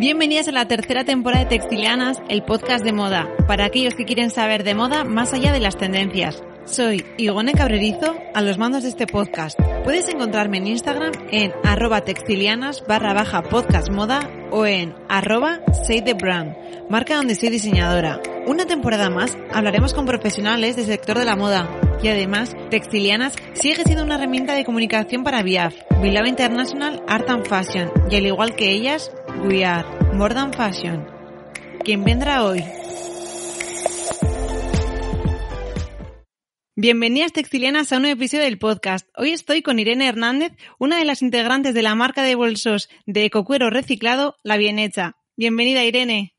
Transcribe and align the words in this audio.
Bienvenidas 0.00 0.48
a 0.48 0.52
la 0.52 0.66
tercera 0.66 1.04
temporada 1.04 1.44
de 1.44 1.50
Textilianas, 1.50 2.22
el 2.30 2.42
podcast 2.42 2.82
de 2.82 2.94
moda, 2.94 3.28
para 3.46 3.66
aquellos 3.66 3.94
que 3.94 4.06
quieren 4.06 4.30
saber 4.30 4.64
de 4.64 4.74
moda 4.74 5.04
más 5.04 5.34
allá 5.34 5.52
de 5.52 5.60
las 5.60 5.76
tendencias. 5.76 6.42
Soy 6.64 7.04
Igone 7.18 7.52
Cabrerizo, 7.52 8.14
a 8.32 8.40
los 8.40 8.56
mandos 8.56 8.84
de 8.84 8.88
este 8.88 9.06
podcast. 9.06 9.60
Puedes 9.84 10.08
encontrarme 10.08 10.56
en 10.56 10.68
Instagram 10.68 11.12
en 11.30 11.52
arroba 11.64 12.00
textilianas 12.00 12.82
barra 12.88 13.12
baja 13.12 13.42
podcast 13.42 13.90
moda 13.90 14.20
o 14.50 14.64
en 14.64 14.94
arroba 15.10 15.60
say 15.86 16.02
marca 16.88 17.16
donde 17.16 17.34
soy 17.34 17.50
diseñadora. 17.50 18.22
Una 18.46 18.64
temporada 18.64 19.10
más 19.10 19.36
hablaremos 19.52 19.92
con 19.92 20.06
profesionales 20.06 20.76
del 20.76 20.86
sector 20.86 21.18
de 21.18 21.26
la 21.26 21.36
moda 21.36 21.68
y 22.02 22.08
además 22.08 22.56
Textilianas 22.70 23.34
sigue 23.52 23.84
siendo 23.84 24.04
una 24.04 24.14
herramienta 24.14 24.54
de 24.54 24.64
comunicación 24.64 25.22
para 25.22 25.42
VIAF, 25.42 25.74
Bilbao 26.00 26.26
International 26.26 27.02
Art 27.06 27.28
and 27.28 27.46
Fashion 27.46 27.90
y 28.10 28.16
al 28.16 28.26
igual 28.26 28.54
que 28.54 28.70
ellas, 28.70 29.12
We 29.42 29.64
Are 29.64 29.86
More 30.12 30.34
Than 30.34 30.52
Fashion. 30.52 31.06
¿Quién 31.82 32.04
vendrá 32.04 32.44
hoy? 32.44 32.62
Bienvenidas 36.76 37.32
textilianas 37.32 37.90
a 37.90 37.96
un 37.96 38.02
nuevo 38.02 38.18
episodio 38.18 38.44
del 38.44 38.58
podcast. 38.58 39.08
Hoy 39.16 39.30
estoy 39.30 39.62
con 39.62 39.78
Irene 39.78 40.08
Hernández, 40.08 40.52
una 40.78 40.98
de 40.98 41.06
las 41.06 41.22
integrantes 41.22 41.72
de 41.72 41.82
la 41.82 41.94
marca 41.94 42.22
de 42.22 42.34
bolsos 42.34 42.90
de 43.06 43.24
ecocuero 43.24 43.70
reciclado 43.70 44.36
La 44.42 44.58
Bien 44.58 44.78
Hecha. 44.78 45.16
Bienvenida 45.36 45.84
Irene. 45.84 46.34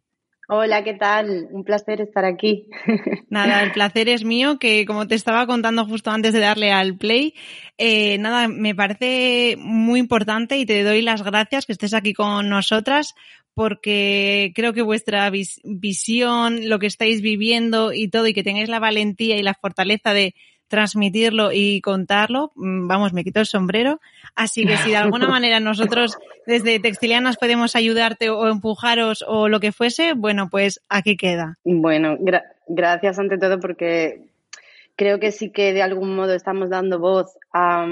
Hola, 0.53 0.83
¿qué 0.83 0.95
tal? 0.95 1.47
Un 1.51 1.63
placer 1.63 2.01
estar 2.01 2.25
aquí. 2.25 2.67
Nada, 3.29 3.63
el 3.63 3.71
placer 3.71 4.09
es 4.09 4.25
mío, 4.25 4.59
que 4.59 4.85
como 4.85 5.07
te 5.07 5.15
estaba 5.15 5.47
contando 5.47 5.85
justo 5.85 6.11
antes 6.11 6.33
de 6.33 6.41
darle 6.41 6.73
al 6.73 6.97
play, 6.97 7.33
eh, 7.77 8.17
nada, 8.17 8.49
me 8.49 8.75
parece 8.75 9.55
muy 9.57 10.01
importante 10.01 10.57
y 10.57 10.65
te 10.65 10.83
doy 10.83 11.03
las 11.03 11.23
gracias 11.23 11.65
que 11.65 11.71
estés 11.71 11.93
aquí 11.93 12.11
con 12.11 12.49
nosotras 12.49 13.15
porque 13.53 14.51
creo 14.53 14.73
que 14.73 14.81
vuestra 14.81 15.31
visión, 15.63 16.67
lo 16.67 16.79
que 16.79 16.87
estáis 16.87 17.21
viviendo 17.21 17.93
y 17.93 18.09
todo, 18.09 18.27
y 18.27 18.33
que 18.33 18.43
tengáis 18.43 18.67
la 18.67 18.79
valentía 18.79 19.37
y 19.37 19.43
la 19.43 19.53
fortaleza 19.53 20.13
de 20.13 20.35
transmitirlo 20.67 21.53
y 21.53 21.79
contarlo, 21.79 22.51
mm, 22.55 22.87
vamos, 22.87 23.13
me 23.13 23.23
quito 23.23 23.39
el 23.39 23.45
sombrero. 23.45 24.01
Así 24.35 24.65
que 24.65 24.77
si 24.77 24.91
de 24.91 24.97
alguna 24.97 25.27
manera 25.29 25.59
nosotros 25.59 26.17
desde 26.45 26.79
Textilianas 26.79 27.37
podemos 27.37 27.75
ayudarte 27.75 28.29
o 28.29 28.47
empujaros 28.47 29.23
o 29.27 29.49
lo 29.49 29.59
que 29.59 29.71
fuese, 29.71 30.13
bueno, 30.13 30.49
pues 30.49 30.81
aquí 30.89 31.17
queda. 31.17 31.57
Bueno, 31.63 32.17
gracias 32.67 33.19
ante 33.19 33.37
todo 33.37 33.59
porque 33.59 34.31
creo 34.95 35.19
que 35.19 35.31
sí 35.31 35.51
que 35.51 35.73
de 35.73 35.81
algún 35.81 36.15
modo 36.15 36.33
estamos 36.33 36.69
dando 36.69 36.99
voz 36.99 37.37
a, 37.53 37.85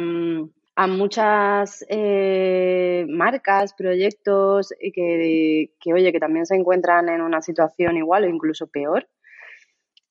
a 0.75 0.87
muchas 0.87 1.85
eh, 1.89 3.05
marcas, 3.09 3.73
proyectos 3.73 4.73
que, 4.79 5.71
que, 5.79 5.93
oye, 5.93 6.11
que 6.11 6.19
también 6.19 6.45
se 6.45 6.55
encuentran 6.55 7.09
en 7.09 7.21
una 7.21 7.41
situación 7.41 7.97
igual 7.97 8.23
o 8.23 8.29
incluso 8.29 8.67
peor. 8.67 9.07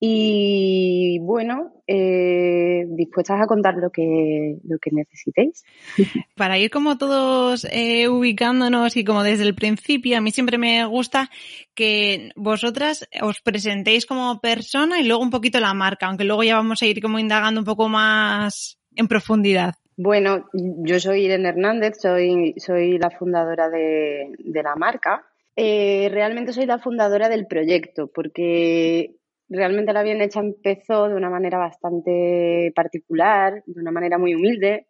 Y 0.01 1.19
bueno, 1.21 1.73
eh, 1.89 2.85
dispuestas 2.91 3.41
a 3.41 3.47
contar 3.47 3.75
lo 3.77 3.91
que, 3.91 4.57
lo 4.65 4.79
que 4.79 4.91
necesitéis. 4.93 5.65
Para 6.37 6.57
ir 6.59 6.71
como 6.71 6.99
todos 6.99 7.67
eh, 7.73 8.09
ubicándonos 8.09 8.97
y 8.97 9.05
como 9.05 9.25
desde 9.25 9.43
el 9.43 9.57
principio, 9.57 10.17
a 10.17 10.21
mí 10.21 10.31
siempre 10.31 10.57
me 10.57 10.85
gusta 10.85 11.31
que 11.75 12.31
vosotras 12.37 13.09
os 13.23 13.41
presentéis 13.41 14.07
como 14.07 14.41
persona 14.41 15.01
y 15.01 15.05
luego 15.05 15.23
un 15.23 15.31
poquito 15.31 15.59
la 15.59 15.75
marca, 15.75 16.07
aunque 16.07 16.25
luego 16.25 16.45
ya 16.45 16.55
vamos 16.55 16.81
a 16.83 16.87
ir 16.87 17.03
como 17.03 17.19
indagando 17.19 17.61
un 17.61 17.67
poco 17.67 17.89
más 17.89 18.79
en 18.95 19.09
profundidad. 19.09 19.75
Bueno, 19.97 20.49
yo 20.53 21.01
soy 21.01 21.25
Irene 21.25 21.49
Hernández, 21.49 21.97
soy, 22.01 22.55
soy 22.59 22.99
la 22.99 23.11
fundadora 23.11 23.69
de, 23.69 24.31
la 24.45 24.77
marca. 24.77 25.25
Eh, 25.57 26.09
realmente 26.13 26.53
soy 26.53 26.67
la 26.67 26.79
fundadora 26.79 27.29
del 27.29 27.49
proyecto, 27.49 28.07
porque 28.07 29.18
realmente 29.49 29.93
la 29.93 30.03
bien 30.03 30.21
hecha 30.21 30.41
empezó 30.41 31.09
de 31.09 31.15
una 31.15 31.31
manera 31.31 31.59
bastante 31.59 32.73
particular, 32.75 33.63
de 33.67 33.81
una 33.81 33.91
manera 33.91 34.19
muy 34.19 34.35
humilde, 34.35 34.87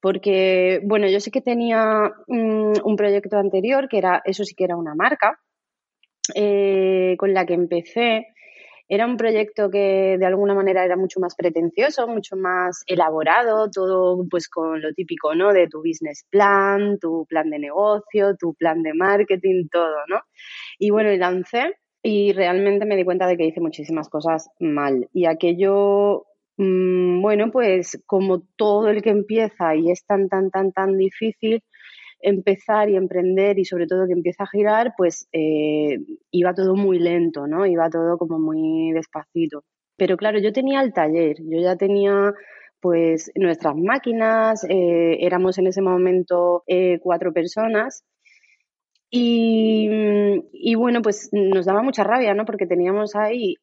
porque, 0.00 0.80
bueno, 0.84 1.08
yo 1.08 1.20
sé 1.20 1.30
que 1.30 1.40
tenía 1.40 2.12
mm, 2.28 2.72
un 2.84 2.96
proyecto 2.96 3.38
anterior, 3.38 3.88
que 3.88 3.98
era, 3.98 4.22
eso 4.24 4.44
sí 4.44 4.54
que 4.54 4.64
era 4.64 4.76
una 4.76 4.94
marca, 4.94 5.40
eh, 6.34 7.16
con 7.18 7.34
la 7.34 7.46
que 7.46 7.54
empecé, 7.54 8.26
era 8.88 9.06
un 9.06 9.16
proyecto 9.16 9.68
que 9.68 10.16
de 10.18 10.26
alguna 10.26 10.54
manera 10.54 10.84
era 10.84 10.96
mucho 10.96 11.18
más 11.18 11.34
pretencioso, 11.34 12.06
mucho 12.06 12.36
más 12.36 12.84
elaborado, 12.86 13.68
todo 13.68 14.24
pues 14.30 14.48
con 14.48 14.80
lo 14.80 14.92
típico, 14.92 15.34
¿no? 15.34 15.52
De 15.52 15.66
tu 15.66 15.78
business 15.78 16.24
plan, 16.30 16.98
tu 17.00 17.26
plan 17.26 17.50
de 17.50 17.58
negocio, 17.58 18.36
tu 18.38 18.54
plan 18.54 18.82
de 18.82 18.94
marketing, 18.94 19.66
todo, 19.70 19.96
¿no? 20.08 20.20
Y 20.78 20.90
bueno, 20.90 21.10
y 21.12 21.18
lancé 21.18 21.74
y 22.06 22.32
realmente 22.32 22.86
me 22.86 22.94
di 22.94 23.04
cuenta 23.04 23.26
de 23.26 23.36
que 23.36 23.46
hice 23.46 23.60
muchísimas 23.60 24.08
cosas 24.08 24.48
mal. 24.60 25.08
Y 25.12 25.26
aquello, 25.26 26.26
mm, 26.56 27.20
bueno, 27.20 27.50
pues 27.50 28.00
como 28.06 28.42
todo 28.56 28.90
el 28.90 29.02
que 29.02 29.10
empieza 29.10 29.74
y 29.74 29.90
es 29.90 30.06
tan, 30.06 30.28
tan, 30.28 30.52
tan, 30.52 30.70
tan 30.70 30.96
difícil, 30.96 31.64
empezar 32.20 32.88
y 32.90 32.96
emprender 32.96 33.58
y 33.58 33.64
sobre 33.64 33.88
todo 33.88 34.06
que 34.06 34.12
empieza 34.12 34.44
a 34.44 34.46
girar, 34.46 34.94
pues 34.96 35.28
eh, 35.32 35.98
iba 36.30 36.54
todo 36.54 36.76
muy 36.76 37.00
lento, 37.00 37.48
¿no? 37.48 37.66
Iba 37.66 37.90
todo 37.90 38.18
como 38.18 38.38
muy 38.38 38.92
despacito. 38.92 39.64
Pero 39.96 40.16
claro, 40.16 40.38
yo 40.38 40.52
tenía 40.52 40.82
el 40.82 40.92
taller, 40.92 41.38
yo 41.40 41.60
ya 41.60 41.74
tenía 41.74 42.32
pues 42.78 43.32
nuestras 43.34 43.74
máquinas, 43.74 44.64
eh, 44.68 45.18
éramos 45.22 45.58
en 45.58 45.66
ese 45.66 45.82
momento 45.82 46.62
eh, 46.68 47.00
cuatro 47.02 47.32
personas 47.32 48.04
y, 49.10 50.74
bueno, 50.74 51.00
pues 51.00 51.30
nos 51.32 51.66
daba 51.66 51.82
mucha 51.82 52.04
rabia, 52.04 52.34
¿no? 52.34 52.44
Porque 52.44 52.66
teníamos 52.66 53.14
ahí 53.14 53.56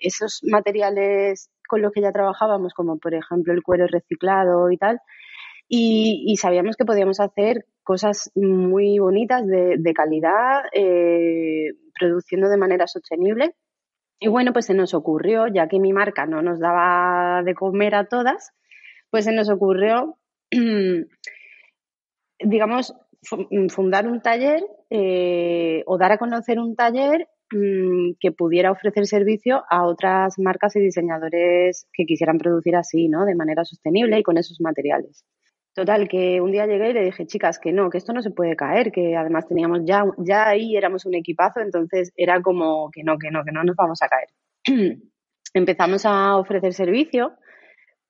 esos 0.00 0.40
materiales 0.44 1.50
con 1.68 1.82
los 1.82 1.92
que 1.92 2.00
ya 2.00 2.12
trabajábamos, 2.12 2.74
como 2.74 2.98
por 2.98 3.14
ejemplo 3.14 3.52
el 3.52 3.62
cuero 3.62 3.86
reciclado 3.86 4.70
y 4.70 4.76
tal, 4.76 5.00
y, 5.68 6.36
sabíamos 6.40 6.76
que 6.76 6.84
podíamos 6.84 7.18
hacer 7.20 7.66
cosas 7.82 8.30
muy 8.34 8.98
bonitas 8.98 9.46
de, 9.46 9.92
calidad, 9.94 10.62
eh, 10.72 11.72
produciendo 11.98 12.48
de 12.48 12.56
manera 12.56 12.86
sostenible. 12.86 13.54
Y 14.20 14.28
bueno, 14.28 14.52
pues 14.52 14.66
se 14.66 14.74
nos 14.74 14.94
ocurrió, 14.94 15.46
ya 15.48 15.68
que 15.68 15.80
mi 15.80 15.92
marca 15.92 16.26
no 16.26 16.40
nos 16.40 16.60
daba 16.60 17.42
de 17.42 17.54
comer 17.54 17.94
a 17.96 18.06
todas, 18.06 18.52
pues 19.10 19.24
se 19.24 19.32
nos 19.32 19.50
ocurrió, 19.50 20.16
digamos, 22.40 22.94
fundar 23.68 24.06
un 24.06 24.20
taller 24.20 24.62
eh, 24.90 25.82
o 25.86 25.98
dar 25.98 26.12
a 26.12 26.18
conocer 26.18 26.58
un 26.58 26.76
taller 26.76 27.28
mm, 27.50 28.12
que 28.20 28.32
pudiera 28.32 28.70
ofrecer 28.70 29.06
servicio 29.06 29.62
a 29.68 29.86
otras 29.86 30.38
marcas 30.38 30.76
y 30.76 30.80
diseñadores 30.80 31.88
que 31.92 32.04
quisieran 32.04 32.38
producir 32.38 32.76
así, 32.76 33.08
¿no? 33.08 33.24
De 33.24 33.34
manera 33.34 33.64
sostenible 33.64 34.18
y 34.18 34.22
con 34.22 34.38
esos 34.38 34.60
materiales. 34.60 35.24
Total, 35.76 36.08
que 36.08 36.40
un 36.40 36.52
día 36.52 36.66
llegué 36.66 36.88
y 36.88 36.92
le 36.94 37.04
dije, 37.04 37.26
chicas, 37.26 37.58
que 37.58 37.70
no, 37.70 37.90
que 37.90 37.98
esto 37.98 38.14
no 38.14 38.22
se 38.22 38.30
puede 38.30 38.56
caer, 38.56 38.90
que 38.90 39.14
además 39.14 39.46
teníamos 39.46 39.80
ya, 39.84 40.04
ya 40.16 40.48
ahí 40.48 40.74
éramos 40.74 41.04
un 41.04 41.14
equipazo, 41.14 41.60
entonces 41.60 42.12
era 42.16 42.40
como 42.40 42.90
que 42.90 43.02
no, 43.04 43.18
que 43.18 43.30
no, 43.30 43.44
que 43.44 43.52
no 43.52 43.62
nos 43.62 43.76
vamos 43.76 44.00
a 44.00 44.08
caer. 44.08 44.28
Empezamos 45.52 46.06
a 46.06 46.38
ofrecer 46.38 46.72
servicio, 46.72 47.32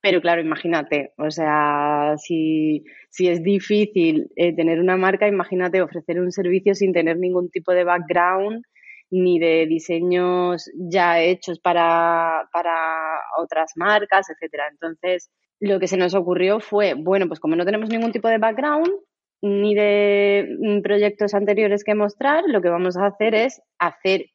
pero 0.06 0.20
claro, 0.20 0.41
imagínate, 0.41 1.12
o 1.19 1.32
sea, 1.32 2.14
si, 2.17 2.85
es 3.19 3.43
difícil 3.43 4.31
eh, 4.37 4.55
tener 4.55 4.79
una 4.79 4.97
marca, 4.97 5.26
imagínate 5.26 5.82
ofrecer 5.82 6.20
un 6.20 6.31
servicio 6.31 6.76
sin 6.76 6.93
tener 6.93 7.19
ningún 7.19 7.50
tipo 7.50 7.73
de 7.73 7.82
background 7.82 8.62
ni 9.11 9.41
de 9.41 9.67
diseños 9.67 10.70
ya 10.76 11.20
hechos 11.20 11.58
para, 11.58 12.49
para 12.53 13.19
otras 13.43 13.73
marcas, 13.75 14.31
etcétera. 14.31 14.69
Entonces, 14.70 15.29
lo 15.58 15.81
que 15.81 15.88
se 15.88 15.97
nos 15.97 16.14
ocurrió 16.14 16.61
fue, 16.61 16.94
bueno, 16.94 17.26
pues 17.26 17.41
como 17.41 17.56
no 17.56 17.64
tenemos 17.64 17.88
ningún 17.88 18.12
tipo 18.12 18.29
de 18.29 18.38
background 18.38 18.88
ni 19.43 19.75
de 19.75 20.56
mm, 20.61 20.82
proyectos 20.82 21.35
anteriores 21.35 21.82
que 21.82 21.97
mostrar, 21.97 22.44
lo 22.47 22.62
que 22.62 22.69
vamos 22.69 22.97
a 22.97 23.06
hacer 23.06 23.35
es 23.35 23.61
hacer 23.81 24.26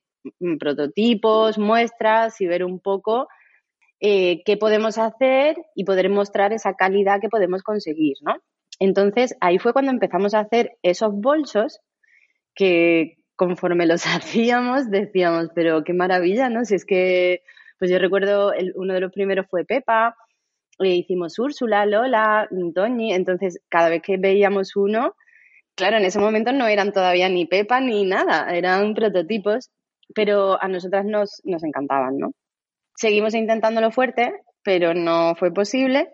mm, 0.41 0.57
prototipos, 0.57 1.57
muestras 1.57 2.41
y 2.41 2.45
ver 2.45 2.65
un 2.65 2.81
poco 2.81 3.29
eh, 4.01 4.42
qué 4.45 4.57
podemos 4.57 4.98
hacer 4.98 5.56
y 5.75 5.86
poder 5.86 6.09
mostrar 6.09 6.53
esa 6.53 6.74
calidad 6.74 7.21
que 7.21 7.30
podemos 7.30 7.62
conseguir, 7.62 8.18
¿no? 8.21 8.36
Entonces, 8.80 9.36
ahí 9.42 9.59
fue 9.59 9.74
cuando 9.74 9.92
empezamos 9.92 10.33
a 10.33 10.39
hacer 10.39 10.71
esos 10.81 11.13
bolsos 11.13 11.80
que 12.56 13.18
conforme 13.36 13.86
los 13.86 14.06
hacíamos 14.07 14.89
decíamos, 14.89 15.50
pero 15.53 15.83
qué 15.83 15.94
maravilla, 15.94 16.50
¿no? 16.50 16.65
Si 16.65 16.75
es 16.75 16.83
que, 16.83 17.44
pues 17.77 17.92
yo 17.92 18.00
recuerdo, 18.00 18.53
uno 18.75 18.94
de 18.94 19.01
los 19.01 19.12
primeros 19.12 19.45
fue 19.48 19.65
Pepa, 19.65 20.15
le 20.80 20.95
hicimos 20.95 21.38
Úrsula, 21.38 21.86
Lola, 21.86 22.50
Toñi, 22.74 23.13
entonces 23.13 23.62
cada 23.69 23.89
vez 23.89 24.01
que 24.01 24.18
veíamos 24.18 24.75
uno, 24.75 25.15
claro, 25.75 25.97
en 25.97 26.06
ese 26.06 26.19
momento 26.19 26.51
no 26.54 26.68
eran 26.68 26.92
todavía 26.92 27.30
ni 27.30 27.45
Pepa 27.45 27.81
ni 27.81 28.04
nada, 28.04 28.50
eran 28.51 28.95
prototipos, 28.95 29.69
pero 30.15 30.62
a 30.62 30.68
nosotras 30.68 31.06
nos, 31.06 31.42
nos 31.44 31.63
encantaban, 31.63 32.18
¿no? 32.18 32.31
Seguimos 33.01 33.33
intentándolo 33.33 33.89
fuerte, 33.89 34.31
pero 34.62 34.94
no 34.94 35.33
fue 35.33 35.51
posible 35.51 36.09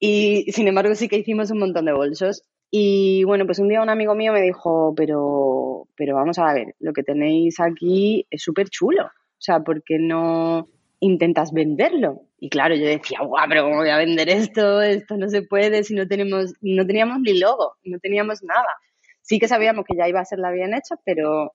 y 0.00 0.50
sin 0.50 0.66
embargo 0.66 0.96
sí 0.96 1.06
que 1.06 1.18
hicimos 1.18 1.52
un 1.52 1.60
montón 1.60 1.84
de 1.84 1.92
bolsos. 1.92 2.42
Y 2.72 3.22
bueno, 3.22 3.46
pues 3.46 3.60
un 3.60 3.68
día 3.68 3.80
un 3.80 3.88
amigo 3.88 4.16
mío 4.16 4.32
me 4.32 4.42
dijo, 4.42 4.92
pero, 4.96 5.86
pero 5.94 6.16
vamos 6.16 6.40
a 6.40 6.52
ver, 6.52 6.74
lo 6.80 6.92
que 6.92 7.04
tenéis 7.04 7.60
aquí 7.60 8.26
es 8.30 8.42
súper 8.42 8.68
chulo. 8.68 9.04
O 9.04 9.38
sea, 9.38 9.60
¿por 9.60 9.84
qué 9.84 10.00
no 10.00 10.66
intentas 10.98 11.52
venderlo? 11.52 12.22
Y 12.40 12.48
claro, 12.48 12.74
yo 12.74 12.84
decía, 12.84 13.20
guau, 13.22 13.48
pero 13.48 13.62
¿cómo 13.62 13.76
voy 13.76 13.90
a 13.90 13.98
vender 13.98 14.28
esto? 14.28 14.82
Esto 14.82 15.16
no 15.16 15.28
se 15.28 15.42
puede 15.42 15.84
si 15.84 15.94
no 15.94 16.08
tenemos, 16.08 16.54
no 16.62 16.84
teníamos 16.84 17.20
ni 17.20 17.38
logo, 17.38 17.76
no 17.84 18.00
teníamos 18.00 18.42
nada. 18.42 18.74
Sí 19.22 19.38
que 19.38 19.46
sabíamos 19.46 19.84
que 19.84 19.96
ya 19.96 20.08
iba 20.08 20.18
a 20.18 20.24
ser 20.24 20.40
la 20.40 20.50
bien 20.50 20.74
hecha, 20.74 20.96
pero, 21.04 21.52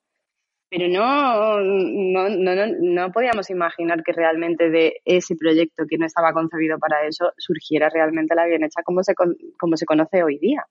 pero 0.70 0.88
no, 0.88 1.60
no, 1.60 2.28
no, 2.28 2.66
no, 2.80 3.12
podíamos 3.12 3.50
imaginar 3.50 4.04
que 4.04 4.12
realmente 4.12 4.70
de 4.70 5.00
ese 5.04 5.34
proyecto 5.34 5.84
que 5.88 5.98
no 5.98 6.06
estaba 6.06 6.32
concebido 6.32 6.78
para 6.78 7.06
eso 7.08 7.32
surgiera 7.38 7.88
realmente 7.88 8.36
la 8.36 8.46
bien 8.46 8.62
hecha 8.62 8.82
como 8.84 9.02
se, 9.02 9.14
como 9.14 9.76
se 9.76 9.84
conoce 9.84 10.22
hoy 10.22 10.38
día. 10.38 10.64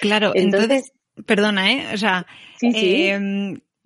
Claro, 0.00 0.32
entonces, 0.34 0.92
perdona, 1.26 1.72
¿eh? 1.72 1.86
O 1.92 1.96
sea, 1.98 2.26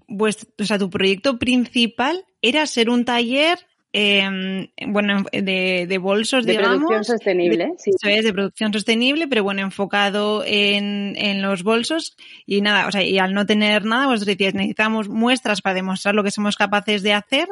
pues, 0.06 0.46
o 0.58 0.64
sea, 0.64 0.78
tu 0.78 0.90
proyecto 0.90 1.38
principal 1.38 2.25
era 2.40 2.64
ser 2.66 2.88
un 2.88 3.04
taller 3.04 3.58
eh, 3.93 4.69
bueno, 4.87 5.25
de, 5.32 5.87
de 5.88 5.99
bolsos, 5.99 6.44
de 6.44 6.52
digamos. 6.52 6.79
producción 6.79 7.05
sostenible, 7.05 7.73
sí. 7.79 7.90
Eso 7.90 8.08
es, 8.08 8.25
de 8.25 8.32
producción 8.32 8.73
sostenible, 8.73 9.29
pero 9.29 9.43
bueno, 9.43 9.62
enfocado 9.62 10.44
en, 10.44 11.14
en 11.17 11.40
los 11.40 11.62
bolsos 11.62 12.17
y 12.44 12.61
nada, 12.61 12.87
o 12.87 12.93
sea, 12.93 13.02
y 13.02 13.19
al 13.19 13.32
no 13.32 13.46
tener 13.46 13.85
nada, 13.85 14.06
vosotros 14.06 14.26
decíais, 14.26 14.55
necesitamos 14.55 15.08
muestras 15.08 15.62
para 15.62 15.75
demostrar 15.75 16.14
lo 16.14 16.23
que 16.23 16.31
somos 16.31 16.56
capaces 16.56 17.02
de 17.02 17.14
hacer, 17.14 17.49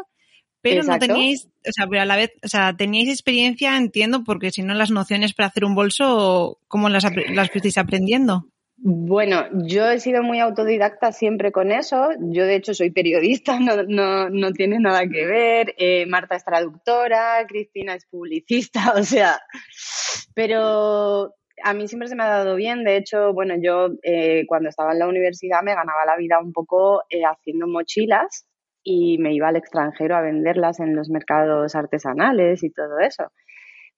pero 0.61 0.83
no 0.83 0.99
teníais, 0.99 1.49
o 1.67 1.73
sea, 1.73 1.87
pero 1.87 2.03
a 2.03 2.07
la 2.07 2.17
vez, 2.17 2.33
o 2.43 2.49
sea, 2.49 2.77
teníais 2.77 3.09
experiencia, 3.09 3.77
entiendo, 3.77 4.25
porque 4.25 4.51
si 4.51 4.63
no 4.63 4.75
las 4.75 4.91
nociones 4.91 5.33
para 5.33 5.49
hacer 5.49 5.65
un 5.65 5.75
bolso, 5.75 6.59
¿cómo 6.69 6.89
las, 6.89 7.07
las 7.31 7.51
fuisteis 7.51 7.79
aprendiendo? 7.79 8.49
Bueno, 8.79 9.47
yo 9.67 9.89
he 9.91 10.01
sido 10.01 10.23
muy 10.23 10.39
autodidacta 10.39 11.11
siempre 11.11 11.51
con 11.51 11.73
eso. 11.73 12.11
Yo, 12.21 12.45
de 12.45 12.57
hecho, 12.57 12.75
soy 12.75 12.91
periodista, 12.91 13.59
no, 13.61 13.83
no, 13.85 14.29
no 14.29 14.53
tiene 14.53 14.79
nada 14.79 15.07
que 15.09 15.27
ver. 15.27 15.75
Eh, 15.79 16.07
Marta 16.07 16.37
es 16.37 16.45
traductora, 16.45 17.45
Cristina 17.49 17.95
es 17.95 18.07
publicista, 18.07 18.93
o 18.97 19.03
sea, 19.03 19.41
pero 20.35 21.35
a 21.63 21.73
mí 21.75 21.89
siempre 21.89 22.09
se 22.09 22.17
me 22.17 22.25
ha 22.25 22.29
dado 22.29 22.55
bien. 22.57 22.85
De 22.85 22.97
hecho, 22.97 23.33
bueno, 23.33 23.55
yo 23.61 23.89
eh, 24.03 24.45
cuando 24.47 24.69
estaba 24.69 24.93
en 24.93 24.99
la 24.99 25.09
universidad 25.09 25.63
me 25.63 25.75
ganaba 25.75 26.05
la 26.05 26.17
vida 26.17 26.39
un 26.39 26.53
poco 26.53 27.03
eh, 27.09 27.23
haciendo 27.23 27.67
mochilas 27.67 28.47
y 28.83 29.19
me 29.19 29.35
iba 29.35 29.49
al 29.49 29.57
extranjero 29.57 30.17
a 30.17 30.21
venderlas 30.21 30.81
en 30.81 30.95
los 30.95 31.09
mercados 31.09 31.75
artesanales 31.75 32.63
y 32.63 32.71
todo 32.71 33.01
eso. 33.01 33.33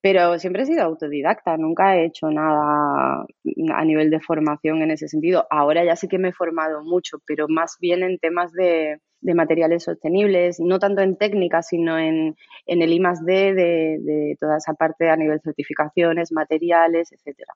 Pero 0.00 0.39
siempre 0.39 0.62
he 0.62 0.67
sido 0.67 0.85
autodidacta, 0.85 1.56
nunca 1.56 1.97
he 1.97 2.06
hecho 2.06 2.31
nada 2.31 3.27
a 3.75 3.85
nivel 3.85 4.11
de 4.11 4.21
formación 4.21 4.83
en 4.83 4.93
ese 4.93 5.09
sentido. 5.09 5.47
Ahora 5.50 5.85
ya 5.85 5.97
sí 5.97 6.06
que 6.06 6.19
me 6.19 6.29
he 6.29 6.33
formado 6.33 6.85
mucho, 6.85 7.19
pero 7.27 7.47
más 7.49 7.77
bien 7.81 8.05
en 8.05 8.19
temas 8.19 8.53
de, 8.53 9.00
materiales 9.21 9.83
sostenibles, 9.83 10.61
no 10.61 10.79
tanto 10.79 11.03
en 11.03 11.17
técnica, 11.17 11.62
sino 11.62 11.99
en, 11.99 12.37
el 12.67 12.93
I 12.93 13.00
D 13.27 13.55
de, 13.55 14.37
toda 14.39 14.59
esa 14.59 14.75
parte 14.75 15.11
a 15.11 15.17
nivel 15.17 15.39
de 15.39 15.43
certificaciones, 15.43 16.31
materiales, 16.31 17.11
etcétera. 17.11 17.55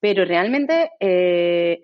Pero 0.00 0.24
realmente 0.24 0.90
eh, 0.98 1.80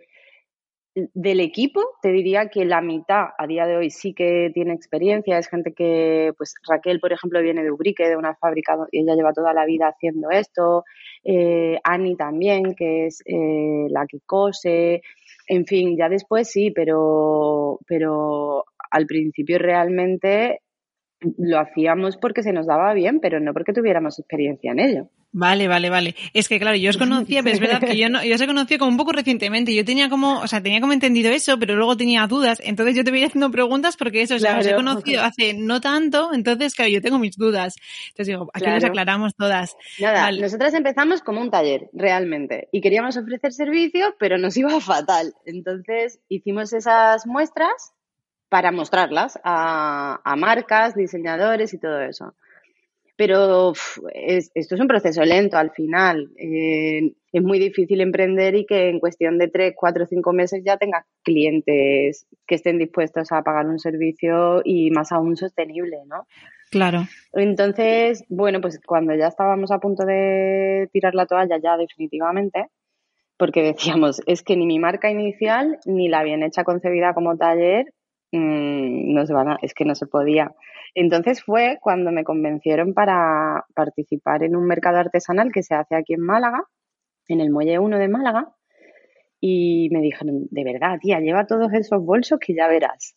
del 1.15 1.41
equipo, 1.41 1.83
te 2.03 2.11
diría 2.11 2.49
que 2.49 2.65
la 2.65 2.81
mitad 2.81 3.29
a 3.37 3.47
día 3.47 3.67
de 3.67 3.77
hoy 3.77 3.91
sí 3.91 4.15
que 4.15 4.51
tiene 4.53 4.73
experiencia. 4.73 5.39
Es 5.39 5.49
gente 5.49 5.73
que, 5.73 6.33
pues 6.37 6.55
Raquel, 6.69 7.01
por 7.01 7.13
ejemplo, 7.13 7.41
viene 7.41 7.63
de 7.63 7.71
Ubrique, 7.71 8.09
de 8.09 8.17
una 8.17 8.35
fábrica, 8.35 8.77
ella 8.93 9.15
lleva 9.15 9.33
toda 9.33 9.53
la 9.53 9.65
vida 9.65 9.89
haciendo 9.89 10.31
esto. 10.31 10.85
Eh, 11.25 11.79
Ani 11.85 12.17
también, 12.17 12.75
que 12.75 13.07
es 13.07 13.23
eh, 13.25 13.87
la 13.91 14.07
que 14.07 14.21
cose. 14.25 15.03
En 15.47 15.67
fin, 15.67 15.97
ya 15.97 16.09
después 16.09 16.51
sí, 16.51 16.71
pero, 16.71 17.79
pero 17.87 18.65
al 18.91 19.07
principio 19.07 19.59
realmente 19.59 20.61
lo 21.21 21.59
hacíamos 21.59 22.17
porque 22.17 22.43
se 22.43 22.53
nos 22.53 22.67
daba 22.67 22.95
bien, 22.95 23.21
pero 23.21 23.41
no 23.41 23.53
porque 23.53 23.73
tuviéramos 23.73 24.19
experiencia 24.19 24.73
en 24.73 24.81
ello. 24.81 25.09
Vale, 25.31 25.69
vale, 25.69 25.91
vale. 25.91 26.15
Es 26.33 26.49
que 26.49 26.59
claro, 26.59 26.77
yo 26.77 26.89
os 26.89 26.97
conocía, 26.97 27.43
pero 27.43 27.55
es 27.55 27.61
verdad 27.61 27.81
que 27.81 27.99
yo 27.99 28.09
no, 28.09 28.25
yo 28.25 28.35
os 28.35 28.41
he 28.41 28.47
conocido 28.47 28.79
como 28.79 28.93
un 28.93 28.97
poco 28.97 29.13
recientemente. 29.13 29.75
Yo 29.75 29.85
tenía 29.85 30.09
como, 30.09 30.41
o 30.41 30.47
sea, 30.47 30.63
tenía 30.63 30.81
como 30.81 30.95
entendido 30.95 31.31
eso, 31.31 31.59
pero 31.59 31.77
luego 31.77 31.97
tenía 31.99 32.27
dudas. 32.27 32.63
Entonces 32.65 32.97
yo 32.97 33.05
te 33.05 33.11
voy 33.11 33.25
haciendo 33.25 33.51
preguntas 33.51 33.97
porque 33.99 34.23
eso, 34.23 34.37
o 34.37 34.39
sea, 34.39 34.59
os 34.59 34.67
he 34.67 34.75
conocido 34.75 35.23
hace 35.23 35.53
no 35.55 35.81
tanto, 35.81 36.33
entonces 36.33 36.75
claro, 36.75 36.91
yo 36.91 37.03
tengo 37.03 37.19
mis 37.19 37.37
dudas. 37.37 37.77
Entonces 38.09 38.29
digo, 38.29 38.51
aquí 38.55 38.67
nos 38.67 38.85
aclaramos 38.85 39.35
todas. 39.35 39.77
Nada, 40.01 40.33
nosotras 40.33 40.73
empezamos 40.73 41.21
como 41.21 41.43
un 41.43 41.51
taller, 41.51 41.91
realmente, 41.93 42.69
y 42.73 42.81
queríamos 42.81 43.17
ofrecer 43.19 43.53
servicio, 43.53 44.15
pero 44.19 44.39
nos 44.39 44.57
iba 44.57 44.71
fatal. 44.81 45.35
Entonces 45.45 46.21
hicimos 46.29 46.73
esas 46.73 47.27
muestras 47.27 47.93
para 48.49 48.73
mostrarlas 48.73 49.39
a, 49.45 50.21
a 50.25 50.37
marcas, 50.37 50.95
diseñadores 50.95 51.75
y 51.75 51.79
todo 51.79 52.01
eso. 52.01 52.35
Pero 53.17 53.73
esto 54.15 54.75
es 54.75 54.81
un 54.81 54.87
proceso 54.87 55.25
lento 55.25 55.59
al 55.59 55.73
final. 55.73 56.31
Eh, 56.37 57.15
es 57.33 57.43
muy 57.43 57.59
difícil 57.59 58.01
emprender 58.01 58.55
y 58.55 58.65
que 58.65 58.89
en 58.89 59.01
cuestión 59.01 59.39
de 59.39 59.49
tres, 59.49 59.75
cuatro, 59.77 60.07
cinco 60.07 60.33
meses 60.33 60.63
ya 60.65 60.77
tengas 60.77 61.05
clientes 61.25 62.29
que 62.47 62.55
estén 62.55 62.79
dispuestos 62.79 63.33
a 63.33 63.43
pagar 63.43 63.67
un 63.67 63.81
servicio 63.81 64.63
y 64.65 64.93
más 64.93 65.11
aún 65.11 65.37
sostenible, 65.37 65.99
¿no? 66.07 66.29
Claro. 66.71 67.09
Entonces, 67.33 68.25
bueno, 68.29 68.61
pues 68.61 68.79
cuando 68.87 69.13
ya 69.17 69.27
estábamos 69.27 69.73
a 69.73 69.81
punto 69.81 70.05
de 70.05 70.89
tirar 70.93 71.17
la 71.17 71.27
toalla 71.27 71.59
ya 71.61 71.77
definitivamente, 71.77 72.67
porque 73.37 73.63
decíamos, 73.63 74.23
es 74.27 74.43
que 74.43 74.57
ni 74.57 74.67
mi 74.67 74.79
marca 74.79 75.11
inicial 75.11 75.79
ni 75.87 76.09
la 76.09 76.23
bien 76.23 76.45
hecha 76.45 76.63
concebida 76.63 77.15
como 77.15 77.37
taller 77.37 77.87
mmm, 78.33 79.15
no 79.15 79.27
se 79.27 79.33
van 79.33 79.51
a, 79.51 79.59
es 79.63 79.75
que 79.75 79.85
no 79.85 79.95
se 79.95 80.07
podía. 80.07 80.55
Entonces 80.95 81.43
fue 81.43 81.79
cuando 81.81 82.13
me 82.13 82.25
convencieron 82.25 82.95
para 82.95 83.65
participar 83.75 84.43
en 84.43 84.57
un 84.57 84.67
mercado 84.67 84.99
artesanal 84.99 85.53
que 85.53 85.63
se 85.63 85.75
hace 85.75 85.97
aquí 85.97 86.15
en 86.15 86.21
Málaga, 86.23 86.63
en 87.29 87.41
el 87.41 87.51
Muelle 87.51 87.79
1 87.79 87.99
de 87.99 88.09
Málaga, 88.09 88.55
y 89.41 89.89
me 89.93 90.01
dijeron, 90.01 90.47
de 90.51 90.65
verdad, 90.65 90.99
tía, 91.01 91.21
lleva 91.21 91.47
todos 91.47 91.73
esos 91.73 92.05
bolsos 92.05 92.39
que 92.41 92.55
ya 92.55 92.69
verás. 92.69 93.15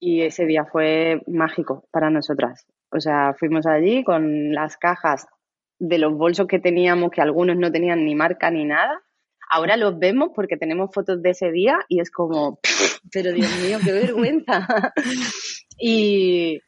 Y 0.00 0.22
ese 0.22 0.46
día 0.46 0.64
fue 0.64 1.20
mágico 1.26 1.88
para 1.90 2.10
nosotras. 2.10 2.66
O 2.92 3.00
sea, 3.00 3.34
fuimos 3.34 3.66
allí 3.66 4.04
con 4.04 4.52
las 4.52 4.76
cajas 4.76 5.26
de 5.78 5.98
los 5.98 6.14
bolsos 6.14 6.46
que 6.46 6.60
teníamos, 6.60 7.10
que 7.10 7.20
algunos 7.20 7.56
no 7.56 7.72
tenían 7.72 8.04
ni 8.04 8.14
marca 8.14 8.50
ni 8.50 8.64
nada. 8.64 9.02
Ahora 9.50 9.76
los 9.76 9.98
vemos 9.98 10.30
porque 10.34 10.56
tenemos 10.56 10.90
fotos 10.92 11.22
de 11.22 11.30
ese 11.30 11.50
día 11.50 11.78
y 11.88 12.00
es 12.00 12.10
como, 12.10 12.60
pero 13.12 13.32
Dios 13.32 13.50
mío, 13.60 13.78
qué 13.84 13.92
vergüenza. 13.92 14.66
y, 15.78 16.60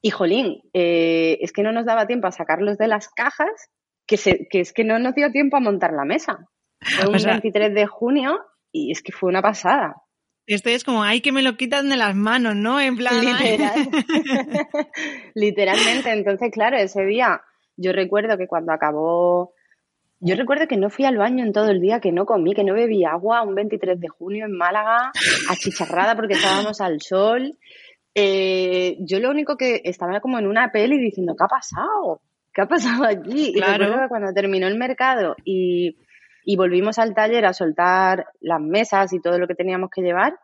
y 0.00 0.10
jolín, 0.10 0.62
eh, 0.72 1.38
es 1.40 1.52
que 1.52 1.62
no 1.62 1.72
nos 1.72 1.86
daba 1.86 2.06
tiempo 2.06 2.26
a 2.26 2.32
sacarlos 2.32 2.78
de 2.78 2.88
las 2.88 3.08
cajas, 3.08 3.70
que, 4.06 4.16
que 4.50 4.60
es 4.60 4.72
que 4.72 4.84
no 4.84 4.98
nos 4.98 5.14
dio 5.14 5.30
tiempo 5.30 5.56
a 5.56 5.60
montar 5.60 5.92
la 5.92 6.04
mesa. 6.04 6.48
Fue 6.80 7.06
un 7.06 7.22
23 7.22 7.74
de 7.74 7.86
junio 7.86 8.40
y 8.72 8.90
es 8.90 9.02
que 9.02 9.12
fue 9.12 9.28
una 9.28 9.42
pasada. 9.42 9.94
Esto 10.46 10.70
es 10.70 10.82
como, 10.82 11.04
ay, 11.04 11.20
que 11.20 11.30
me 11.30 11.42
lo 11.42 11.56
quitan 11.56 11.88
de 11.88 11.96
las 11.96 12.16
manos, 12.16 12.56
¿no? 12.56 12.80
En 12.80 12.96
plan. 12.96 13.20
Literal. 13.20 13.88
Literalmente. 15.34 16.10
Entonces, 16.10 16.50
claro, 16.50 16.76
ese 16.76 17.04
día 17.04 17.42
yo 17.76 17.92
recuerdo 17.92 18.36
que 18.36 18.48
cuando 18.48 18.72
acabó. 18.72 19.54
Yo 20.24 20.36
recuerdo 20.36 20.68
que 20.68 20.76
no 20.76 20.88
fui 20.88 21.04
al 21.04 21.16
baño 21.16 21.44
en 21.44 21.52
todo 21.52 21.68
el 21.70 21.80
día, 21.80 21.98
que 21.98 22.12
no 22.12 22.26
comí, 22.26 22.54
que 22.54 22.62
no 22.62 22.74
bebí 22.74 23.04
agua 23.04 23.42
un 23.42 23.56
23 23.56 23.98
de 23.98 24.06
junio 24.06 24.46
en 24.46 24.56
Málaga, 24.56 25.10
achicharrada 25.50 26.14
porque 26.14 26.34
estábamos 26.34 26.80
al 26.80 27.00
sol. 27.00 27.58
Eh, 28.14 28.98
yo 29.00 29.18
lo 29.18 29.30
único 29.30 29.56
que 29.56 29.80
estaba 29.82 30.20
como 30.20 30.38
en 30.38 30.46
una 30.46 30.70
peli 30.70 30.96
diciendo, 31.00 31.34
¿qué 31.36 31.44
ha 31.44 31.48
pasado? 31.48 32.20
¿Qué 32.54 32.62
ha 32.62 32.68
pasado 32.68 33.04
aquí? 33.04 33.50
Y 33.52 33.60
recuerdo 33.60 34.00
que 34.00 34.08
cuando 34.08 34.32
terminó 34.32 34.68
el 34.68 34.78
mercado 34.78 35.34
y, 35.44 35.96
volvimos 36.56 37.00
al 37.00 37.14
taller 37.14 37.44
a 37.44 37.52
soltar 37.52 38.26
las 38.40 38.60
mesas 38.60 39.12
y 39.12 39.20
todo 39.20 39.40
lo 39.40 39.48
que 39.48 39.56
teníamos 39.56 39.90
que 39.90 40.02
llevar, 40.02 40.36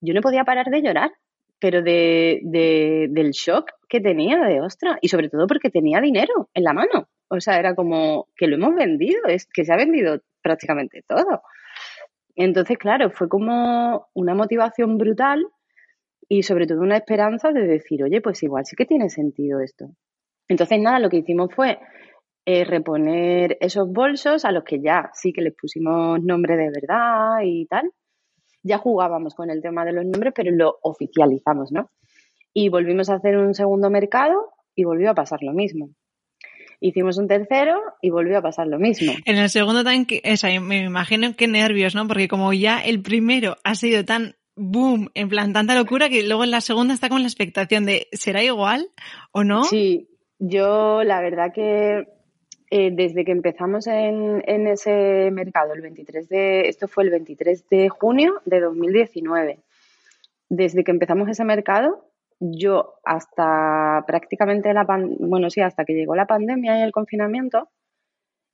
yo 0.00 0.14
no 0.14 0.22
podía 0.22 0.44
parar 0.44 0.70
de 0.70 0.80
llorar, 0.80 1.12
pero 1.58 1.82
de, 1.82 2.40
del 2.42 3.32
shock 3.32 3.70
que 3.86 4.00
tenía 4.00 4.38
de 4.38 4.62
ostra 4.62 4.98
y 5.02 5.08
sobre 5.08 5.28
todo 5.28 5.46
porque 5.46 5.68
tenía 5.68 6.00
dinero 6.00 6.48
en 6.54 6.64
la 6.64 6.72
mano. 6.72 7.08
O 7.32 7.40
sea, 7.40 7.58
era 7.58 7.76
como 7.76 8.26
que 8.36 8.48
lo 8.48 8.56
hemos 8.56 8.74
vendido, 8.74 9.20
es 9.28 9.46
que 9.46 9.64
se 9.64 9.72
ha 9.72 9.76
vendido 9.76 10.20
prácticamente 10.42 11.04
todo. 11.06 11.42
Entonces, 12.34 12.76
claro, 12.76 13.10
fue 13.10 13.28
como 13.28 14.08
una 14.14 14.34
motivación 14.34 14.98
brutal 14.98 15.46
y 16.28 16.42
sobre 16.42 16.66
todo 16.66 16.80
una 16.80 16.96
esperanza 16.96 17.52
de 17.52 17.66
decir, 17.66 18.02
oye, 18.02 18.20
pues 18.20 18.42
igual 18.42 18.66
sí 18.66 18.74
que 18.74 18.84
tiene 18.84 19.10
sentido 19.10 19.60
esto. 19.60 19.90
Entonces, 20.48 20.80
nada, 20.80 20.98
lo 20.98 21.08
que 21.08 21.18
hicimos 21.18 21.54
fue 21.54 21.78
eh, 22.46 22.64
reponer 22.64 23.56
esos 23.60 23.88
bolsos 23.92 24.44
a 24.44 24.50
los 24.50 24.64
que 24.64 24.80
ya 24.80 25.10
sí 25.12 25.32
que 25.32 25.42
les 25.42 25.54
pusimos 25.54 26.20
nombre 26.20 26.56
de 26.56 26.70
verdad 26.70 27.42
y 27.44 27.66
tal. 27.66 27.92
Ya 28.64 28.78
jugábamos 28.78 29.36
con 29.36 29.50
el 29.50 29.62
tema 29.62 29.84
de 29.84 29.92
los 29.92 30.04
nombres, 30.04 30.32
pero 30.34 30.50
lo 30.50 30.78
oficializamos, 30.82 31.70
¿no? 31.70 31.90
Y 32.52 32.70
volvimos 32.70 33.08
a 33.08 33.14
hacer 33.14 33.36
un 33.36 33.54
segundo 33.54 33.88
mercado 33.88 34.52
y 34.74 34.82
volvió 34.82 35.10
a 35.10 35.14
pasar 35.14 35.42
lo 35.42 35.52
mismo. 35.52 35.90
Hicimos 36.80 37.18
un 37.18 37.28
tercero 37.28 37.78
y 38.00 38.10
volvió 38.10 38.38
a 38.38 38.42
pasar 38.42 38.66
lo 38.66 38.78
mismo. 38.78 39.12
En 39.26 39.36
el 39.36 39.50
segundo 39.50 39.84
también, 39.84 40.06
me 40.66 40.84
imagino 40.84 41.36
qué 41.36 41.46
nervios, 41.46 41.94
¿no? 41.94 42.08
Porque 42.08 42.26
como 42.26 42.52
ya 42.52 42.80
el 42.80 43.02
primero 43.02 43.56
ha 43.64 43.74
sido 43.74 44.04
tan 44.04 44.36
boom, 44.56 45.10
en 45.14 45.28
plan 45.28 45.52
tanta 45.52 45.74
locura 45.74 46.08
que 46.08 46.22
luego 46.22 46.44
en 46.44 46.50
la 46.50 46.60
segunda 46.60 46.94
está 46.94 47.08
con 47.08 47.22
la 47.22 47.28
expectación 47.28 47.86
de 47.86 48.08
¿será 48.12 48.42
igual 48.42 48.88
o 49.32 49.44
no? 49.44 49.64
Sí, 49.64 50.08
yo 50.38 51.02
la 51.02 51.20
verdad 51.20 51.52
que 51.54 52.06
eh, 52.70 52.90
desde 52.92 53.24
que 53.24 53.32
empezamos 53.32 53.86
en, 53.86 54.42
en, 54.46 54.66
ese 54.66 55.30
mercado, 55.32 55.74
el 55.74 55.82
23 55.82 56.28
de, 56.28 56.68
esto 56.68 56.88
fue 56.88 57.04
el 57.04 57.10
23 57.10 57.68
de 57.68 57.88
junio 57.88 58.40
de 58.44 58.60
2019, 58.60 59.58
desde 60.48 60.84
que 60.84 60.92
empezamos 60.92 61.28
ese 61.28 61.44
mercado, 61.44 62.09
yo 62.40 62.94
hasta 63.04 64.04
prácticamente 64.06 64.72
la, 64.74 64.86
bueno, 65.20 65.50
sí, 65.50 65.60
hasta 65.60 65.84
que 65.84 65.94
llegó 65.94 66.14
la 66.16 66.26
pandemia 66.26 66.78
y 66.78 66.82
el 66.82 66.92
confinamiento, 66.92 67.68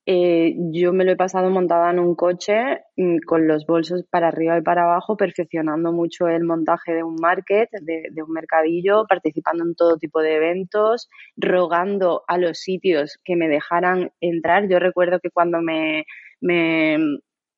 eh, 0.08 0.54
yo 0.70 0.92
me 0.92 1.04
lo 1.04 1.10
he 1.10 1.16
pasado 1.16 1.50
montada 1.50 1.90
en 1.90 1.98
un 1.98 2.14
coche 2.14 2.84
mm, 2.96 3.18
con 3.26 3.48
los 3.48 3.66
bolsos 3.66 4.04
para 4.08 4.28
arriba 4.28 4.56
y 4.56 4.62
para 4.62 4.84
abajo, 4.84 5.16
perfeccionando 5.16 5.92
mucho 5.92 6.28
el 6.28 6.44
montaje 6.44 6.94
de 6.94 7.02
un 7.02 7.16
market, 7.16 7.68
de, 7.82 8.22
un 8.22 8.32
mercadillo, 8.32 9.04
participando 9.08 9.64
en 9.64 9.74
todo 9.74 9.98
tipo 9.98 10.20
de 10.20 10.36
eventos, 10.36 11.08
rogando 11.36 12.22
a 12.28 12.38
los 12.38 12.58
sitios 12.60 13.18
que 13.24 13.34
me 13.34 13.48
dejaran 13.48 14.12
entrar. 14.20 14.68
Yo 14.68 14.78
recuerdo 14.78 15.18
que 15.20 15.30
cuando 15.30 15.60
me, 15.60 16.04
me, 16.40 16.98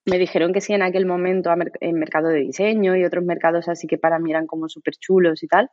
me 0.07 0.19
dijeron 0.19 0.55
que 0.55 0.63
sí 0.63 0.73
en 0.73 0.83
aquel 0.83 1.05
momento 1.05 1.51
en 1.81 1.99
mercado 1.99 2.29
de 2.29 2.41
diseño 2.41 2.97
y 2.97 3.05
otros 3.05 3.25
mercados 3.25 3.69
así 3.69 3.87
que 3.87 3.99
para 3.99 4.19
mí 4.19 4.31
eran 4.31 4.47
como 4.47 4.69
súper 4.71 4.95
chulos 4.95 5.43
y 5.43 5.49
tal, 5.49 5.71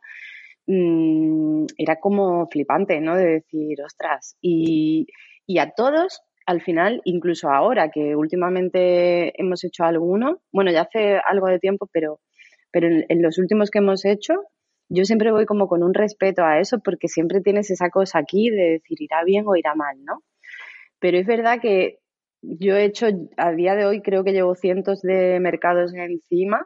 mm, 0.66 1.66
era 1.78 1.96
como 1.96 2.46
flipante, 2.48 3.00
¿no? 3.00 3.16
De 3.16 3.26
decir, 3.26 3.82
ostras, 3.82 4.36
y, 4.40 5.06
y 5.46 5.58
a 5.58 5.70
todos 5.70 6.22
al 6.46 6.62
final, 6.62 7.02
incluso 7.04 7.50
ahora 7.50 7.90
que 7.90 8.14
últimamente 8.14 9.40
hemos 9.40 9.64
hecho 9.64 9.82
alguno, 9.84 10.38
bueno, 10.52 10.70
ya 10.70 10.82
hace 10.82 11.18
algo 11.26 11.48
de 11.48 11.58
tiempo, 11.58 11.88
pero, 11.92 12.20
pero 12.70 12.86
en, 12.86 13.22
los 13.22 13.38
últimos 13.38 13.70
que 13.70 13.80
hemos 13.80 14.04
hecho, 14.04 14.34
yo 14.88 15.04
siempre 15.04 15.32
voy 15.32 15.44
como 15.44 15.66
con 15.66 15.82
un 15.82 15.92
respeto 15.92 16.44
a 16.44 16.60
eso 16.60 16.78
porque 16.78 17.08
siempre 17.08 17.40
tienes 17.40 17.70
esa 17.72 17.90
cosa 17.90 18.20
aquí 18.20 18.50
de 18.50 18.78
decir 18.78 19.02
irá 19.02 19.24
bien 19.24 19.44
o 19.48 19.56
irá 19.56 19.74
mal, 19.74 19.96
¿no? 20.04 20.22
Pero 21.00 21.18
es 21.18 21.26
verdad 21.26 21.58
que 21.60 21.98
yo 22.42 22.76
he 22.76 22.84
hecho, 22.84 23.08
a 23.36 23.50
día 23.50 23.74
de 23.74 23.84
hoy 23.84 24.00
creo 24.00 24.22
que 24.22 24.32
llevo 24.32 24.54
cientos 24.54 25.02
de 25.02 25.40
mercados 25.40 25.92
encima 25.94 26.64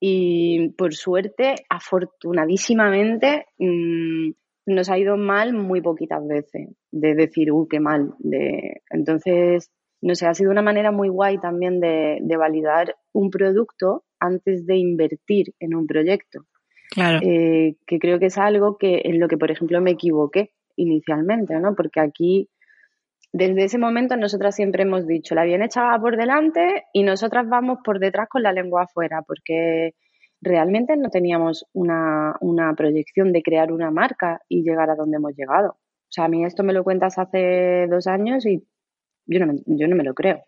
y 0.00 0.70
por 0.70 0.94
suerte, 0.94 1.54
afortunadísimamente, 1.68 3.46
mmm, 3.58 4.30
nos 4.66 4.90
ha 4.90 4.98
ido 4.98 5.16
mal 5.16 5.52
muy 5.52 5.80
poquitas 5.80 6.26
veces, 6.26 6.70
de 6.90 7.14
decir, 7.14 7.52
uy, 7.52 7.66
qué 7.70 7.80
mal. 7.80 8.14
De... 8.18 8.82
Entonces, 8.90 9.70
no 10.02 10.14
sé, 10.14 10.26
ha 10.26 10.34
sido 10.34 10.50
una 10.50 10.62
manera 10.62 10.90
muy 10.90 11.08
guay 11.08 11.38
también 11.38 11.80
de, 11.80 12.20
validar 12.36 12.96
un 13.12 13.30
producto 13.30 14.04
antes 14.18 14.66
de 14.66 14.76
invertir 14.76 15.54
en 15.60 15.74
un 15.74 15.86
proyecto. 15.86 16.46
Claro. 16.90 17.20
Eh, 17.22 17.76
que 17.86 17.98
creo 17.98 18.18
que 18.18 18.26
es 18.26 18.38
algo 18.38 18.76
que 18.76 19.02
en 19.04 19.20
lo 19.20 19.28
que, 19.28 19.36
por 19.36 19.50
ejemplo, 19.50 19.80
me 19.80 19.92
equivoqué 19.92 20.52
inicialmente, 20.76 21.58
¿no? 21.58 21.74
Porque 21.74 22.00
aquí, 22.00 22.48
desde 23.36 23.64
ese 23.64 23.76
momento, 23.76 24.16
nosotras 24.16 24.54
siempre 24.56 24.84
hemos 24.84 25.06
dicho, 25.06 25.34
la 25.34 25.44
bien 25.44 25.60
echada 25.62 25.98
por 26.00 26.16
delante 26.16 26.84
y 26.94 27.02
nosotras 27.02 27.46
vamos 27.46 27.80
por 27.84 27.98
detrás 27.98 28.30
con 28.30 28.42
la 28.42 28.50
lengua 28.50 28.84
afuera, 28.84 29.22
porque 29.26 29.94
realmente 30.40 30.96
no 30.96 31.10
teníamos 31.10 31.66
una, 31.74 32.36
una 32.40 32.72
proyección 32.74 33.32
de 33.32 33.42
crear 33.42 33.72
una 33.72 33.90
marca 33.90 34.40
y 34.48 34.62
llegar 34.62 34.88
a 34.88 34.94
donde 34.94 35.18
hemos 35.18 35.36
llegado. 35.36 35.72
O 35.72 36.08
sea, 36.08 36.24
a 36.24 36.28
mí 36.28 36.46
esto 36.46 36.62
me 36.62 36.72
lo 36.72 36.82
cuentas 36.82 37.18
hace 37.18 37.86
dos 37.90 38.06
años 38.06 38.46
y 38.46 38.66
yo 39.26 39.40
no 39.40 39.52
me, 39.52 39.60
yo 39.66 39.86
no 39.86 39.96
me 39.96 40.04
lo 40.04 40.14
creo. 40.14 40.42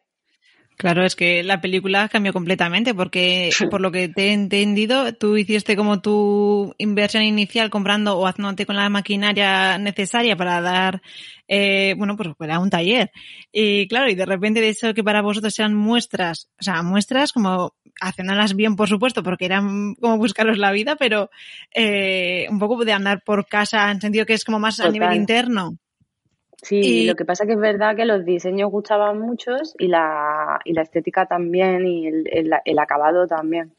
Claro, 0.78 1.04
es 1.04 1.16
que 1.16 1.42
la 1.42 1.60
película 1.60 2.08
cambió 2.08 2.32
completamente 2.32 2.94
porque, 2.94 3.50
por 3.68 3.80
lo 3.80 3.90
que 3.90 4.08
te 4.08 4.28
he 4.28 4.32
entendido, 4.32 5.12
tú 5.12 5.36
hiciste 5.36 5.74
como 5.74 6.00
tu 6.00 6.72
inversión 6.78 7.24
inicial 7.24 7.68
comprando 7.68 8.16
o 8.16 8.28
haciéndote 8.28 8.64
con 8.64 8.76
la 8.76 8.88
maquinaria 8.88 9.76
necesaria 9.78 10.36
para 10.36 10.60
dar, 10.60 11.02
eh, 11.48 11.96
bueno, 11.98 12.16
pues 12.16 12.28
para 12.38 12.60
un 12.60 12.70
taller. 12.70 13.10
Y 13.50 13.88
claro, 13.88 14.08
y 14.08 14.14
de 14.14 14.24
repente 14.24 14.60
de 14.60 14.68
eso 14.68 14.94
que 14.94 15.02
para 15.02 15.20
vosotros 15.20 15.52
sean 15.52 15.74
muestras, 15.74 16.48
o 16.60 16.62
sea, 16.62 16.84
muestras 16.84 17.32
como 17.32 17.74
haciéndolas 18.00 18.54
bien, 18.54 18.76
por 18.76 18.88
supuesto, 18.88 19.24
porque 19.24 19.46
eran 19.46 19.96
como 19.96 20.16
buscaros 20.16 20.58
la 20.58 20.70
vida, 20.70 20.94
pero 20.94 21.28
eh, 21.74 22.46
un 22.50 22.60
poco 22.60 22.84
de 22.84 22.92
andar 22.92 23.24
por 23.24 23.48
casa 23.48 23.90
en 23.90 24.00
sentido 24.00 24.26
que 24.26 24.34
es 24.34 24.44
como 24.44 24.60
más 24.60 24.78
a 24.78 24.88
nivel 24.90 25.12
interno. 25.14 25.76
Sí, 26.62 27.06
lo 27.06 27.14
que 27.14 27.24
pasa 27.24 27.46
que 27.46 27.52
es 27.52 27.58
verdad 27.58 27.94
que 27.94 28.04
los 28.04 28.24
diseños 28.24 28.70
gustaban 28.70 29.18
muchos 29.20 29.74
y 29.78 29.86
la, 29.86 30.58
y 30.64 30.72
la 30.72 30.82
estética 30.82 31.26
también 31.26 31.86
y 31.86 32.06
el, 32.08 32.52
el, 32.64 32.78
acabado 32.78 33.26
también. 33.28 33.72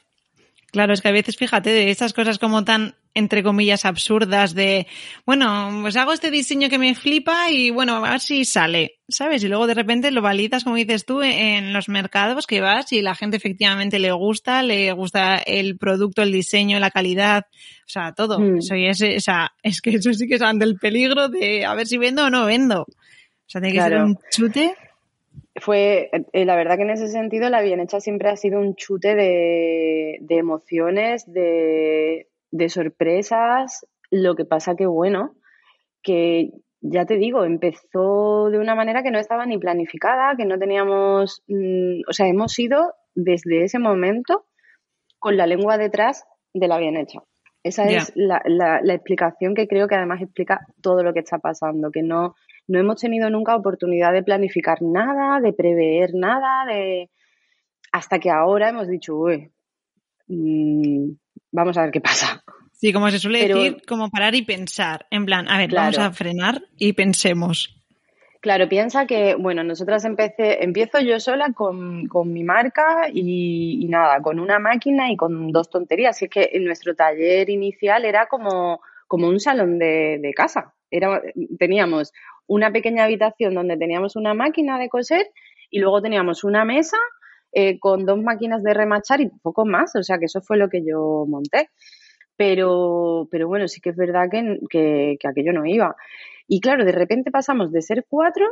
Claro, 0.71 0.93
es 0.93 1.01
que 1.01 1.09
a 1.09 1.11
veces, 1.11 1.35
fíjate, 1.35 1.71
de 1.71 1.89
esas 1.89 2.13
cosas 2.13 2.39
como 2.39 2.63
tan, 2.63 2.95
entre 3.13 3.43
comillas, 3.43 3.85
absurdas 3.85 4.53
de, 4.53 4.87
bueno, 5.25 5.79
pues 5.81 5.95
hago 5.95 6.13
este 6.13 6.31
diseño 6.31 6.69
que 6.69 6.77
me 6.77 6.95
flipa 6.95 7.51
y 7.51 7.71
bueno, 7.71 8.05
a 8.05 8.11
ver 8.11 8.19
si 8.19 8.45
sale, 8.45 8.99
¿sabes? 9.07 9.43
Y 9.43 9.47
luego 9.47 9.67
de 9.67 9.73
repente 9.73 10.11
lo 10.11 10.21
validas, 10.21 10.63
como 10.63 10.75
dices 10.75 11.05
tú, 11.05 11.21
en 11.21 11.73
los 11.73 11.89
mercados 11.89 12.47
que 12.47 12.61
vas 12.61 12.91
y 12.93 13.01
la 13.01 13.15
gente 13.15 13.37
efectivamente 13.37 13.99
le 13.99 14.11
gusta, 14.11 14.61
le 14.61 14.91
gusta 14.93 15.37
el 15.37 15.77
producto, 15.77 16.21
el 16.21 16.31
diseño, 16.31 16.79
la 16.79 16.91
calidad, 16.91 17.45
o 17.49 17.89
sea, 17.89 18.13
todo. 18.13 18.39
Mm. 18.39 18.61
Soy 18.61 18.85
ese, 18.85 19.17
o 19.17 19.21
sea, 19.21 19.51
es 19.63 19.81
que 19.81 19.91
eso 19.91 20.13
sí 20.13 20.27
que 20.27 20.35
es 20.35 20.41
ante 20.41 20.65
el 20.65 20.77
peligro 20.77 21.29
de 21.29 21.65
a 21.65 21.73
ver 21.73 21.87
si 21.87 21.97
vendo 21.97 22.25
o 22.25 22.29
no 22.29 22.45
vendo. 22.45 22.81
O 22.81 23.51
sea, 23.51 23.61
tiene 23.61 23.75
que 23.75 23.83
ser 23.83 23.97
un 24.03 24.17
chute 24.29 24.75
fue, 25.55 26.09
eh, 26.31 26.45
la 26.45 26.55
verdad 26.55 26.77
que 26.77 26.83
en 26.83 26.91
ese 26.91 27.07
sentido 27.07 27.49
la 27.49 27.61
bien 27.61 27.79
hecha 27.79 27.99
siempre 27.99 28.29
ha 28.29 28.35
sido 28.35 28.59
un 28.59 28.75
chute 28.75 29.15
de, 29.15 30.17
de 30.21 30.37
emociones, 30.37 31.31
de, 31.31 32.27
de, 32.51 32.69
sorpresas. 32.69 33.85
Lo 34.11 34.35
que 34.35 34.45
pasa 34.45 34.75
que, 34.75 34.85
bueno, 34.85 35.35
que 36.01 36.51
ya 36.81 37.05
te 37.05 37.17
digo, 37.17 37.43
empezó 37.43 38.49
de 38.49 38.59
una 38.59 38.75
manera 38.75 39.03
que 39.03 39.11
no 39.11 39.19
estaba 39.19 39.45
ni 39.45 39.57
planificada, 39.57 40.35
que 40.35 40.45
no 40.45 40.57
teníamos, 40.57 41.43
mm, 41.47 42.01
o 42.07 42.13
sea, 42.13 42.27
hemos 42.27 42.57
ido 42.57 42.93
desde 43.15 43.63
ese 43.63 43.79
momento 43.79 44.45
con 45.19 45.37
la 45.37 45.45
lengua 45.45 45.77
detrás 45.77 46.25
de 46.53 46.67
la 46.67 46.77
bien 46.77 46.97
hecha. 46.97 47.19
Esa 47.61 47.83
es 47.89 48.13
la, 48.15 48.41
la, 48.45 48.79
la, 48.81 48.93
explicación 48.93 49.53
que 49.53 49.67
creo 49.67 49.89
que 49.89 49.95
además 49.95 50.21
explica 50.21 50.61
todo 50.81 51.03
lo 51.03 51.13
que 51.13 51.19
está 51.19 51.39
pasando, 51.39 51.91
que 51.91 52.01
no, 52.01 52.35
no 52.69 52.79
hemos 52.79 53.01
tenido 53.01 53.29
nunca 53.29 53.55
oportunidad 53.55 54.13
de 54.13 54.23
planificar 54.23 54.81
nada, 54.81 55.41
de 55.41 55.51
prever 55.51 56.11
nada, 56.13 56.65
de 56.65 57.09
hasta 57.91 58.19
que 58.19 58.29
ahora 58.29 58.69
hemos 58.69 58.87
dicho, 58.87 59.15
uy, 59.15 59.51
mm, 60.27 61.11
vamos 61.51 61.77
a 61.77 61.83
ver 61.83 61.91
qué 61.91 62.01
pasa. 62.01 62.43
Sí, 62.71 62.93
como 62.93 63.09
se 63.11 63.19
suele 63.19 63.47
decir, 63.47 63.81
como 63.85 64.09
parar 64.09 64.35
y 64.35 64.43
pensar. 64.43 65.05
En 65.11 65.25
plan, 65.25 65.49
a 65.49 65.57
ver, 65.57 65.73
vamos 65.73 65.97
a 65.97 66.11
frenar 66.11 66.63
y 66.77 66.93
pensemos. 66.93 67.75
Claro, 68.41 68.69
piensa 68.69 69.05
que, 69.05 69.35
bueno, 69.35 69.65
nosotras 69.65 70.05
empecé, 70.05 70.63
empiezo 70.63 70.99
yo 71.01 71.19
sola 71.19 71.51
con, 71.53 72.07
mi 72.31 72.43
marca 72.45 73.09
y, 73.13 73.85
nada, 73.89 74.21
con 74.21 74.39
una 74.39 74.59
máquina 74.59 75.11
y 75.11 75.17
con 75.17 75.51
dos 75.51 75.69
tonterías. 75.69 76.21
Y 76.21 76.25
es 76.25 76.31
que 76.31 76.49
en 76.53 76.63
nuestro 76.63 76.95
taller 76.95 77.49
inicial 77.49 78.05
era 78.05 78.27
como, 78.27 78.79
como 79.07 79.27
un 79.27 79.41
salón 79.41 79.77
de, 79.77 80.19
de 80.21 80.33
casa. 80.33 80.73
Era, 80.89 81.21
teníamos 81.57 82.13
una 82.47 82.71
pequeña 82.71 83.03
habitación 83.03 83.55
donde 83.55 83.75
teníamos 83.75 84.15
una 84.15 84.33
máquina 84.33 84.79
de 84.79 84.87
coser 84.87 85.31
y 85.69 85.79
luego 85.79 86.01
teníamos 86.01 86.45
una 86.45 86.63
mesa 86.63 86.97
eh, 87.51 87.79
con 87.79 88.05
dos 88.05 88.21
máquinas 88.21 88.63
de 88.63 88.73
remachar 88.73 89.21
y 89.21 89.29
poco 89.41 89.65
más, 89.65 89.95
o 89.95 90.03
sea 90.03 90.17
que 90.19 90.25
eso 90.25 90.41
fue 90.41 90.57
lo 90.57 90.69
que 90.69 90.83
yo 90.85 91.25
monté. 91.27 91.69
Pero, 92.37 93.27
pero 93.31 93.47
bueno, 93.47 93.67
sí 93.67 93.81
que 93.81 93.89
es 93.89 93.97
verdad 93.97 94.29
que, 94.31 95.17
que, 95.19 95.27
aquello 95.27 95.51
no 95.51 95.65
iba. 95.65 95.95
Y 96.47 96.61
claro, 96.61 96.85
de 96.85 96.93
repente 96.93 97.31
pasamos 97.31 97.71
de 97.71 97.81
ser 97.81 98.05
cuatro 98.09 98.45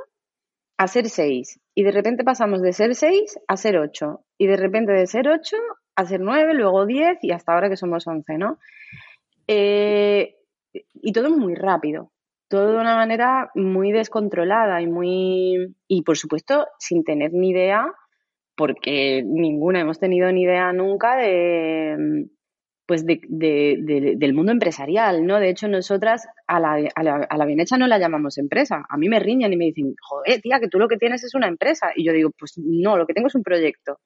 a 0.77 0.87
ser 0.87 1.09
seis. 1.09 1.59
Y 1.73 1.83
de 1.83 1.91
repente 1.91 2.23
pasamos 2.25 2.61
de 2.61 2.73
ser 2.73 2.95
seis 2.95 3.39
a 3.47 3.55
ser 3.55 3.77
ocho. 3.77 4.25
Y 4.37 4.47
de 4.47 4.57
repente 4.57 4.91
de 4.91 5.07
ser 5.07 5.29
ocho 5.29 5.57
a 5.95 6.05
ser 6.05 6.19
nueve, 6.19 6.53
luego 6.53 6.85
diez 6.85 7.17
y 7.21 7.31
hasta 7.31 7.53
ahora 7.53 7.69
que 7.69 7.77
somos 7.77 8.05
once, 8.07 8.37
¿no? 8.37 8.59
Eh, 9.47 10.35
y 10.73 11.13
todo 11.13 11.29
muy 11.31 11.55
rápido 11.55 12.11
todo 12.47 12.71
de 12.71 12.77
una 12.79 12.95
manera 12.95 13.51
muy 13.55 13.91
descontrolada 13.91 14.81
y 14.81 14.87
muy 14.87 15.75
y 15.87 16.01
por 16.03 16.17
supuesto 16.17 16.67
sin 16.79 17.03
tener 17.03 17.33
ni 17.33 17.49
idea 17.49 17.93
porque 18.57 19.23
ninguna 19.23 19.79
hemos 19.79 19.99
tenido 19.99 20.29
ni 20.31 20.41
idea 20.41 20.73
nunca 20.73 21.15
de 21.15 22.27
pues 22.87 23.05
de, 23.05 24.15
del 24.17 24.33
mundo 24.33 24.53
empresarial, 24.53 25.25
¿no? 25.25 25.41
De 25.41 25.49
hecho, 25.49 25.67
nosotras 25.67 26.25
a 26.47 26.59
la, 26.61 26.89
a, 26.95 27.03
la, 27.03 27.27
a 27.29 27.37
la 27.37 27.45
bien 27.45 27.59
hecha 27.59 27.77
no 27.77 27.85
la 27.85 27.99
llamamos 27.99 28.37
empresa. 28.37 28.85
A 28.89 28.97
mí 28.97 29.09
me 29.09 29.19
riñan 29.19 29.51
y 29.51 29.57
me 29.57 29.65
dicen, 29.65 29.93
joder, 30.01 30.39
tía, 30.41 30.61
que 30.61 30.69
tú 30.69 30.79
lo 30.79 30.87
que 30.87 30.95
tienes 30.95 31.21
es 31.25 31.35
una 31.35 31.49
empresa. 31.49 31.87
Y 31.93 32.05
yo 32.05 32.13
digo, 32.13 32.31
pues 32.39 32.53
no, 32.57 32.95
lo 32.95 33.05
que 33.05 33.13
tengo 33.13 33.27
es 33.27 33.35
un 33.35 33.43
proyecto. 33.43 33.99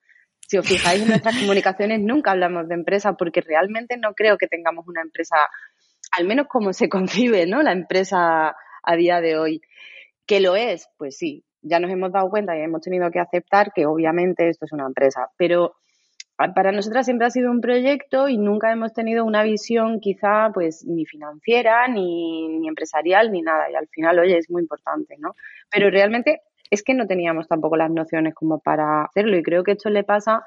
Si 0.48 0.58
os 0.58 0.68
fijáis 0.68 1.04
en 1.04 1.10
nuestras 1.10 1.38
comunicaciones, 1.40 2.02
nunca 2.02 2.32
hablamos 2.32 2.68
de 2.68 2.74
empresa 2.74 3.14
porque 3.14 3.42
realmente 3.42 3.98
no 3.98 4.14
creo 4.16 4.38
que 4.40 4.48
tengamos 4.48 4.88
una 4.88 5.02
empresa, 5.02 5.36
al 6.12 6.26
menos 6.26 6.48
como 6.48 6.74
se 6.74 6.90
concibe, 6.90 7.46
¿no? 7.46 7.62
La 7.62 7.74
empresa 7.74 8.56
a 8.84 8.96
día 8.96 9.22
de 9.22 9.38
hoy. 9.38 9.62
¿Que 10.26 10.40
lo 10.40 10.56
es? 10.56 10.90
Pues 10.98 11.18
sí, 11.18 11.46
ya 11.62 11.80
nos 11.80 11.92
hemos 11.92 12.12
dado 12.12 12.30
cuenta 12.30 12.58
y 12.58 12.62
hemos 12.62 12.82
tenido 12.82 13.10
que 13.12 13.20
aceptar 13.20 13.72
que 13.74 13.86
obviamente 13.86 14.50
esto 14.50 14.66
es 14.66 14.72
una 14.72 14.86
empresa, 14.86 15.30
pero 15.38 15.76
para 16.56 16.72
nosotras 16.72 17.06
siempre 17.06 17.28
ha 17.28 17.30
sido 17.30 17.52
un 17.52 17.62
proyecto 17.62 18.28
y 18.28 18.38
nunca 18.38 18.72
hemos 18.72 18.94
tenido 18.94 19.26
una 19.26 19.44
visión 19.44 20.00
quizá 20.00 20.50
pues 20.54 20.84
ni 20.86 21.06
financiera, 21.06 21.88
ni, 21.88 22.48
ni, 22.48 22.68
empresarial, 22.68 23.32
ni 23.32 23.42
nada. 23.42 23.70
Y 23.70 23.76
al 23.76 23.88
final, 23.88 24.18
oye, 24.20 24.38
es 24.38 24.50
muy 24.50 24.64
importante, 24.64 25.16
¿no? 25.20 25.36
Pero 25.70 25.90
realmente 25.90 26.42
es 26.72 26.84
que 26.84 26.94
no 26.94 27.06
teníamos 27.06 27.48
tampoco 27.48 27.76
las 27.78 27.92
nociones 27.92 28.34
como 28.34 28.60
para 28.60 29.04
hacerlo 29.04 29.38
y 29.38 29.44
creo 29.44 29.64
que 29.64 29.74
esto 29.74 29.90
le 29.90 30.04
pasa 30.04 30.44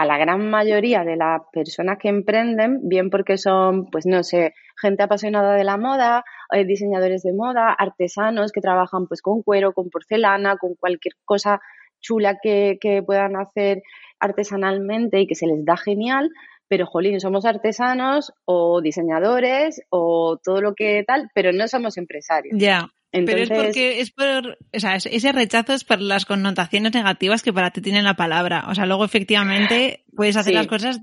a 0.00 0.06
la 0.06 0.16
gran 0.16 0.48
mayoría 0.48 1.04
de 1.04 1.14
las 1.14 1.42
personas 1.52 1.98
que 1.98 2.08
emprenden, 2.08 2.88
bien 2.88 3.10
porque 3.10 3.36
son, 3.36 3.90
pues 3.90 4.06
no 4.06 4.22
sé, 4.22 4.54
gente 4.80 5.02
apasionada 5.02 5.54
de 5.54 5.62
la 5.62 5.76
moda, 5.76 6.24
eh, 6.52 6.64
diseñadores 6.64 7.22
de 7.22 7.34
moda, 7.34 7.70
artesanos 7.70 8.50
que 8.50 8.62
trabajan 8.62 9.06
pues 9.06 9.20
con 9.20 9.42
cuero, 9.42 9.74
con 9.74 9.90
porcelana, 9.90 10.56
con 10.56 10.74
cualquier 10.74 11.16
cosa 11.26 11.60
chula 12.00 12.38
que, 12.42 12.78
que 12.80 13.02
puedan 13.02 13.36
hacer 13.36 13.82
artesanalmente 14.18 15.20
y 15.20 15.26
que 15.26 15.34
se 15.34 15.46
les 15.46 15.62
da 15.66 15.76
genial, 15.76 16.30
pero 16.66 16.86
jolín, 16.86 17.20
somos 17.20 17.44
artesanos 17.44 18.32
o 18.46 18.80
diseñadores 18.80 19.82
o 19.90 20.38
todo 20.42 20.62
lo 20.62 20.74
que 20.74 21.04
tal, 21.06 21.28
pero 21.34 21.52
no 21.52 21.68
somos 21.68 21.98
empresarios. 21.98 22.56
Ya. 22.58 22.88
Pero 23.12 23.38
es 23.38 23.48
porque 23.48 24.00
es 24.00 24.10
por, 24.10 24.58
o 24.72 24.80
sea, 24.80 24.94
ese 24.96 25.32
rechazo 25.32 25.72
es 25.72 25.84
por 25.84 26.00
las 26.00 26.26
connotaciones 26.26 26.92
negativas 26.94 27.42
que 27.42 27.52
para 27.52 27.70
ti 27.70 27.80
tiene 27.80 28.02
la 28.02 28.14
palabra. 28.14 28.66
O 28.68 28.74
sea, 28.74 28.86
luego 28.86 29.04
efectivamente 29.04 30.04
puedes 30.14 30.36
hacer 30.36 30.54
las 30.54 30.66
cosas 30.66 31.00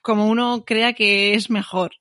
como 0.00 0.28
uno 0.28 0.64
crea 0.64 0.92
que 0.92 1.34
es 1.34 1.50
mejor. 1.50 1.92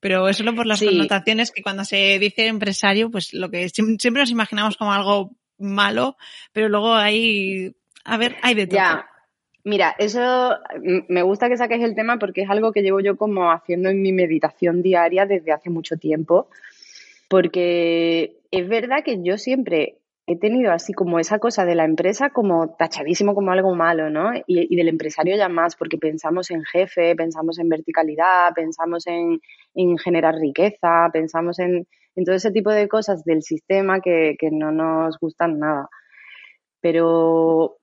Pero 0.00 0.28
es 0.28 0.36
solo 0.36 0.54
por 0.54 0.66
las 0.66 0.82
connotaciones 0.82 1.50
que 1.50 1.62
cuando 1.62 1.84
se 1.84 2.18
dice 2.18 2.46
empresario, 2.46 3.10
pues 3.10 3.34
lo 3.34 3.50
que 3.50 3.68
siempre 3.68 4.22
nos 4.22 4.30
imaginamos 4.30 4.76
como 4.76 4.92
algo 4.92 5.32
malo, 5.58 6.16
pero 6.52 6.68
luego 6.68 6.94
hay, 6.94 7.74
a 8.04 8.16
ver, 8.16 8.36
hay 8.42 8.54
de 8.54 8.66
todo. 8.66 8.78
Ya. 8.78 9.06
Mira, 9.64 9.96
eso 9.98 10.54
me 11.08 11.22
gusta 11.22 11.48
que 11.48 11.56
saques 11.56 11.82
el 11.82 11.96
tema 11.96 12.20
porque 12.20 12.42
es 12.42 12.50
algo 12.50 12.72
que 12.72 12.82
llevo 12.82 13.00
yo 13.00 13.16
como 13.16 13.50
haciendo 13.50 13.88
en 13.88 14.00
mi 14.00 14.12
meditación 14.12 14.80
diaria 14.80 15.26
desde 15.26 15.50
hace 15.50 15.70
mucho 15.70 15.96
tiempo, 15.96 16.48
porque 17.26 18.36
es 18.56 18.68
verdad 18.68 19.04
que 19.04 19.22
yo 19.22 19.36
siempre 19.36 19.98
he 20.26 20.36
tenido 20.36 20.72
así 20.72 20.92
como 20.92 21.20
esa 21.20 21.38
cosa 21.38 21.64
de 21.64 21.76
la 21.76 21.84
empresa 21.84 22.30
como 22.30 22.74
tachadísimo 22.76 23.34
como 23.34 23.52
algo 23.52 23.74
malo, 23.74 24.10
¿no? 24.10 24.30
Y, 24.46 24.74
del 24.74 24.88
empresario 24.88 25.36
ya 25.36 25.48
más, 25.48 25.76
porque 25.76 25.98
pensamos 25.98 26.50
en 26.50 26.64
jefe, 26.64 27.14
pensamos 27.14 27.58
en 27.58 27.68
verticalidad, 27.68 28.52
pensamos 28.54 29.06
en, 29.06 29.40
generar 29.98 30.34
riqueza, 30.34 31.08
pensamos 31.12 31.58
en, 31.60 31.86
todo 32.24 32.34
ese 32.34 32.50
tipo 32.50 32.70
de 32.70 32.88
cosas 32.88 33.24
del 33.24 33.42
sistema 33.42 34.00
que, 34.00 34.36
no 34.50 34.72
nos 34.72 35.18
gustan 35.20 35.58
nada. 35.60 35.88
Pero 36.80 37.76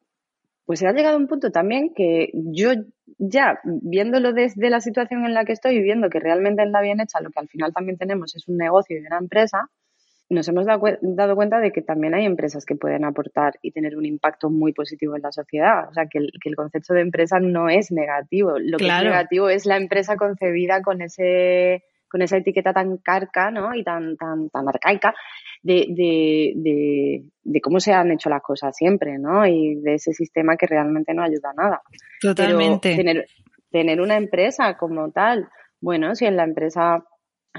pues 0.65 0.81
ha 0.83 0.91
llegado 0.93 1.17
un 1.17 1.27
punto 1.27 1.51
también 1.51 1.93
que 1.93 2.29
yo 2.33 2.71
ya 3.17 3.59
viéndolo 3.63 4.33
desde 4.33 4.69
la 4.69 4.79
situación 4.79 5.25
en 5.25 5.33
la 5.33 5.45
que 5.45 5.51
estoy 5.53 5.75
y 5.75 5.81
viendo 5.81 6.09
que 6.09 6.19
realmente 6.19 6.63
en 6.63 6.71
la 6.71 6.81
bien 6.81 7.01
hecha 7.01 7.21
lo 7.21 7.29
que 7.31 7.39
al 7.39 7.49
final 7.49 7.73
también 7.73 7.97
tenemos 7.97 8.35
es 8.35 8.47
un 8.47 8.57
negocio 8.57 8.97
y 8.97 9.05
una 9.05 9.17
empresa, 9.17 9.69
nos 10.33 10.47
hemos 10.47 10.65
dado, 10.65 11.35
cuenta 11.35 11.59
de 11.59 11.71
que 11.71 11.81
también 11.81 12.13
hay 12.13 12.25
empresas 12.25 12.65
que 12.65 12.75
pueden 12.75 13.05
aportar 13.05 13.53
y 13.61 13.71
tener 13.71 13.95
un 13.95 14.05
impacto 14.05 14.49
muy 14.49 14.73
positivo 14.73 15.15
en 15.15 15.21
la 15.21 15.31
sociedad. 15.31 15.87
O 15.89 15.93
sea, 15.93 16.07
que 16.07 16.19
el, 16.19 16.55
concepto 16.55 16.93
de 16.93 17.01
empresa 17.01 17.39
no 17.39 17.69
es 17.69 17.91
negativo. 17.91 18.59
Lo 18.59 18.77
que 18.77 18.87
es 18.87 19.03
negativo 19.03 19.49
es 19.49 19.65
la 19.65 19.77
empresa 19.77 20.17
concebida 20.17 20.81
con 20.81 21.01
ese 21.01 21.83
con 22.09 22.21
esa 22.21 22.37
etiqueta 22.37 22.73
tan 22.73 22.97
carca 22.97 23.49
¿no? 23.49 23.73
y 23.73 23.83
tan, 23.83 24.15
tan, 24.17 24.47
tan 24.51 24.69
arcaica 24.69 25.15
de, 25.63 25.87
de, 25.89 27.23
de, 27.43 27.61
cómo 27.61 27.79
se 27.79 27.91
han 27.91 28.11
hecho 28.11 28.29
las 28.29 28.43
cosas 28.43 28.75
siempre, 28.77 29.17
¿no? 29.17 29.47
Y 29.47 29.81
de 29.81 29.95
ese 29.95 30.13
sistema 30.13 30.55
que 30.55 30.67
realmente 30.67 31.15
no 31.15 31.23
ayuda 31.23 31.49
a 31.49 31.53
nada. 31.53 31.81
Totalmente. 32.21 32.95
tener, 32.95 33.25
tener 33.71 33.99
una 33.99 34.15
empresa 34.15 34.77
como 34.77 35.09
tal, 35.11 35.49
bueno, 35.81 36.13
si 36.13 36.25
en 36.25 36.35
la 36.35 36.43
empresa 36.43 37.03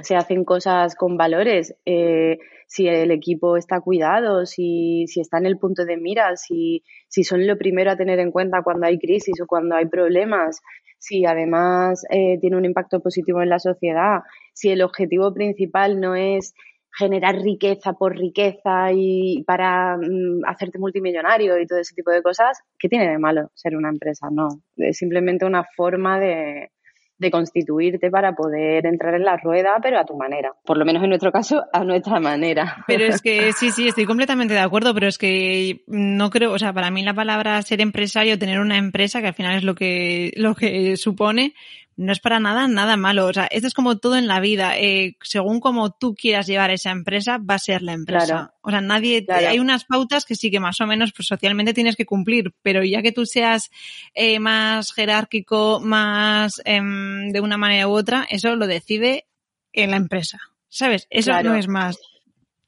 se 0.03 0.17
hacen 0.17 0.45
cosas 0.45 0.97
con 0.97 1.17
valores, 1.17 1.77
eh, 1.85 2.39
si 2.67 2.89
el 2.89 3.11
equipo 3.11 3.57
está 3.57 3.81
cuidado, 3.81 4.47
si, 4.47 5.07
si 5.07 5.21
está 5.21 5.39
en 5.39 5.47
el 5.47 5.59
punto 5.59 5.85
de 5.85 5.97
mira, 5.97 6.37
si, 6.37 6.83
si 7.09 7.23
son 7.23 7.47
lo 7.47 7.57
primero 7.57 7.91
a 7.91 7.97
tener 7.97 8.19
en 8.19 8.33
cuenta 8.33 8.63
cuando 8.63 8.87
hay 8.87 8.99
crisis 8.99 9.41
o 9.41 9.47
cuando 9.47 9.77
hay 9.77 9.87
problemas, 9.87 10.61
si 10.99 11.25
además 11.27 12.05
eh, 12.11 12.39
tiene 12.41 12.57
un 12.57 12.65
impacto 12.65 13.01
positivo 13.01 13.43
en 13.43 13.51
la 13.51 13.59
sociedad, 13.59 14.21
si 14.53 14.71
el 14.71 14.83
objetivo 14.83 15.33
principal 15.33 16.01
no 16.01 16.15
es 16.15 16.55
generar 16.97 17.37
riqueza 17.37 17.93
por 17.93 18.17
riqueza 18.17 18.93
y 18.93 19.43
para 19.45 19.97
mm, 19.97 20.45
hacerte 20.47 20.79
multimillonario 20.79 21.59
y 21.59 21.67
todo 21.67 21.79
ese 21.79 21.95
tipo 21.95 22.11
de 22.11 22.23
cosas, 22.23 22.61
¿qué 22.79 22.89
tiene 22.89 23.09
de 23.09 23.19
malo 23.19 23.51
ser 23.55 23.77
una 23.77 23.91
empresa? 23.91 24.29
No, 24.31 24.49
es 24.77 24.97
simplemente 24.97 25.45
una 25.45 25.65
forma 25.77 26.19
de, 26.19 26.71
de 27.19 27.31
constituirte 27.31 28.11
para 28.11 28.35
poder 28.35 28.87
entrar 28.87 29.15
en 29.15 29.25
la 29.25 29.37
rueda, 29.37 29.79
pero 29.83 29.99
a 29.99 30.05
tu 30.05 30.17
manera. 30.17 30.53
Por 30.65 30.77
lo 30.77 30.85
menos 30.85 31.03
en 31.03 31.11
nuestro 31.11 31.31
caso, 31.31 31.65
a 31.73 31.85
nuestra 31.85 32.21
manera. 32.21 32.85
Pero 32.87 33.05
es 33.05 33.23
que 33.23 33.53
sí, 33.59 33.71
sí, 33.71 33.89
estoy 33.89 34.05
completamente 34.05 34.55
de 34.55 34.61
acuerdo, 34.61 34.95
pero 34.95 35.07
es 35.07 35.19
que 35.19 35.85
no 35.87 36.31
creo, 36.31 36.53
o 36.53 36.59
sea, 36.59 36.73
para 36.73 36.91
mí 36.91 37.03
la 37.03 37.15
palabra 37.15 37.61
ser 37.63 37.81
empresario, 37.81 38.39
tener 38.39 38.59
una 38.59 38.79
empresa, 38.79 39.21
que 39.21 39.29
al 39.29 39.35
final 39.35 39.57
es 39.57 39.65
lo 39.65 39.75
que, 39.75 40.33
lo 40.37 40.55
que 40.55 40.97
supone, 40.97 41.55
no 41.97 42.13
es 42.13 42.21
para 42.21 42.41
nada, 42.41 42.67
nada 42.69 42.97
malo. 42.97 43.27
O 43.27 43.33
sea, 43.33 43.47
esto 43.47 43.67
es 43.69 43.75
como 43.75 43.99
todo 43.99 44.17
en 44.17 44.27
la 44.27 44.41
vida. 44.41 44.79
Eh, 44.79 45.17
según 45.23 45.61
como 45.61 45.91
tú 45.91 46.15
quieras 46.15 46.47
llevar 46.47 46.71
esa 46.71 46.91
empresa, 46.91 47.39
va 47.39 47.55
a 47.55 47.59
ser 47.59 47.83
la 47.83 47.93
empresa. 47.93 48.55
O 48.63 48.71
sea, 48.71 48.81
nadie, 48.81 49.25
hay 49.29 49.59
unas 49.59 49.85
pautas 49.85 50.25
que 50.25 50.35
sí 50.35 50.51
que 50.51 50.61
más 50.61 50.81
o 50.81 50.87
menos 50.87 51.13
pues, 51.15 51.29
socialmente 51.29 51.75
tienes 51.75 51.97
que 51.97 52.07
cumplir, 52.07 52.53
pero 52.63 52.83
ya 52.83 53.03
que 53.03 53.13
tú 53.13 53.27
seas 53.27 53.71
eh, 54.15 54.39
más 54.41 54.93
jerárquico, 54.93 55.81
más 55.81 56.61
em, 56.65 57.31
de 57.31 57.41
una 57.41 57.57
manera 57.57 57.89
u 57.89 57.93
otra, 57.93 58.27
eso 58.29 58.57
lo 58.57 58.67
decide 58.67 59.27
en 59.73 59.91
la 59.91 59.97
empresa. 59.97 60.39
¿Sabes? 60.69 61.07
Eso 61.11 61.31
no 61.43 61.55
es 61.55 61.69
más. 61.69 61.99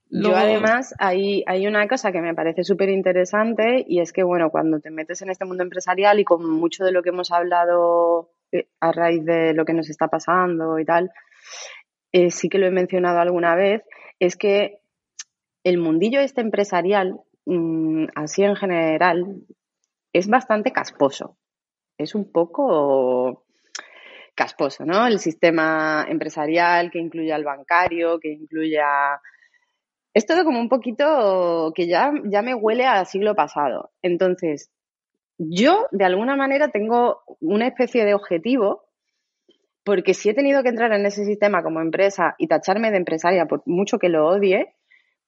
Yo 0.08 0.36
además 0.36 0.94
hay, 0.98 1.42
hay 1.46 1.66
una 1.66 1.88
cosa 1.88 2.12
que 2.12 2.20
me 2.20 2.34
parece 2.34 2.62
súper 2.62 2.88
interesante 2.90 3.84
y 3.88 4.00
es 4.00 4.12
que, 4.12 4.22
bueno, 4.22 4.50
cuando 4.50 4.78
te 4.78 4.90
metes 4.90 5.20
en 5.22 5.30
este 5.30 5.44
mundo 5.44 5.64
empresarial 5.64 6.20
y 6.20 6.24
con 6.24 6.48
mucho 6.48 6.84
de 6.84 6.92
lo 6.92 7.02
que 7.02 7.08
hemos 7.08 7.32
hablado 7.32 8.30
a 8.80 8.92
raíz 8.92 9.24
de 9.24 9.54
lo 9.54 9.64
que 9.64 9.72
nos 9.72 9.90
está 9.90 10.08
pasando 10.08 10.78
y 10.78 10.84
tal, 10.84 11.10
eh, 12.12 12.30
sí 12.30 12.48
que 12.48 12.58
lo 12.58 12.66
he 12.66 12.70
mencionado 12.70 13.18
alguna 13.18 13.54
vez, 13.54 13.82
es 14.18 14.36
que 14.36 14.78
el 15.64 15.78
mundillo 15.78 16.20
este 16.20 16.40
empresarial, 16.40 17.20
mm, 17.44 18.06
así 18.14 18.44
en 18.44 18.56
general, 18.56 19.42
es 20.12 20.28
bastante 20.28 20.72
casposo. 20.72 21.36
Es 21.98 22.14
un 22.14 22.30
poco 22.30 23.44
casposo, 24.34 24.84
¿no? 24.84 25.06
El 25.06 25.18
sistema 25.18 26.06
empresarial 26.08 26.90
que 26.90 27.00
incluye 27.00 27.32
al 27.32 27.44
bancario, 27.44 28.20
que 28.20 28.30
incluye 28.30 28.78
a... 28.80 29.20
Es 30.14 30.24
todo 30.24 30.44
como 30.44 30.60
un 30.60 30.68
poquito 30.68 31.72
que 31.74 31.86
ya, 31.88 32.12
ya 32.24 32.42
me 32.42 32.54
huele 32.54 32.86
a 32.86 33.04
siglo 33.04 33.34
pasado. 33.34 33.90
Entonces, 34.02 34.70
yo, 35.38 35.86
de 35.90 36.04
alguna 36.04 36.36
manera, 36.36 36.68
tengo 36.68 37.22
una 37.40 37.66
especie 37.66 38.04
de 38.04 38.14
objetivo, 38.14 38.84
porque 39.84 40.14
si 40.14 40.28
he 40.28 40.34
tenido 40.34 40.62
que 40.62 40.70
entrar 40.70 40.92
en 40.92 41.06
ese 41.06 41.24
sistema 41.24 41.62
como 41.62 41.80
empresa 41.80 42.34
y 42.38 42.48
tacharme 42.48 42.90
de 42.90 42.96
empresaria 42.96 43.46
por 43.46 43.62
mucho 43.66 43.98
que 43.98 44.08
lo 44.08 44.26
odie, 44.26 44.74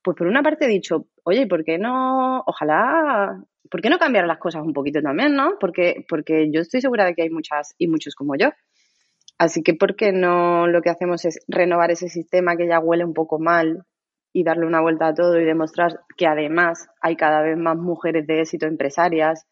pues 0.03 0.17
por 0.17 0.27
una 0.27 0.43
parte 0.43 0.65
he 0.65 0.69
dicho, 0.69 1.07
oye, 1.25 1.47
¿por 1.47 1.65
qué 1.65 1.79
no? 1.79 2.43
Ojalá, 2.47 3.43
¿por 3.71 3.81
qué 3.81 3.91
no 3.91 3.99
cambiar 3.99 4.27
las 4.27 4.39
cosas 4.39 4.63
un 4.63 4.73
poquito 4.73 5.01
también, 5.03 5.35
no? 5.35 5.59
Porque, 5.61 6.05
porque 6.09 6.51
yo 6.51 6.61
estoy 6.61 6.81
segura 6.81 7.05
de 7.05 7.15
que 7.15 7.23
hay 7.23 7.31
muchas 7.31 7.75
y 7.79 7.89
muchos 7.89 8.15
como 8.15 8.35
yo. 8.37 8.51
Así 9.39 9.63
que, 9.63 9.75
¿por 9.75 9.95
qué 9.95 10.13
no 10.13 10.67
lo 10.67 10.83
que 10.83 10.91
hacemos 10.91 11.25
es 11.25 11.39
renovar 11.47 11.91
ese 11.91 12.09
sistema 12.09 12.57
que 12.57 12.67
ya 12.67 12.81
huele 12.81 13.05
un 13.05 13.15
poco 13.15 13.39
mal 13.39 13.85
y 14.33 14.43
darle 14.43 14.67
una 14.67 14.81
vuelta 14.81 15.09
a 15.09 15.15
todo 15.15 15.39
y 15.39 15.45
demostrar 15.45 16.01
que 16.17 16.27
además 16.27 16.89
hay 17.01 17.17
cada 17.17 17.43
vez 17.43 17.57
más 17.57 17.77
mujeres 17.77 18.27
de 18.27 18.41
éxito 18.41 18.67
empresarias, 18.67 19.47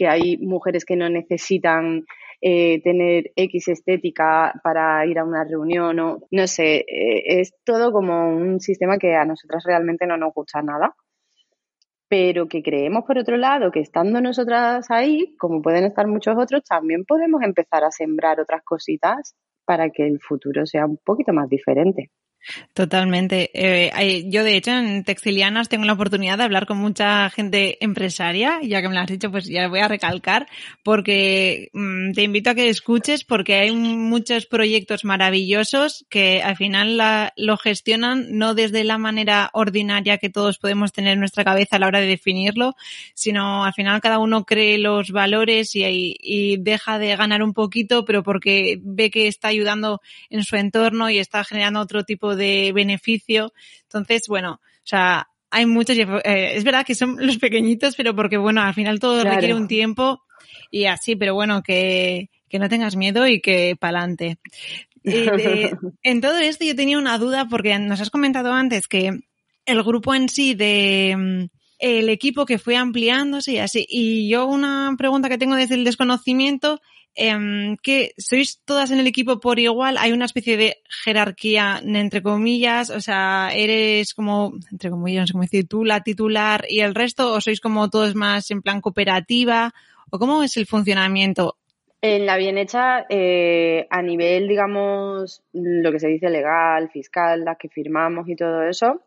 que 0.00 0.08
hay 0.08 0.38
mujeres 0.38 0.86
que 0.86 0.96
no 0.96 1.10
necesitan 1.10 2.06
eh, 2.40 2.80
tener 2.82 3.32
X 3.36 3.68
estética 3.68 4.58
para 4.64 5.04
ir 5.04 5.18
a 5.18 5.26
una 5.26 5.44
reunión 5.44 6.00
o 6.00 6.18
no 6.30 6.46
sé, 6.46 6.86
eh, 6.88 7.40
es 7.40 7.52
todo 7.64 7.92
como 7.92 8.34
un 8.34 8.60
sistema 8.60 8.96
que 8.96 9.14
a 9.14 9.26
nosotras 9.26 9.62
realmente 9.66 10.06
no 10.06 10.16
nos 10.16 10.32
gusta 10.32 10.62
nada. 10.62 10.94
pero 12.08 12.48
que 12.48 12.62
creemos 12.62 13.04
por 13.04 13.18
otro 13.18 13.36
lado 13.36 13.70
que 13.70 13.80
estando 13.80 14.20
nosotras 14.20 14.90
ahí, 14.90 15.36
como 15.38 15.60
pueden 15.60 15.84
estar 15.84 16.06
muchos 16.06 16.34
otros, 16.38 16.62
también 16.64 17.04
podemos 17.04 17.42
empezar 17.42 17.84
a 17.84 17.90
sembrar 17.90 18.40
otras 18.40 18.62
cositas 18.64 19.36
para 19.66 19.90
que 19.90 20.06
el 20.06 20.18
futuro 20.18 20.64
sea 20.64 20.86
un 20.86 20.98
poquito 21.04 21.32
más 21.34 21.48
diferente. 21.48 22.10
Totalmente. 22.74 23.50
Eh, 23.52 24.24
yo, 24.30 24.42
de 24.44 24.56
hecho, 24.56 24.70
en 24.72 25.04
Textilianas 25.04 25.68
tengo 25.68 25.84
la 25.84 25.92
oportunidad 25.92 26.38
de 26.38 26.44
hablar 26.44 26.66
con 26.66 26.78
mucha 26.78 27.28
gente 27.30 27.76
empresaria, 27.84 28.60
ya 28.62 28.80
que 28.80 28.88
me 28.88 28.94
lo 28.94 29.00
has 29.00 29.08
dicho, 29.08 29.30
pues 29.30 29.46
ya 29.46 29.68
voy 29.68 29.80
a 29.80 29.88
recalcar, 29.88 30.48
porque 30.82 31.68
mm, 31.72 32.12
te 32.12 32.22
invito 32.22 32.50
a 32.50 32.54
que 32.54 32.68
escuches, 32.68 33.24
porque 33.24 33.56
hay 33.56 33.72
muchos 33.72 34.46
proyectos 34.46 35.04
maravillosos 35.04 36.06
que 36.08 36.42
al 36.42 36.56
final 36.56 37.00
lo 37.36 37.56
gestionan 37.56 38.26
no 38.30 38.54
desde 38.54 38.84
la 38.84 38.98
manera 38.98 39.50
ordinaria 39.52 40.18
que 40.18 40.30
todos 40.30 40.58
podemos 40.58 40.92
tener 40.92 41.12
en 41.14 41.20
nuestra 41.20 41.44
cabeza 41.44 41.76
a 41.76 41.78
la 41.78 41.86
hora 41.86 42.00
de 42.00 42.06
definirlo, 42.06 42.74
sino 43.14 43.64
al 43.64 43.74
final 43.74 44.00
cada 44.00 44.18
uno 44.18 44.44
cree 44.44 44.78
los 44.78 45.10
valores 45.10 45.76
y, 45.76 46.16
y 46.20 46.56
deja 46.56 46.98
de 46.98 47.14
ganar 47.16 47.42
un 47.42 47.52
poquito, 47.52 48.04
pero 48.04 48.22
porque 48.22 48.78
ve 48.82 49.10
que 49.10 49.28
está 49.28 49.48
ayudando 49.48 50.00
en 50.30 50.42
su 50.42 50.56
entorno 50.56 51.10
y 51.10 51.18
está 51.18 51.44
generando 51.44 51.80
otro 51.80 52.04
tipo 52.04 52.29
de 52.36 52.72
beneficio. 52.74 53.52
Entonces, 53.82 54.22
bueno, 54.28 54.60
o 54.62 54.86
sea, 54.86 55.28
hay 55.50 55.66
muchos, 55.66 55.96
eh, 55.98 56.52
es 56.54 56.64
verdad 56.64 56.86
que 56.86 56.94
son 56.94 57.16
los 57.18 57.38
pequeñitos, 57.38 57.96
pero 57.96 58.14
porque, 58.14 58.36
bueno, 58.36 58.62
al 58.62 58.74
final 58.74 59.00
todo 59.00 59.24
requiere 59.24 59.54
un 59.54 59.68
tiempo 59.68 60.22
y 60.70 60.84
así, 60.86 61.16
pero 61.16 61.34
bueno, 61.34 61.62
que, 61.62 62.30
que 62.48 62.58
no 62.58 62.68
tengas 62.68 62.96
miedo 62.96 63.26
y 63.26 63.40
que 63.40 63.76
pa'lante. 63.78 64.38
en 66.02 66.20
todo 66.20 66.38
esto 66.38 66.64
yo 66.64 66.76
tenía 66.76 66.98
una 66.98 67.18
duda 67.18 67.48
porque 67.48 67.78
nos 67.78 68.00
has 68.00 68.10
comentado 68.10 68.52
antes 68.52 68.86
que 68.86 69.20
el 69.64 69.82
grupo 69.82 70.14
en 70.14 70.28
sí 70.28 70.54
de 70.54 71.16
mm, 71.16 71.44
el 71.78 72.08
equipo 72.10 72.44
que 72.44 72.58
fue 72.58 72.76
ampliándose 72.76 73.52
y 73.52 73.58
así. 73.58 73.86
Y 73.88 74.28
yo 74.28 74.46
una 74.46 74.94
pregunta 74.98 75.28
que 75.28 75.38
tengo 75.38 75.56
desde 75.56 75.74
el 75.74 75.84
desconocimiento 75.84 76.80
eh, 77.14 77.76
que 77.82 78.12
sois 78.18 78.60
todas 78.64 78.90
en 78.90 79.00
el 79.00 79.06
equipo 79.06 79.40
por 79.40 79.58
igual, 79.58 79.96
hay 79.98 80.12
una 80.12 80.24
especie 80.24 80.56
de 80.56 80.76
jerarquía 81.04 81.80
entre 81.84 82.22
comillas, 82.22 82.90
o 82.90 83.00
sea, 83.00 83.50
eres 83.54 84.14
como, 84.14 84.52
entre 84.70 84.90
comillas, 84.90 85.22
no 85.22 85.26
sé 85.26 85.32
cómo 85.32 85.42
decir, 85.42 85.68
tú 85.68 85.84
la 85.84 86.02
titular 86.02 86.64
y 86.68 86.80
el 86.80 86.94
resto, 86.94 87.32
o 87.32 87.40
sois 87.40 87.60
como 87.60 87.90
todos 87.90 88.14
más 88.14 88.50
en 88.50 88.62
plan 88.62 88.80
cooperativa, 88.80 89.72
o 90.10 90.18
cómo 90.18 90.42
es 90.42 90.56
el 90.56 90.66
funcionamiento. 90.66 91.56
En 92.02 92.24
la 92.24 92.38
bien 92.38 92.56
hecha, 92.56 93.04
eh, 93.10 93.86
a 93.90 94.00
nivel, 94.00 94.48
digamos, 94.48 95.42
lo 95.52 95.92
que 95.92 96.00
se 96.00 96.08
dice 96.08 96.30
legal, 96.30 96.90
fiscal, 96.90 97.44
las 97.44 97.58
que 97.58 97.68
firmamos 97.68 98.26
y 98.28 98.36
todo 98.36 98.62
eso, 98.62 99.02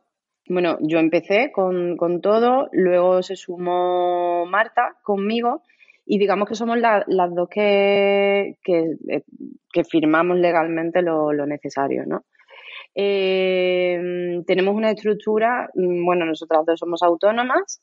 bueno, 0.48 0.78
yo 0.82 1.00
empecé 1.00 1.52
con, 1.54 1.96
con 1.96 2.22
todo, 2.22 2.68
luego 2.74 3.24
se 3.24 3.36
sumó 3.36 4.46
Marta 4.46 4.98
conmigo 5.02 5.64
y 6.06 6.18
digamos 6.20 6.48
que 6.48 6.56
somos 6.56 6.78
las 6.78 7.36
dos 7.36 7.48
que, 7.50 8.58
eh, 8.68 9.24
que, 9.72 9.84
firmamos 9.84 10.38
legalmente 10.38 11.02
lo, 11.02 11.32
necesario, 11.46 12.06
¿no? 12.06 12.26
Eh, 12.96 14.42
tenemos 14.46 14.76
una 14.76 14.92
estructura, 14.92 15.70
mm, 15.74 16.06
bueno, 16.06 16.26
nosotras 16.26 16.66
dos 16.66 16.80
somos 16.80 17.02
autónomas 17.04 17.82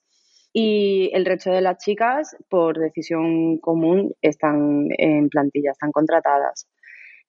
y 0.52 1.10
el 1.14 1.24
resto 1.24 1.50
de 1.50 1.60
las 1.62 1.78
chicas, 1.78 2.36
por 2.48 2.78
decisión 2.78 3.58
común, 3.58 4.14
están 4.20 4.88
en 4.98 5.28
plantilla, 5.28 5.72
están 5.72 5.92
contratadas. 5.92 6.68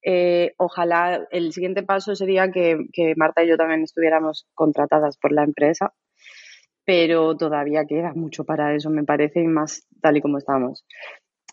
Eh, 0.04 0.54
ojalá 0.58 1.28
el 1.32 1.54
siguiente 1.54 1.84
paso 1.84 2.16
sería 2.16 2.52
que, 2.52 2.78
que 2.92 3.14
Marta 3.16 3.44
y 3.44 3.50
yo 3.50 3.58
también 3.58 3.84
estuviéramos 3.84 4.48
contratadas 4.56 5.18
por 5.18 5.32
la 5.32 5.44
empresa, 5.44 5.94
pero 6.92 7.38
todavía 7.38 7.86
queda 7.86 8.12
mucho 8.14 8.44
para 8.44 8.76
eso, 8.76 8.90
me 8.90 9.06
parece, 9.06 9.40
y 9.40 9.48
más 9.48 9.88
tal 10.02 10.18
y 10.18 10.22
como 10.22 10.40
estamos. 10.40 10.84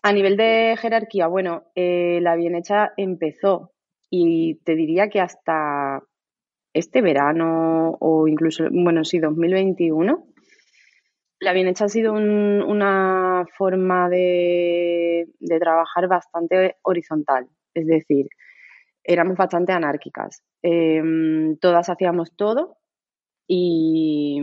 A 0.03 0.11
nivel 0.11 0.35
de 0.35 0.75
jerarquía, 0.77 1.27
bueno, 1.27 1.63
eh, 1.75 2.19
la 2.21 2.35
bien 2.35 2.55
hecha 2.55 2.91
empezó 2.97 3.71
y 4.09 4.55
te 4.65 4.75
diría 4.75 5.07
que 5.07 5.21
hasta 5.21 6.03
este 6.73 7.01
verano 7.01 7.95
o 8.01 8.27
incluso, 8.27 8.65
bueno, 8.69 9.05
sí, 9.05 9.19
2021, 9.19 10.27
la 11.39 11.53
bien 11.53 11.69
hecha 11.69 11.85
ha 11.85 11.89
sido 11.89 12.11
una 12.11 13.45
forma 13.57 14.09
de, 14.09 15.25
trabajar 15.57 16.09
bastante 16.09 16.75
horizontal, 16.81 17.47
es 17.73 17.87
decir, 17.87 18.27
éramos 19.05 19.37
bastante 19.37 19.71
anárquicas. 19.71 20.43
Em, 20.61 21.55
todas 21.59 21.87
hacíamos 21.87 22.35
todo 22.35 22.75
y, 23.47 24.41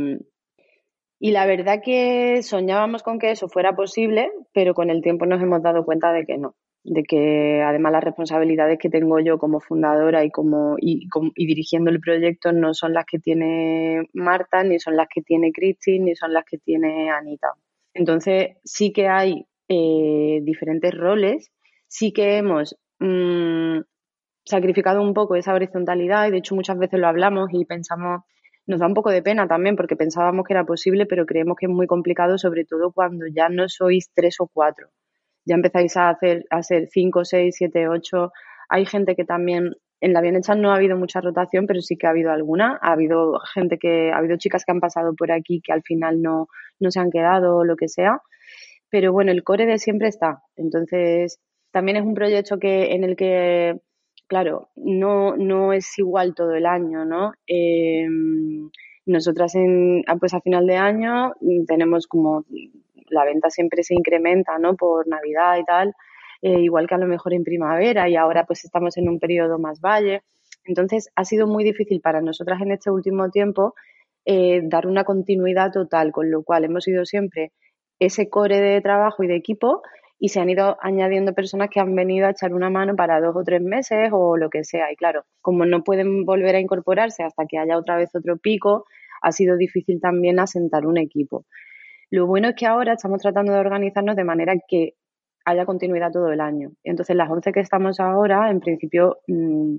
y 1.18 1.30
la 1.30 1.46
verdad 1.46 1.80
que 1.82 2.42
soñábamos 2.42 3.02
con 3.02 3.18
que 3.18 3.30
eso 3.30 3.48
fuera 3.48 3.74
posible, 3.74 4.30
pero 4.52 4.74
con 4.74 4.90
el 4.90 5.02
tiempo 5.02 5.26
nos 5.26 5.42
hemos 5.42 5.62
dado 5.62 5.84
cuenta 5.84 6.12
de 6.12 6.26
que 6.26 6.36
no, 6.36 6.54
de 6.84 7.04
que 7.04 7.62
además 7.62 7.92
las 7.92 8.04
responsabilidades 8.04 8.78
que 8.78 8.90
tengo 8.90 9.18
yo 9.20 9.38
como 9.38 9.60
fundadora 9.60 10.24
y 10.24 10.30
como 10.30 10.76
y, 10.78 11.08
dirigiendo 11.34 11.90
el 11.90 12.00
proyecto 12.00 12.52
no 12.52 12.74
son 12.74 12.92
las 12.92 13.06
que 13.06 13.18
tiene 13.18 14.08
Marta, 14.12 14.62
ni 14.62 14.78
son 14.78 14.96
las 14.96 15.08
que 15.12 15.22
tiene 15.22 15.52
Cristi, 15.52 15.98
ni 15.98 16.14
son 16.14 16.32
las 16.32 16.44
que 16.44 16.58
tiene 16.58 17.10
Anita. 17.10 17.48
Entonces 17.94 18.58
sí 18.64 18.92
que 18.92 19.08
hay 19.08 19.46
eh, 19.68 20.40
diferentes 20.42 20.94
roles, 20.94 21.50
sí 21.88 22.12
que 22.12 22.36
hemos 22.36 22.76
mm, 22.98 23.80
sacrificado 24.44 25.02
un 25.02 25.14
poco 25.14 25.34
esa 25.34 25.54
horizontalidad 25.54 26.28
y 26.28 26.30
de 26.30 26.38
hecho 26.38 26.54
muchas 26.54 26.78
veces 26.78 27.00
lo 27.00 27.08
hablamos 27.08 27.48
y 27.52 27.64
pensamos 27.64 28.20
nos 28.66 28.80
da 28.80 28.86
un 28.86 28.94
poco 28.94 29.10
de 29.10 29.22
pena 29.22 29.46
también 29.46 29.76
porque 29.76 29.96
pensábamos 29.96 30.44
que 30.44 30.52
era 30.52 30.64
posible, 30.64 31.06
pero 31.06 31.26
creemos 31.26 31.56
que 31.56 31.66
es 31.66 31.72
muy 31.72 31.86
complicado, 31.86 32.38
sobre 32.38 32.64
todo 32.64 32.92
cuando 32.92 33.26
ya 33.26 33.48
no 33.48 33.68
sois 33.68 34.10
tres 34.12 34.40
o 34.40 34.48
cuatro. 34.48 34.88
Ya 35.44 35.54
empezáis 35.54 35.96
a 35.96 36.08
hacer, 36.10 36.44
a 36.50 36.62
ser 36.62 36.88
cinco, 36.88 37.24
seis, 37.24 37.54
siete, 37.56 37.88
ocho. 37.88 38.32
Hay 38.68 38.84
gente 38.84 39.14
que 39.14 39.24
también, 39.24 39.76
en 40.00 40.12
la 40.12 40.20
bien 40.20 40.36
hecha 40.36 40.56
no 40.56 40.72
ha 40.72 40.76
habido 40.76 40.96
mucha 40.96 41.20
rotación, 41.20 41.66
pero 41.66 41.80
sí 41.80 41.96
que 41.96 42.08
ha 42.08 42.10
habido 42.10 42.32
alguna. 42.32 42.78
Ha 42.82 42.92
habido 42.92 43.38
gente 43.54 43.78
que, 43.78 44.10
ha 44.12 44.18
habido 44.18 44.36
chicas 44.36 44.64
que 44.64 44.72
han 44.72 44.80
pasado 44.80 45.14
por 45.14 45.30
aquí 45.30 45.60
que 45.62 45.72
al 45.72 45.82
final 45.82 46.20
no, 46.20 46.48
no 46.80 46.90
se 46.90 46.98
han 46.98 47.10
quedado 47.10 47.58
o 47.58 47.64
lo 47.64 47.76
que 47.76 47.88
sea. 47.88 48.20
Pero 48.90 49.12
bueno, 49.12 49.30
el 49.30 49.44
core 49.44 49.66
de 49.66 49.78
siempre 49.78 50.08
está. 50.08 50.42
Entonces, 50.56 51.38
también 51.70 51.96
es 51.98 52.04
un 52.04 52.14
proyecto 52.14 52.58
que, 52.58 52.94
en 52.94 53.04
el 53.04 53.16
que 53.16 53.80
claro, 54.26 54.68
no, 54.76 55.36
no 55.36 55.72
es 55.72 55.98
igual 55.98 56.34
todo 56.34 56.54
el 56.54 56.66
año, 56.66 57.04
¿no? 57.04 57.32
Eh, 57.46 58.06
nosotras 59.06 59.54
en, 59.54 60.02
ah, 60.06 60.16
pues 60.16 60.34
a 60.34 60.40
final 60.40 60.66
de 60.66 60.76
año 60.76 61.32
mm, 61.40 61.64
tenemos 61.66 62.06
como 62.06 62.44
la 63.08 63.24
venta 63.24 63.50
siempre 63.50 63.82
se 63.82 63.94
incrementa, 63.94 64.58
¿no? 64.58 64.74
Por 64.74 65.06
Navidad 65.06 65.58
y 65.58 65.64
tal, 65.64 65.94
eh, 66.42 66.60
igual 66.60 66.86
que 66.88 66.94
a 66.96 66.98
lo 66.98 67.06
mejor 67.06 67.34
en 67.34 67.44
primavera 67.44 68.08
y 68.08 68.16
ahora 68.16 68.44
pues 68.44 68.64
estamos 68.64 68.96
en 68.96 69.08
un 69.08 69.18
periodo 69.18 69.58
más 69.58 69.80
valle. 69.80 70.22
Entonces 70.64 71.10
ha 71.14 71.24
sido 71.24 71.46
muy 71.46 71.64
difícil 71.64 72.00
para 72.00 72.20
nosotras 72.20 72.60
en 72.60 72.72
este 72.72 72.90
último 72.90 73.30
tiempo 73.30 73.74
eh, 74.24 74.60
dar 74.64 74.88
una 74.88 75.04
continuidad 75.04 75.70
total, 75.70 76.10
con 76.10 76.30
lo 76.30 76.42
cual 76.42 76.64
hemos 76.64 76.88
ido 76.88 77.04
siempre 77.04 77.52
ese 78.00 78.28
core 78.28 78.60
de 78.60 78.80
trabajo 78.80 79.22
y 79.22 79.28
de 79.28 79.36
equipo 79.36 79.82
y 80.18 80.28
se 80.30 80.40
han 80.40 80.48
ido 80.48 80.76
añadiendo 80.80 81.34
personas 81.34 81.68
que 81.70 81.80
han 81.80 81.94
venido 81.94 82.26
a 82.26 82.30
echar 82.30 82.54
una 82.54 82.70
mano 82.70 82.96
para 82.96 83.20
dos 83.20 83.36
o 83.36 83.44
tres 83.44 83.62
meses 83.62 84.08
o 84.12 84.36
lo 84.36 84.48
que 84.48 84.64
sea. 84.64 84.90
Y 84.90 84.96
claro, 84.96 85.24
como 85.42 85.66
no 85.66 85.84
pueden 85.84 86.24
volver 86.24 86.56
a 86.56 86.60
incorporarse 86.60 87.22
hasta 87.22 87.44
que 87.46 87.58
haya 87.58 87.76
otra 87.76 87.96
vez 87.96 88.14
otro 88.14 88.38
pico, 88.38 88.86
ha 89.22 89.32
sido 89.32 89.56
difícil 89.56 90.00
también 90.00 90.38
asentar 90.38 90.86
un 90.86 90.98
equipo. 90.98 91.44
Lo 92.10 92.26
bueno 92.26 92.48
es 92.48 92.54
que 92.54 92.66
ahora 92.66 92.94
estamos 92.94 93.20
tratando 93.20 93.52
de 93.52 93.58
organizarnos 93.58 94.16
de 94.16 94.24
manera 94.24 94.54
que 94.68 94.94
haya 95.44 95.66
continuidad 95.66 96.12
todo 96.12 96.32
el 96.32 96.40
año. 96.40 96.70
Entonces, 96.84 97.16
las 97.16 97.30
11 97.30 97.52
que 97.52 97.60
estamos 97.60 98.00
ahora, 98.00 98.50
en 98.50 98.60
principio, 98.60 99.18
mm, 99.28 99.76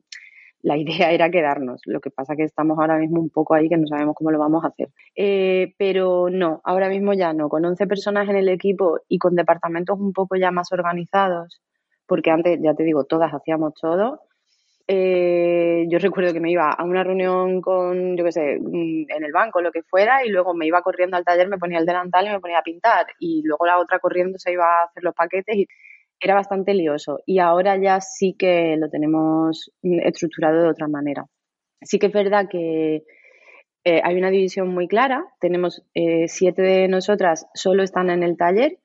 la 0.68 0.78
idea 0.78 1.12
era 1.12 1.32
quedarnos. 1.32 1.82
Lo 1.86 2.00
que 2.02 2.12
pasa 2.12 2.36
que 2.36 2.44
estamos 2.44 2.78
ahora 2.78 2.98
mismo 2.98 3.22
un 3.22 3.30
poco 3.30 3.56
ahí 3.56 3.70
que 3.70 3.78
no 3.78 3.88
sabemos 3.88 4.16
cómo 4.16 4.32
lo 4.32 4.40
vamos 4.40 4.64
a 4.64 4.68
hacer. 4.68 4.90
Eh, 5.16 5.74
pero 5.78 6.30
no, 6.30 6.62
ahora 6.64 6.90
mismo 6.90 7.14
ya 7.14 7.34
no. 7.34 7.50
Con 7.50 7.66
11 7.66 7.88
personas 7.88 8.30
en 8.30 8.36
el 8.36 8.50
equipo 8.50 9.00
y 9.08 9.18
con 9.18 9.36
departamentos 9.36 10.00
un 10.00 10.14
poco 10.14 10.36
ya 10.36 10.52
más 10.52 10.72
organizados, 10.72 11.62
porque 12.06 12.32
antes, 12.32 12.60
ya 12.62 12.74
te 12.74 12.84
digo, 12.84 13.06
todas 13.06 13.34
hacíamos 13.34 13.74
todo. 13.76 14.22
Eh, 14.90 15.86
yo 15.90 16.00
recuerdo 16.00 16.32
que 16.32 16.40
me 16.40 16.50
iba 16.50 16.72
a 16.72 16.84
una 16.86 17.04
reunión 17.04 17.60
con, 17.62 18.16
yo 18.16 18.24
qué 18.24 18.32
sé, 18.32 18.58
mm, 18.60 19.06
en 19.10 19.24
el 19.24 19.34
banco, 19.34 19.62
lo 19.62 19.72
que 19.72 19.84
fuera, 19.84 20.26
y 20.26 20.30
luego 20.30 20.54
me 20.54 20.66
iba 20.66 20.82
corriendo 20.82 21.18
al 21.18 21.26
taller, 21.26 21.50
me 21.50 21.58
ponía 21.58 21.80
el 21.80 21.86
delantal 21.86 22.26
y 22.26 22.30
me 22.30 22.40
ponía 22.40 22.60
a 22.60 22.64
pintar. 22.64 23.06
Y 23.20 23.42
luego 23.44 23.66
la 23.66 23.80
otra 23.80 24.00
corriendo 24.00 24.38
se 24.40 24.54
iba 24.54 24.66
a 24.66 24.86
hacer 24.86 25.04
los 25.04 25.14
paquetes 25.14 25.56
y 25.58 25.68
era 26.20 26.36
bastante 26.36 26.74
lioso 26.74 27.20
y 27.26 27.40
ahora 27.40 27.78
ya 27.78 28.02
sí 28.02 28.36
que 28.38 28.76
lo 28.78 28.90
tenemos 28.90 29.72
estructurado 29.82 30.64
de 30.64 30.70
otra 30.70 30.88
manera. 30.88 31.26
Sí 31.82 32.00
que 32.00 32.08
es 32.08 32.14
verdad 32.14 32.48
que 32.50 33.04
eh, 33.84 34.02
hay 34.04 34.18
una 34.18 34.32
división 34.32 34.70
muy 34.70 34.88
clara. 34.88 35.26
Tenemos 35.40 35.84
eh, 35.94 36.28
siete 36.28 36.62
de 36.62 36.88
nosotras 36.88 37.48
solo 37.54 37.84
están 37.84 38.10
en 38.10 38.24
el 38.24 38.36
taller 38.36 38.80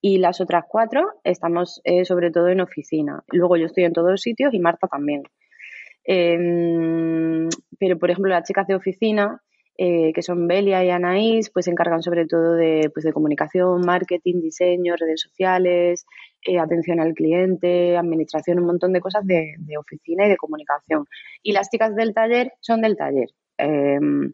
y 0.00 0.18
las 0.18 0.40
otras 0.40 0.64
cuatro 0.68 1.12
estamos 1.24 1.80
eh, 1.84 2.04
sobre 2.04 2.30
todo 2.30 2.48
en 2.48 2.60
oficina. 2.60 3.24
Luego 3.28 3.56
yo 3.56 3.66
estoy 3.66 3.84
en 3.84 3.92
todos 3.92 4.10
los 4.10 4.20
sitios 4.20 4.52
y 4.52 4.58
Marta 4.58 4.86
también. 4.86 5.22
Em, 6.04 7.48
pero, 7.78 7.98
por 7.98 8.10
ejemplo, 8.10 8.30
las 8.30 8.46
chicas 8.46 8.66
de 8.66 8.74
oficina 8.74 9.42
eh, 9.76 10.12
que 10.12 10.22
son 10.22 10.46
Belia 10.46 10.84
y 10.84 10.90
Anaís, 10.90 11.50
pues 11.50 11.64
se 11.64 11.72
encargan 11.72 12.00
sobre 12.00 12.26
todo 12.26 12.54
de, 12.54 12.90
pues, 12.94 13.04
de 13.04 13.12
comunicación, 13.12 13.80
marketing, 13.84 14.40
diseño, 14.40 14.94
redes 14.96 15.20
sociales, 15.20 16.06
eh, 16.42 16.60
atención 16.60 17.00
al 17.00 17.14
cliente, 17.14 17.96
administración, 17.96 18.60
un 18.60 18.66
montón 18.66 18.92
de 18.92 19.00
cosas 19.00 19.26
de, 19.26 19.56
oficina 19.78 20.26
y 20.26 20.28
de 20.28 20.36
comunicación. 20.36 21.06
Y 21.42 21.52
las 21.52 21.70
chicas 21.70 21.96
del 21.96 22.14
taller 22.14 22.52
son 22.60 22.82
del 22.82 22.96
taller. 22.96 23.30
Em, 23.58 24.32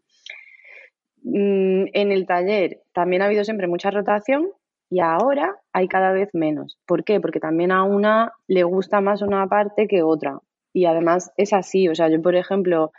mm, 1.23 1.85
en 1.93 2.11
el 2.11 2.25
taller 2.27 2.81
también 2.93 3.21
ha 3.21 3.25
habido 3.25 3.43
siempre 3.43 3.67
mucha 3.67 3.89
rotación 3.89 4.49
y 4.91 4.99
ahora 4.99 5.55
hay 5.73 5.87
cada 5.87 6.11
vez 6.11 6.29
menos. 6.33 6.77
¿Por 6.85 7.03
qué? 7.03 7.19
Porque 7.19 7.39
también 7.39 7.71
a 7.71 7.83
una 7.83 8.33
le 8.47 8.63
gusta 8.63 9.01
más 9.01 9.21
una 9.21 9.47
parte 9.47 9.87
que 9.87 10.03
otra. 10.03 10.39
Y 10.73 10.85
además 10.85 11.31
es 11.37 11.53
así. 11.53 11.87
O 11.87 11.95
sea, 11.95 12.09
yo, 12.09 12.21
por 12.21 12.35
ejemplo, 12.35 12.91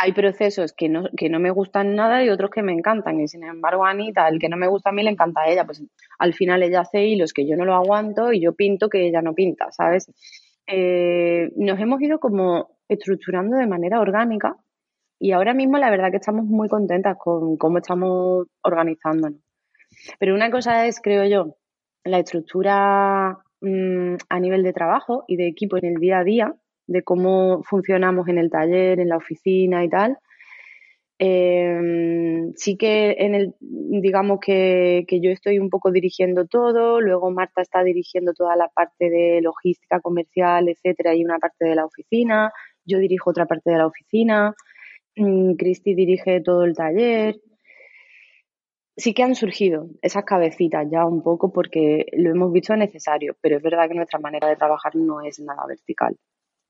hay 0.00 0.12
procesos 0.12 0.72
que 0.72 0.88
no, 0.88 1.08
que 1.16 1.28
no 1.28 1.40
me 1.40 1.50
gustan 1.50 1.96
nada 1.96 2.24
y 2.24 2.30
otros 2.30 2.50
que 2.50 2.62
me 2.62 2.72
encantan. 2.72 3.20
Y 3.20 3.26
sin 3.26 3.42
embargo, 3.42 3.84
Anita, 3.84 4.28
el 4.28 4.38
que 4.38 4.48
no 4.48 4.56
me 4.56 4.68
gusta 4.68 4.90
a 4.90 4.92
mí 4.92 5.02
le 5.02 5.10
encanta 5.10 5.42
a 5.42 5.48
ella. 5.48 5.64
Pues 5.64 5.82
al 6.20 6.34
final 6.34 6.62
ella 6.62 6.82
hace 6.82 7.04
hilos 7.04 7.32
que 7.32 7.46
yo 7.46 7.56
no 7.56 7.64
lo 7.64 7.74
aguanto 7.74 8.32
y 8.32 8.40
yo 8.40 8.54
pinto 8.54 8.88
que 8.88 9.08
ella 9.08 9.22
no 9.22 9.34
pinta, 9.34 9.72
¿sabes? 9.72 10.10
Eh, 10.68 11.50
nos 11.56 11.80
hemos 11.80 12.00
ido 12.00 12.20
como 12.20 12.78
estructurando 12.88 13.56
de 13.56 13.66
manera 13.66 14.00
orgánica 14.00 14.56
y 15.18 15.32
ahora 15.32 15.52
mismo 15.52 15.78
la 15.78 15.90
verdad 15.90 16.12
que 16.12 16.18
estamos 16.18 16.44
muy 16.44 16.68
contentas 16.68 17.16
con 17.18 17.56
cómo 17.56 17.78
estamos 17.78 18.46
organizándonos. 18.62 19.40
Pero 20.20 20.34
una 20.34 20.50
cosa 20.50 20.86
es, 20.86 21.00
creo 21.00 21.24
yo, 21.26 21.56
la 22.04 22.20
estructura 22.20 23.38
mm, 23.60 24.14
a 24.28 24.40
nivel 24.40 24.62
de 24.62 24.72
trabajo 24.72 25.24
y 25.26 25.36
de 25.36 25.48
equipo 25.48 25.76
en 25.76 25.86
el 25.86 25.94
día 25.96 26.20
a 26.20 26.24
día, 26.24 26.54
de 26.88 27.02
cómo 27.02 27.62
funcionamos 27.62 28.28
en 28.28 28.38
el 28.38 28.50
taller, 28.50 28.98
en 28.98 29.10
la 29.10 29.18
oficina 29.18 29.84
y 29.84 29.88
tal. 29.88 30.18
Em, 31.20 32.52
sí 32.54 32.76
que 32.76 33.16
en 33.18 33.34
el, 33.34 33.54
digamos 33.60 34.38
que, 34.40 35.04
que, 35.08 35.20
yo 35.20 35.30
estoy 35.30 35.58
un 35.58 35.68
poco 35.68 35.90
dirigiendo 35.90 36.46
todo, 36.46 37.00
luego 37.00 37.30
Marta 37.32 37.60
está 37.60 37.82
dirigiendo 37.82 38.34
toda 38.34 38.54
la 38.54 38.68
parte 38.68 39.10
de 39.10 39.40
logística 39.42 40.00
comercial, 40.00 40.68
etcétera, 40.68 41.16
y 41.16 41.24
una 41.24 41.38
parte 41.38 41.64
de 41.66 41.74
la 41.74 41.84
oficina, 41.86 42.52
yo 42.84 42.98
dirijo 42.98 43.30
otra 43.30 43.46
parte 43.46 43.70
de 43.70 43.78
la 43.78 43.86
oficina, 43.86 44.54
mm, 45.16 45.54
Cristi 45.56 45.94
dirige 45.94 46.40
todo 46.40 46.64
el 46.64 46.74
taller. 46.76 47.36
Sí 48.96 49.14
que 49.14 49.22
han 49.22 49.34
surgido 49.34 49.88
esas 50.02 50.24
cabecitas 50.24 50.86
ya 50.90 51.04
un 51.06 51.22
poco 51.22 51.52
porque 51.52 52.06
lo 52.12 52.30
hemos 52.30 52.52
visto 52.52 52.76
necesario, 52.76 53.36
pero 53.40 53.56
es 53.56 53.62
verdad 53.62 53.88
que 53.88 53.94
nuestra 53.94 54.18
manera 54.20 54.48
de 54.48 54.56
trabajar 54.56 54.96
no 54.96 55.22
es 55.22 55.40
nada 55.40 55.64
vertical 55.66 56.16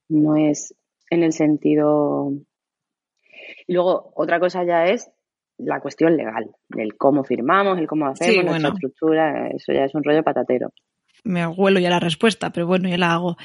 no 0.08 0.36
es 0.36 0.74
en 1.10 1.22
el 1.22 1.32
sentido. 1.32 2.32
Y 3.66 3.72
luego, 3.72 4.12
otra 4.14 4.40
cosa 4.40 4.64
ya 4.64 4.86
es 4.86 5.10
la 5.58 5.80
cuestión 5.80 6.16
legal, 6.16 6.50
el 6.76 6.96
cómo 6.96 7.24
firmamos, 7.24 7.78
el 7.78 7.86
cómo 7.86 8.06
hacemos, 8.06 8.44
nuestra 8.44 8.70
estructura, 8.70 9.48
eso 9.48 9.72
ya 9.72 9.84
es 9.84 9.94
un 9.94 10.04
rollo 10.04 10.22
patatero. 10.22 10.72
Me 11.24 11.44
huelo 11.46 11.80
ya 11.80 11.90
la 11.90 11.98
respuesta, 11.98 12.50
pero 12.50 12.68
bueno, 12.68 12.88
ya 12.88 12.96
la 12.96 13.12
hago. 13.12 13.36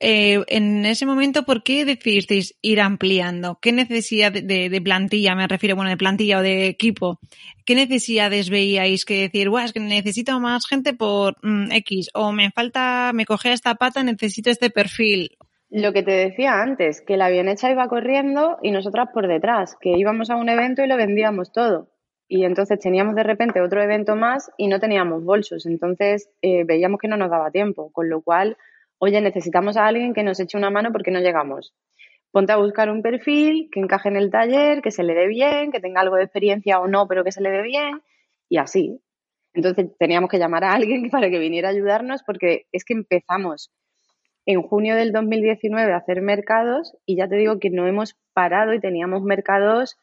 Eh, 0.00 0.42
en 0.48 0.84
ese 0.84 1.06
momento, 1.06 1.44
¿por 1.44 1.62
qué 1.62 1.84
decidisteis 1.84 2.56
ir 2.60 2.80
ampliando? 2.80 3.58
¿Qué 3.62 3.70
necesidad 3.70 4.32
de, 4.32 4.80
plantilla, 4.82 5.36
me 5.36 5.46
refiero, 5.46 5.76
bueno, 5.76 5.90
de 5.90 5.96
plantilla 5.96 6.38
o 6.38 6.42
de 6.42 6.66
equipo, 6.66 7.20
qué 7.64 7.76
necesidades 7.76 8.50
veíais 8.50 9.04
que 9.04 9.20
decir, 9.20 9.48
Buah, 9.48 9.64
es 9.64 9.72
que 9.72 9.80
necesito 9.80 10.40
más 10.40 10.66
gente 10.66 10.92
por 10.92 11.36
mm, 11.42 11.70
X, 11.72 12.10
o 12.14 12.32
me 12.32 12.50
falta, 12.50 13.12
me 13.14 13.26
coge 13.26 13.52
esta 13.52 13.76
pata, 13.76 14.02
necesito 14.02 14.50
este 14.50 14.70
perfil, 14.70 15.36
lo 15.70 15.92
que 15.92 16.02
te 16.02 16.10
decía 16.10 16.60
antes, 16.60 17.00
que 17.00 17.16
la 17.16 17.26
avioneta 17.26 17.70
iba 17.70 17.86
corriendo 17.88 18.58
y 18.60 18.72
nosotras 18.72 19.08
por 19.14 19.28
detrás, 19.28 19.76
que 19.80 19.90
íbamos 19.90 20.28
a 20.28 20.36
un 20.36 20.48
evento 20.48 20.82
y 20.82 20.88
lo 20.88 20.96
vendíamos 20.96 21.52
todo. 21.52 21.88
Y 22.28 22.44
entonces 22.44 22.78
teníamos 22.80 23.14
de 23.14 23.22
repente 23.22 23.60
otro 23.60 23.82
evento 23.82 24.16
más 24.16 24.50
y 24.56 24.68
no 24.68 24.80
teníamos 24.80 25.24
bolsos. 25.24 25.66
Entonces 25.66 26.28
eh, 26.42 26.64
veíamos 26.64 26.98
que 27.00 27.08
no 27.08 27.16
nos 27.16 27.30
daba 27.30 27.50
tiempo, 27.50 27.90
con 27.92 28.08
lo 28.08 28.20
cual, 28.20 28.56
oye, 28.98 29.20
necesitamos 29.20 29.76
a 29.76 29.86
alguien 29.86 30.12
que 30.12 30.24
nos 30.24 30.40
eche 30.40 30.58
una 30.58 30.70
mano 30.70 30.90
porque 30.92 31.12
no 31.12 31.20
llegamos. 31.20 31.72
Ponte 32.32 32.52
a 32.52 32.56
buscar 32.56 32.90
un 32.90 33.02
perfil 33.02 33.68
que 33.72 33.80
encaje 33.80 34.08
en 34.08 34.16
el 34.16 34.30
taller, 34.30 34.82
que 34.82 34.90
se 34.90 35.02
le 35.02 35.14
dé 35.14 35.26
bien, 35.26 35.72
que 35.72 35.80
tenga 35.80 36.00
algo 36.00 36.16
de 36.16 36.24
experiencia 36.24 36.80
o 36.80 36.88
no, 36.88 37.08
pero 37.08 37.24
que 37.24 37.32
se 37.32 37.42
le 37.42 37.50
dé 37.50 37.62
bien, 37.62 38.02
y 38.48 38.58
así. 38.58 39.00
Entonces 39.52 39.86
teníamos 39.98 40.30
que 40.30 40.38
llamar 40.38 40.64
a 40.64 40.74
alguien 40.74 41.10
para 41.10 41.30
que 41.30 41.38
viniera 41.38 41.68
a 41.68 41.72
ayudarnos 41.72 42.22
porque 42.24 42.66
es 42.72 42.84
que 42.84 42.94
empezamos 42.94 43.70
en 44.46 44.62
junio 44.62 44.96
del 44.96 45.12
2019 45.12 45.92
a 45.92 45.98
hacer 45.98 46.22
mercados 46.22 46.96
y 47.06 47.16
ya 47.16 47.28
te 47.28 47.36
digo 47.36 47.58
que 47.58 47.70
no 47.70 47.86
hemos 47.86 48.16
parado 48.32 48.72
y 48.72 48.80
teníamos 48.80 49.22
mercados, 49.22 49.98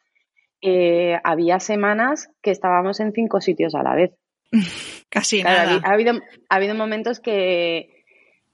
eh, 0.60 1.18
había 1.24 1.60
semanas 1.60 2.30
que 2.42 2.50
estábamos 2.50 3.00
en 3.00 3.12
cinco 3.12 3.40
sitios 3.40 3.74
a 3.74 3.82
la 3.82 3.94
vez. 3.94 4.12
Casi 5.10 5.42
nada. 5.42 5.80
Ha, 5.84 5.92
habido, 5.92 6.12
ha 6.48 6.54
habido 6.56 6.74
momentos 6.74 7.20
que, 7.20 8.04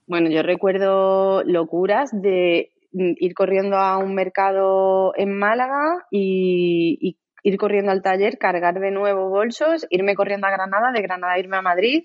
bueno, 0.07 0.31
yo 0.31 0.43
recuerdo 0.43 1.43
locuras 1.45 2.11
de 2.13 2.71
ir 2.93 3.35
corriendo 3.35 3.77
a 3.77 3.99
un 3.99 4.15
mercado 4.15 5.15
en 5.17 5.37
Málaga 5.37 6.07
y, 6.11 6.99
y 7.01 7.19
ir 7.43 7.59
corriendo 7.59 7.93
al 7.93 8.03
taller, 8.03 8.39
cargar 8.39 8.81
de 8.81 8.91
nuevo 8.91 9.29
bolsos, 9.29 9.87
irme 9.91 10.15
corriendo 10.15 10.47
a 10.47 10.51
Granada, 10.51 10.93
de 10.93 11.03
Granada 11.03 11.39
irme 11.39 11.57
a 11.57 11.63
Madrid, 11.63 12.05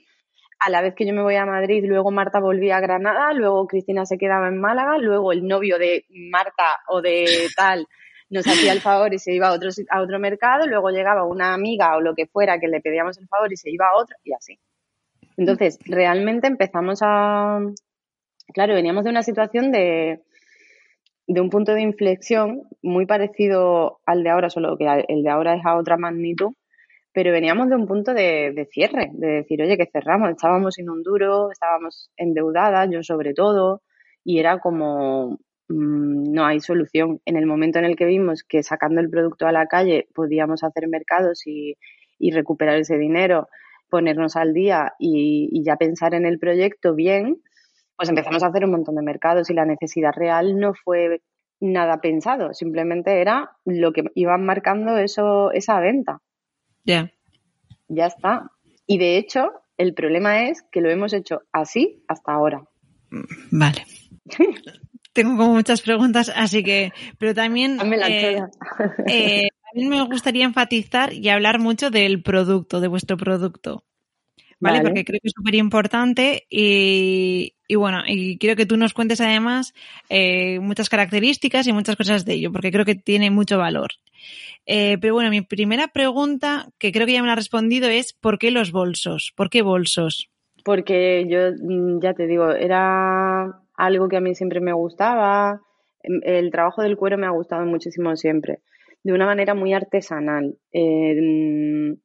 a 0.60 0.70
la 0.70 0.82
vez 0.82 0.94
que 0.94 1.06
yo 1.06 1.14
me 1.14 1.22
voy 1.22 1.36
a 1.36 1.46
Madrid, 1.46 1.84
luego 1.88 2.12
Marta 2.12 2.40
volvía 2.40 2.78
a 2.78 2.82
Granada, 2.82 3.34
luego 3.34 3.66
Cristina 3.68 4.06
se 4.06 4.18
quedaba 4.18 4.50
en 4.50 4.60
Málaga, 4.60 4.98
luego 4.98 5.32
el 5.32 5.48
novio 5.48 5.78
de 5.78 6.06
Marta 6.10 6.82
o 6.88 7.02
de 7.02 7.26
tal 7.56 7.88
nos 8.30 8.46
hacía 8.46 8.74
el 8.74 8.82
favor 8.82 9.14
y 9.14 9.20
se 9.20 9.34
iba 9.34 9.48
a 9.48 9.54
otro, 9.54 9.70
a 9.90 10.02
otro 10.02 10.20
mercado, 10.20 10.68
luego 10.68 10.90
llegaba 10.92 11.26
una 11.26 11.54
amiga 11.54 11.96
o 11.96 12.02
lo 12.02 12.14
que 12.14 12.28
fuera 12.28 12.60
que 12.60 12.68
le 12.68 12.82
pedíamos 12.82 13.18
el 13.18 13.28
favor 13.28 13.52
y 13.52 13.58
se 13.58 13.72
iba 13.72 13.88
a 13.88 14.00
otro 14.00 14.16
y 14.24 14.34
así. 14.34 14.60
Entonces, 15.36 15.80
realmente 15.86 16.48
empezamos 16.48 17.00
a... 17.02 17.60
Claro, 18.54 18.76
veníamos 18.76 19.04
de 19.04 19.10
una 19.10 19.24
situación 19.24 19.72
de, 19.72 20.22
de 21.28 21.42
un 21.42 21.50
punto 21.50 21.74
de 21.74 21.82
inflexión 21.82 22.64
muy 22.82 23.06
parecido 23.06 24.00
al 24.06 24.24
de 24.24 24.30
ahora, 24.30 24.50
solo 24.50 24.78
que 24.78 24.86
el 25.08 25.24
de 25.24 25.30
ahora 25.30 25.56
es 25.56 25.66
a 25.66 25.78
otra 25.78 25.98
magnitud, 25.98 26.54
pero 27.14 27.32
veníamos 27.32 27.70
de 27.70 27.76
un 27.76 27.88
punto 27.88 28.14
de, 28.14 28.68
cierre, 28.72 29.10
de 29.14 29.28
decir, 29.28 29.62
oye, 29.62 29.78
que 29.78 29.90
cerramos, 29.92 30.30
estábamos 30.30 30.76
sin 30.76 30.90
un 30.90 31.04
duro, 31.04 31.52
estábamos 31.52 32.12
endeudadas, 32.18 32.90
yo 32.92 33.04
sobre 33.04 33.34
todo, 33.34 33.82
y 34.24 34.40
era 34.40 34.60
como, 34.60 35.40
mm, 35.70 36.32
no 36.32 36.46
hay 36.46 36.60
solución. 36.60 37.20
En 37.26 37.38
el 37.38 37.46
momento 37.46 37.80
en 37.80 37.86
el 37.86 37.96
que 37.96 38.06
vimos 38.06 38.44
que 38.44 38.64
sacando 38.64 39.02
el 39.02 39.10
producto 39.10 39.48
a 39.48 39.52
la 39.52 39.66
calle 39.68 40.08
podíamos 40.14 40.64
hacer 40.64 40.88
mercados 40.88 41.46
y, 41.46 41.76
recuperar 42.32 42.78
ese 42.78 42.98
dinero, 42.98 43.48
ponernos 43.90 44.36
al 44.36 44.54
día 44.54 44.94
y, 45.00 45.50
y 45.52 45.64
ya 45.64 45.78
pensar 45.78 46.14
en 46.14 46.26
el 46.26 46.38
proyecto 46.38 46.94
bien, 46.94 47.42
pues 47.96 48.10
empezamos 48.10 48.44
a 48.44 48.48
hacer 48.48 48.66
un 48.66 48.72
montón 48.72 48.96
de 48.96 49.02
mercados 49.02 49.50
y 49.50 49.54
la 49.54 49.66
necesidad 49.66 50.12
real 50.14 50.58
no 50.60 50.74
fue 50.74 51.22
nada 51.62 52.00
pensado, 52.02 52.54
simplemente 52.54 53.22
era 53.22 53.52
lo 53.66 53.92
que 53.94 54.04
iban 54.16 54.46
marcando 54.46 54.98
eso, 54.98 55.52
esa 55.52 55.80
venta. 55.80 56.20
Ya. 56.84 57.12
Ya 57.88 58.06
está. 58.06 58.52
Y 58.88 58.98
de 58.98 59.18
hecho, 59.18 59.52
el 59.78 59.94
problema 59.94 60.50
es 60.50 60.64
que 60.72 60.82
lo 60.82 60.90
hemos 60.90 61.14
hecho 61.14 61.42
así 61.52 62.04
hasta 62.08 62.34
ahora. 62.34 62.64
Vale. 63.52 63.86
Tengo 65.14 65.38
como 65.38 65.54
muchas 65.54 65.82
preguntas, 65.82 66.32
así 66.36 66.64
que, 66.64 66.94
pero 67.18 67.34
también, 67.34 67.80
eh, 67.82 68.42
eh, 69.08 69.50
también 69.66 69.90
me 69.90 70.02
gustaría 70.06 70.46
enfatizar 70.46 71.14
y 71.14 71.30
hablar 71.30 71.60
mucho 71.60 71.90
del 71.90 72.22
producto, 72.22 72.80
de 72.80 72.88
vuestro 72.88 73.18
producto. 73.18 73.84
¿Vale? 74.60 74.82
Porque 74.82 75.06
creo 75.06 75.20
que 75.22 75.28
es 75.28 75.34
súper 75.36 75.56
importante 75.56 76.46
y, 76.50 77.54
y, 77.68 77.76
bueno, 77.76 78.02
y 78.06 78.38
quiero 78.38 78.56
que 78.56 78.66
tú 78.66 78.78
nos 78.78 78.94
cuentes 78.94 79.22
además 79.22 79.74
eh, 80.10 80.60
muchas 80.60 80.90
características 80.90 81.68
y 81.68 81.74
muchas 81.74 81.96
cosas 81.96 82.26
de 82.26 82.34
ello, 82.34 82.52
porque 82.52 82.72
creo 82.72 82.86
que 82.86 82.96
tiene 82.96 83.32
mucho 83.32 83.58
valor. 83.58 83.92
Eh, 84.66 84.98
pero 85.00 85.14
bueno, 85.14 85.30
mi 85.30 85.42
primera 85.42 85.88
pregunta, 85.88 86.68
que 86.78 86.92
creo 86.92 87.08
que 87.08 87.14
ya 87.14 87.22
me 87.22 87.28
la 87.28 87.34
has 87.34 87.40
respondido, 87.40 87.88
es 87.88 88.14
¿por 88.14 88.38
qué 88.38 88.52
los 88.52 88.72
bolsos? 88.72 89.34
¿Por 89.36 89.50
qué 89.50 89.62
bolsos? 89.62 90.30
Porque 90.64 91.26
yo, 91.28 91.52
mm, 91.60 92.02
ya 92.02 92.14
te 92.14 92.28
digo, 92.28 92.52
era 92.52 93.62
algo 93.76 94.10
que 94.10 94.18
a 94.18 94.22
mí 94.22 94.36
siempre 94.36 94.60
me 94.60 94.74
gustaba. 94.74 95.62
Em, 96.04 96.20
el 96.24 96.52
trabajo 96.52 96.82
del 96.82 96.98
cuero 96.98 97.18
me 97.18 97.28
ha 97.28 97.32
gustado 97.32 97.66
muchísimo 97.66 98.16
siempre, 98.16 98.60
de 99.04 99.14
una 99.14 99.26
manera 99.26 99.54
muy 99.56 99.74
artesanal. 99.74 100.58
Eh, 100.72 101.96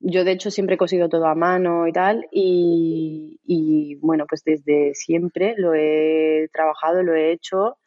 yo 0.00 0.24
de 0.24 0.32
hecho 0.32 0.50
siempre 0.50 0.74
he 0.74 0.78
cosido 0.78 1.08
todo 1.08 1.26
a 1.26 1.34
mano 1.34 1.86
y 1.86 1.92
tal 1.92 2.26
y, 2.32 3.96
bueno, 4.00 4.24
pues 4.28 4.42
desde 4.44 4.94
siempre 4.94 5.54
lo 5.56 5.74
he 5.74 6.48
trabajado, 6.52 7.02
lo 7.02 7.14
he 7.14 7.32
hecho 7.32 7.78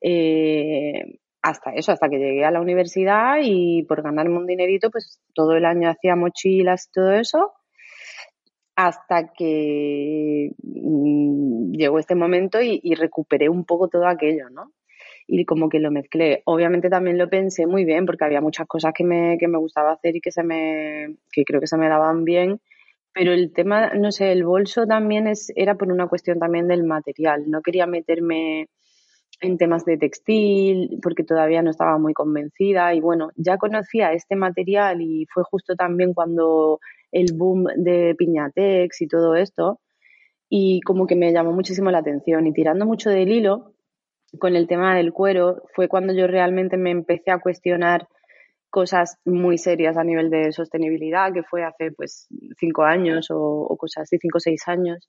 eh, 0.00 1.18
hasta 1.42 1.72
eso, 1.74 1.92
hasta 1.92 2.08
que 2.08 2.18
llegué 2.18 2.44
a 2.44 2.50
la 2.50 2.60
universidad 2.60 3.36
y 3.42 3.82
por 3.84 4.02
ganarme 4.02 4.38
un 4.38 4.46
dinerito, 4.46 4.90
pues 4.90 5.20
todo 5.34 5.52
el 5.54 5.64
año 5.66 5.90
hacía 5.90 6.16
mochilas 6.16 6.88
y 6.88 6.92
todo 6.92 7.12
eso 7.12 7.52
hasta 8.76 9.30
que 9.36 10.52
mm, 10.62 11.72
llegó 11.72 11.98
este 11.98 12.14
momento 12.14 12.62
y, 12.62 12.80
y 12.82 12.94
recuperé 12.94 13.50
un 13.50 13.64
poco 13.66 13.88
todo 13.88 14.06
aquello, 14.06 14.48
¿no? 14.48 14.72
Y 15.32 15.44
como 15.44 15.68
que 15.68 15.78
lo 15.78 15.92
mezclé. 15.92 16.42
Obviamente 16.44 16.90
también 16.90 17.16
lo 17.16 17.28
pensé 17.30 17.66
muy 17.66 17.84
bien 17.84 18.04
porque 18.04 18.24
había 18.24 18.40
muchas 18.40 18.66
cosas 18.66 18.92
que 18.92 19.04
me, 19.04 19.38
que 19.38 19.46
me 19.46 19.58
gustaba 19.58 19.92
hacer 19.92 20.16
y 20.16 20.20
que 20.20 20.32
se 20.32 20.42
me, 20.42 21.16
que 21.32 21.44
creo 21.44 21.60
que 21.60 21.68
se 21.68 21.76
me 21.76 21.88
daban 21.88 22.24
bien. 22.24 22.60
Pero 23.12 23.32
el 23.32 23.52
tema, 23.52 23.94
no 23.94 24.10
sé, 24.10 24.32
el 24.32 24.44
bolso 24.44 24.86
también 24.86 25.28
es, 25.28 25.52
era 25.54 25.76
por 25.76 25.92
una 25.92 26.08
cuestión 26.08 26.40
también 26.40 26.66
del 26.66 26.84
material. 26.84 27.44
No 27.48 27.62
quería 27.62 27.86
meterme 27.86 28.68
en 29.40 29.56
temas 29.56 29.84
de 29.84 29.98
textil 29.98 30.98
porque 31.00 31.22
todavía 31.22 31.62
no 31.62 31.70
estaba 31.70 31.96
muy 31.98 32.12
convencida 32.12 32.92
y 32.94 33.00
bueno, 33.00 33.30
ya 33.36 33.56
conocía 33.56 34.12
este 34.12 34.36
material 34.36 35.00
y 35.00 35.26
fue 35.32 35.44
justo 35.44 35.76
también 35.76 36.12
cuando 36.12 36.80
el 37.12 37.34
boom 37.36 37.66
de 37.76 38.14
Piñatex 38.18 39.00
y 39.00 39.06
todo 39.06 39.36
esto 39.36 39.80
y 40.48 40.80
como 40.82 41.06
que 41.06 41.16
me 41.16 41.32
llamó 41.32 41.52
muchísimo 41.52 41.90
la 41.90 41.98
atención 41.98 42.46
y 42.46 42.52
tirando 42.52 42.84
mucho 42.84 43.08
del 43.08 43.30
hilo 43.30 43.72
con 44.38 44.56
el 44.56 44.66
tema 44.66 44.96
del 44.96 45.12
cuero 45.12 45.62
fue 45.74 45.88
cuando 45.88 46.14
yo 46.14 46.26
realmente 46.26 46.76
me 46.76 46.90
empecé 46.90 47.30
a 47.30 47.40
cuestionar 47.40 48.06
cosas 48.70 49.18
muy 49.24 49.58
serias 49.58 49.96
a 49.96 50.04
nivel 50.04 50.30
de 50.30 50.52
sostenibilidad, 50.52 51.32
que 51.32 51.42
fue 51.42 51.64
hace 51.64 51.90
pues 51.92 52.28
cinco 52.58 52.84
años 52.84 53.26
o, 53.30 53.76
cosas 53.76 54.02
así, 54.02 54.18
cinco 54.18 54.38
o 54.38 54.40
seis 54.40 54.62
años. 54.68 55.08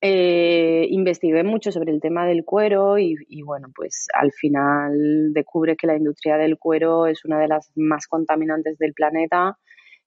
Eh, 0.00 0.86
investigué 0.90 1.42
mucho 1.42 1.72
sobre 1.72 1.92
el 1.92 2.00
tema 2.00 2.26
del 2.26 2.44
cuero 2.44 2.98
y, 2.98 3.16
bueno, 3.44 3.68
pues 3.74 4.06
al 4.14 4.32
final 4.32 5.32
descubre 5.32 5.76
que 5.76 5.88
la 5.88 5.96
industria 5.96 6.36
del 6.36 6.56
cuero 6.56 7.06
es 7.06 7.24
una 7.24 7.38
de 7.38 7.48
las 7.48 7.70
más 7.74 8.06
contaminantes 8.06 8.78
del 8.78 8.94
planeta 8.94 9.58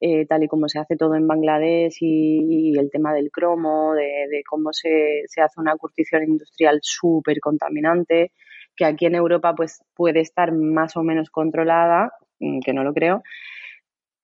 eh, 0.03 0.25
tal 0.25 0.41
y 0.41 0.47
como 0.47 0.67
se 0.67 0.79
hace 0.79 0.97
todo 0.97 1.13
en 1.13 1.27
Bangladesh 1.27 1.97
y, 2.01 2.75
el 2.75 2.89
tema 2.89 3.13
del 3.13 3.29
cromo, 3.29 3.93
de, 3.93 4.41
cómo 4.49 4.73
se, 4.73 5.25
hace 5.39 5.61
una 5.61 5.75
curtición 5.77 6.23
industrial 6.23 6.79
súper 6.81 7.39
contaminante, 7.39 8.31
que 8.75 8.85
aquí 8.85 9.05
en 9.05 9.13
Europa 9.13 9.53
pues 9.55 9.83
puede 9.95 10.21
estar 10.21 10.53
más 10.53 10.97
o 10.97 11.03
menos 11.03 11.29
controlada, 11.29 12.11
mm, 12.39 12.61
que 12.61 12.73
no 12.73 12.83
lo 12.83 12.95
creo, 12.95 13.21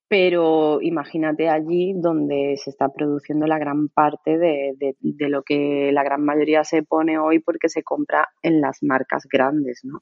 pero 0.08 0.82
imagínate 0.82 1.48
allí 1.48 1.94
donde 1.94 2.56
se 2.58 2.72
está 2.72 2.90
produciendo 2.90 3.46
la 3.46 3.60
gran 3.60 3.88
parte 3.90 4.40
de, 4.40 4.74
de, 4.80 5.30
lo 5.30 5.44
que 5.44 5.92
la 5.94 6.04
gran 6.04 6.24
mayoría 6.24 6.64
se 6.64 6.82
pone 6.82 7.20
hoy 7.20 7.38
porque 7.38 7.70
se 7.70 7.84
compra 7.84 8.30
en 8.42 8.62
las 8.62 8.82
marcas 8.82 9.28
grandes, 9.32 9.82
¿no? 9.84 10.02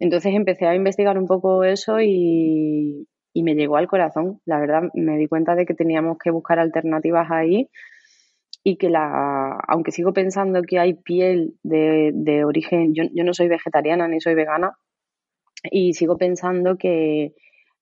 Entonces 0.00 0.34
empecé 0.34 0.66
a 0.66 0.74
investigar 0.74 1.16
un 1.16 1.28
poco 1.28 1.62
eso 1.62 2.00
y, 2.00 3.06
y 3.34 3.42
me 3.42 3.54
llegó 3.54 3.76
al 3.76 3.88
corazón. 3.88 4.40
La 4.46 4.58
verdad, 4.58 4.84
me 4.94 5.18
di 5.18 5.26
cuenta 5.26 5.54
de 5.54 5.66
que 5.66 5.74
teníamos 5.74 6.16
que 6.18 6.30
buscar 6.30 6.58
alternativas 6.58 7.30
ahí 7.30 7.68
y 8.62 8.76
que 8.76 8.88
la, 8.88 9.58
aunque 9.68 9.90
sigo 9.90 10.14
pensando 10.14 10.62
que 10.62 10.78
hay 10.78 10.94
piel 10.94 11.56
de, 11.62 12.12
de 12.14 12.44
origen, 12.44 12.94
yo, 12.94 13.04
yo, 13.12 13.24
no 13.24 13.34
soy 13.34 13.48
vegetariana 13.48 14.08
ni 14.08 14.20
soy 14.20 14.34
vegana, 14.34 14.78
y 15.70 15.92
sigo 15.94 16.16
pensando 16.16 16.78
que 16.78 17.34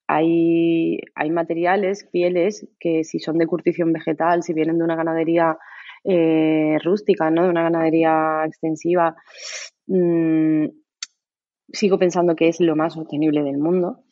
hay, 0.08 0.98
hay 1.14 1.30
materiales, 1.30 2.08
pieles, 2.10 2.66
que 2.80 3.04
si 3.04 3.20
son 3.20 3.38
de 3.38 3.46
curtición 3.46 3.92
vegetal, 3.92 4.42
si 4.42 4.54
vienen 4.54 4.78
de 4.78 4.84
una 4.84 4.96
ganadería 4.96 5.56
eh, 6.04 6.78
rústica, 6.82 7.30
¿no? 7.30 7.44
de 7.44 7.50
una 7.50 7.62
ganadería 7.62 8.44
extensiva, 8.46 9.14
mmm, 9.86 10.66
sigo 11.72 11.98
pensando 11.98 12.34
que 12.34 12.48
es 12.48 12.60
lo 12.60 12.74
más 12.74 12.94
sostenible 12.94 13.42
del 13.42 13.58
mundo 13.58 14.02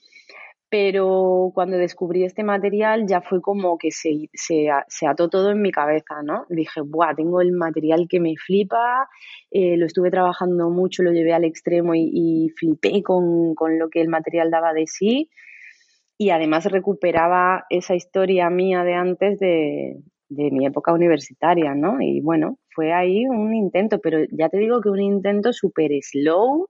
pero 0.71 1.51
cuando 1.53 1.77
descubrí 1.77 2.25
este 2.25 2.45
material 2.45 3.05
ya 3.07 3.21
fue 3.21 3.43
como 3.43 3.77
que 3.77 3.91
se, 3.91 4.31
se, 4.33 4.69
se, 4.87 5.07
ató 5.07 5.29
todo 5.29 5.51
en 5.51 5.61
mi 5.61 5.73
cabeza, 5.73 6.23
¿no? 6.23 6.47
Dije, 6.49 6.81
¡buah! 6.81 7.15
Tengo 7.17 7.41
el 7.41 7.51
material 7.51 8.07
que 8.09 8.21
me 8.21 8.35
flipa, 8.37 9.09
eh, 9.51 9.77
lo 9.77 9.87
estuve 9.87 10.13
trabajando 10.13 10.71
mucho, 10.71 11.03
lo 11.03 11.11
llevé 11.11 11.33
al 11.33 11.45
extremo 11.45 11.97
y, 11.97 12.11
y 12.15 12.51
flipé 12.51 13.03
con, 13.03 13.57
con, 13.57 13.81
lo 13.81 13.91
que 13.91 14.01
el 14.01 14.09
material 14.09 14.51
daba 14.53 14.73
de 14.73 14.87
sí 14.87 15.29
y 16.17 16.31
además 16.31 16.67
recuperaba 16.67 17.65
esa 17.69 17.97
historia 17.97 18.49
mía 18.49 18.85
de 18.85 18.95
antes 18.95 19.41
de, 19.41 19.97
de 20.29 20.51
mi 20.53 20.67
época 20.67 20.93
universitaria, 20.93 21.75
¿no? 21.75 22.01
Y 22.01 22.21
bueno, 22.21 22.59
fue 22.73 22.93
ahí 22.93 23.27
un 23.27 23.55
intento, 23.55 23.99
pero 23.99 24.19
ya 24.31 24.49
te 24.49 24.59
digo 24.59 24.81
que 24.81 24.89
un 24.89 25.01
intento 25.01 25.53
súper 25.53 25.91
slow, 26.01 26.69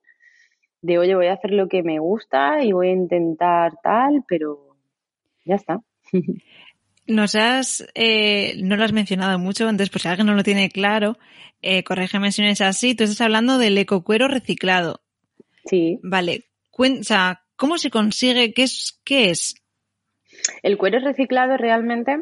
de, 0.82 0.98
oye, 0.98 1.14
voy 1.14 1.26
a 1.26 1.34
hacer 1.34 1.52
lo 1.52 1.68
que 1.68 1.82
me 1.82 1.98
gusta 1.98 2.62
y 2.62 2.72
voy 2.72 2.88
a 2.88 2.92
intentar 2.92 3.74
tal, 3.82 4.24
pero 4.26 4.76
ya 5.44 5.56
está. 5.56 5.80
Nos 7.06 7.34
has, 7.34 7.84
eh, 7.94 8.54
no 8.62 8.76
lo 8.76 8.84
has 8.84 8.92
mencionado 8.92 9.38
mucho 9.38 9.66
antes, 9.66 9.90
pues 9.90 10.02
si 10.02 10.08
alguien 10.08 10.28
no 10.28 10.34
lo 10.34 10.44
tiene 10.44 10.68
claro, 10.68 11.18
eh, 11.60 11.82
corrígeme 11.82 12.30
si 12.30 12.42
no 12.42 12.48
es 12.48 12.60
así, 12.60 12.94
tú 12.94 13.02
estás 13.02 13.20
hablando 13.20 13.58
del 13.58 13.76
ecocuero 13.78 14.28
reciclado. 14.28 15.00
Sí. 15.64 15.98
Vale, 16.04 16.44
o 16.70 17.02
sea, 17.02 17.42
¿cómo 17.56 17.78
se 17.78 17.90
consigue? 17.90 18.54
¿Qué 18.54 18.62
es? 18.62 19.00
¿Qué 19.04 19.30
es? 19.30 19.56
El 20.62 20.78
cuero 20.78 21.00
reciclado 21.00 21.56
realmente 21.56 22.16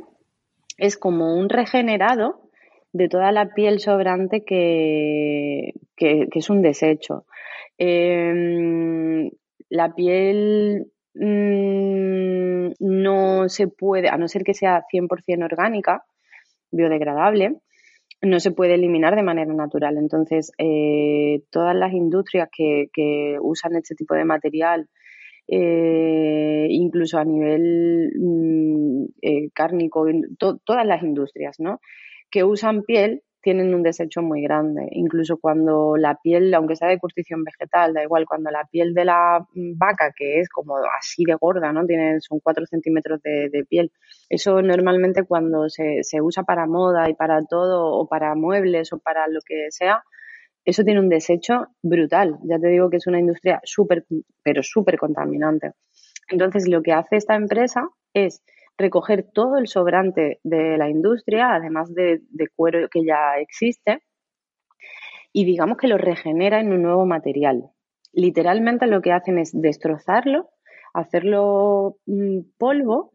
es 0.78 0.96
como 0.96 1.36
un 1.36 1.50
regenerado 1.50 2.50
de 2.92 3.08
toda 3.10 3.30
la 3.30 3.52
piel 3.54 3.80
sobrante 3.80 4.42
que, 4.44 5.74
que 5.96 6.28
es 6.32 6.48
un 6.48 6.62
desecho. 6.62 7.26
Eh, 7.78 9.30
la 9.70 9.94
piel 9.94 10.86
mmm, 11.14 12.70
no 12.80 13.48
se 13.48 13.68
puede, 13.68 14.08
a 14.08 14.16
no 14.18 14.28
ser 14.28 14.42
que 14.44 14.54
sea 14.54 14.84
100% 14.92 15.44
orgánica, 15.44 16.04
biodegradable, 16.70 17.56
no 18.22 18.40
se 18.40 18.50
puede 18.50 18.74
eliminar 18.74 19.14
de 19.16 19.22
manera 19.22 19.52
natural. 19.54 19.96
Entonces, 19.98 20.52
eh, 20.58 21.42
todas 21.50 21.76
las 21.76 21.92
industrias 21.92 22.48
que, 22.52 23.38
usan 23.40 23.76
este 23.76 23.94
tipo 23.94 24.14
de 24.14 24.24
material, 24.24 24.88
eh, 25.48 26.66
incluso 26.70 27.18
a 27.18 27.24
nivel 27.24 28.12
mmm, 28.18 29.04
cárnico, 29.54 30.06
to, 30.38 30.58
todas 30.64 30.86
las 30.86 31.02
industrias, 31.02 31.60
¿no? 31.60 31.80
Que 32.30 32.44
usan 32.44 32.82
piel 32.82 33.22
tienen 33.40 33.74
un 33.74 33.82
desecho 33.82 34.22
muy 34.22 34.42
grande. 34.42 34.88
Incluso 34.92 35.36
cuando 35.38 35.96
la 35.96 36.16
piel, 36.20 36.52
aunque 36.54 36.76
sea 36.76 36.88
de 36.88 36.98
curtición 36.98 37.44
vegetal, 37.44 37.94
da 37.94 38.02
igual, 38.02 38.26
cuando 38.26 38.50
la 38.50 38.64
piel 38.64 38.94
de 38.94 39.04
la 39.04 39.46
vaca, 39.54 40.12
que 40.16 40.40
es 40.40 40.48
como 40.48 40.76
así 40.98 41.24
de 41.24 41.34
gorda, 41.34 41.72
¿no? 41.72 41.86
Tiene, 41.86 42.20
son 42.20 42.40
4 42.40 42.66
centímetros 42.66 43.20
de, 43.22 43.64
piel. 43.68 43.92
Eso 44.28 44.62
normalmente 44.62 45.24
cuando 45.24 45.68
se, 45.68 46.02
se 46.02 46.20
usa 46.20 46.42
para 46.42 46.66
moda 46.66 47.08
y 47.08 47.14
para 47.14 47.44
todo, 47.44 47.86
o 47.86 48.08
para 48.08 48.34
muebles 48.34 48.92
o 48.92 48.98
para 48.98 49.28
lo 49.28 49.40
que 49.46 49.66
sea, 49.70 50.02
eso 50.64 50.84
tiene 50.84 51.00
un 51.00 51.08
desecho 51.08 51.68
brutal. 51.82 52.38
Ya 52.44 52.58
te 52.58 52.68
digo 52.68 52.90
que 52.90 52.98
es 52.98 53.06
una 53.06 53.18
industria 53.20 53.60
súper, 53.64 54.04
pero 54.42 54.62
súper 54.62 54.98
contaminante. 54.98 55.72
Entonces, 56.28 56.68
lo 56.68 56.82
que 56.82 56.92
hace 56.92 57.16
esta 57.16 57.36
empresa 57.36 57.88
es 58.12 58.42
recoger 58.78 59.24
todo 59.24 59.58
el 59.58 59.66
sobrante 59.66 60.38
de 60.44 60.78
la 60.78 60.88
industria, 60.88 61.52
además 61.54 61.92
de, 61.92 62.20
cuero 62.54 62.88
que 62.88 63.04
ya 63.04 63.36
existe, 63.38 64.02
y 65.32 65.44
digamos 65.44 65.76
que 65.76 65.88
lo 65.88 65.98
regenera 65.98 66.60
en 66.60 66.72
un 66.72 66.82
nuevo 66.82 67.04
material. 67.04 67.70
Literalmente 68.12 68.86
lo 68.86 69.02
que 69.02 69.12
hacen 69.12 69.38
es 69.38 69.50
destrozarlo, 69.52 70.48
hacerlo 70.94 71.98
mm, 72.06 72.38
polvo, 72.56 73.12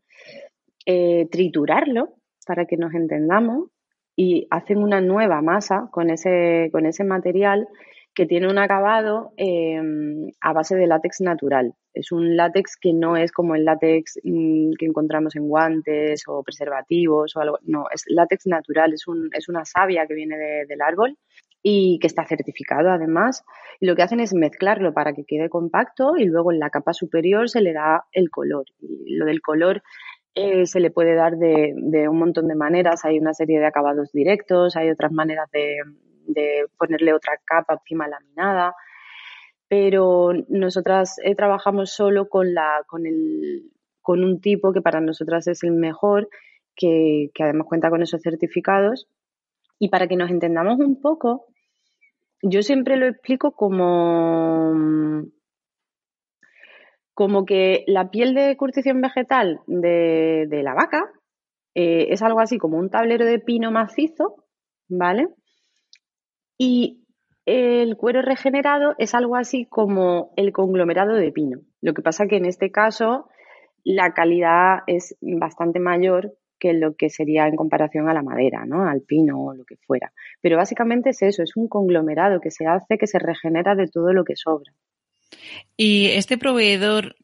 eh, 0.85 1.27
triturarlo 1.31 2.15
para 2.45 2.65
que 2.65 2.77
nos 2.77 2.93
entendamos 2.93 3.69
y 4.15 4.47
hacen 4.51 4.77
una 4.77 5.01
nueva 5.01 5.41
masa 5.41 5.87
con 5.91 6.09
ese, 6.09 6.69
con 6.71 6.85
ese 6.85 7.03
material 7.03 7.67
que 8.15 8.25
tiene 8.25 8.47
un 8.47 8.57
acabado 8.59 9.31
em, 9.37 10.31
a 10.39 10.53
base 10.53 10.75
de 10.75 10.87
látex 10.87 11.21
natural. 11.21 11.73
Es 11.93 12.11
un 12.11 12.35
látex 12.35 12.77
que 12.77 12.93
no 12.93 13.17
es 13.17 13.31
como 13.31 13.55
el 13.55 13.65
látex 13.65 14.19
mm, 14.23 14.73
que 14.77 14.85
encontramos 14.85 15.35
en 15.35 15.47
guantes 15.47 16.23
o 16.27 16.43
preservativos 16.43 17.35
o 17.35 17.39
algo. 17.39 17.59
No, 17.63 17.85
es 17.93 18.03
látex 18.07 18.45
natural, 18.45 18.93
es, 18.93 19.07
un, 19.07 19.29
es 19.33 19.49
una 19.49 19.65
savia 19.65 20.05
que 20.07 20.13
viene 20.13 20.37
del 20.67 20.81
árbol 20.81 21.17
y 21.63 21.97
que 21.99 22.07
está 22.07 22.25
certificado 22.25 22.91
además. 22.91 23.43
Y 23.79 23.87
lo 23.87 23.95
que 23.95 24.03
hacen 24.03 24.19
es 24.19 24.33
mezclarlo 24.33 24.93
para 24.93 25.13
que 25.13 25.25
quede 25.25 25.49
compacto 25.49 26.17
y 26.17 26.25
luego 26.25 26.51
en 26.51 26.59
la 26.59 26.69
capa 26.69 26.93
superior 26.93 27.49
se 27.49 27.61
le 27.61 27.73
da 27.73 28.05
el 28.11 28.29
color. 28.29 28.65
Y 28.79 29.15
lo 29.15 29.25
del 29.25 29.41
color 29.41 29.81
eh, 30.35 30.65
se 30.67 30.79
le 30.79 30.91
puede 30.91 31.15
dar 31.15 31.37
de, 31.37 31.73
de, 31.75 32.07
un 32.09 32.19
montón 32.19 32.47
de 32.47 32.55
maneras. 32.55 33.05
Hay 33.05 33.17
una 33.17 33.33
serie 33.33 33.59
de 33.59 33.65
acabados 33.65 34.11
directos, 34.11 34.75
hay 34.75 34.89
otras 34.89 35.11
maneras 35.11 35.49
de, 35.51 35.77
de 36.27 36.65
ponerle 36.77 37.13
otra 37.13 37.33
capa 37.45 37.73
encima 37.73 38.07
laminada, 38.07 38.73
pero 39.67 40.31
nosotras 40.49 41.15
eh, 41.23 41.35
trabajamos 41.35 41.91
solo 41.91 42.29
con, 42.29 42.53
la, 42.53 42.83
con, 42.87 43.05
el, 43.05 43.71
con 44.01 44.23
un 44.23 44.39
tipo 44.41 44.73
que 44.73 44.81
para 44.81 45.01
nosotras 45.01 45.47
es 45.47 45.63
el 45.63 45.71
mejor, 45.71 46.29
que, 46.75 47.31
que 47.33 47.43
además 47.43 47.67
cuenta 47.67 47.89
con 47.89 48.01
esos 48.01 48.21
certificados. 48.21 49.07
Y 49.79 49.89
para 49.89 50.07
que 50.07 50.15
nos 50.15 50.29
entendamos 50.29 50.79
un 50.79 51.01
poco, 51.01 51.47
yo 52.41 52.61
siempre 52.61 52.97
lo 52.97 53.07
explico 53.07 53.53
como, 53.53 55.23
como 57.13 57.45
que 57.45 57.83
la 57.87 58.09
piel 58.11 58.33
de 58.33 58.55
curtición 58.57 59.01
vegetal 59.01 59.61
de, 59.65 60.45
de 60.49 60.63
la 60.63 60.73
vaca 60.73 61.09
eh, 61.75 62.07
es 62.09 62.21
algo 62.21 62.39
así 62.39 62.57
como 62.57 62.77
un 62.77 62.89
tablero 62.89 63.25
de 63.25 63.39
pino 63.39 63.71
macizo, 63.71 64.45
¿vale? 64.87 65.27
Y 66.57 67.03
El 67.45 67.97
cuero 67.97 68.21
regenerado 68.21 68.95
es 68.97 69.13
algo 69.13 69.35
así 69.35 69.65
como 69.65 70.31
el 70.37 70.53
conglomerado 70.53 71.13
de 71.13 71.31
pino. 71.31 71.59
Lo 71.81 71.93
que 71.93 72.01
pasa 72.01 72.27
que 72.27 72.37
en 72.37 72.45
este 72.45 72.71
caso 72.71 73.27
la 73.83 74.13
calidad 74.13 74.79
es 74.87 75.17
bastante 75.21 75.79
mayor 75.79 76.33
que 76.57 76.71
lo 76.71 76.95
que 76.95 77.09
sería 77.09 77.45
en 77.47 77.57
comparación 77.57 78.07
a 78.07 78.13
la 78.13 78.23
madera, 78.23 78.63
¿no? 78.65 78.87
Al 78.87 79.01
pino 79.01 79.43
o 79.43 79.53
lo 79.53 79.65
que 79.65 79.75
fuera. 79.75 80.13
Pero 80.39 80.55
básicamente 80.55 81.09
es 81.09 81.21
eso, 81.21 81.43
es 81.43 81.57
un 81.57 81.67
conglomerado 81.67 82.39
que 82.39 82.51
se 82.51 82.65
hace, 82.65 82.97
que 82.97 83.07
se 83.07 83.19
regenera 83.19 83.75
de 83.75 83.87
todo 83.87 84.13
lo 84.13 84.23
que 84.23 84.37
sobra. 84.37 84.71
¿Y 85.75 86.05
este 86.11 86.37
proveedor 86.37 87.15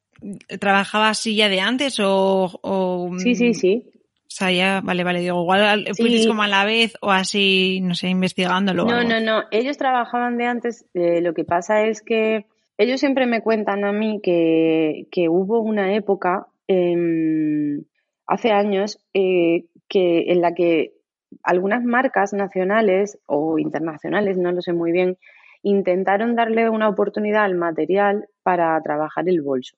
trabajaba 0.59 1.07
así 1.07 1.37
ya 1.37 1.47
de 1.47 1.61
antes 1.61 1.97
o, 2.03 3.09
Sí, 3.19 3.35
sí, 3.35 3.53
sí. 3.53 3.89
O 4.29 4.31
sea, 4.31 4.51
ya, 4.51 4.81
vale, 4.83 5.03
vale, 5.03 5.21
digo, 5.21 5.41
igual 5.41 5.87
fuiste 5.97 6.27
como 6.27 6.43
a 6.43 6.47
la 6.47 6.63
vez 6.63 6.93
o 7.01 7.09
así, 7.09 7.81
no 7.81 7.95
sé, 7.95 8.09
investigándolo. 8.09 8.85
No, 8.85 9.03
no, 9.03 9.19
no, 9.19 9.43
ellos 9.49 9.77
trabajaban 9.77 10.37
de 10.37 10.45
antes, 10.45 10.85
eh, 10.93 11.19
lo 11.21 11.33
que 11.33 11.43
pasa 11.43 11.87
es 11.87 12.03
que 12.03 12.45
ellos 12.77 12.99
siempre 12.99 13.25
me 13.25 13.41
cuentan 13.41 13.83
a 13.85 13.91
mí 13.91 14.21
que, 14.21 15.07
que 15.11 15.29
hubo 15.29 15.61
una 15.61 15.95
época 15.95 16.45
em, 16.67 17.83
hace 18.27 18.51
años 18.51 19.03
eh, 19.15 19.65
que, 19.87 20.31
en 20.31 20.41
la 20.41 20.53
que 20.53 20.93
algunas 21.41 21.83
marcas 21.83 22.31
nacionales 22.31 23.17
o 23.25 23.57
internacionales, 23.57 24.37
no 24.37 24.51
lo 24.51 24.61
sé 24.61 24.73
muy 24.73 24.91
bien, 24.91 25.17
intentaron 25.63 26.35
darle 26.35 26.69
una 26.69 26.87
oportunidad 26.87 27.45
al 27.45 27.55
material 27.55 28.29
para 28.43 28.79
trabajar 28.81 29.27
el 29.27 29.41
bolso. 29.41 29.75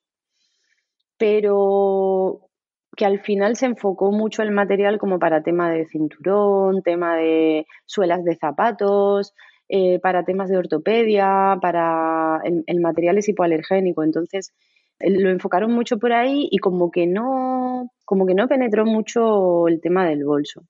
Pero 1.18 2.51
que 2.96 3.06
al 3.06 3.20
final 3.20 3.56
se 3.56 3.66
enfocó 3.66 4.12
mucho 4.12 4.42
el 4.44 4.52
material 4.52 4.98
como 4.98 5.20
para 5.20 5.44
tema 5.44 5.72
de 5.72 5.86
cinturón, 5.86 6.82
tema 6.82 7.16
de 7.16 7.66
suelas 7.86 8.24
de 8.24 8.36
zapatos, 8.36 9.34
eh, 9.70 10.00
para 10.00 10.26
temas 10.26 10.50
de 10.50 10.58
ortopedia, 10.58 11.58
para 11.62 12.42
el, 12.44 12.82
material 12.82 13.18
es 13.18 13.30
hipoalergénico. 13.30 14.04
Entonces 14.04 14.54
lo 15.00 15.30
enfocaron 15.30 15.72
mucho 15.72 15.98
por 15.98 16.12
ahí 16.14 16.48
y 16.52 16.58
como 16.58 16.92
que 16.92 17.08
no, 17.08 17.90
como 18.06 18.26
que 18.26 18.36
no 18.36 18.48
penetró 18.48 18.86
mucho 18.86 19.68
el 19.68 19.80
tema 19.80 20.06
del 20.06 20.26
bolso. 20.26 20.64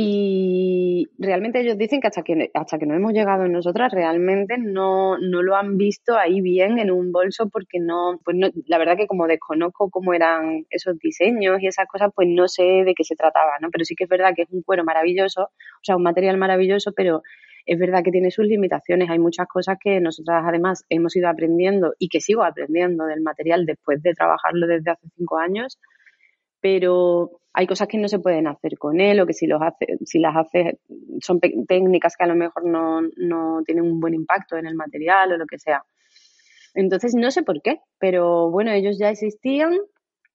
Y 0.00 1.08
realmente 1.18 1.58
ellos 1.58 1.76
dicen 1.76 2.00
que 2.00 2.06
hasta 2.06 2.22
que, 2.22 2.52
hasta 2.54 2.78
que 2.78 2.86
no 2.86 2.94
hemos 2.94 3.12
llegado 3.12 3.48
nosotras, 3.48 3.90
realmente 3.90 4.54
no, 4.56 5.18
no 5.18 5.42
lo 5.42 5.56
han 5.56 5.76
visto 5.76 6.16
ahí 6.16 6.40
bien 6.40 6.78
en 6.78 6.92
un 6.92 7.10
bolso 7.10 7.48
porque 7.48 7.80
no, 7.80 8.20
pues 8.24 8.36
no, 8.36 8.46
la 8.66 8.78
verdad 8.78 8.96
que 8.96 9.08
como 9.08 9.26
desconozco 9.26 9.90
cómo 9.90 10.14
eran 10.14 10.66
esos 10.70 10.96
diseños 11.00 11.60
y 11.60 11.66
esas 11.66 11.88
cosas, 11.88 12.12
pues 12.14 12.28
no 12.30 12.46
sé 12.46 12.62
de 12.62 12.94
qué 12.94 13.02
se 13.02 13.16
trataba, 13.16 13.58
¿no? 13.60 13.70
Pero 13.72 13.84
sí 13.84 13.96
que 13.96 14.04
es 14.04 14.08
verdad 14.08 14.34
que 14.36 14.42
es 14.42 14.48
un 14.52 14.62
cuero 14.62 14.84
maravilloso, 14.84 15.42
o 15.42 15.82
sea, 15.82 15.96
un 15.96 16.04
material 16.04 16.36
maravilloso, 16.36 16.92
pero 16.92 17.22
es 17.66 17.76
verdad 17.76 18.04
que 18.04 18.12
tiene 18.12 18.30
sus 18.30 18.46
limitaciones. 18.46 19.10
Hay 19.10 19.18
muchas 19.18 19.48
cosas 19.48 19.78
que 19.82 20.00
nosotras 20.00 20.44
además 20.46 20.84
hemos 20.90 21.16
ido 21.16 21.28
aprendiendo 21.28 21.94
y 21.98 22.08
que 22.08 22.20
sigo 22.20 22.44
aprendiendo 22.44 23.04
del 23.06 23.20
material 23.20 23.66
después 23.66 24.00
de 24.00 24.14
trabajarlo 24.14 24.68
desde 24.68 24.92
hace 24.92 25.08
cinco 25.16 25.38
años 25.38 25.76
pero 26.60 27.40
hay 27.52 27.66
cosas 27.66 27.88
que 27.88 27.98
no 27.98 28.08
se 28.08 28.18
pueden 28.18 28.46
hacer 28.46 28.78
con 28.78 29.00
él 29.00 29.20
o 29.20 29.26
que 29.26 29.32
si, 29.32 29.46
los 29.46 29.60
hace, 29.60 29.98
si 30.04 30.18
las 30.18 30.36
haces 30.36 30.76
son 31.20 31.40
técnicas 31.40 32.16
que 32.16 32.24
a 32.24 32.28
lo 32.28 32.36
mejor 32.36 32.64
no, 32.64 33.00
no 33.16 33.62
tienen 33.64 33.84
un 33.84 34.00
buen 34.00 34.14
impacto 34.14 34.56
en 34.56 34.66
el 34.66 34.74
material 34.74 35.32
o 35.32 35.36
lo 35.36 35.46
que 35.46 35.58
sea. 35.58 35.82
Entonces 36.74 37.14
no 37.14 37.30
sé 37.30 37.42
por 37.42 37.60
qué, 37.62 37.80
pero 37.98 38.50
bueno, 38.50 38.70
ellos 38.70 38.98
ya 38.98 39.10
existían 39.10 39.76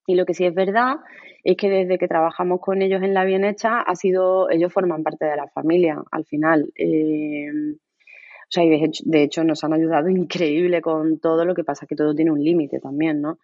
y 0.05 0.15
lo 0.15 0.25
que 0.25 0.33
sí 0.33 0.45
es 0.45 0.53
verdad 0.53 0.95
es 1.43 1.57
que 1.57 1.69
desde 1.69 1.97
que 1.97 2.07
trabajamos 2.07 2.59
con 2.61 2.81
ellos 2.81 3.01
en 3.03 3.13
la 3.13 3.25
bien 3.25 3.45
hecha 3.45 3.81
ha 3.81 3.95
sido, 3.95 4.49
ellos 4.49 4.73
forman 4.73 5.03
parte 5.03 5.25
de 5.25 5.35
la 5.35 5.47
familia 5.47 6.01
al 6.11 6.25
final. 6.25 6.71
Eh, 6.75 7.49
o 7.51 8.49
sea, 8.49 8.63
y 8.63 8.69
de 8.69 8.85
hecho, 8.85 9.03
de 9.05 9.23
hecho 9.23 9.43
nos 9.43 9.63
han 9.63 9.73
ayudado 9.73 10.09
increíble 10.09 10.81
con 10.81 11.19
todo, 11.19 11.45
lo 11.45 11.55
que 11.55 11.63
pasa 11.63 11.87
que 11.87 11.95
todo 11.95 12.13
tiene 12.13 12.31
un 12.31 12.43
límite 12.43 12.79
también, 12.79 13.21
¿no? 13.21 13.39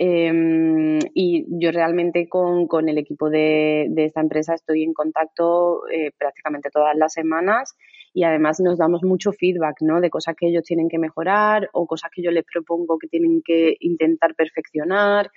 Em, 0.00 1.00
y 1.12 1.44
yo 1.60 1.72
realmente 1.72 2.28
con, 2.28 2.68
con 2.68 2.88
el 2.88 2.98
equipo 2.98 3.30
de, 3.30 3.88
de, 3.90 4.04
esta 4.04 4.20
empresa 4.20 4.54
estoy 4.54 4.84
en 4.84 4.94
contacto 4.94 5.88
eh, 5.90 6.12
prácticamente 6.16 6.70
todas 6.70 6.96
las 6.96 7.12
semanas 7.12 7.76
y 8.14 8.22
además 8.22 8.60
nos 8.60 8.78
damos 8.78 9.02
mucho 9.02 9.32
feedback, 9.32 9.78
¿no? 9.80 10.00
De 10.00 10.08
cosas 10.08 10.36
que 10.38 10.46
ellos 10.46 10.62
tienen 10.62 10.88
que 10.88 11.00
mejorar 11.00 11.68
o 11.72 11.88
cosas 11.88 12.12
que 12.14 12.22
yo 12.22 12.30
les 12.30 12.44
propongo 12.44 12.96
que 12.96 13.08
tienen 13.08 13.42
que 13.44 13.76
intentar 13.80 14.36
perfeccionar. 14.36 15.32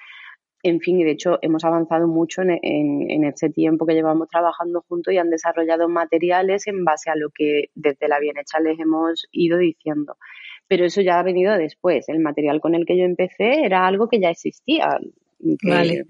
En 0.62 0.80
fin, 0.80 1.00
y 1.00 1.04
de 1.04 1.12
hecho 1.12 1.40
hemos 1.42 1.66
avanzado 1.66 2.08
mucho 2.08 2.44
en, 2.44 2.52
en, 2.62 3.10
en 3.10 3.24
este 3.24 3.50
tiempo 3.50 3.88
que 3.88 3.96
llevamos 3.96 4.28
trabajando 4.30 4.86
juntos 4.88 5.12
y 5.12 5.18
han 5.18 5.32
desarrollado 5.32 5.90
materiales 5.90 6.68
en 6.68 6.86
base 6.86 7.10
a 7.10 7.16
lo 7.16 7.30
que 7.34 7.72
desde 7.74 8.08
la 8.08 8.20
Bienhecha 8.20 8.60
les 8.60 8.80
hemos 8.80 9.28
ido 9.32 9.58
diciendo 9.58 10.18
pero 10.72 10.86
eso 10.86 11.02
ya 11.02 11.20
ha 11.20 11.24
venido 11.24 11.58
después. 11.58 12.08
El 12.08 12.22
material 12.22 12.62
con 12.62 12.76
el 12.76 12.86
que 12.86 12.98
yo 12.98 13.04
empecé 13.04 13.66
era 13.66 13.86
algo 13.86 14.08
que 14.08 14.22
ya 14.22 14.30
existía. 14.30 15.00
Vale. 15.64 16.06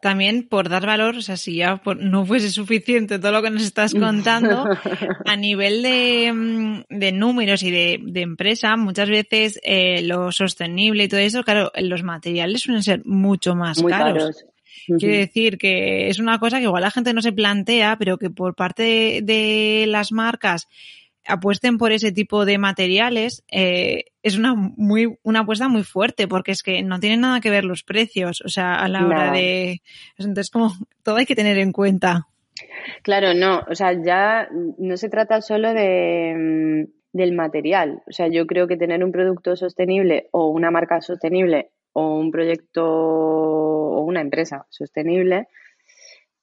También 0.00 0.48
por 0.48 0.70
dar 0.70 0.86
valor, 0.86 1.16
o 1.16 1.20
sea, 1.20 1.36
si 1.36 1.56
ya 1.56 1.82
no 1.98 2.24
fuese 2.24 2.48
suficiente 2.48 3.18
todo 3.18 3.32
lo 3.32 3.42
que 3.42 3.50
nos 3.50 3.62
estás 3.62 3.92
contando, 3.92 4.64
a 5.26 5.36
nivel 5.36 5.82
de, 5.82 6.32
mm, 6.32 6.84
de 6.88 7.12
números 7.12 7.62
y 7.64 7.70
de, 7.70 8.00
de, 8.02 8.22
empresa, 8.22 8.78
muchas 8.78 9.10
veces 9.10 9.60
eh, 9.62 10.00
lo 10.00 10.32
sostenible 10.32 11.04
y 11.04 11.08
todo 11.08 11.20
eso, 11.20 11.42
claro, 11.42 11.70
los 11.76 12.02
materiales 12.02 12.62
suelen 12.62 12.82
ser 12.82 13.04
mucho 13.04 13.54
más 13.54 13.82
caros. 13.82 14.46
Quiere 14.98 15.18
decir 15.18 15.58
que 15.58 16.08
es 16.08 16.18
una 16.18 16.38
cosa 16.38 16.56
que 16.56 16.64
igual 16.64 16.82
la 16.82 16.90
gente 16.90 17.12
no 17.12 17.20
se 17.20 17.32
plantea, 17.32 17.96
pero 17.98 18.16
que 18.16 18.30
por 18.30 18.54
parte 18.54 19.20
de 19.22 19.84
las 19.86 20.12
marcas 20.12 20.66
apuesten 21.26 21.78
por 21.78 21.92
ese 21.92 22.12
tipo 22.12 22.44
de 22.44 22.58
materiales 22.58 23.44
eh, 23.50 24.04
es 24.22 24.36
una 24.36 24.54
muy 24.54 25.18
una 25.22 25.40
apuesta 25.40 25.68
muy 25.68 25.84
fuerte 25.84 26.26
porque 26.28 26.52
es 26.52 26.62
que 26.62 26.82
no 26.82 27.00
tienen 27.00 27.20
nada 27.20 27.40
que 27.40 27.50
ver 27.50 27.64
los 27.64 27.84
precios 27.84 28.42
o 28.44 28.48
sea 28.48 28.74
a 28.74 28.88
la 28.88 29.06
hora 29.06 29.32
de 29.32 29.82
entonces 30.18 30.50
como 30.50 30.72
todo 31.02 31.16
hay 31.16 31.26
que 31.26 31.36
tener 31.36 31.58
en 31.58 31.72
cuenta. 31.72 32.28
Claro 33.02 33.34
no 33.34 33.62
o 33.68 33.74
sea 33.74 33.92
ya 33.92 34.48
no 34.78 34.96
se 34.96 35.08
trata 35.08 35.40
solo 35.40 35.72
de 35.74 36.34
mm, 36.36 37.16
del 37.16 37.32
material 37.32 38.02
o 38.08 38.12
sea 38.12 38.28
yo 38.28 38.46
creo 38.46 38.66
que 38.66 38.76
tener 38.76 39.04
un 39.04 39.12
producto 39.12 39.56
sostenible 39.56 40.28
o 40.32 40.48
una 40.48 40.70
marca 40.70 41.00
sostenible 41.00 41.70
o 41.92 42.16
un 42.16 42.30
proyecto 42.30 42.84
o 42.84 44.02
una 44.02 44.20
empresa 44.20 44.66
sostenible 44.70 45.48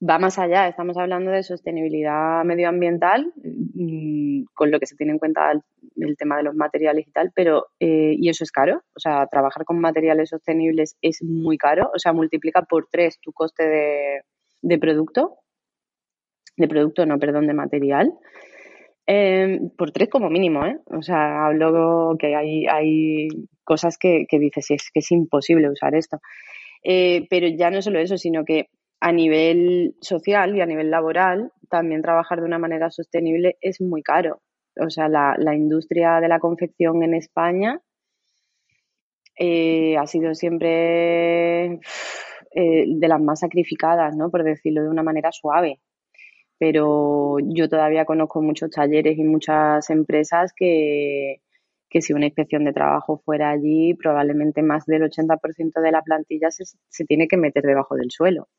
va 0.08 0.18
más 0.20 0.40
allá. 0.40 0.68
Estamos 0.68 0.98
hablando 0.98 1.32
de 1.32 1.44
sostenibilidad 1.44 2.44
medioambiental, 2.46 3.34
mm, 3.44 4.46
con 4.54 4.72
lo 4.72 4.80
que 4.80 4.86
se 4.86 4.96
tiene 4.96 5.14
en 5.14 5.20
cuenta 5.20 5.52
el, 5.52 6.18
tema 6.18 6.38
de 6.38 6.44
los 6.44 6.56
materiales 6.56 7.08
y 7.08 7.12
tal, 7.12 7.32
pero 7.36 7.68
eh, 7.80 8.16
y 8.18 8.30
eso 8.30 8.44
es 8.44 8.52
caro. 8.52 8.82
O 8.96 9.00
sea, 9.00 9.28
trabajar 9.28 9.66
con 9.66 9.80
materiales 9.80 10.30
sostenibles 10.30 10.96
es 11.02 11.22
muy 11.24 11.58
caro. 11.58 11.92
O 11.94 12.00
sea, 12.00 12.14
multiplica 12.14 12.64
por 12.64 12.88
tres 12.90 13.20
tu 13.22 13.34
coste 13.34 13.68
de, 13.68 14.22
de 14.62 14.78
producto. 14.78 15.38
De 16.58 16.68
producto, 16.68 17.06
no, 17.06 17.20
perdón, 17.20 17.48
de 17.48 17.54
material. 17.54 18.14
Em, 19.06 19.70
por 19.72 19.92
tres 19.92 20.10
como 20.10 20.30
mínimo, 20.30 20.66
¿eh? 20.66 20.78
O 20.86 21.02
sea, 21.02 21.48
hablo 21.48 22.16
que 22.20 22.36
hay, 22.36 22.68
hay 22.68 23.28
cosas 23.64 23.98
que, 23.98 24.26
que 24.30 24.40
dices, 24.40 24.70
es 24.72 24.92
que 24.94 25.00
es 25.00 25.12
imposible 25.12 25.70
usar 25.70 25.96
esto. 25.96 26.20
Eh, 26.84 27.26
pero 27.30 27.48
ya 27.48 27.72
no 27.72 27.82
solo 27.82 28.00
eso, 28.00 28.18
sino 28.18 28.46
que 28.46 28.70
a 29.02 29.12
nivel 29.12 29.96
social 30.02 30.56
y 30.56 30.62
a 30.62 30.66
nivel 30.66 30.92
laboral, 30.92 31.52
también 31.70 32.02
trabajar 32.02 32.40
de 32.40 32.46
una 32.46 32.60
manera 32.60 32.90
sostenible 32.92 33.58
es 33.62 33.82
muy 33.82 34.04
caro. 34.04 34.42
O 34.80 34.90
sea, 34.90 35.08
la, 35.10 35.56
industria 35.56 36.20
de 36.20 36.28
la 36.28 36.40
confección 36.40 37.04
en 37.04 37.14
España 37.14 37.82
eh, 39.38 39.98
ha 39.98 40.06
sido 40.08 40.34
siempre 40.36 41.80
eh, 42.56 42.86
de 42.88 43.08
las 43.08 43.22
más 43.22 43.42
sacrificadas, 43.42 44.16
¿no? 44.16 44.30
Por 44.30 44.44
decirlo 44.44 44.84
de 44.84 44.90
una 44.90 45.04
manera 45.04 45.32
suave. 45.32 45.80
Pero 46.58 47.38
yo 47.42 47.70
todavía 47.70 48.06
conozco 48.06 48.42
muchos 48.42 48.72
talleres 48.72 49.18
y 49.18 49.24
muchas 49.24 49.90
empresas 49.90 50.54
que, 50.56 51.42
que 51.90 52.02
si 52.02 52.14
una 52.14 52.26
inspección 52.28 52.66
de 52.66 52.74
trabajo 52.74 53.22
fuera 53.26 53.52
allí, 53.52 53.94
probablemente 53.96 54.62
más 54.64 54.86
del 54.86 55.04
80% 55.04 55.82
de 55.82 55.92
la 55.92 56.02
plantilla 56.02 56.52
se, 56.52 56.66
se 56.66 57.06
tiene 57.06 57.28
que 57.28 57.38
meter 57.38 57.64
debajo 57.64 57.96
del 57.96 58.12
suelo. 58.12 58.50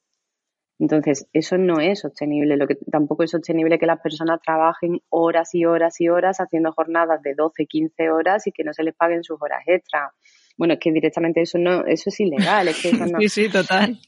Entonces, 0.81 1.29
eso 1.35 1.59
no 1.59 1.79
es 1.79 2.01
sostenible. 2.01 2.57
Lo 2.57 2.67
que 2.67 2.75
tampoco 2.91 3.23
es 3.23 3.31
sostenible 3.31 3.79
que 3.79 3.85
las 3.85 4.01
personas 4.01 4.41
trabajen 4.43 5.01
horas 5.11 5.55
y 5.55 5.67
horas 5.67 6.01
y 6.01 6.09
horas 6.09 6.39
haciendo 6.39 6.73
jornadas 6.73 7.23
de 7.23 7.35
12, 7.35 7.67
15 7.67 8.11
horas 8.11 8.47
y 8.47 8.53
que 8.53 8.65
no 8.65 8.73
se 8.73 8.83
les 8.83 8.95
paguen 8.95 9.23
sus 9.23 9.41
horas 9.43 9.63
extra. 9.67 10.11
Bueno, 10.57 10.75
es 10.75 10.81
que 10.81 10.91
directamente 10.91 11.43
eso 11.43 11.59
no, 11.59 11.85
eso 11.85 12.09
es 12.09 12.19
ilegal. 12.21 12.69
Es 12.69 12.81
que 12.81 12.89
eso 12.89 13.05
no... 13.13 13.19
sí, 13.21 13.29
sí, 13.29 13.51
total. 13.51 13.99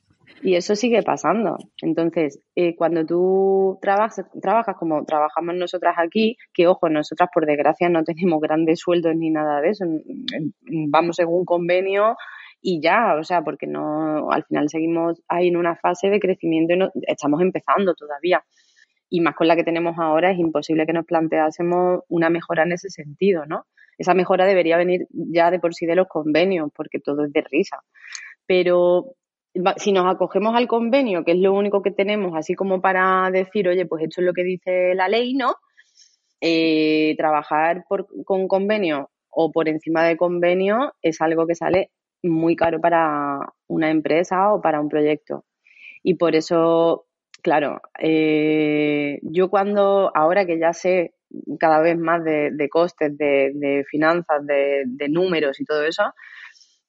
Y 0.42 0.54
eso 0.54 0.74
sigue 0.74 1.02
pasando. 1.02 1.58
Entonces, 1.82 2.40
eh, 2.56 2.74
cuando 2.74 3.04
tú 3.04 3.78
trabajas, 3.82 4.24
trabajas 4.40 4.74
como 4.78 5.04
trabajamos 5.04 5.54
nosotras 5.54 5.96
aquí, 5.98 6.38
que 6.54 6.66
ojo, 6.66 6.88
nosotras 6.88 7.28
por 7.34 7.44
desgracia 7.44 7.90
no 7.90 8.02
tenemos 8.02 8.40
grandes 8.40 8.80
sueldos 8.80 9.14
ni 9.14 9.28
nada 9.28 9.60
de 9.60 9.68
eso, 9.68 9.84
vamos 10.88 11.16
según 11.16 11.44
convenio 11.44 12.16
y 12.62 12.80
ya, 12.80 13.16
o 13.18 13.24
sea, 13.24 13.42
porque 13.42 13.66
no, 13.66 14.30
al 14.30 14.44
final 14.44 14.68
seguimos 14.70 15.20
ahí 15.28 15.48
en 15.48 15.56
una 15.56 15.76
fase 15.76 16.08
de 16.10 16.20
crecimiento 16.20 16.74
y 16.74 16.78
no, 16.78 16.90
estamos 17.08 17.42
empezando 17.42 17.94
todavía. 17.94 18.44
y 19.10 19.20
más 19.20 19.34
con 19.36 19.48
la 19.48 19.56
que 19.56 19.64
tenemos 19.64 19.98
ahora, 19.98 20.30
es 20.32 20.38
imposible 20.38 20.86
que 20.86 20.94
nos 20.94 21.04
planteásemos 21.06 22.02
una 22.08 22.30
mejora 22.30 22.62
en 22.62 22.72
ese 22.72 22.88
sentido, 22.90 23.44
¿no? 23.46 23.66
Esa 23.98 24.14
mejora 24.14 24.46
debería 24.46 24.78
venir 24.78 25.06
ya 25.10 25.50
de 25.50 25.60
por 25.60 25.74
sí 25.74 25.86
de 25.86 25.96
los 25.96 26.08
convenios, 26.08 26.70
porque 26.74 26.98
todo 26.98 27.24
es 27.26 27.32
de 27.32 27.42
risa. 27.50 27.78
Pero 28.46 29.16
si 29.76 29.92
nos 29.92 30.06
acogemos 30.06 30.54
al 30.56 30.66
convenio, 30.66 31.24
que 31.24 31.32
es 31.32 31.38
lo 31.38 31.52
único 31.52 31.82
que 31.82 31.90
tenemos, 31.90 32.32
así 32.36 32.54
como 32.54 32.80
para 32.80 33.30
decir, 33.30 33.68
oye, 33.68 33.86
pues 33.86 34.04
esto 34.04 34.20
es 34.22 34.26
lo 34.26 34.32
que 34.32 34.44
dice 34.44 34.94
la 34.94 35.08
ley, 35.08 35.34
¿no? 35.34 35.56
Eh, 36.40 37.14
trabajar 37.18 37.84
por, 37.88 38.06
con 38.24 38.48
convenio 38.48 39.10
o 39.30 39.52
por 39.52 39.68
encima 39.68 40.04
de 40.04 40.16
convenio 40.16 40.94
es 41.02 41.20
algo 41.20 41.46
que 41.46 41.54
sale 41.54 41.90
muy 42.28 42.56
caro 42.56 42.80
para 42.80 43.40
una 43.66 43.90
empresa 43.90 44.52
o 44.52 44.60
para 44.60 44.80
un 44.80 44.88
proyecto. 44.88 45.44
Y 46.02 46.14
por 46.14 46.34
eso, 46.34 47.06
claro, 47.42 47.80
eh, 47.98 49.18
yo 49.22 49.50
cuando, 49.50 50.10
ahora 50.14 50.46
que 50.46 50.58
ya 50.58 50.72
sé 50.72 51.14
cada 51.58 51.80
vez 51.80 51.96
más 51.98 52.22
de, 52.24 52.68
costes, 52.70 53.16
de, 53.16 53.84
finanzas, 53.90 54.44
de, 54.46 55.08
números 55.08 55.60
y 55.60 55.64
todo 55.64 55.84
eso, 55.84 56.02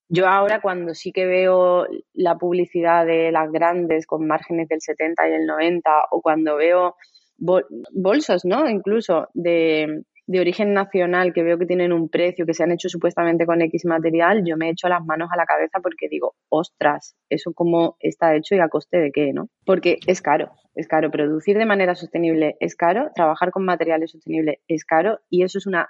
yo 0.09 0.27
ahora 0.27 0.61
cuando 0.61 0.93
sí 0.93 1.11
que 1.11 1.25
veo 1.25 1.87
la 2.13 2.37
publicidad 2.37 3.05
de 3.05 3.31
las 3.31 3.51
grandes 3.51 4.05
con 4.05 4.27
márgenes 4.27 4.67
del 4.67 4.81
70 4.81 5.29
y 5.29 5.33
el 5.33 5.45
90 5.47 5.89
o 6.11 6.21
cuando 6.21 6.57
veo 6.57 6.95
bolsos, 7.37 8.45
¿no? 8.45 8.69
Incluso 8.69 9.29
de, 9.33 10.03
de 10.25 10.39
origen 10.39 10.73
nacional 10.73 11.33
que 11.33 11.43
veo 11.43 11.57
que 11.57 11.65
tienen 11.65 11.91
un 11.91 12.09
precio, 12.09 12.45
que 12.45 12.53
se 12.53 12.63
han 12.63 12.71
hecho 12.71 12.89
supuestamente 12.89 13.45
con 13.45 13.61
X 13.61 13.85
material, 13.85 14.43
yo 14.45 14.55
me 14.57 14.69
echo 14.69 14.87
las 14.87 15.03
manos 15.05 15.29
a 15.31 15.37
la 15.37 15.45
cabeza 15.45 15.79
porque 15.81 16.07
digo, 16.09 16.35
ostras, 16.49 17.15
eso 17.29 17.53
cómo 17.53 17.97
está 17.99 18.35
hecho 18.35 18.55
y 18.55 18.59
a 18.59 18.69
coste 18.69 18.97
de 18.97 19.11
qué, 19.11 19.33
¿no? 19.33 19.49
Porque 19.65 19.99
es 20.07 20.21
caro, 20.21 20.51
es 20.75 20.87
caro. 20.87 21.11
Producir 21.11 21.57
de 21.57 21.65
manera 21.65 21.95
sostenible 21.95 22.55
es 22.59 22.75
caro, 22.75 23.11
trabajar 23.13 23.51
con 23.51 23.65
materiales 23.65 24.11
sostenibles 24.11 24.59
es 24.67 24.85
caro 24.85 25.19
y 25.29 25.43
eso 25.43 25.57
es 25.57 25.67
una 25.67 25.89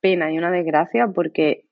pena 0.00 0.32
y 0.32 0.38
una 0.38 0.50
desgracia 0.50 1.08
porque 1.08 1.65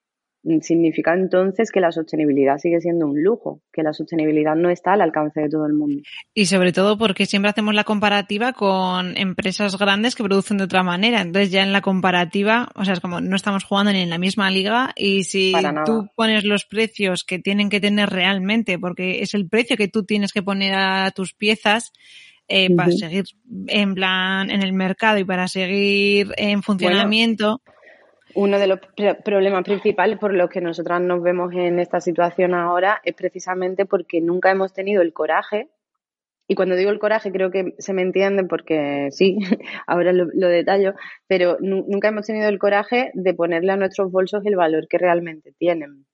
significa 0.61 1.14
entonces 1.14 1.70
que 1.70 1.80
la 1.80 1.90
sostenibilidad 1.90 2.59
sigue 2.59 2.80
siendo 2.80 3.07
un 3.07 3.22
lujo, 3.22 3.61
que 3.72 3.82
la 3.82 3.92
sostenibilidad 3.92 4.55
no 4.55 4.68
está 4.68 4.92
al 4.92 5.01
alcance 5.01 5.40
de 5.40 5.49
todo 5.49 5.66
el 5.66 5.72
mundo. 5.72 6.03
Y 6.34 6.47
sobre 6.47 6.72
todo 6.72 6.99
porque 6.99 7.26
siempre 7.26 7.51
hacemos 7.51 7.74
la 7.74 7.84
comparativa 7.84 8.53
con 8.53 9.16
empresas 9.16 9.78
grandes 9.78 10.14
que 10.14 10.22
producen 10.22 10.59
de 10.59 10.64
otra 10.64 10.82
manera. 10.82 11.22
Entonces 11.22 11.51
ya 11.51 11.62
en 11.62 11.72
la 11.72 11.80
comparativa, 11.80 12.68
o 12.74 12.84
sea, 12.84 12.95
es 12.95 13.01
como 13.01 13.20
no 13.20 13.36
estamos 13.36 13.64
jugando 13.64 13.92
ni 13.92 14.01
en 14.01 14.11
la 14.11 14.18
misma 14.18 14.51
liga 14.51 14.92
y 14.97 15.24
si 15.24 15.53
tú 15.86 16.09
pones 16.14 16.45
los 16.45 16.66
precios 16.66 17.24
que 17.24 17.38
tienen 17.38 17.70
que 17.70 17.80
tener 17.80 18.11
realmente, 18.11 18.78
porque 18.78 19.22
es 19.22 19.34
el 19.34 19.49
precio 19.49 19.76
que 19.76 19.88
tú 19.88 20.05
tienes 20.05 20.32
que 20.32 20.42
poner 20.42 20.74
a 20.74 21.11
tus 21.11 21.32
piezas, 21.32 21.92
eh, 22.47 22.74
para 22.74 22.92
seguir 22.92 23.24
en 23.68 23.95
plan 23.95 24.51
en 24.51 24.62
el 24.62 24.74
mercado 24.74 25.16
y 25.18 25.24
para 25.24 25.49
seguir 25.49 26.34
en 26.36 26.62
funcionamiento 26.62 27.62
uno 28.35 28.59
de 28.59 28.66
los 28.66 28.80
problemas 29.24 29.64
principales 29.64 30.18
por 30.18 30.35
los 30.35 30.51
que 30.51 30.61
nosotras 30.61 31.01
nos 31.01 31.22
vemos 31.22 31.53
en 31.55 31.78
esta 31.78 32.01
situación 32.01 32.55
ahora 32.55 33.01
es 33.05 33.14
precisamente 33.14 33.87
porque 33.87 34.20
nunca 34.20 34.51
hemos 34.51 34.72
tenido 34.72 35.03
el 35.03 35.12
coraje, 35.12 35.68
y 36.47 36.55
cuando 36.57 36.76
digo 36.76 36.91
el 36.91 36.99
coraje 36.99 37.32
creo 37.32 37.51
que 37.51 37.74
se 37.78 37.95
me 37.95 38.03
entiende 38.03 38.45
porque 38.45 39.09
sí, 39.11 39.39
ahora 39.87 40.12
lo, 40.12 40.49
detallo, 40.49 40.95
pero 41.26 41.57
nunca 41.61 42.09
hemos 42.09 42.26
tenido 42.26 42.49
el 42.49 42.59
coraje 42.59 43.11
de 43.14 43.35
ponerle 43.35 43.72
a 43.72 43.76
nuestros 43.76 44.11
bolsos 44.11 44.45
el 44.45 44.57
valor 44.57 44.87
que 44.89 44.99
realmente 44.99 45.53
tienen. 45.59 46.07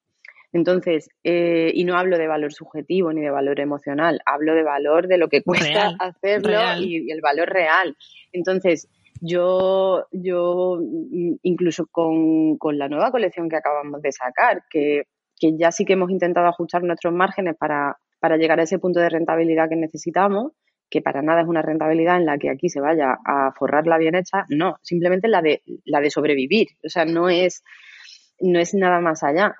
Entonces, 0.52 1.08
eh, 1.22 1.70
y 1.74 1.84
no 1.84 1.96
hablo 1.96 2.18
de 2.18 2.26
valor 2.26 2.52
subjetivo 2.52 3.12
ni 3.12 3.20
de 3.20 3.30
valor 3.30 3.60
emocional, 3.60 4.20
hablo 4.26 4.54
de 4.54 4.64
valor 4.64 5.06
de 5.06 5.16
lo 5.16 5.28
que 5.28 5.42
cuesta 5.42 5.94
hacerlo 6.00 6.58
Y, 6.80 7.08
y 7.08 7.10
el 7.12 7.20
valor 7.20 7.48
real. 7.48 7.96
Entonces, 8.32 8.88
yo, 9.20 10.06
yo 10.12 10.78
mm, 10.80 11.36
incluso 11.42 11.86
con, 11.90 12.58
la 12.72 12.88
nueva 12.88 13.10
colección 13.10 13.48
que 13.48 13.56
acabamos 13.56 14.02
de 14.02 14.12
sacar, 14.12 14.62
que, 14.70 15.04
ya 15.40 15.72
sí 15.72 15.84
que 15.84 15.94
hemos 15.94 16.10
intentado 16.10 16.46
ajustar 16.46 16.82
nuestros 16.82 17.14
márgenes 17.14 17.56
para, 17.58 17.96
para 18.18 18.36
llegar 18.36 18.60
a 18.60 18.64
ese 18.64 18.78
punto 18.78 19.00
de 19.00 19.08
rentabilidad 19.08 19.68
que 19.68 19.76
necesitamos, 19.76 20.52
que 20.90 21.00
para 21.00 21.22
nada 21.22 21.42
es 21.42 21.48
una 21.48 21.62
rentabilidad 21.62 22.16
en 22.16 22.26
la 22.26 22.36
que 22.36 22.50
aquí 22.50 22.68
se 22.68 22.80
vaya 22.80 23.16
a 23.24 23.52
forrar 23.52 23.86
la 23.86 23.96
bien 23.96 24.16
hecha, 24.16 24.44
no, 24.48 24.76
simplemente 24.82 25.28
la 25.28 25.40
de, 25.40 25.62
la 25.84 26.00
de 26.00 26.10
sobrevivir, 26.10 26.68
o 26.84 26.88
sea, 26.88 27.04
no 27.04 27.28
es, 27.28 27.62
no 28.40 28.58
es 28.58 28.74
nada 28.74 29.00
más 29.00 29.22
allá. 29.22 29.54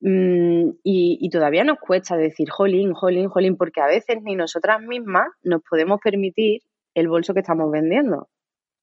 Mm, 0.00 0.70
y, 0.82 1.18
y, 1.20 1.28
todavía 1.28 1.62
nos 1.62 1.78
cuesta 1.78 2.16
decir 2.16 2.48
jolín, 2.48 2.94
jolín, 2.94 3.28
jolín, 3.28 3.56
porque 3.58 3.82
a 3.82 3.86
veces 3.86 4.22
ni 4.22 4.34
nosotras 4.34 4.80
mismas 4.80 5.28
nos 5.42 5.60
podemos 5.68 6.00
permitir 6.02 6.62
el 6.94 7.08
bolso 7.08 7.34
que 7.34 7.40
estamos 7.40 7.70
vendiendo 7.70 8.28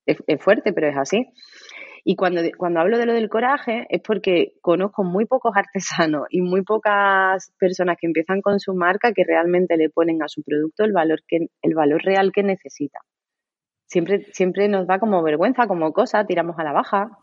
es, 0.08 0.42
fuerte, 0.42 0.74
pero 0.74 0.88
es 0.88 0.98
así. 0.98 1.28
Y 2.04 2.16
cuando, 2.16 2.42
cuando 2.58 2.80
hablo 2.80 2.98
de 2.98 3.06
lo 3.06 3.14
del 3.14 3.28
coraje 3.28 3.86
es 3.90 4.02
porque 4.02 4.54
conozco 4.62 5.04
muy 5.04 5.26
pocos 5.26 5.52
artesanos 5.56 6.28
y 6.30 6.42
muy 6.42 6.64
pocas 6.64 7.52
personas 7.60 7.98
que 8.00 8.08
empiezan 8.08 8.42
con 8.42 8.60
su 8.60 8.74
marca 8.74 9.12
que 9.12 9.24
realmente 9.26 9.76
le 9.78 9.90
ponen 9.90 10.24
a 10.24 10.28
su 10.28 10.42
producto 10.42 10.86
el 10.86 10.94
valor, 10.94 11.22
que, 11.28 11.48
el 11.62 11.76
valor 11.76 12.02
real 12.04 12.32
que 12.34 12.44
necesita. 12.44 13.00
Siempre, 13.88 14.28
siempre 14.34 14.68
nos 14.68 14.88
da 14.88 15.00
como 15.00 15.22
vergüenza, 15.24 15.68
como 15.68 15.94
cosa, 15.94 16.26
tiramos 16.26 16.58
a 16.60 16.64
la 16.64 16.74
baja. 16.74 17.20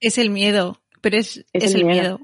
Es 0.00 0.16
el 0.18 0.30
miedo, 0.30 0.78
pero 1.02 1.18
es, 1.18 1.44
es, 1.52 1.74
el, 1.74 1.84
miedo. 1.84 2.20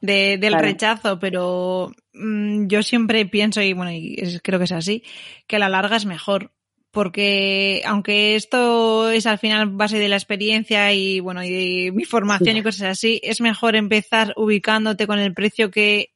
De, 0.00 0.38
del 0.38 0.54
rechazo, 0.54 1.18
pero 1.18 1.90
mm, 2.12 2.66
yo 2.66 2.82
siempre 2.82 3.26
pienso, 3.26 3.60
y 3.62 3.72
bueno, 3.72 3.90
y 3.92 4.16
creo 4.42 4.58
que 4.58 4.66
es 4.66 4.72
así, 4.72 5.02
que 5.48 5.56
a 5.56 5.58
la 5.58 5.68
larga 5.68 5.96
es 5.96 6.06
mejor 6.06 6.52
porque 6.96 7.82
aunque 7.84 8.36
esto 8.36 9.10
es 9.10 9.26
al 9.26 9.36
final 9.36 9.68
base 9.68 9.98
de 9.98 10.08
la 10.08 10.16
experiencia 10.16 10.94
y 10.94 11.20
bueno, 11.20 11.44
y 11.44 11.50
de 11.50 11.92
mi 11.92 12.04
formación 12.04 12.56
y 12.56 12.62
cosas 12.62 12.88
así, 12.88 13.20
es 13.22 13.42
mejor 13.42 13.76
empezar 13.76 14.32
ubicándote 14.34 15.06
con 15.06 15.18
el 15.18 15.34
precio 15.34 15.70
que 15.70 16.14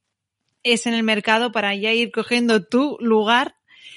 es 0.63 0.87
en 0.87 0.95
el 0.95 1.03
mercado 1.03 1.53
para 1.53 1.75
ya 1.75 1.93
ir 1.93 2.11
cogiendo 2.11 2.65
tu 2.65 2.97
lugar, 2.99 3.57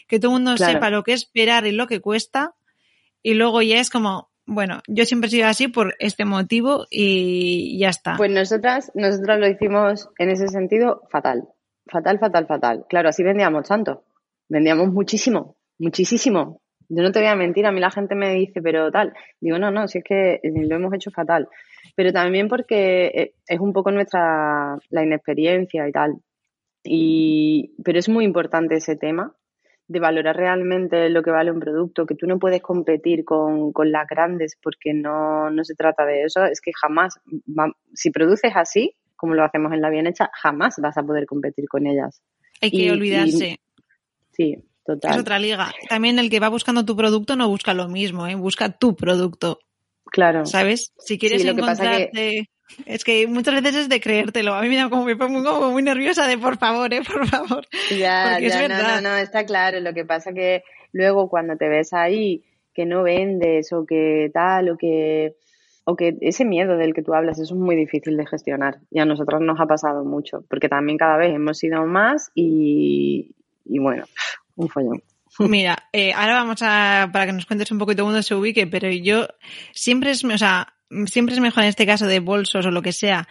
que 0.09 0.19
todo 0.19 0.31
el 0.35 0.43
mundo 0.43 0.57
sepa 0.57 0.89
lo 0.89 1.03
que 1.03 1.13
esperar 1.13 1.65
y 1.65 1.71
lo 1.71 1.87
que 1.87 2.01
cuesta, 2.01 2.53
y 3.21 3.35
luego 3.35 3.61
ya 3.61 3.79
es 3.79 3.89
como, 3.89 4.29
bueno, 4.45 4.81
yo 4.85 5.05
siempre 5.05 5.29
he 5.29 5.31
sido 5.31 5.47
así 5.47 5.69
por 5.69 5.95
este 5.99 6.25
motivo 6.25 6.85
y 6.91 7.79
ya 7.79 7.91
está. 7.91 8.17
Pues 8.17 8.29
nosotras, 8.29 8.91
nosotras 8.93 9.39
lo 9.39 9.47
hicimos 9.47 10.09
en 10.17 10.31
ese 10.31 10.49
sentido 10.49 11.03
fatal. 11.09 11.47
Fatal, 11.87 12.19
fatal, 12.19 12.45
fatal. 12.45 12.85
Claro, 12.89 13.07
así 13.07 13.23
vendíamos 13.23 13.69
tanto. 13.69 14.03
Vendíamos 14.49 14.91
muchísimo, 14.91 15.55
muchísimo. 15.79 16.59
Yo 16.95 17.01
no 17.01 17.11
te 17.11 17.19
voy 17.19 17.27
a 17.27 17.35
mentir, 17.35 17.65
a 17.65 17.71
mí 17.71 17.79
la 17.79 17.89
gente 17.89 18.13
me 18.13 18.33
dice, 18.33 18.61
pero 18.61 18.91
tal. 18.91 19.13
Digo, 19.39 19.57
no, 19.57 19.71
no, 19.71 19.87
si 19.87 19.99
es 19.99 20.03
que 20.03 20.39
lo 20.43 20.75
hemos 20.75 20.93
hecho 20.93 21.11
fatal. 21.11 21.47
Pero 21.95 22.11
también 22.11 22.47
porque 22.47 23.05
eh, 23.07 23.33
es 23.47 23.59
un 23.59 23.73
poco 23.73 23.91
nuestra, 23.91 24.77
la 24.89 25.03
inexperiencia 25.03 25.87
y 25.87 25.91
tal. 25.91 26.17
Y, 26.83 27.73
pero 27.83 27.97
es 27.97 28.09
muy 28.09 28.25
importante 28.25 28.75
ese 28.75 28.95
tema 28.95 29.35
de 29.87 29.99
valorar 29.99 30.35
realmente 30.35 31.09
lo 31.09 31.23
que 31.23 31.31
vale 31.31 31.51
un 31.51 31.59
producto, 31.59 32.05
que 32.05 32.15
tú 32.15 32.27
no 32.27 32.39
puedes 32.39 32.61
competir 32.61 33.25
con, 33.25 33.73
las 33.85 34.07
grandes 34.07 34.57
porque 34.61 34.93
no, 34.93 35.49
no 35.49 35.63
se 35.63 35.75
trata 35.75 36.05
de 36.05 36.23
eso. 36.23 36.43
Es 36.45 36.61
que 36.61 36.71
jamás, 36.79 37.19
si 37.93 38.11
produces 38.11 38.53
así, 38.55 38.95
como 39.15 39.33
lo 39.33 39.43
hacemos 39.43 39.73
en 39.73 39.81
la 39.81 39.89
bien 39.89 40.07
hecha, 40.07 40.29
jamás 40.33 40.75
vas 40.81 40.97
a 40.97 41.03
poder 41.03 41.25
competir 41.25 41.67
con 41.67 41.87
ellas. 41.87 42.21
Hay 42.61 42.71
que 42.71 42.91
olvidarse. 42.91 43.59
sí, 44.31 44.57
es 44.85 45.17
otra 45.17 45.39
liga. 45.39 45.73
También 45.89 46.19
el 46.19 46.29
que 46.29 46.39
va 46.39 46.49
buscando 46.49 46.85
tu 46.85 46.95
producto 46.95 47.35
no 47.35 47.47
busca 47.47 47.73
lo 47.73 47.87
mismo, 47.87 48.27
¿eh? 48.27 48.35
busca 48.35 48.69
tu 48.69 48.95
producto. 48.95 49.59
Claro. 50.05 50.45
¿Sabes? 50.45 50.93
Si 50.97 51.17
quieres 51.17 51.43
encontrarte... 51.45 52.49
Es 52.85 53.03
que 53.03 53.27
muchas 53.27 53.61
veces 53.61 53.75
es 53.75 53.89
de 53.89 53.99
creértelo. 53.99 54.55
A 54.55 54.61
mí 54.61 54.69
me 54.69 54.77
da 54.77 54.89
como 54.89 55.05
me 55.05 55.15
pongo 55.15 55.43
como 55.43 55.71
muy 55.71 55.83
nerviosa 55.83 56.27
de 56.27 56.37
por 56.37 56.57
favor, 56.57 56.91
eh, 56.93 57.01
por 57.07 57.27
favor. 57.27 57.67
Ya, 57.91 58.39
ya, 58.39 58.67
no, 58.67 58.81
no, 58.81 59.01
no, 59.01 59.17
está 59.17 59.45
claro. 59.45 59.79
Lo 59.79 59.93
que 59.93 60.05
pasa 60.05 60.33
que 60.33 60.63
luego 60.91 61.29
cuando 61.29 61.55
te 61.55 61.67
ves 61.67 61.93
ahí 61.93 62.43
que 62.73 62.85
no 62.85 63.03
vendes 63.03 63.71
o 63.73 63.85
que 63.85 64.31
tal 64.33 64.69
o 64.69 64.77
que 64.77 65.35
o 65.85 65.95
que 65.95 66.17
ese 66.21 66.45
miedo 66.45 66.77
del 66.77 66.93
que 66.93 67.03
tú 67.03 67.13
hablas 67.13 67.39
eso 67.39 67.53
es 67.53 67.59
muy 67.59 67.75
difícil 67.75 68.17
de 68.17 68.25
gestionar 68.25 68.79
y 68.89 68.99
a 68.99 69.05
nosotros 69.05 69.41
nos 69.41 69.59
ha 69.59 69.65
pasado 69.65 70.03
mucho 70.03 70.43
porque 70.49 70.69
también 70.69 70.97
cada 70.97 71.17
vez 71.17 71.35
hemos 71.35 71.57
sido 71.57 71.85
más 71.85 72.31
y, 72.33 73.35
y 73.65 73.79
bueno 73.79 74.05
un 74.55 74.69
follón. 74.69 75.03
Mira, 75.39 75.89
eh, 75.91 76.13
ahora 76.13 76.33
vamos 76.33 76.61
a, 76.61 77.09
para 77.11 77.25
que 77.25 77.33
nos 77.33 77.45
cuentes 77.45 77.71
un 77.71 77.79
poquito 77.79 78.05
mundo 78.05 78.21
se 78.21 78.35
ubique, 78.35 78.67
pero 78.67 78.89
yo 78.91 79.27
siempre 79.73 80.11
es, 80.11 80.23
o 80.23 80.37
sea, 80.37 80.75
siempre 81.05 81.33
es 81.33 81.41
mejor 81.41 81.63
en 81.63 81.69
este 81.69 81.85
caso 81.85 82.05
de 82.05 82.19
bolsos 82.19 82.65
o 82.65 82.71
lo 82.71 82.81
que 82.81 82.91
sea. 82.91 83.27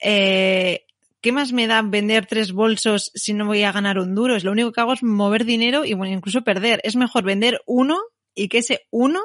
Eh, 0.00 0.86
¿Qué 1.20 1.30
más 1.30 1.52
me 1.52 1.66
da 1.66 1.82
vender 1.82 2.26
tres 2.26 2.52
bolsos 2.52 3.12
si 3.14 3.32
no 3.32 3.46
voy 3.46 3.62
a 3.62 3.72
ganar 3.72 3.98
un 3.98 4.14
duro? 4.14 4.34
Es 4.34 4.44
lo 4.44 4.50
único 4.50 4.72
que 4.72 4.80
hago 4.80 4.92
es 4.92 5.02
mover 5.02 5.44
dinero 5.44 5.84
y 5.84 5.94
bueno, 5.94 6.12
incluso 6.12 6.42
perder. 6.42 6.80
Es 6.82 6.96
mejor 6.96 7.22
vender 7.22 7.60
uno 7.66 8.00
y 8.34 8.48
que 8.48 8.58
ese 8.58 8.86
uno 8.90 9.20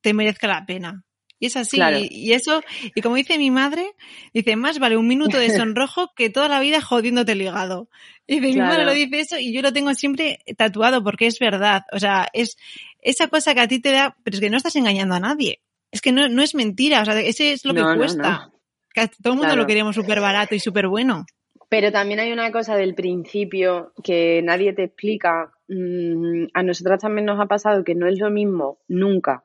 te 0.00 0.14
merezca 0.14 0.46
la 0.46 0.64
pena. 0.64 1.04
Y 1.42 1.46
es 1.46 1.56
así. 1.56 1.76
Y, 2.08 2.34
eso, 2.34 2.62
y 2.94 3.00
como 3.00 3.16
dice 3.16 3.36
mi 3.36 3.50
madre, 3.50 3.96
dice, 4.32 4.54
más 4.54 4.78
vale 4.78 4.96
un 4.96 5.08
minuto 5.08 5.38
de 5.38 5.50
sonrojo 5.50 6.12
que 6.14 6.30
toda 6.30 6.46
la 6.46 6.60
vida 6.60 6.80
jodiéndote 6.80 7.32
el 7.32 7.42
hígado. 7.42 7.88
Y 8.28 8.40
mi 8.40 8.54
madre 8.54 8.84
lo 8.84 8.92
dice 8.92 9.18
eso 9.18 9.38
y 9.40 9.52
yo 9.52 9.60
lo 9.60 9.72
tengo 9.72 9.92
siempre 9.94 10.38
tatuado 10.56 11.02
porque 11.02 11.26
es 11.26 11.40
verdad. 11.40 11.82
O 11.90 11.98
sea, 11.98 12.28
es 12.32 12.56
esa 13.00 13.26
cosa 13.26 13.54
que 13.54 13.60
a 13.60 13.66
ti 13.66 13.80
te 13.80 13.90
da, 13.90 14.16
pero 14.22 14.36
es 14.36 14.40
que 14.40 14.50
no 14.50 14.56
estás 14.56 14.76
engañando 14.76 15.16
a 15.16 15.20
nadie. 15.20 15.60
Es 15.90 16.00
que 16.00 16.12
no, 16.12 16.28
no 16.28 16.42
es 16.42 16.54
mentira, 16.54 17.02
o 17.02 17.04
sea, 17.04 17.20
ese 17.20 17.52
es 17.52 17.64
lo 17.64 17.74
que 17.74 17.82
cuesta. 17.96 18.52
Que 18.94 19.08
todo 19.20 19.32
el 19.32 19.40
mundo 19.40 19.56
lo 19.56 19.66
queremos 19.66 19.96
súper 19.96 20.20
barato 20.20 20.54
y 20.54 20.60
súper 20.60 20.86
bueno. 20.86 21.26
Pero 21.68 21.90
también 21.90 22.20
hay 22.20 22.30
una 22.30 22.52
cosa 22.52 22.76
del 22.76 22.94
principio 22.94 23.94
que 24.04 24.42
nadie 24.44 24.74
te 24.74 24.84
explica. 24.84 25.50
Mm, 25.66 26.50
a 26.54 26.62
nosotras 26.62 27.00
también 27.00 27.24
nos 27.24 27.40
ha 27.40 27.46
pasado 27.46 27.82
que 27.82 27.96
no 27.96 28.06
es 28.06 28.20
lo 28.20 28.30
mismo 28.30 28.78
nunca, 28.86 29.44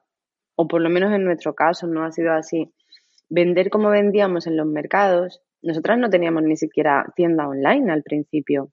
o 0.58 0.68
por 0.68 0.82
lo 0.82 0.90
menos 0.90 1.14
en 1.14 1.24
nuestro 1.24 1.54
caso 1.54 1.86
no 1.88 2.04
ha 2.04 2.12
sido 2.12 2.34
así, 2.34 2.74
vender 3.30 3.70
como 3.70 3.90
vendíamos 3.90 4.48
en 4.48 4.58
los 4.58 4.66
mercados. 4.66 5.42
Nosotras 5.62 6.00
no 6.00 6.10
teníamos 6.10 6.44
ni 6.44 6.58
siquiera 6.58 7.06
tienda 7.16 7.48
online 7.48 7.92
al 7.92 8.02
principio. 8.02 8.72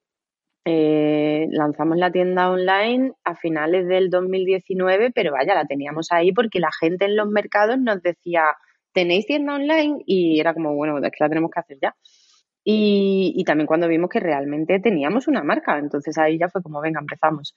Eh, 0.64 1.46
lanzamos 1.50 1.98
la 1.98 2.10
tienda 2.10 2.50
online 2.50 3.12
a 3.22 3.36
finales 3.36 3.86
del 3.86 4.08
2019, 4.08 5.10
pero 5.14 5.32
vaya, 5.32 5.54
la 5.54 5.66
teníamos 5.66 6.10
ahí 6.10 6.32
porque 6.32 6.58
la 6.58 6.70
gente 6.80 7.04
en 7.04 7.16
los 7.16 7.28
mercados 7.28 7.78
nos 7.78 8.00
decía, 8.02 8.44
¿tenéis 8.92 9.26
tienda 9.26 9.54
online? 9.54 10.02
Y 10.06 10.40
era 10.40 10.54
como, 10.54 10.74
bueno, 10.74 10.96
es 10.98 11.10
que 11.10 11.24
la 11.24 11.28
tenemos 11.28 11.50
que 11.50 11.60
hacer 11.60 11.78
ya. 11.82 11.94
Y, 12.66 13.44
también 13.44 13.66
cuando 13.66 13.88
vimos 13.88 14.08
que 14.08 14.20
realmente 14.20 14.80
teníamos 14.80 15.28
una 15.28 15.44
marca, 15.44 15.78
entonces 15.78 16.16
ahí 16.16 16.38
ya 16.38 16.48
fue 16.48 16.62
como, 16.62 16.80
venga, 16.80 16.98
empezamos. 16.98 17.54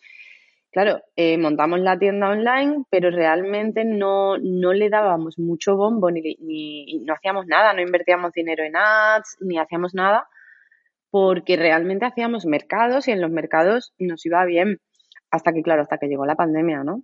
Claro, 0.71 1.01
eh, 1.15 1.37
montamos 1.37 1.79
la 1.79 1.97
tienda 1.97 2.29
online, 2.29 2.83
pero 2.89 3.09
realmente 3.09 3.85
no, 3.85 4.37
no 4.37 4.73
le 4.73 4.89
dábamos 4.89 5.39
mucho 5.39 5.77
bombo 5.77 6.11
ni, 6.11 6.35
ni, 6.39 6.99
no 7.05 7.13
hacíamos 7.13 7.47
nada, 7.47 7.73
no 7.73 7.81
invertíamos 7.81 8.33
dinero 8.33 8.63
en 8.63 8.75
ads, 8.75 9.37
ni 9.39 9.57
hacíamos 9.57 9.95
nada, 9.95 10.27
porque 11.09 11.55
realmente 11.55 12.05
hacíamos 12.05 12.45
mercados 12.45 13.07
y 13.07 13.11
en 13.11 13.21
los 13.21 13.31
mercados 13.31 13.93
nos 13.97 14.25
iba 14.25 14.43
bien. 14.45 14.79
Hasta 15.31 15.53
que, 15.53 15.61
claro, 15.61 15.81
hasta 15.81 15.97
que 15.97 16.07
llegó 16.07 16.25
la 16.25 16.35
pandemia, 16.35 16.83
¿no? 16.83 17.03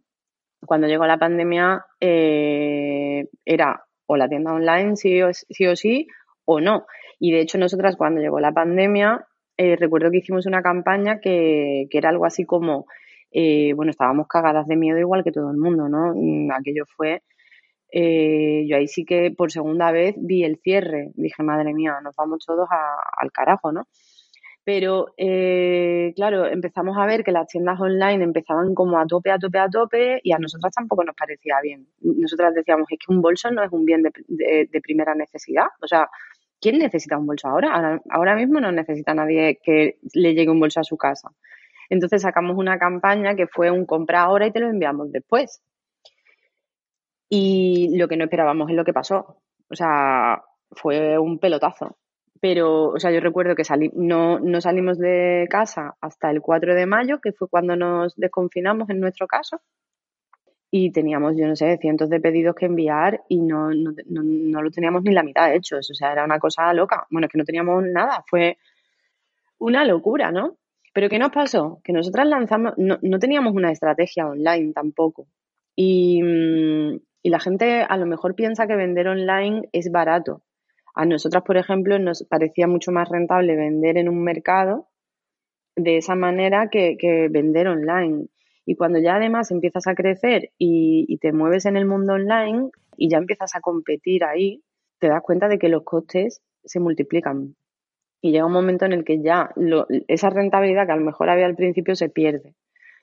Cuando 0.66 0.88
llegó 0.88 1.06
la 1.06 1.18
pandemia 1.18 1.86
eh, 2.00 3.28
era 3.46 3.86
o 4.06 4.18
la 4.18 4.30
tienda 4.30 4.54
online 4.54 4.96
sí 4.96 5.22
o, 5.22 5.34
sí 5.34 5.66
o 5.68 5.76
sí 5.76 6.08
o 6.46 6.62
no. 6.62 6.86
Y 7.20 7.32
de 7.32 7.42
hecho, 7.42 7.58
nosotras 7.58 7.96
cuando 7.96 8.22
llegó 8.22 8.40
la 8.40 8.52
pandemia, 8.52 9.26
eh, 9.58 9.76
recuerdo 9.78 10.12
que 10.12 10.18
hicimos 10.18 10.46
una 10.46 10.62
campaña 10.62 11.20
que, 11.20 11.88
que 11.90 11.98
era 11.98 12.10
algo 12.10 12.26
así 12.26 12.46
como, 12.46 12.86
eh, 13.34 13.74
bueno, 13.74 13.92
estábamos 13.92 14.28
cagadas 14.28 14.68
de 14.68 14.76
miedo 14.76 15.00
igual 15.00 15.24
que 15.24 15.32
todo 15.32 15.52
el 15.52 15.58
mundo, 15.58 15.90
¿no? 15.90 16.14
Mm, 16.16 16.52
aquello 16.52 16.86
fue, 16.96 17.24
eh, 17.92 18.66
yo 18.68 18.78
ahí 18.78 18.88
sí 18.88 19.06
que 19.06 19.32
por 19.32 19.52
segunda 19.52 19.92
vez 19.92 20.16
vi 20.18 20.44
el 20.44 20.58
cierre. 20.64 21.12
Dije, 21.16 21.44
madre 21.44 21.74
mía, 21.74 22.00
nos 22.04 22.16
vamos 22.16 22.46
todos 22.46 22.68
al 22.72 23.32
carajo, 23.32 23.72
¿no? 23.72 23.88
Pero, 24.66 25.08
claro, 26.16 26.48
empezamos 26.48 26.98
a 26.98 27.06
ver 27.06 27.24
que 27.26 27.34
las 27.34 27.48
tiendas 27.48 27.80
online 27.82 28.24
empezaban 28.24 28.74
como 28.74 28.98
a 28.98 29.06
tope, 29.06 29.30
a 29.30 29.38
tope, 29.38 29.60
a 29.60 29.68
tope 29.70 30.22
y 30.24 30.32
a 30.32 30.38
nosotras 30.40 30.74
tampoco 30.74 31.04
nos 31.04 31.16
parecía 31.16 31.56
bien. 31.62 31.88
Nosotras 32.00 32.54
decíamos, 32.54 32.88
es 32.90 32.98
que 32.98 33.14
un 33.14 33.22
bolso 33.22 33.52
no 33.52 33.62
es 33.62 33.72
un 33.74 33.84
bien 33.84 34.04
de, 34.04 34.12
de 34.72 34.82
primera 34.82 35.16
necesidad. 35.16 35.66
O 35.82 35.88
sea, 35.88 36.10
¿quién 36.64 36.80
necesita 36.80 37.18
un 37.18 37.28
bolso 37.28 37.50
ahora? 37.50 38.02
ahora? 38.10 38.36
mismo 38.36 38.62
no 38.62 38.72
necesita 38.72 39.14
nadie 39.14 39.60
que 39.62 39.98
le 40.14 40.34
llegue 40.34 40.50
un 40.50 40.62
bolso 40.62 40.80
a 40.80 40.86
su 40.86 40.96
casa. 40.96 41.30
Entonces 41.94 42.24
sacamos 42.24 42.58
una 42.58 42.80
campaña 42.80 43.36
que 43.36 43.46
fue 43.46 43.70
un 43.70 43.86
compra 43.86 44.24
ahora 44.24 44.48
y 44.48 44.52
te 44.52 44.60
lo 44.60 44.68
enviamos 44.68 45.12
después. 45.12 45.62
Y 47.30 47.96
lo 47.96 48.08
que 48.08 48.18
no 48.18 48.24
esperábamos 48.24 48.68
es 48.72 48.76
lo 48.76 48.84
que 48.84 48.94
pasó. 48.94 49.38
O 49.70 49.76
sea, 49.76 50.42
fue 50.72 51.20
un 51.20 51.38
pelotazo. 51.38 51.98
Pero, 52.42 52.90
o 52.90 53.00
sea, 53.00 53.12
yo 53.12 53.20
recuerdo 53.20 53.56
que 53.56 53.62
no, 53.94 54.40
no 54.40 54.60
salimos 54.60 54.98
de 54.98 55.46
casa 55.52 55.96
hasta 56.02 56.32
el 56.32 56.42
4 56.42 56.74
de 56.74 56.88
mayo, 56.88 57.20
que 57.22 57.32
fue 57.32 57.48
cuando 57.48 57.76
nos 57.76 58.16
desconfinamos 58.16 58.90
en 58.90 59.00
nuestro 59.00 59.28
caso 59.28 59.62
y 60.72 60.92
teníamos, 60.92 61.38
yo 61.38 61.46
no 61.46 61.56
sé, 61.56 61.78
cientos 61.78 62.10
de 62.10 62.20
pedidos 62.20 62.56
que 62.56 62.66
enviar 62.66 63.22
y 63.30 63.40
no, 63.40 63.70
no, 63.70 63.94
no, 64.08 64.62
lo 64.64 64.72
teníamos 64.72 65.04
ni 65.04 65.14
la 65.14 65.22
mitad 65.22 65.54
hechos. 65.54 65.92
O 65.92 65.94
sea, 65.94 66.12
era 66.12 66.26
una 66.26 66.40
cosa 66.40 66.74
loca. 66.74 67.06
Bueno, 67.12 67.28
es 67.28 67.32
que 67.32 67.38
no 67.38 67.46
teníamos 67.46 67.84
nada, 67.84 68.24
fue 68.28 68.58
una 69.60 69.86
locura, 69.86 70.32
¿no? 70.32 70.58
Pero 70.94 71.10
¿qué 71.10 71.20
nos 71.20 71.32
pasó? 71.32 71.82
Que 71.84 71.94
nosotras 71.94 72.28
lanzamos, 72.28 72.74
no, 72.78 73.00
no 73.02 73.20
teníamos 73.20 73.54
una 73.54 73.72
estrategia 73.72 74.28
online 74.28 74.74
tampoco. 74.74 75.28
Y, 75.76 76.22
y 77.24 77.30
la 77.30 77.40
gente 77.40 77.82
a 77.82 77.98
lo 77.98 78.06
mejor 78.06 78.36
piensa 78.36 78.68
que 78.68 78.76
vender 78.76 79.08
online 79.08 79.68
es 79.72 79.92
barato. 79.92 80.44
A 80.96 81.06
nosotras, 81.06 81.44
por 81.44 81.58
ejemplo, 81.58 81.98
nos 81.98 82.24
parecía 82.24 82.68
mucho 82.68 82.92
más 82.92 83.10
rentable 83.10 83.56
vender 83.56 83.98
en 83.98 84.10
un 84.10 84.24
mercado 84.24 84.88
de 85.76 85.98
esa 85.98 86.16
manera 86.16 86.70
que, 86.70 86.98
que 87.00 87.30
vender 87.30 87.68
online. 87.68 88.28
Y 88.66 88.76
cuando 88.76 89.00
ya 89.00 89.16
además 89.16 89.52
empiezas 89.52 89.88
a 89.88 89.96
crecer 89.96 90.52
y, 90.58 91.18
te 91.18 91.34
mueves 91.34 91.66
en 91.66 91.78
el 91.78 91.86
mundo 91.86 92.14
online 92.14 92.70
y 92.98 93.10
ya 93.10 93.18
empiezas 93.18 93.56
a 93.56 93.62
competir 93.62 94.24
ahí, 94.24 94.64
te 95.00 95.08
das 95.08 95.22
cuenta 95.22 95.48
de 95.48 95.58
que 95.58 95.70
los 95.70 95.84
costes 95.84 96.42
se 96.64 96.80
multiplican. 96.80 97.56
Y 98.26 98.32
llega 98.32 98.46
un 98.46 98.54
momento 98.54 98.86
en 98.86 98.94
el 98.94 99.04
que 99.04 99.22
ya 99.22 99.50
esa 100.08 100.30
rentabilidad 100.30 100.86
que 100.86 100.94
a 100.94 100.96
lo 100.96 101.04
mejor 101.04 101.30
había 101.30 101.46
al 101.46 101.58
principio 101.58 101.94
se 101.94 102.08
pierde. 102.08 102.56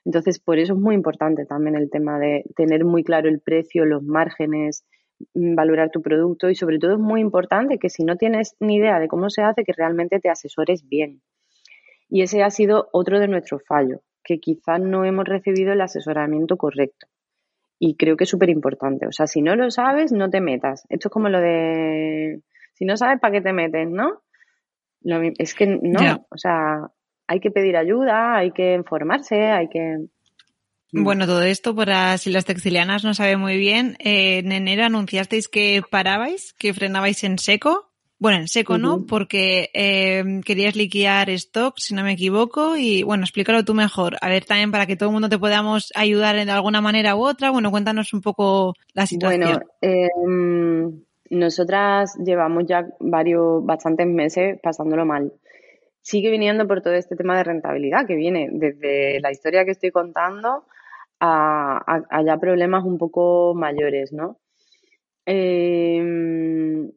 Entonces, 0.07 0.39
por 0.41 0.59
eso 0.59 0.73
es 0.73 0.79
muy 0.79 0.95
importante 0.95 1.45
también 1.45 1.77
el 1.77 1.91
tema 1.91 2.19
de 2.19 2.43
tener 2.57 2.87
muy 2.87 3.05
claro 3.05 3.29
el 3.29 3.39
precio, 3.39 3.85
los 3.85 4.03
márgenes, 4.03 4.87
mm, 5.35 5.55
valorar 5.55 5.91
tu 5.91 6.01
producto 6.01 6.49
y 6.49 6.55
sobre 6.55 6.79
todo 6.79 6.95
es 6.95 6.99
muy 6.99 7.21
importante 7.21 7.79
que 7.79 7.91
si 7.91 8.03
no 8.03 8.17
tienes 8.17 8.57
ni 8.61 8.77
idea 8.77 8.99
de 8.99 9.09
cómo 9.09 9.29
se 9.29 9.43
hace, 9.43 9.63
que 9.63 9.75
realmente 9.77 10.21
te 10.21 10.31
asesores 10.31 10.89
bien. 10.89 11.21
Y 12.09 12.23
ese 12.23 12.43
ha 12.43 12.49
sido 12.49 12.89
otro 12.91 13.21
de 13.21 13.29
nuestros 13.29 13.63
fallos 13.69 14.01
que 14.25 14.41
quizás 14.41 14.81
no 14.81 15.05
hemos 15.05 15.27
recibido 15.27 15.75
el 15.75 15.83
asesoramiento 15.83 16.57
correcto. 16.57 17.09
Y 17.79 17.97
creo 17.97 18.17
que 18.17 18.25
es 18.25 18.31
súper 18.31 18.49
importante. 18.49 19.07
O 19.07 19.13
sea, 19.13 19.27
si 19.27 19.43
no 19.43 19.55
lo 19.55 19.71
sabes, 19.71 20.13
no 20.13 20.31
te 20.31 20.41
metas. 20.41 20.87
Esto 20.89 21.09
es 21.09 21.13
como 21.13 21.29
lo 21.29 21.41
de, 21.41 22.41
si 22.73 22.87
no 22.87 22.97
sabes, 22.97 23.21
¿para 23.21 23.33
qué 23.33 23.43
te 23.43 23.53
metes, 23.53 23.87
no? 23.91 24.23
Es 25.03 25.55
que 25.55 25.67
no, 25.67 26.27
o 26.31 26.39
sea, 26.39 26.91
hay 27.27 27.41
que 27.41 27.51
pedir 27.51 27.77
ayuda, 27.77 28.37
hay 28.37 28.51
que 28.51 28.75
informarse, 28.75 29.51
hay 29.51 29.69
que... 29.69 29.99
Mm. 30.93 31.05
Bueno, 31.05 31.27
todo 31.27 31.43
esto, 31.43 31.77
para 31.77 32.19
si 32.19 32.31
las 32.31 32.45
textilianas 32.45 33.05
no 33.05 33.15
saben 33.15 33.39
muy 33.39 33.57
bien, 33.57 33.97
eh, 34.01 34.39
en 34.39 34.51
enero 34.51 34.85
anunciasteis 34.85 35.47
que 35.47 35.83
parabais, 35.89 36.53
que 36.55 36.75
frenabais 36.75 37.23
en 37.23 37.39
seco. 37.39 37.87
Bueno, 38.19 38.39
en 38.39 38.49
seco 38.49 38.77
no, 38.77 39.07
porque 39.07 39.71
eh, 39.73 40.23
querías 40.45 40.77
liquidar 40.77 41.31
stock, 41.31 41.79
si 41.79 41.95
no 41.95 42.03
me 42.03 42.13
equivoco, 42.13 42.77
y 42.77 43.03
bueno, 43.03 43.23
explícalo 43.25 43.65
tú 43.65 43.73
mejor. 43.73 44.19
A 44.21 44.29
ver, 44.29 44.45
también 44.45 44.71
para 44.71 44.85
que 44.87 44.97
todo 44.97 45.09
el 45.09 45.15
mundo 45.15 45.31
te 45.31 45.39
podamos 45.39 45.91
ayudar 45.95 46.37
de 46.37 46.53
alguna 46.53 46.83
manera 46.83 47.17
u 47.17 47.25
otra, 47.25 47.51
bueno, 47.51 47.71
cuéntanos 47.71 48.13
un 48.13 48.21
poco 48.21 48.75
la 48.93 49.07
situación. 49.07 49.41
Bueno, 49.41 49.61
eh, 49.81 50.09
nosotras 51.31 52.17
llevamos 52.19 52.65
ya 52.67 52.89
varios, 52.99 53.65
bastantes 53.65 54.07
meses 54.07 54.59
pasándolo 54.61 55.07
mal. 55.07 55.33
Sigue 56.03 56.31
viniendo 56.31 56.67
por 56.67 56.83
todo 56.83 56.95
este 56.95 57.15
tema 57.15 57.37
de 57.37 57.45
rentabilidad 57.45 58.07
que 58.07 58.17
viene 58.17 58.49
desde 58.53 59.21
la 59.21 59.31
historia 59.31 59.65
que 59.65 59.71
estoy 59.71 59.93
contando 59.93 60.65
a, 61.21 62.23
ya 62.25 62.37
problemas 62.39 62.85
un 62.85 62.99
poco 62.99 63.55
mayores, 63.55 64.13
¿no? 64.13 64.39
Eh, 65.27 66.03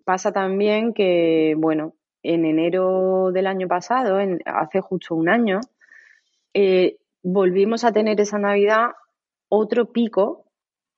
pasa 0.05 0.31
también 0.31 0.93
que, 0.93 1.53
bueno, 1.57 1.93
en 2.23 2.45
enero 2.45 3.31
del 3.31 3.47
año 3.47 3.67
pasado, 3.67 4.19
en, 4.19 4.39
hace 4.45 4.79
justo 4.79 5.13
un 5.13 5.29
año, 5.29 5.59
eh, 6.53 6.97
volvimos 7.21 7.83
a 7.83 7.91
tener 7.91 8.19
esa 8.19 8.39
Navidad 8.39 8.91
otro 9.49 9.91
pico 9.91 10.45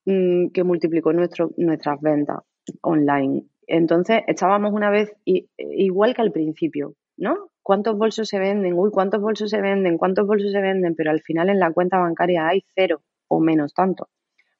mm, 0.05 0.49
que 0.49 0.63
multiplicó 0.63 1.11
nuestro, 1.11 1.49
nuestras 1.57 1.99
ventas 1.99 2.43
online. 2.81 3.45
Entonces, 3.67 4.21
estábamos 4.27 4.73
una 4.73 4.89
vez 4.89 5.13
igual 5.25 6.13
que 6.13 6.21
al 6.21 6.31
principio, 6.31 6.95
¿no? 7.17 7.49
¿Cuántos 7.63 7.97
bolsos 7.97 8.27
se 8.27 8.37
venden? 8.37 8.73
Uy, 8.73 8.91
¿cuántos 8.91 9.21
bolsos 9.21 9.49
se 9.49 9.59
venden? 9.59 9.97
¿Cuántos 9.97 10.27
bolsos 10.27 10.51
se 10.51 10.61
venden? 10.61 10.95
Pero 10.95 11.11
al 11.11 11.21
final 11.21 11.49
en 11.49 11.59
la 11.59 11.71
cuenta 11.71 11.97
bancaria 11.97 12.47
hay 12.47 12.63
cero 12.75 13.01
o 13.27 13.39
menos 13.39 13.73
tanto, 13.73 14.09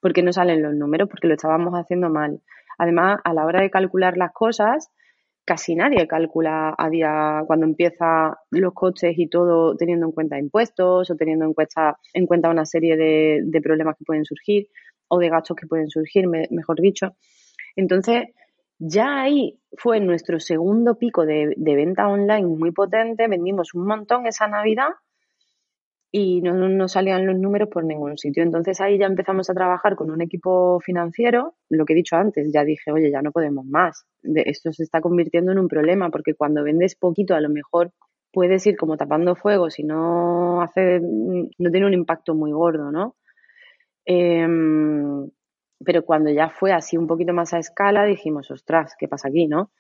porque 0.02 0.24
no 0.24 0.34
salen 0.34 0.64
los 0.64 0.74
números, 0.74 1.08
porque 1.10 1.28
lo 1.28 1.36
estábamos 1.36 1.74
haciendo 1.74 2.10
mal. 2.10 2.42
Además, 2.78 3.20
a 3.24 3.34
la 3.34 3.46
hora 3.46 3.62
de 3.62 3.70
calcular 3.70 4.18
las 4.18 4.32
cosas, 4.34 4.92
casi 5.46 5.76
nadie 5.76 6.08
calcula 6.08 6.74
a 6.76 6.90
día 6.90 7.44
cuando 7.46 7.68
empieza 7.68 8.36
los 8.50 8.74
coches 8.74 9.14
y 9.18 9.28
todo 9.30 9.76
teniendo 9.78 10.08
en 10.08 10.12
cuenta 10.12 10.40
impuestos 10.40 11.10
o 11.10 11.16
teniendo 11.16 11.46
en 11.46 11.54
cuenta, 11.54 12.00
en 12.14 12.26
cuenta 12.26 12.50
una 12.50 12.66
serie 12.66 12.98
de, 12.98 13.62
problemas 13.62 13.96
que 13.98 14.04
pueden 14.04 14.26
surgir 14.26 14.68
o 15.08 15.20
de 15.20 15.30
gastos 15.30 15.56
que 15.56 15.68
pueden 15.68 15.90
surgir, 15.90 16.28
mejor 16.28 16.82
dicho. 16.82 17.16
Entonces, 17.76 18.30
ya 18.80 19.22
ahí 19.22 19.60
fue 19.78 20.00
nuestro 20.00 20.40
segundo 20.40 20.96
pico 20.96 21.26
de, 21.26 21.54
venta 21.58 22.08
online 22.08 22.48
muy 22.48 22.72
potente, 22.72 23.28
vendimos 23.28 23.74
un 23.74 23.88
montón 23.88 24.28
esa 24.28 24.48
Navidad 24.48 24.90
y 26.12 26.42
no 26.42 26.54
nos 26.54 26.94
salían 26.94 27.26
los 27.26 27.38
números 27.38 27.70
por 27.70 27.84
ningún 27.84 28.18
sitio. 28.18 28.44
Entonces 28.44 28.80
ahí 28.80 28.98
ya 28.98 29.06
empezamos 29.06 29.50
a 29.50 29.54
trabajar 29.54 29.96
con 29.96 30.12
un 30.12 30.22
equipo 30.22 30.80
financiero, 30.80 31.56
lo 31.70 31.86
que 31.86 31.94
he 31.94 31.96
dicho 31.96 32.16
antes, 32.16 32.52
ya 32.54 32.64
dije, 32.64 32.92
oye, 32.92 33.12
ya 33.12 33.22
no 33.22 33.32
podemos 33.32 33.66
más, 33.66 34.06
esto 34.24 34.72
se 34.72 34.84
está 34.84 35.02
convirtiendo 35.02 35.52
en 35.52 35.60
un 35.60 35.68
problema 35.68 36.10
porque 36.10 36.34
cuando 36.34 36.64
vendes 36.64 36.96
poquito 36.96 37.36
a 37.36 37.42
lo 37.42 37.50
mejor 37.50 37.92
puedes 38.32 38.66
ir 38.68 38.78
como 38.78 38.98
tapando 38.98 39.36
fuego 39.36 39.70
si 39.70 39.84
no 39.84 40.62
hace, 40.62 41.00
no 41.02 41.72
tiene 41.72 41.88
un 41.88 41.94
impacto 41.94 42.36
muy 42.36 42.52
gordo, 42.52 42.92
¿no? 42.92 43.16
Em, 44.06 45.30
pero 45.84 46.04
cuando 46.04 46.32
ya 46.32 46.50
fue 46.50 46.72
así 46.72 46.98
un 46.98 47.08
poquito 47.08 47.34
más 47.34 47.54
a 47.54 47.60
escala 47.60 48.06
dijimos, 48.06 48.52
ostras, 48.52 48.96
¿qué 48.98 49.08
pasa 49.08 49.30
aquí, 49.30 49.48
no? 49.48 49.72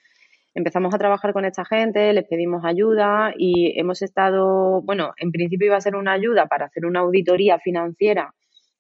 empezamos 0.56 0.94
a 0.96 0.98
trabajar 0.98 1.34
con 1.34 1.46
esta 1.46 1.66
gente, 1.66 2.14
les 2.14 2.26
pedimos 2.28 2.64
ayuda 2.64 3.34
y 3.38 3.78
hemos 3.78 4.02
estado, 4.02 4.82
bueno, 4.82 5.14
en 5.18 5.32
principio 5.32 5.68
iba 5.68 5.76
a 5.76 5.82
ser 5.82 5.96
una 5.98 6.14
ayuda 6.14 6.48
para 6.48 6.66
hacer 6.66 6.86
una 6.86 7.02
auditoría 7.02 7.60
financiera 7.60 8.34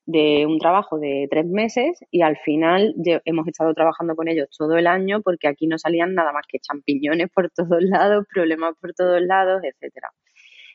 de 0.05 0.45
un 0.45 0.57
trabajo 0.57 0.97
de 0.99 1.27
tres 1.29 1.45
meses 1.45 1.99
y 2.11 2.21
al 2.21 2.37
final 2.37 2.95
hemos 3.25 3.47
estado 3.47 3.73
trabajando 3.73 4.15
con 4.15 4.29
ellos 4.29 4.47
todo 4.57 4.77
el 4.77 4.87
año 4.87 5.21
porque 5.21 5.49
aquí 5.49 5.67
no 5.67 5.77
salían 5.77 6.13
nada 6.13 6.31
más 6.31 6.45
que 6.47 6.59
champiñones 6.59 7.29
por 7.29 7.49
todos 7.51 7.83
lados, 7.83 8.25
problemas 8.33 8.75
por 8.79 8.93
todos 8.93 9.21
lados, 9.21 9.61
etcétera. 9.63 10.11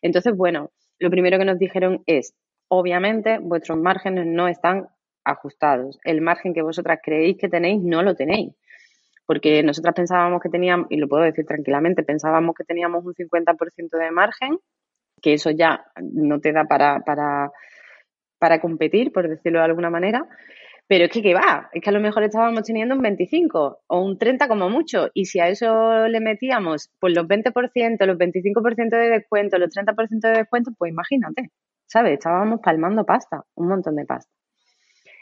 Entonces, 0.03 0.36
bueno, 0.36 0.70
lo 0.99 1.11
primero 1.11 1.38
que 1.38 1.45
nos 1.47 1.59
dijeron 1.59 2.03
es, 2.05 2.34
obviamente, 2.68 3.38
vuestros 3.41 3.78
márgenes 3.78 4.26
no 4.26 4.49
están 4.49 4.88
ajustados. 5.25 5.99
El 6.05 6.21
margen 6.21 6.55
que 6.55 6.62
vosotras 6.62 7.01
creéis 7.03 7.37
que 7.39 7.49
tenéis 7.49 7.83
no 7.83 8.03
lo 8.03 8.14
tenéis 8.14 8.55
porque 9.31 9.62
nosotras 9.62 9.95
pensábamos 9.95 10.43
que 10.43 10.49
teníamos, 10.49 10.89
y 10.91 10.97
lo 10.97 11.07
puedo 11.07 11.23
decir 11.23 11.47
tranquilamente, 11.47 12.03
pensábamos 12.03 12.53
que 12.53 12.64
teníamos 12.64 13.05
un 13.05 13.14
50% 13.14 13.97
de 13.97 14.11
margen, 14.11 14.59
que 15.23 15.35
eso 15.35 15.53
ya 15.53 15.85
no 16.03 16.41
te 16.41 16.53
da 16.53 16.64
para, 16.64 16.99
para, 17.07 17.53
para 18.41 18.61
competir, 18.61 19.12
por 19.12 19.29
decirlo 19.29 19.61
de 19.61 19.66
alguna 19.66 19.89
manera, 19.89 20.27
pero 20.89 21.05
es 21.05 21.12
que 21.12 21.23
¿qué 21.23 21.33
va? 21.33 21.71
Es 21.73 21.81
que 21.81 21.91
a 21.91 21.93
lo 21.93 22.01
mejor 22.01 22.25
estábamos 22.25 22.64
teniendo 22.64 22.97
un 22.97 23.03
25 23.03 23.83
o 23.87 24.01
un 24.01 24.18
30 24.18 24.49
como 24.49 24.68
mucho. 24.68 25.11
Y 25.14 25.27
si 25.27 25.39
a 25.39 25.47
eso 25.47 26.09
le 26.09 26.18
metíamos 26.18 26.91
pues 26.99 27.14
los 27.14 27.29
20%, 27.29 28.05
los 28.07 28.18
25% 28.18 28.91
de 28.91 29.11
descuento, 29.11 29.59
los 29.59 29.73
30% 29.73 30.21
de 30.23 30.39
descuento, 30.39 30.73
pues 30.77 30.91
imagínate, 30.91 31.51
¿sabes? 31.87 32.14
Estábamos 32.14 32.59
palmando 32.61 33.05
pasta, 33.05 33.45
un 33.55 33.68
montón 33.68 33.95
de 33.95 34.07
pasta. 34.07 34.39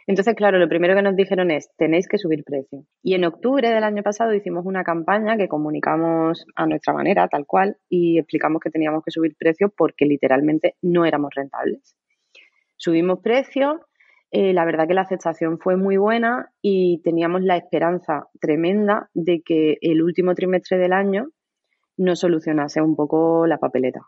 Entonces, 0.09 0.35
claro, 0.37 0.59
lo 0.59 0.71
primero 0.71 0.95
que 0.95 1.03
nos 1.03 1.15
dijeron 1.15 1.51
es, 1.51 1.71
tenéis 1.77 2.09
que 2.09 2.17
subir 2.17 2.43
precio. 2.43 2.87
Y 3.03 3.13
en 3.13 3.27
octubre 3.27 3.69
del 3.69 3.85
año 3.85 4.03
pasado 4.03 4.33
hicimos 4.33 4.65
una 4.65 4.83
campaña 4.83 5.37
que 5.37 5.49
comunicamos 5.49 6.47
a 6.57 6.67
nuestra 6.67 6.95
manera, 6.95 7.29
tal 7.29 7.45
cual, 7.45 7.77
y 7.91 8.19
explicamos 8.19 8.63
que 8.63 8.71
teníamos 8.71 9.05
que 9.05 9.11
subir 9.11 9.37
precio 9.39 9.69
porque 9.69 10.07
literalmente 10.07 10.77
no 10.81 11.05
éramos 11.05 11.35
rentables. 11.37 11.95
Subimos 12.79 13.21
precio, 13.21 13.87
eh, 14.31 14.55
la 14.55 14.65
verdad 14.65 14.89
que 14.89 14.95
la 14.95 15.03
aceptación 15.03 15.59
fue 15.59 15.77
muy 15.77 15.99
buena 15.99 16.53
y 16.63 17.03
teníamos 17.03 17.43
la 17.43 17.59
esperanza 17.59 18.29
tremenda 18.41 19.11
de 19.13 19.43
que 19.43 19.77
el 19.83 20.03
último 20.03 20.35
trimestre 20.35 20.79
del 20.79 20.95
año 20.95 21.27
nos 21.99 22.21
solucionase 22.21 22.81
un 22.81 22.97
poco 22.97 23.47
la 23.47 23.59
papeleta. 23.59 24.01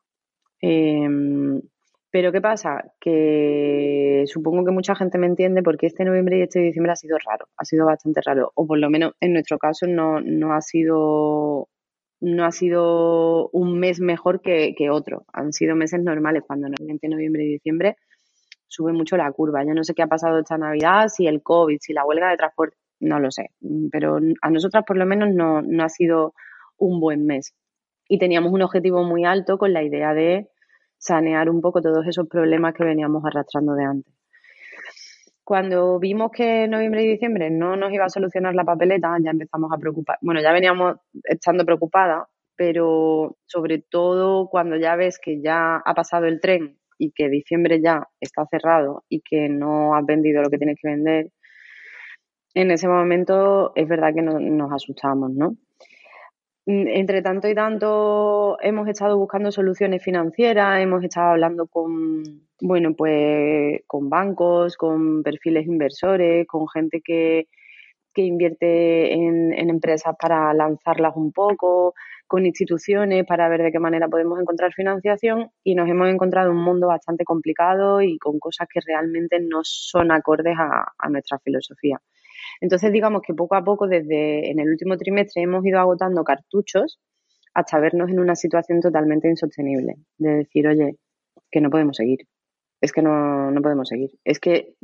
Em, 0.63 1.61
pero 2.11 2.33
¿qué 2.33 2.41
pasa? 2.41 2.83
Que 3.01 4.25
supongo 4.27 4.65
que 4.65 4.73
mucha 4.73 4.95
gente 4.95 5.19
me 5.19 5.27
entiende 5.27 5.63
porque 5.63 5.87
este 5.87 6.05
noviembre 6.05 6.39
y 6.39 6.43
este 6.43 6.61
diciembre 6.61 6.93
ha 6.93 6.97
sido 6.97 7.17
raro, 7.19 7.47
ha 7.57 7.65
sido 7.65 7.87
bastante 7.87 8.21
raro, 8.25 8.53
o 8.55 8.67
por 8.67 8.79
lo 8.79 8.91
menos 8.91 9.13
en 9.21 9.33
nuestro 9.33 9.59
caso 9.59 9.87
no, 9.87 10.21
no 10.21 10.53
ha 10.55 10.61
sido 10.61 11.69
no 12.21 12.45
ha 12.45 12.53
sido 12.53 13.49
un 13.51 13.79
mes 13.79 13.99
mejor 14.01 14.43
que, 14.43 14.75
que 14.77 14.91
otro. 14.91 15.25
Han 15.33 15.53
sido 15.53 15.75
meses 15.75 16.03
normales, 16.03 16.43
cuando 16.47 16.69
normalmente 16.69 17.09
noviembre 17.09 17.45
y 17.45 17.53
diciembre 17.53 17.97
sube 18.69 18.93
mucho 18.93 19.17
la 19.17 19.31
curva. 19.33 19.65
Yo 19.65 19.75
no 19.75 19.85
sé 19.85 19.95
qué 19.95 20.03
ha 20.03 20.07
pasado 20.07 20.39
esta 20.39 20.59
Navidad, 20.59 21.09
si 21.09 21.27
el 21.27 21.43
COVID, 21.43 21.79
si 21.81 21.93
la 21.93 22.05
huelga 22.05 22.31
de 22.31 22.37
transporte, 22.37 22.77
no 23.01 23.19
lo 23.19 23.31
sé. 23.31 23.51
Pero 23.91 24.19
a 24.43 24.51
nosotras 24.51 24.85
por 24.87 24.97
lo 24.97 25.07
menos 25.07 25.35
no, 25.35 25.63
no 25.63 25.85
ha 25.85 25.89
sido 25.89 26.35
un 26.79 27.01
buen 27.01 27.27
mes. 27.27 27.55
Y 28.09 28.19
teníamos 28.19 28.53
un 28.53 28.63
objetivo 28.63 29.03
muy 29.03 29.25
alto 29.25 29.57
con 29.57 29.73
la 29.73 29.83
idea 29.83 30.13
de 30.15 30.49
sanear 31.01 31.49
un 31.49 31.61
poco 31.61 31.81
todos 31.81 32.07
esos 32.07 32.29
problemas 32.29 32.75
que 32.75 32.85
veníamos 32.85 33.25
arrastrando 33.25 33.75
de 33.75 33.85
antes. 33.85 34.15
Cuando 35.43 35.99
vimos 35.99 36.31
que 36.31 36.69
noviembre 36.69 37.03
y 37.03 37.09
diciembre 37.09 37.51
no 37.51 37.75
nos 37.75 37.93
iba 37.93 38.05
a 38.05 38.11
solucionar 38.11 38.55
la 38.55 38.65
papeleta, 38.65 39.17
ya 39.21 39.31
empezamos 39.31 39.73
a 39.73 39.79
preocupar. 39.79 40.19
Bueno, 40.21 40.41
ya 40.41 40.53
veníamos 40.53 40.97
estando 41.25 41.65
preocupadas, 41.65 42.29
pero 42.55 43.37
sobre 43.47 43.79
todo 43.79 44.49
cuando 44.49 44.77
ya 44.77 44.95
ves 44.95 45.19
que 45.19 45.41
ya 45.43 45.77
ha 45.77 45.95
pasado 45.95 46.27
el 46.27 46.41
tren 46.41 46.79
y 46.99 47.13
que 47.13 47.31
diciembre 47.31 47.81
ya 47.83 48.07
está 48.21 48.47
cerrado 48.47 49.03
y 49.09 49.23
que 49.23 49.49
no 49.49 49.97
has 49.97 50.05
vendido 50.05 50.43
lo 50.43 50.51
que 50.51 50.59
tienes 50.59 50.77
que 50.81 50.89
vender, 50.89 51.31
en 52.55 52.71
ese 52.71 52.87
momento 52.89 53.73
es 53.75 53.89
verdad 53.89 54.13
que 54.15 54.23
nos 54.23 54.73
asustamos, 54.73 55.33
¿no? 55.33 55.57
Mm, 56.71 56.87
entre 56.89 57.21
tanto 57.23 57.49
y 57.49 57.55
tanto 57.55 58.57
hemos 58.61 58.87
estado 58.89 59.19
buscando 59.19 59.51
soluciones 59.51 60.03
financieras, 60.05 60.81
hemos 60.81 61.03
estado 61.03 61.31
hablando 61.31 61.67
con, 61.67 62.23
bueno, 62.61 62.95
pues 62.95 63.81
con 63.89 64.09
bancos, 64.09 64.77
con 64.77 65.23
perfiles 65.25 65.67
inversores, 65.67 66.47
con 66.47 66.69
gente 66.69 67.01
que, 67.05 67.49
que 68.15 68.23
invierte 68.23 69.15
en, 69.15 69.53
en, 69.53 69.71
empresas 69.71 70.15
para 70.21 70.55
lanzarlas 70.55 71.17
un 71.17 71.33
poco, 71.33 71.95
con 72.29 72.47
instituciones 72.47 73.27
para 73.27 73.49
ver 73.49 73.63
de 73.63 73.73
qué 73.73 73.81
manera 73.81 74.09
podemos 74.09 74.41
encontrar 74.41 74.73
financiación 74.73 75.51
y 75.65 75.75
nos 75.75 75.89
hemos 75.89 76.09
encontrado 76.09 76.53
un 76.53 76.63
mundo 76.63 76.87
bastante 76.89 77.25
complicado 77.25 78.01
y 78.01 78.19
con 78.19 78.39
cosas 78.39 78.69
que 78.73 78.81
realmente 78.87 79.41
no 79.41 79.61
son 79.65 80.13
acordes 80.13 80.57
a, 80.59 80.93
a 80.99 81.09
nuestra 81.09 81.39
filosofía. 81.41 82.01
Entonces, 82.61 82.93
digamos 82.93 83.23
que 83.23 83.35
poco 83.35 83.55
a 83.55 83.65
poco, 83.65 83.89
desde 83.89 84.51
en 84.51 84.61
el 84.61 84.69
último 84.69 84.97
trimestre, 84.97 85.43
hemos 85.43 85.65
ido 85.65 85.81
agotando 85.81 86.23
cartuchos 86.25 87.01
hasta 87.55 87.81
vernos 87.81 88.11
en 88.11 88.21
una 88.21 88.37
situación 88.37 88.81
totalmente 88.81 89.29
insostenible, 89.29 89.97
de 90.19 90.31
decir, 90.31 90.69
oye, 90.69 90.97
que 91.51 91.61
no 91.61 91.71
podemos 91.71 91.97
seguir. 91.97 92.21
Es 92.81 92.93
que 92.93 93.03
no, 93.03 93.51
no 93.51 93.61
podemos 93.61 93.89
seguir. 93.89 94.11
Es 94.25 94.39
que 94.39 94.75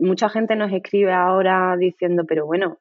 mucha 0.00 0.28
gente 0.28 0.56
nos 0.56 0.72
escribe 0.72 1.12
ahora 1.12 1.76
diciendo, 1.76 2.24
pero 2.26 2.46
bueno, 2.46 2.78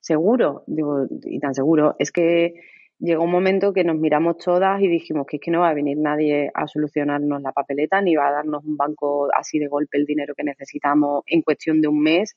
seguro, 0.00 0.62
digo, 0.66 1.06
y 1.24 1.40
tan 1.40 1.54
seguro, 1.54 1.96
es 1.98 2.12
que 2.12 2.54
llegó 2.98 3.24
un 3.24 3.30
momento 3.30 3.72
que 3.72 3.84
nos 3.84 3.96
miramos 3.96 4.38
todas 4.38 4.80
y 4.80 4.88
dijimos 4.88 5.26
que 5.26 5.36
es 5.36 5.42
que 5.42 5.50
no 5.50 5.60
va 5.60 5.70
a 5.70 5.74
venir 5.74 5.98
nadie 5.98 6.50
a 6.54 6.66
solucionarnos 6.66 7.42
la 7.42 7.52
papeleta, 7.52 8.00
ni 8.00 8.14
va 8.14 8.28
a 8.28 8.32
darnos 8.32 8.64
un 8.64 8.76
banco 8.76 9.28
así 9.36 9.58
de 9.58 9.68
golpe 9.68 9.98
el 9.98 10.06
dinero 10.06 10.34
que 10.34 10.44
necesitamos 10.44 11.22
en 11.26 11.42
cuestión 11.42 11.80
de 11.80 11.88
un 11.88 12.00
mes 12.00 12.34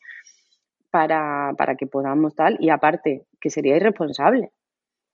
para, 0.92 1.54
para 1.58 1.76
que 1.76 1.88
podamos 1.88 2.36
tal. 2.36 2.58
Y 2.60 2.70
aparte, 2.70 3.26
que 3.40 3.50
sería 3.50 3.76
irresponsable, 3.78 4.52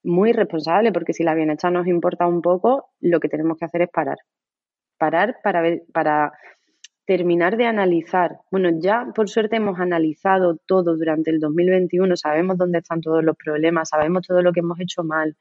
muy 0.04 0.30
irresponsable, 0.32 0.92
porque 0.92 1.14
si 1.14 1.24
la 1.24 1.36
bienestar 1.36 1.72
nos 1.72 1.88
importa 1.88 2.28
un 2.28 2.42
poco, 2.42 2.90
lo 3.02 3.20
que 3.20 3.30
tenemos 3.30 3.58
que 3.58 3.66
hacer 3.66 3.82
es 3.84 3.90
parar. 3.90 4.18
Parar 4.98 5.38
para 5.44 5.62
ver, 5.62 5.84
para 5.94 6.34
terminar 7.06 7.58
de 7.58 7.66
analizar. 7.66 8.40
Bueno, 8.52 8.70
ya 8.80 9.08
por 9.16 9.30
suerte 9.30 9.58
hemos 9.58 9.80
analizado 9.80 10.58
todo 10.66 10.98
durante 10.98 11.32
el 11.32 11.40
2021, 11.40 12.16
sabemos 12.16 12.58
dónde 12.58 12.80
están 12.80 13.02
todos 13.02 13.24
los 13.24 13.36
problemas, 13.38 13.90
sabemos 13.90 14.26
todo 14.28 14.42
lo 14.42 14.52
que 14.52 14.62
hemos 14.62 14.80
hecho 14.80 15.04
mal. 15.04 15.36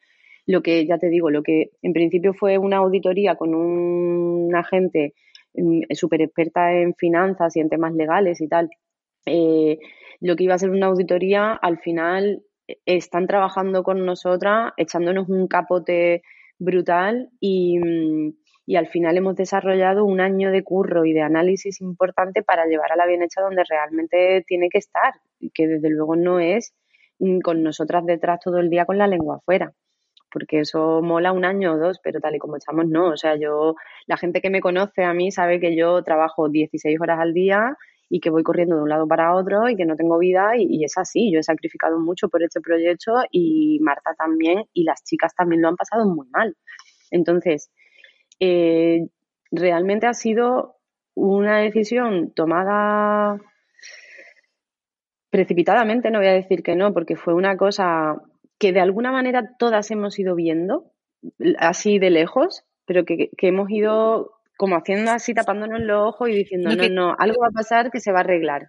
Lo 0.47 0.62
que, 0.62 0.87
ya 0.87 0.99
te 0.99 1.09
digo, 1.09 1.30
lo 1.30 1.43
que 1.43 1.70
en 1.80 1.95
principio 1.95 2.35
fue 2.35 2.59
una 2.59 2.78
auditoría 2.78 3.37
con 3.37 3.55
un 3.55 4.55
agente 4.55 5.14
mm, 5.55 5.82
súper 5.95 6.20
experta 6.22 6.72
en 6.74 6.95
finanzas 6.95 7.57
y 7.57 7.61
en 7.61 7.70
temas 7.70 7.95
legales 7.95 8.41
y 8.43 8.49
tal, 8.49 8.68
eh, 9.27 9.79
lo 10.20 10.37
que 10.37 10.45
iba 10.45 10.55
a 10.55 10.59
ser 10.59 10.70
una 10.70 10.87
auditoría, 10.87 11.53
al 11.53 11.79
final 11.79 12.43
están 12.87 13.27
trabajando 13.27 13.83
con 13.83 14.05
nosotras, 14.07 14.72
echándonos 14.77 15.29
un 15.29 15.49
capote 15.49 16.22
brutal 16.59 17.31
y, 17.41 17.79
mm, 17.79 18.33
al 18.77 18.89
final 18.89 19.16
hemos 19.18 19.37
desarrollado 19.37 20.05
un 20.05 20.20
año 20.20 20.51
de 20.51 20.62
curro 20.62 21.05
y 21.05 21.12
de 21.12 21.20
análisis 21.20 21.81
importante 21.83 22.43
para 22.43 22.64
llevar 22.66 22.93
a 22.93 22.97
la 22.97 23.07
bien 23.07 23.22
hecha 23.22 23.43
donde 23.43 23.62
realmente 23.68 24.43
tiene 24.47 24.68
que 24.70 24.79
estar, 24.79 25.12
que 25.53 25.66
desde 25.68 25.91
luego 25.91 26.16
no 26.16 26.41
es 26.41 26.75
mm, 27.18 27.41
con 27.41 27.62
nosotras 27.62 28.07
detrás 28.07 28.41
todo 28.41 28.59
el 28.59 28.70
día 28.70 28.87
con 28.87 28.99
la 28.99 29.07
lengua 29.07 29.37
afuera 29.37 29.72
porque 30.33 30.59
eso 30.59 31.01
mola 31.01 31.31
un 31.31 31.45
año 31.45 31.75
o 31.75 31.79
dos, 31.79 32.01
pero 32.03 32.18
tal 32.18 32.35
y 32.35 32.41
como 32.41 32.57
estamos, 32.57 32.89
no. 32.89 33.11
O 33.11 33.16
sea, 33.16 33.37
yo, 33.37 33.77
la 34.07 34.16
gente 34.16 34.41
que 34.41 34.51
me 34.51 34.61
conoce 34.61 35.05
a 35.05 35.14
mí 35.14 35.31
sabe 35.31 35.61
que 35.61 35.77
yo 35.77 36.03
trabajo 36.03 36.49
16 36.49 37.01
horas 37.01 37.20
al 37.20 37.33
día 37.33 37.77
y 38.09 38.20
que 38.20 38.30
voy 38.30 38.42
corriendo 38.42 38.76
de 38.76 38.82
un 38.82 38.88
lado 38.88 39.07
para 39.07 39.34
otro 39.34 39.68
y 39.68 39.76
que 39.76 39.86
no 39.86 39.96
tengo 39.96 40.18
vida 40.18 40.57
y, 40.57 40.84
es 40.84 40.96
así. 40.98 41.32
Yo 41.32 41.40
he 41.40 41.42
sacrificado 41.42 41.98
mucho 41.98 42.28
por 42.28 42.42
este 42.42 42.61
proyecto 42.61 43.12
y 43.30 43.78
Marta 43.80 44.14
también 44.16 44.64
y 44.72 44.84
las 44.84 45.02
chicas 45.05 45.34
también 45.34 45.62
lo 45.62 45.68
han 45.68 45.76
pasado 45.76 46.07
muy 46.07 46.28
mal. 46.28 46.57
Entonces, 47.11 47.70
eh, 48.40 49.07
realmente 49.50 50.07
ha 50.07 50.14
sido 50.14 50.76
una 51.14 51.59
decisión 51.59 52.32
tomada 52.34 53.40
precipitadamente, 55.30 56.11
no 56.11 56.18
voy 56.18 56.28
a 56.28 56.32
decir 56.32 56.62
que 56.62 56.76
no, 56.76 56.92
porque 56.92 57.16
fue 57.16 57.34
una 57.34 57.57
cosa 57.57 58.16
que 58.59 58.72
de 58.72 58.80
alguna 58.80 59.11
manera 59.11 59.57
todas 59.59 59.90
hemos 59.90 60.18
ido 60.18 60.34
viendo, 60.34 60.92
así 61.59 61.98
de 61.98 62.11
lejos, 62.11 62.64
pero 62.86 63.05
que, 63.05 63.30
que 63.36 63.48
hemos 63.48 63.68
ido 63.70 64.34
como 64.57 64.76
haciendo 64.76 65.11
así, 65.11 65.34
tapándonos 65.34 65.80
los 65.80 66.09
ojos 66.09 66.28
y 66.28 66.34
diciendo, 66.34 66.70
no, 66.74 66.88
no, 66.88 67.16
algo 67.18 67.40
va 67.42 67.48
a 67.48 67.52
pasar 67.52 67.90
que 67.90 68.00
se 68.00 68.12
va 68.12 68.18
a 68.18 68.22
arreglar. 68.22 68.68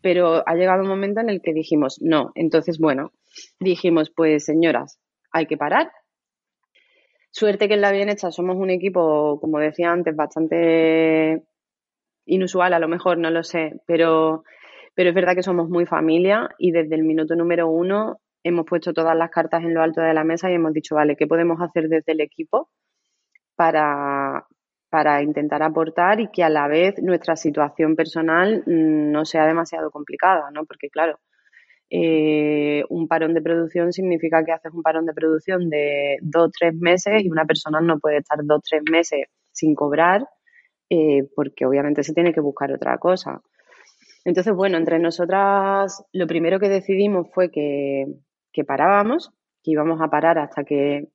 Pero 0.00 0.42
ha 0.46 0.54
llegado 0.54 0.82
un 0.82 0.88
momento 0.88 1.20
en 1.20 1.28
el 1.28 1.42
que 1.42 1.52
dijimos, 1.52 1.98
no. 2.00 2.30
Entonces, 2.34 2.78
bueno, 2.78 3.12
dijimos, 3.60 4.10
pues 4.14 4.44
señoras, 4.44 5.00
hay 5.32 5.46
que 5.46 5.56
parar. 5.56 5.90
Suerte 7.30 7.68
que 7.68 7.74
en 7.74 7.82
la 7.82 7.92
bien 7.92 8.08
hecha 8.08 8.30
somos 8.30 8.56
un 8.56 8.70
equipo, 8.70 9.38
como 9.40 9.58
decía 9.58 9.90
antes, 9.90 10.16
bastante 10.16 11.42
inusual, 12.24 12.72
a 12.74 12.78
lo 12.78 12.88
mejor, 12.88 13.18
no 13.18 13.30
lo 13.30 13.42
sé, 13.42 13.80
pero, 13.86 14.44
pero 14.94 15.10
es 15.10 15.14
verdad 15.14 15.34
que 15.34 15.42
somos 15.42 15.68
muy 15.68 15.86
familia 15.86 16.48
y 16.58 16.72
desde 16.72 16.94
el 16.94 17.04
minuto 17.04 17.34
número 17.36 17.68
uno 17.68 18.20
hemos 18.44 18.66
puesto 18.66 18.92
todas 18.92 19.16
las 19.16 19.30
cartas 19.30 19.62
en 19.62 19.74
lo 19.74 19.82
alto 19.82 20.00
de 20.00 20.14
la 20.14 20.24
mesa 20.24 20.50
y 20.50 20.54
hemos 20.54 20.72
dicho, 20.72 20.94
vale, 20.94 21.16
¿qué 21.16 21.26
podemos 21.26 21.60
hacer 21.60 21.88
desde 21.88 22.12
el 22.12 22.20
equipo 22.20 22.70
para, 23.56 24.46
para 24.90 25.22
intentar 25.22 25.62
aportar 25.62 26.20
y 26.20 26.28
que 26.28 26.42
a 26.42 26.48
la 26.48 26.68
vez 26.68 26.94
nuestra 27.02 27.36
situación 27.36 27.94
personal 27.96 28.62
mm, 28.66 29.10
no 29.12 29.24
sea 29.24 29.46
demasiado 29.46 29.90
complicada, 29.90 30.50
¿no? 30.52 30.64
Porque 30.64 30.88
claro, 30.88 31.18
eh, 31.90 32.84
un 32.90 33.08
parón 33.08 33.34
de 33.34 33.42
producción 33.42 33.92
significa 33.92 34.44
que 34.44 34.52
haces 34.52 34.72
un 34.72 34.82
parón 34.82 35.06
de 35.06 35.14
producción 35.14 35.70
de 35.70 36.18
dos, 36.22 36.52
tres 36.58 36.74
meses 36.74 37.22
y 37.22 37.30
una 37.30 37.44
persona 37.44 37.80
no 37.80 37.98
puede 37.98 38.18
estar 38.18 38.38
dos, 38.44 38.62
tres 38.68 38.82
meses 38.90 39.26
sin 39.52 39.74
cobrar 39.74 40.26
eh, 40.90 41.28
porque 41.34 41.66
obviamente 41.66 42.02
se 42.02 42.14
tiene 42.14 42.32
que 42.32 42.40
buscar 42.40 42.72
otra 42.72 42.96
cosa. 42.98 43.42
Entonces, 44.24 44.54
bueno, 44.54 44.78
entre 44.78 44.98
nosotras 44.98 46.04
lo 46.12 46.26
primero 46.26 46.58
que 46.60 46.68
decidimos 46.68 47.28
fue 47.32 47.50
que, 47.50 48.06
que 48.52 48.64
parábamos, 48.64 49.30
que 49.62 49.72
íbamos 49.72 50.00
a 50.00 50.08
parar 50.08 50.38
hasta 50.38 50.64
que 50.64 51.08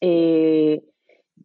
eh, 0.00 0.82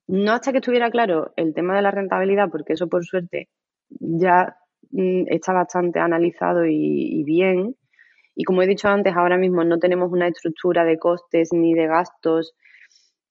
no 0.08 0.32
hasta 0.32 0.52
que 0.52 0.60
estuviera 0.60 0.90
claro 0.90 1.34
el 1.36 1.54
tema 1.54 1.76
de 1.76 1.82
la 1.82 1.92
rentabilidad, 1.92 2.50
porque 2.50 2.74
eso 2.74 2.88
por 2.88 3.06
suerte 3.06 3.50
ya 3.90 4.58
mm, 4.92 5.26
está 5.28 5.54
bastante 5.54 6.00
analizado 6.00 6.66
y, 6.66 7.24
bien. 7.24 7.76
Y 8.36 8.44
como 8.44 8.62
he 8.62 8.68
dicho 8.68 8.88
antes, 8.88 9.16
ahora 9.16 9.38
mismo 9.38 9.64
no 9.64 9.80
tenemos 9.80 10.12
una 10.12 10.28
estructura 10.28 10.84
de 10.86 10.98
costes 11.00 11.50
ni 11.54 11.74
de 11.74 11.88
gastos, 11.88 12.54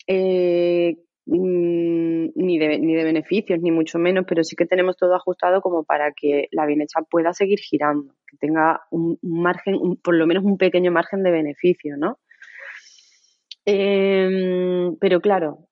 eh, 0.06 0.96
mm, 1.26 2.26
ni, 2.34 2.58
de, 2.58 2.78
ni 2.78 2.94
de 2.94 3.04
beneficios, 3.04 3.60
ni 3.60 3.70
mucho 3.70 3.98
menos, 3.98 4.24
pero 4.28 4.42
sí 4.44 4.56
que 4.56 4.66
tenemos 4.66 4.96
todo 4.96 5.14
ajustado 5.14 5.60
como 5.60 5.84
para 5.84 6.12
que 6.12 6.48
la 6.50 6.66
bienestar 6.66 7.04
pueda 7.10 7.32
seguir 7.32 7.60
girando, 7.60 8.14
que 8.28 8.36
tenga 8.38 8.80
un, 8.90 9.18
margen, 9.22 9.96
por 10.02 10.14
lo 10.14 10.26
menos 10.26 10.44
un 10.44 10.58
pequeño 10.58 10.90
margen 10.90 11.22
de 11.22 11.30
beneficio, 11.30 11.96
¿no? 11.96 12.18
Em, 13.64 14.96
pero 15.00 15.20
claro, 15.20 15.66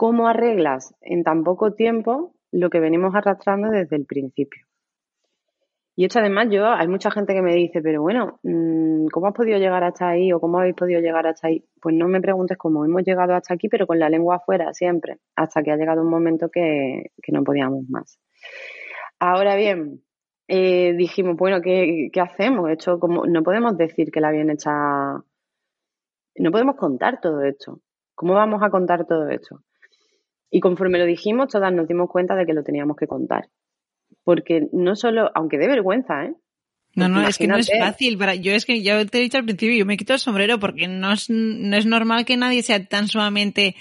¿Cómo 0.00 0.28
arreglas 0.28 0.94
en 1.02 1.24
tan 1.24 1.44
poco 1.44 1.74
tiempo 1.74 2.32
lo 2.52 2.70
que 2.70 2.80
venimos 2.80 3.14
arrastrando 3.14 3.68
desde 3.68 3.96
el 3.96 4.06
principio? 4.06 4.64
Y 5.94 6.06
esto 6.06 6.20
además 6.20 6.46
yo, 6.50 6.64
hay 6.64 6.88
mucha 6.88 7.10
gente 7.10 7.34
que 7.34 7.42
me 7.42 7.54
dice, 7.54 7.82
pero 7.82 8.00
bueno, 8.00 8.40
mm, 8.42 9.08
¿cómo 9.12 9.26
has 9.26 9.34
podido 9.34 9.58
llegar 9.58 9.84
hasta 9.84 10.08
ahí 10.08 10.32
o 10.32 10.40
cómo 10.40 10.58
habéis 10.58 10.74
podido 10.74 11.02
llegar 11.02 11.26
hasta 11.26 11.48
ahí? 11.48 11.66
Pues 11.82 11.94
no 11.94 12.08
me 12.08 12.22
preguntes 12.22 12.56
cómo, 12.56 12.86
hemos 12.86 13.02
llegado 13.02 13.34
hasta 13.34 13.52
aquí, 13.52 13.68
pero 13.68 13.86
con 13.86 13.98
la 13.98 14.08
lengua 14.08 14.36
afuera 14.36 14.72
siempre, 14.72 15.18
hasta 15.36 15.62
que 15.62 15.70
ha 15.70 15.76
llegado 15.76 16.00
un 16.00 16.08
momento 16.08 16.48
que, 16.50 17.10
no 17.28 17.44
podíamos 17.44 17.86
más. 17.90 18.18
Ahora 19.18 19.54
bien, 19.54 20.00
eh, 20.48 20.94
dijimos, 20.94 21.36
bueno, 21.36 21.60
¿qué, 21.60 22.08
¿qué, 22.10 22.20
hacemos? 22.22 22.70
Esto 22.70 22.98
como, 22.98 23.26
no 23.26 23.42
podemos 23.42 23.76
decir 23.76 24.10
que 24.10 24.22
la 24.22 24.30
bien 24.30 24.48
hecha, 24.48 24.72
no 24.72 26.50
podemos 26.50 26.76
contar 26.76 27.20
todo 27.20 27.42
esto. 27.42 27.82
¿Cómo 28.14 28.32
vamos 28.32 28.62
a 28.62 28.70
contar 28.70 29.04
todo 29.06 29.28
esto? 29.28 29.60
Y 30.50 30.60
conforme 30.60 30.98
lo 30.98 31.04
dijimos, 31.04 31.48
todas 31.48 31.72
nos 31.72 31.86
dimos 31.86 32.10
cuenta 32.10 32.34
de 32.34 32.46
que 32.46 32.54
lo 32.54 32.62
teníamos 32.62 32.96
que 32.96 33.06
contar. 33.06 33.48
Porque 34.24 34.68
no 34.72 34.96
solo, 34.96 35.30
aunque 35.34 35.58
de 35.58 35.68
vergüenza, 35.68 36.24
¿eh? 36.24 36.34
No, 36.96 37.08
no, 37.08 37.26
es 37.26 37.38
que 37.38 37.46
no 37.46 37.56
es 37.56 37.70
fácil. 37.78 38.18
Para, 38.18 38.34
yo 38.34 38.52
es 38.52 38.64
que 38.64 38.82
ya 38.82 39.04
te 39.04 39.18
he 39.18 39.20
dicho 39.20 39.38
al 39.38 39.44
principio, 39.44 39.78
yo 39.78 39.86
me 39.86 39.96
quito 39.96 40.12
el 40.12 40.18
sombrero 40.18 40.58
porque 40.58 40.88
no 40.88 41.12
es, 41.12 41.30
no 41.30 41.76
es 41.76 41.86
normal 41.86 42.24
que 42.24 42.36
nadie 42.36 42.62
sea 42.62 42.84
tan 42.84 43.06
sumamente 43.06 43.76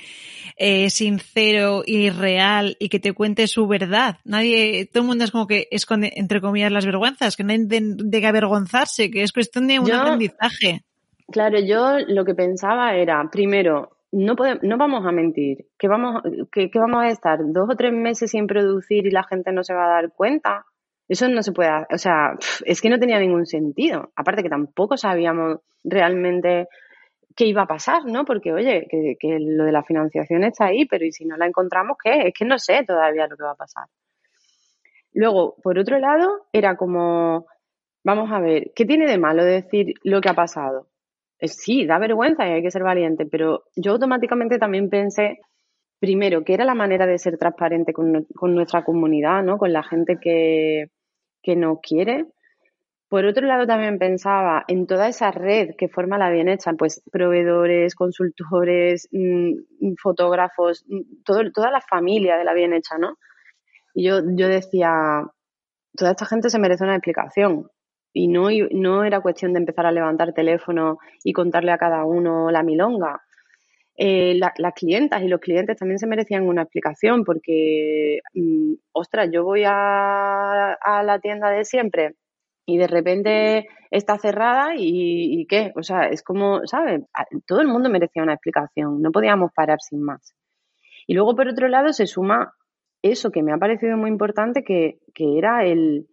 eh, 0.58 0.90
sincero 0.90 1.84
y 1.86 2.10
real 2.12 2.78
y 2.80 2.90
que 2.90 3.00
te 3.00 3.14
cuente 3.14 3.48
su 3.48 3.68
verdad. 3.68 4.18
Nadie, 4.26 4.86
todo 4.86 5.02
el 5.04 5.08
mundo 5.08 5.24
es 5.24 5.32
como 5.32 5.48
que 5.48 5.68
esconde, 5.72 6.14
entre 6.18 6.40
comillas, 6.40 6.72
las 6.72 6.86
vergüenzas, 6.86 7.36
que 7.36 7.44
nadie 7.44 7.66
de, 7.66 8.22
que 8.22 8.28
avergonzarse, 8.28 9.10
que 9.10 9.24
es 9.24 9.32
cuestión 9.32 9.68
de 9.68 9.80
un 9.80 9.92
aprendizaje. 9.92 10.84
Claro, 11.32 11.60
yo 11.60 12.00
lo 12.08 12.26
que 12.26 12.36
pensaba 12.36 12.96
era, 12.96 13.28
primero, 13.32 13.98
no, 14.12 14.36
podemos, 14.36 14.64
no 14.64 14.78
vamos 14.78 15.06
a 15.06 15.12
mentir, 15.12 15.68
que 15.78 15.88
vamos, 15.88 16.24
que, 16.52 16.70
vamos 16.74 17.04
a 17.04 17.10
estar 17.10 17.40
dos 17.42 17.70
o 17.70 17.76
tres 17.76 17.94
meses 17.94 18.32
sin 18.32 18.48
producir 18.48 19.06
y 19.06 19.12
la 19.12 19.24
gente 19.24 19.52
no 19.52 19.64
se 19.64 19.74
va 19.74 19.86
a 19.86 20.02
dar 20.02 20.12
cuenta. 20.14 20.66
Eso 21.08 21.28
no 21.28 21.42
se 21.42 21.52
puede, 21.52 21.72
o 21.92 21.98
sea, 21.98 22.34
es 22.66 22.82
que 22.82 22.90
no 22.90 23.00
tenía 23.00 23.20
ningún 23.20 23.46
sentido. 23.46 24.12
Aparte 24.16 24.44
que 24.44 24.50
tampoco 24.50 24.96
sabíamos 24.96 25.60
realmente 25.84 26.68
qué 27.36 27.46
iba 27.46 27.64
a 27.64 27.68
pasar, 27.68 28.06
¿no? 28.06 28.26
Porque, 28.26 28.54
oye, 28.54 28.88
que, 28.90 29.16
que 29.20 29.40
lo 29.40 29.64
de 29.64 29.72
la 29.72 29.84
financiación 29.84 30.44
está 30.44 30.66
ahí, 30.66 30.86
pero 30.86 31.06
¿y 31.06 31.12
si 31.12 31.26
no 31.26 31.36
la 31.38 31.48
encontramos 31.48 31.98
qué? 32.04 32.28
Es 32.28 32.34
que 32.38 32.46
no 32.46 32.60
sé 32.60 32.84
todavía 32.86 33.28
lo 33.28 33.38
que 33.38 33.44
va 33.44 33.52
a 33.52 33.56
pasar. 33.56 33.88
Luego, 35.14 35.56
por 35.64 35.80
otro 35.80 35.98
lado, 36.00 36.48
era 36.54 36.76
como, 36.76 37.48
vamos 38.04 38.32
a 38.32 38.40
ver, 38.40 38.72
¿qué 38.76 38.86
tiene 38.86 39.08
de 39.08 39.18
malo 39.18 39.44
decir 39.44 39.96
lo 40.04 40.22
que 40.22 40.30
ha 40.30 40.34
pasado? 40.34 40.88
Sí, 41.42 41.86
da 41.86 42.00
vergüenza 42.00 42.48
y 42.48 42.52
hay 42.52 42.62
que 42.62 42.72
ser 42.72 42.84
valiente, 42.84 43.26
pero 43.26 43.64
yo 43.76 43.94
automáticamente 43.94 44.58
también 44.58 44.90
pensé, 44.90 45.40
primero, 46.00 46.44
que 46.44 46.54
era 46.54 46.66
la 46.66 46.76
manera 46.76 47.06
de 47.06 47.18
ser 47.18 47.38
transparente 47.38 47.94
con, 47.94 48.26
nuestra 48.54 48.84
comunidad, 48.84 49.44
¿no? 49.44 49.58
Con 49.58 49.74
la 49.74 49.84
gente 49.84 50.18
que, 50.22 50.88
que 51.42 51.56
nos 51.56 51.80
quiere. 51.82 52.26
Por 53.10 53.26
otro 53.26 53.48
lado, 53.48 53.66
también 53.66 53.98
pensaba 53.98 54.66
en 54.68 54.86
toda 54.86 55.08
esa 55.08 55.32
red 55.32 55.72
que 55.78 55.90
forma 55.90 56.18
la 56.18 56.30
bien 56.30 56.50
hecha, 56.50 56.74
pues 56.74 57.02
proveedores, 57.12 57.96
consultores, 57.96 59.08
mm, 59.12 59.94
fotógrafos, 60.02 60.86
mm, 60.88 61.24
toda 61.24 61.72
la 61.72 61.82
familia 61.82 62.38
de 62.38 62.44
la 62.44 62.54
bien 62.54 62.74
hecha, 62.74 62.98
¿no? 63.00 63.18
Y 63.96 64.08
yo, 64.08 64.22
yo 64.36 64.48
decía, 64.48 65.24
toda 65.96 66.12
esta 66.12 66.26
gente 66.26 66.50
se 66.50 66.60
merece 66.60 66.84
una 66.84 66.96
explicación 66.96 67.70
y 68.14 68.28
no, 68.28 68.50
no 68.72 69.04
era 69.04 69.22
cuestión 69.22 69.54
de 69.54 69.60
empezar 69.60 69.86
a 69.86 69.92
levantar 69.92 70.34
teléfono 70.34 70.98
y 71.24 71.34
contarle 71.34 71.72
a 71.72 71.78
cada 71.78 72.06
uno 72.06 72.52
la 72.52 72.64
milonga. 72.64 73.22
Eh, 74.02 74.36
las 74.36 74.74
clientas 74.76 75.22
y 75.22 75.28
los 75.28 75.42
clientes 75.42 75.78
también 75.78 76.00
se 76.00 76.08
merecían 76.08 76.48
una 76.48 76.62
explicación 76.62 77.26
porque, 77.26 78.20
mm, 78.34 78.74
ostras, 78.94 79.30
yo 79.32 79.44
voy 79.44 79.64
a, 79.66 80.74
a, 80.74 81.04
la 81.04 81.20
tienda 81.20 81.50
de 81.50 81.66
siempre 81.66 82.16
y 82.66 82.78
de 82.78 82.88
repente 82.88 83.68
está 83.92 84.18
cerrada 84.18 84.76
y, 84.78 85.42
y, 85.42 85.46
qué, 85.48 85.74
o 85.76 85.84
sea, 85.84 86.08
es 86.08 86.24
como, 86.24 86.66
¿sabes? 86.66 87.02
Todo 87.46 87.60
el 87.62 87.68
mundo 87.68 87.90
merecía 87.90 88.24
una 88.24 88.34
explicación, 88.34 89.02
no 89.02 89.12
podíamos 89.12 89.52
parar 89.54 89.80
sin 89.82 90.02
más. 90.02 90.34
Y 91.06 91.14
luego, 91.14 91.36
por 91.36 91.50
otro 91.50 91.68
lado, 91.68 91.92
se 91.92 92.08
suma 92.08 92.54
eso 93.02 93.32
que 93.32 93.44
me 93.44 93.52
ha 93.52 93.58
parecido 93.58 93.98
muy 93.98 94.10
importante, 94.10 94.64
que, 94.64 95.00
que 95.14 95.38
era 95.38 95.66
el, 95.66 96.08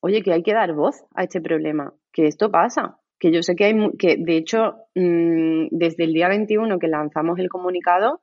oye, 0.00 0.22
que 0.22 0.32
hay 0.32 0.42
que 0.42 0.54
dar 0.54 0.72
voz 0.74 1.04
a 1.14 1.24
este 1.24 1.40
problema, 1.40 1.94
que 2.12 2.26
esto 2.26 2.50
pasa, 2.50 2.98
que 3.18 3.30
yo 3.30 3.42
sé 3.42 3.54
que 3.54 3.64
hay, 3.66 3.90
que 3.98 4.16
de 4.16 4.36
hecho, 4.36 4.76
mm, 4.94 5.68
desde 5.70 6.04
el 6.04 6.14
día 6.14 6.28
21 6.28 6.78
que 6.78 6.88
lanzamos 6.88 7.38
el 7.38 7.48
comunicado, 7.48 8.22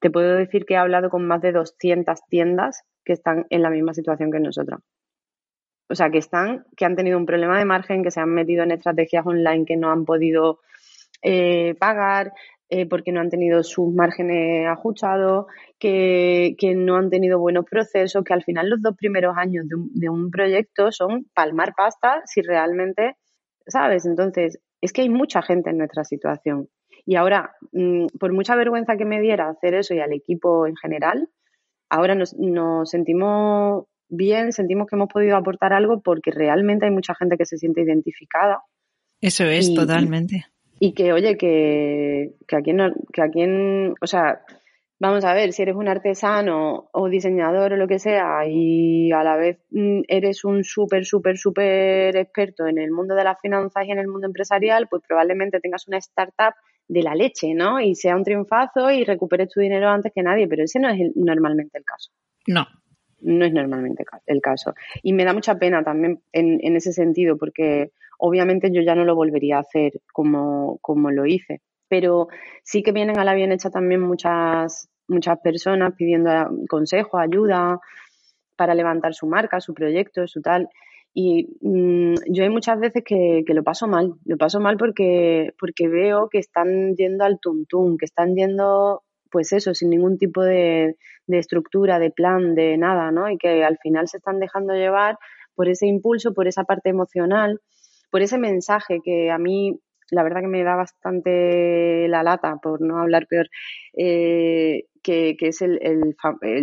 te 0.00 0.10
puedo 0.10 0.34
decir 0.36 0.64
que 0.64 0.74
he 0.74 0.78
hablado 0.78 1.10
con 1.10 1.26
más 1.26 1.40
de 1.42 1.52
200 1.52 2.26
tiendas 2.28 2.84
que 3.04 3.12
están 3.12 3.46
en 3.50 3.62
la 3.62 3.70
misma 3.70 3.94
situación 3.94 4.30
que 4.30 4.40
nosotros. 4.40 4.80
O 5.88 5.94
sea, 5.94 6.10
que 6.10 6.18
están, 6.18 6.64
que 6.76 6.84
han 6.84 6.96
tenido 6.96 7.16
un 7.16 7.26
problema 7.26 7.58
de 7.58 7.64
margen, 7.64 8.02
que 8.02 8.10
se 8.10 8.20
han 8.20 8.30
metido 8.30 8.64
en 8.64 8.72
estrategias 8.72 9.24
online 9.24 9.64
que 9.64 9.76
no 9.76 9.90
han 9.90 10.04
podido 10.04 10.60
eh, 11.22 11.74
pagar, 11.78 12.32
eh, 12.68 12.86
porque 12.86 13.12
no 13.12 13.20
han 13.20 13.30
tenido 13.30 13.62
sus 13.62 13.94
márgenes 13.94 14.66
ajustados, 14.66 15.46
que, 15.78 16.56
no 16.76 16.96
han 16.96 17.10
tenido 17.10 17.38
buenos 17.38 17.64
procesos, 17.64 18.24
que 18.24 18.34
al 18.34 18.42
final 18.42 18.68
los 18.68 18.82
dos 18.82 18.96
primeros 18.96 19.36
años 19.36 19.68
de 19.68 19.76
un, 19.76 19.90
de 19.94 20.08
un 20.08 20.32
proyecto 20.32 20.90
son 20.90 21.26
palmar 21.32 21.74
pasta 21.76 22.22
si 22.24 22.42
realmente, 22.42 23.16
¿sabes? 23.68 24.04
Entonces, 24.04 24.58
es 24.80 24.92
que 24.92 25.02
hay 25.02 25.08
mucha 25.08 25.42
gente 25.42 25.70
en 25.70 25.78
nuestra 25.78 26.02
situación. 26.02 26.68
Y 27.04 27.14
ahora, 27.14 27.54
mm, 27.70 28.06
por 28.18 28.32
mucha 28.32 28.56
vergüenza 28.56 28.96
que 28.96 29.04
me 29.04 29.20
diera 29.20 29.48
hacer 29.48 29.74
eso 29.74 29.94
y 29.94 30.00
al 30.00 30.12
equipo 30.12 30.66
en 30.66 30.74
general, 30.74 31.28
ahora 31.88 32.16
nos, 32.16 32.34
nos 32.34 32.90
sentimos 32.90 33.84
bien, 34.08 34.52
sentimos 34.52 34.88
que 34.88 34.96
hemos 34.96 35.08
podido 35.08 35.36
aportar 35.36 35.72
algo 35.72 36.00
porque 36.02 36.32
realmente 36.32 36.86
hay 36.86 36.90
mucha 36.90 37.14
gente 37.14 37.36
que 37.36 37.46
se 37.46 37.58
siente 37.58 37.82
identificada. 37.82 38.62
Eso 39.20 39.44
es, 39.44 39.72
totalmente 39.72 40.46
y 40.78 40.92
que, 40.92 41.12
oye, 41.12 41.36
que, 41.36 42.34
que, 42.46 42.56
a 42.56 42.60
quien, 42.60 42.78
que 43.12 43.22
a 43.22 43.28
quien, 43.28 43.94
o 44.00 44.06
sea, 44.06 44.42
vamos 44.98 45.24
a 45.24 45.34
ver, 45.34 45.52
si 45.52 45.62
eres 45.62 45.74
un 45.74 45.88
artesano 45.88 46.88
o 46.92 47.08
diseñador 47.08 47.72
o 47.72 47.76
lo 47.76 47.88
que 47.88 47.98
sea 47.98 48.46
y 48.46 49.12
a 49.12 49.22
la 49.22 49.36
vez 49.36 49.58
mm, 49.70 50.02
eres 50.08 50.44
un 50.44 50.64
súper, 50.64 51.04
súper, 51.04 51.36
súper 51.36 52.16
experto 52.16 52.66
en 52.66 52.78
el 52.78 52.90
mundo 52.90 53.14
de 53.14 53.24
las 53.24 53.40
finanzas 53.40 53.84
y 53.86 53.92
en 53.92 53.98
el 53.98 54.08
mundo 54.08 54.26
empresarial, 54.26 54.86
pues 54.88 55.02
probablemente 55.06 55.60
tengas 55.60 55.86
una 55.88 55.98
startup 55.98 56.54
de 56.88 57.02
la 57.02 57.14
leche, 57.14 57.54
¿no? 57.54 57.80
Y 57.80 57.94
sea 57.94 58.16
un 58.16 58.24
triunfazo 58.24 58.90
y 58.90 59.04
recuperes 59.04 59.48
tu 59.48 59.60
dinero 59.60 59.88
antes 59.88 60.12
que 60.14 60.22
nadie, 60.22 60.46
pero 60.46 60.62
ese 60.62 60.78
no 60.78 60.88
es 60.88 60.98
normalmente 61.16 61.78
el 61.78 61.84
caso. 61.84 62.12
No. 62.46 62.66
No 63.22 63.44
es 63.44 63.52
normalmente 63.52 64.04
el 64.26 64.40
caso. 64.40 64.74
Y 65.02 65.12
me 65.12 65.24
da 65.24 65.32
mucha 65.32 65.56
pena 65.56 65.82
también 65.82 66.20
en, 66.32 66.58
en 66.62 66.76
ese 66.76 66.92
sentido, 66.92 67.36
porque 67.38 67.90
obviamente 68.18 68.70
yo 68.72 68.82
ya 68.82 68.94
no 68.94 69.04
lo 69.04 69.14
volvería 69.14 69.56
a 69.56 69.60
hacer 69.60 70.00
como, 70.12 70.78
como 70.80 71.10
lo 71.10 71.26
hice. 71.26 71.60
Pero 71.88 72.28
sí 72.64 72.82
que 72.82 72.92
vienen 72.92 73.18
a 73.18 73.24
la 73.24 73.34
bien 73.34 73.52
hecha 73.52 73.70
también 73.70 74.00
muchas, 74.00 74.88
muchas 75.08 75.38
personas 75.40 75.94
pidiendo 75.96 76.30
consejo, 76.68 77.18
ayuda 77.18 77.78
para 78.56 78.74
levantar 78.74 79.14
su 79.14 79.26
marca, 79.26 79.60
su 79.60 79.74
proyecto, 79.74 80.26
su 80.26 80.40
tal. 80.40 80.68
Y 81.14 81.48
mm, 81.60 82.14
yo 82.28 82.42
hay 82.42 82.50
muchas 82.50 82.78
veces 82.78 83.02
que, 83.04 83.42
que, 83.46 83.54
lo 83.54 83.62
paso 83.62 83.86
mal, 83.86 84.14
lo 84.24 84.36
paso 84.36 84.60
mal 84.60 84.76
porque, 84.76 85.54
porque 85.58 85.88
veo 85.88 86.28
que 86.28 86.38
están 86.38 86.94
yendo 86.94 87.24
al 87.24 87.38
tuntún, 87.40 87.96
que 87.96 88.04
están 88.04 88.34
yendo, 88.34 89.02
pues 89.30 89.52
eso, 89.52 89.72
sin 89.72 89.90
ningún 89.90 90.18
tipo 90.18 90.42
de, 90.42 90.96
de 91.26 91.38
estructura, 91.38 91.98
de 91.98 92.10
plan, 92.10 92.54
de 92.54 92.76
nada, 92.76 93.12
¿no? 93.12 93.30
Y 93.30 93.38
que 93.38 93.64
al 93.64 93.78
final 93.78 94.08
se 94.08 94.18
están 94.18 94.40
dejando 94.40 94.74
llevar 94.74 95.18
por 95.54 95.68
ese 95.68 95.86
impulso, 95.86 96.34
por 96.34 96.48
esa 96.48 96.64
parte 96.64 96.90
emocional, 96.90 97.60
por 98.10 98.22
ese 98.22 98.38
mensaje 98.38 99.00
que 99.04 99.30
a 99.30 99.38
mí 99.38 99.80
la 100.10 100.22
verdad 100.22 100.40
que 100.40 100.46
me 100.46 100.62
da 100.62 100.76
bastante 100.76 102.06
la 102.08 102.22
lata, 102.22 102.56
por 102.62 102.80
no 102.80 102.98
hablar 102.98 103.26
peor, 103.26 103.48
eh, 103.96 104.84
que, 105.02 105.36
que, 105.36 105.48
es 105.48 105.62
el, 105.62 105.78
el, 105.82 106.14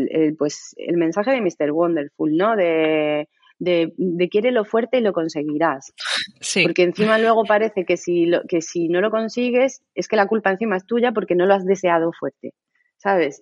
el, 0.10 0.36
pues, 0.36 0.76
el 0.78 0.98
mensaje 0.98 1.32
de 1.32 1.42
Mr. 1.42 1.72
Wonderful, 1.72 2.36
¿no? 2.36 2.56
De, 2.56 3.28
de, 3.60 3.94
de, 3.98 4.30
quiere 4.30 4.52
lo 4.52 4.66
fuerte 4.66 4.98
y 4.98 5.02
lo 5.02 5.14
conseguirás. 5.14 5.94
Sí. 6.42 6.64
Porque 6.64 6.84
encima 6.84 7.18
luego 7.18 7.44
parece 7.46 7.86
que 7.86 7.98
si, 7.98 8.26
lo, 8.26 8.42
que 8.48 8.62
si 8.62 8.90
no 8.90 9.02
lo 9.02 9.12
consigues, 9.12 9.82
es 9.96 10.08
que 10.08 10.16
la 10.16 10.28
culpa 10.28 10.52
encima 10.52 10.78
es 10.78 10.86
tuya 10.86 11.12
porque 11.12 11.36
no 11.36 11.46
lo 11.46 11.54
has 11.54 11.66
deseado 11.66 12.12
fuerte. 12.18 12.54
¿Sabes? 12.98 13.42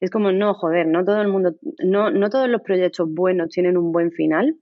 Es 0.00 0.10
como, 0.10 0.32
no, 0.32 0.54
joder, 0.54 0.86
no 0.86 1.04
todo 1.04 1.20
el 1.20 1.28
mundo, 1.28 1.54
no, 1.84 2.10
no 2.10 2.30
todos 2.30 2.48
los 2.48 2.62
proyectos 2.62 3.12
buenos 3.12 3.50
tienen 3.50 3.76
un 3.76 3.92
buen 3.92 4.10
final, 4.10 4.56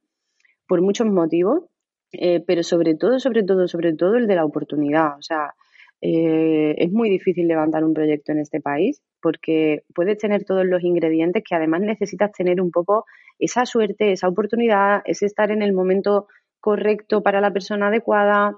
por 0.66 0.82
muchos 0.82 1.06
motivos, 1.06 1.69
eh, 2.12 2.42
pero 2.46 2.62
sobre 2.62 2.94
todo, 2.94 3.18
sobre 3.18 3.42
todo, 3.42 3.68
sobre 3.68 3.94
todo 3.94 4.16
el 4.16 4.26
de 4.26 4.34
la 4.34 4.44
oportunidad. 4.44 5.16
O 5.18 5.22
sea, 5.22 5.54
eh, 6.00 6.74
es 6.78 6.90
muy 6.90 7.10
difícil 7.10 7.46
levantar 7.46 7.84
un 7.84 7.94
proyecto 7.94 8.32
en 8.32 8.38
este 8.38 8.60
país 8.60 9.02
porque 9.20 9.82
puedes 9.94 10.16
tener 10.18 10.44
todos 10.44 10.64
los 10.64 10.82
ingredientes 10.82 11.42
que 11.46 11.54
además 11.54 11.82
necesitas 11.82 12.32
tener 12.32 12.60
un 12.60 12.70
poco 12.70 13.04
esa 13.38 13.66
suerte, 13.66 14.12
esa 14.12 14.28
oportunidad, 14.28 15.02
ese 15.04 15.26
estar 15.26 15.50
en 15.50 15.62
el 15.62 15.72
momento 15.72 16.26
correcto 16.58 17.22
para 17.22 17.40
la 17.40 17.52
persona 17.52 17.88
adecuada. 17.88 18.54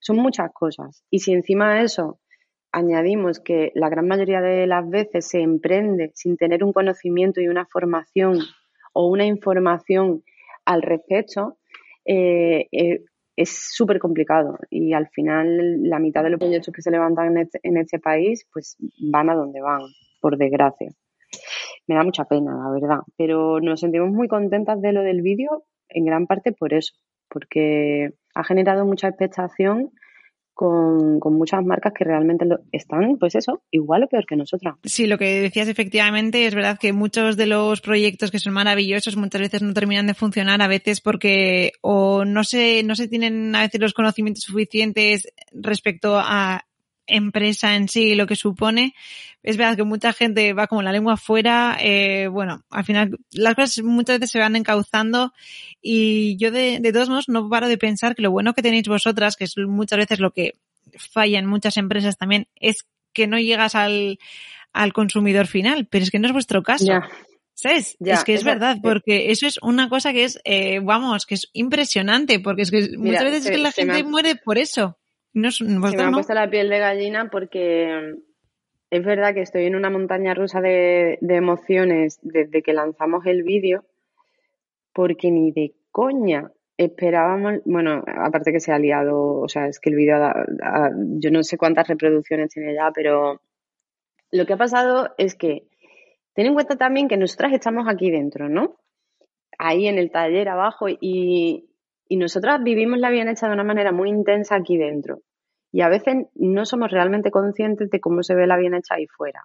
Son 0.00 0.16
muchas 0.16 0.50
cosas. 0.52 1.04
Y 1.10 1.20
si 1.20 1.32
encima 1.32 1.74
de 1.74 1.84
eso 1.84 2.18
añadimos 2.72 3.40
que 3.40 3.72
la 3.74 3.88
gran 3.88 4.06
mayoría 4.06 4.40
de 4.40 4.66
las 4.66 4.88
veces 4.88 5.28
se 5.28 5.40
emprende 5.40 6.10
sin 6.14 6.36
tener 6.36 6.64
un 6.64 6.72
conocimiento 6.72 7.40
y 7.40 7.48
una 7.48 7.66
formación 7.66 8.38
o 8.92 9.08
una 9.08 9.26
información 9.26 10.22
al 10.64 10.82
respecto, 10.82 11.56
eh, 12.04 12.66
eh, 12.72 13.04
es 13.36 13.50
súper 13.72 13.98
complicado 13.98 14.58
y 14.68 14.92
al 14.92 15.08
final 15.08 15.82
la 15.82 15.98
mitad 15.98 16.22
de 16.22 16.30
los 16.30 16.38
proyectos 16.38 16.74
que 16.74 16.82
se 16.82 16.90
levantan 16.90 17.28
en 17.28 17.38
este, 17.38 17.60
en 17.62 17.76
este 17.76 17.98
país 17.98 18.46
pues 18.52 18.76
van 19.10 19.30
a 19.30 19.34
donde 19.34 19.60
van, 19.60 19.80
por 20.20 20.36
desgracia. 20.36 20.90
Me 21.86 21.94
da 21.94 22.04
mucha 22.04 22.24
pena, 22.24 22.52
la 22.52 22.70
verdad, 22.70 23.00
pero 23.16 23.60
nos 23.60 23.80
sentimos 23.80 24.10
muy 24.10 24.28
contentas 24.28 24.80
de 24.80 24.92
lo 24.92 25.02
del 25.02 25.22
vídeo 25.22 25.64
en 25.88 26.04
gran 26.04 26.26
parte 26.26 26.52
por 26.52 26.74
eso, 26.74 26.94
porque 27.28 28.10
ha 28.34 28.44
generado 28.44 28.84
mucha 28.84 29.08
expectación 29.08 29.90
con, 30.60 31.20
con, 31.20 31.38
muchas 31.38 31.64
marcas 31.64 31.94
que 31.96 32.04
realmente 32.04 32.44
lo, 32.44 32.58
están, 32.70 33.16
pues 33.18 33.34
eso, 33.34 33.62
igual 33.70 34.04
o 34.04 34.08
peor 34.08 34.26
que 34.26 34.36
nosotras. 34.36 34.74
Sí, 34.84 35.06
lo 35.06 35.16
que 35.16 35.40
decías 35.40 35.68
efectivamente 35.68 36.46
es 36.46 36.54
verdad 36.54 36.78
que 36.78 36.92
muchos 36.92 37.38
de 37.38 37.46
los 37.46 37.80
proyectos 37.80 38.30
que 38.30 38.38
son 38.38 38.52
maravillosos 38.52 39.16
muchas 39.16 39.40
veces 39.40 39.62
no 39.62 39.72
terminan 39.72 40.06
de 40.06 40.12
funcionar, 40.12 40.60
a 40.60 40.68
veces 40.68 41.00
porque 41.00 41.72
o 41.80 42.26
no 42.26 42.44
se, 42.44 42.82
no 42.82 42.94
se 42.94 43.08
tienen 43.08 43.56
a 43.56 43.62
veces 43.62 43.80
los 43.80 43.94
conocimientos 43.94 44.44
suficientes 44.44 45.32
respecto 45.50 46.18
a 46.18 46.66
empresa 47.10 47.76
en 47.76 47.88
sí, 47.88 48.14
lo 48.14 48.26
que 48.26 48.36
supone. 48.36 48.94
Es 49.42 49.56
verdad 49.56 49.76
que 49.76 49.84
mucha 49.84 50.12
gente 50.12 50.52
va 50.52 50.66
como 50.66 50.82
la 50.82 50.92
lengua 50.92 51.14
afuera. 51.14 51.76
Eh, 51.80 52.28
bueno, 52.28 52.64
al 52.70 52.84
final 52.84 53.18
las 53.32 53.54
cosas 53.54 53.84
muchas 53.84 54.18
veces 54.18 54.32
se 54.32 54.38
van 54.38 54.56
encauzando 54.56 55.32
y 55.82 56.36
yo 56.36 56.50
de, 56.50 56.78
de 56.80 56.92
todos 56.92 57.08
modos 57.08 57.28
no 57.28 57.48
paro 57.48 57.68
de 57.68 57.78
pensar 57.78 58.14
que 58.14 58.22
lo 58.22 58.30
bueno 58.30 58.54
que 58.54 58.62
tenéis 58.62 58.88
vosotras, 58.88 59.36
que 59.36 59.44
es 59.44 59.56
muchas 59.56 59.98
veces 59.98 60.20
lo 60.20 60.32
que 60.32 60.54
falla 60.96 61.38
en 61.38 61.46
muchas 61.46 61.76
empresas 61.76 62.16
también, 62.16 62.48
es 62.56 62.86
que 63.12 63.26
no 63.26 63.38
llegas 63.38 63.74
al, 63.74 64.18
al 64.72 64.92
consumidor 64.92 65.46
final, 65.46 65.86
pero 65.90 66.04
es 66.04 66.10
que 66.10 66.18
no 66.18 66.26
es 66.26 66.32
vuestro 66.32 66.62
caso. 66.62 66.92
¿Sabes? 67.54 67.96
Ya, 67.98 68.14
es 68.14 68.24
que 68.24 68.32
es, 68.32 68.42
verdad, 68.42 68.78
porque 68.82 69.30
eso 69.30 69.46
es 69.46 69.58
una 69.60 69.90
cosa 69.90 70.14
que 70.14 70.24
es, 70.24 70.40
eh, 70.44 70.80
vamos, 70.82 71.26
que 71.26 71.34
es 71.34 71.50
impresionante, 71.52 72.40
porque 72.40 72.62
es 72.62 72.70
que 72.70 72.88
Mira, 72.96 72.98
muchas 72.98 73.24
veces 73.24 73.42
se, 73.42 73.48
es 73.50 73.56
que 73.56 73.62
la 73.62 73.72
gente 73.72 74.02
me... 74.02 74.04
muere 74.04 74.36
por 74.36 74.56
eso. 74.56 74.98
No, 75.32 75.50
Se 75.50 75.64
me 75.64 75.88
ha 75.88 76.10
puesto 76.10 76.34
la 76.34 76.50
piel 76.50 76.68
de 76.68 76.78
gallina 76.78 77.30
porque 77.30 78.14
es 78.90 79.04
verdad 79.04 79.34
que 79.34 79.42
estoy 79.42 79.66
en 79.66 79.76
una 79.76 79.90
montaña 79.90 80.34
rusa 80.34 80.60
de, 80.60 81.18
de 81.20 81.36
emociones 81.36 82.18
desde 82.22 82.62
que 82.62 82.72
lanzamos 82.72 83.24
el 83.26 83.42
vídeo, 83.44 83.84
porque 84.92 85.30
ni 85.30 85.52
de 85.52 85.74
coña 85.92 86.50
esperábamos, 86.76 87.60
bueno, 87.66 88.02
aparte 88.06 88.52
que 88.52 88.60
se 88.60 88.72
ha 88.72 88.78
liado, 88.78 89.40
o 89.40 89.48
sea, 89.48 89.66
es 89.66 89.78
que 89.78 89.90
el 89.90 89.96
vídeo, 89.96 90.16
yo 91.18 91.30
no 91.30 91.42
sé 91.42 91.58
cuántas 91.58 91.86
reproducciones 91.86 92.48
tiene 92.54 92.74
ya, 92.74 92.90
pero 92.94 93.42
lo 94.30 94.46
que 94.46 94.54
ha 94.54 94.56
pasado 94.56 95.10
es 95.18 95.34
que 95.34 95.68
ten 96.32 96.46
en 96.46 96.54
cuenta 96.54 96.76
también 96.76 97.06
que 97.06 97.18
nosotras 97.18 97.52
estamos 97.52 97.86
aquí 97.86 98.10
dentro, 98.10 98.48
¿no? 98.48 98.78
Ahí 99.58 99.88
en 99.88 99.98
el 99.98 100.10
taller 100.10 100.48
abajo 100.48 100.86
y, 100.88 101.69
y 102.10 102.16
nosotras 102.16 102.60
vivimos 102.64 102.98
la 102.98 103.08
bien 103.08 103.28
hecha 103.28 103.46
de 103.46 103.54
una 103.54 103.62
manera 103.62 103.92
muy 103.92 104.08
intensa 104.08 104.56
aquí 104.56 104.76
dentro. 104.76 105.20
Y 105.70 105.82
a 105.82 105.88
veces 105.88 106.26
no 106.34 106.66
somos 106.66 106.90
realmente 106.90 107.30
conscientes 107.30 107.88
de 107.88 108.00
cómo 108.00 108.24
se 108.24 108.34
ve 108.34 108.48
la 108.48 108.56
bien 108.56 108.74
hecha 108.74 108.96
ahí 108.96 109.06
fuera. 109.06 109.44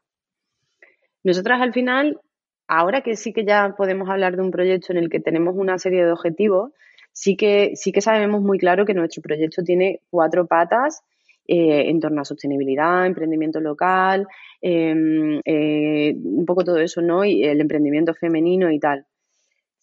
Nosotras 1.24 1.62
al 1.62 1.74
final, 1.74 2.20
ahora 2.68 3.02
que 3.02 3.18
sí 3.18 3.34
que 3.34 3.46
ya 3.46 3.76
podemos 3.78 4.10
hablar 4.10 4.36
de 4.36 4.42
un 4.42 4.50
proyecto 4.50 4.94
en 4.94 4.98
el 4.98 5.10
que 5.12 5.20
tenemos 5.20 5.54
una 5.56 5.78
serie 5.78 6.06
de 6.06 6.12
objetivos, 6.12 6.72
sí 7.12 7.38
que, 7.38 7.76
sí 7.76 7.92
que 7.92 8.02
sabemos 8.02 8.42
muy 8.42 8.58
claro 8.58 8.84
que 8.84 8.96
nuestro 8.96 9.22
proyecto 9.22 9.62
tiene 9.62 10.00
cuatro 10.10 10.48
patas 10.48 11.04
eh, 11.48 11.88
en 11.92 12.00
torno 12.00 12.22
a 12.22 12.26
sostenibilidad, 12.26 13.06
emprendimiento 13.06 13.60
local, 13.60 14.26
eh, 14.60 15.40
eh, 15.46 16.16
un 16.16 16.46
poco 16.48 16.64
todo 16.64 16.80
eso, 16.80 17.04
¿no? 17.04 17.26
Y 17.26 17.44
el 17.44 17.62
emprendimiento 17.62 18.16
femenino 18.16 18.72
y 18.72 18.80
tal 18.80 19.06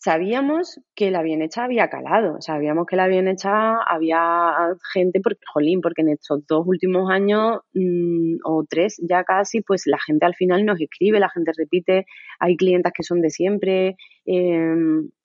sabíamos 0.03 0.81
que 0.97 1.13
la 1.13 1.23
bien 1.23 1.43
hecha 1.43 1.63
había 1.63 1.89
calado, 1.89 2.41
sabíamos 2.41 2.87
que 2.87 2.97
la 2.97 3.07
bien 3.07 3.29
hecha 3.29 3.77
había 3.77 4.75
gente, 4.93 5.21
porque, 5.23 5.41
jolín, 5.53 5.81
porque 5.81 6.03
en 6.03 6.09
estos 6.09 6.45
dos 6.49 6.67
últimos 6.67 7.09
años 7.09 7.61
mmm, 7.73 8.39
o 8.45 8.65
tres 8.69 9.01
ya 9.09 9.23
casi, 9.23 9.61
pues 9.61 9.85
la 9.87 9.99
gente 10.05 10.27
al 10.27 10.35
final 10.35 10.65
nos 10.65 10.81
escribe, 10.81 11.21
la 11.21 11.31
gente 11.31 11.53
repite, 11.57 12.07
hay 12.41 12.57
clientas 12.57 12.93
que 12.93 13.05
son 13.05 13.21
de 13.21 13.31
siempre, 13.31 13.97
eh, 14.27 14.75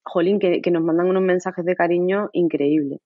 jolín, 0.03 0.37
que, 0.37 0.61
que 0.61 0.69
nos 0.69 0.83
mandan 0.83 1.07
unos 1.07 1.23
mensajes 1.23 1.65
de 1.65 1.75
cariño 1.75 2.29
increíbles. 2.33 2.99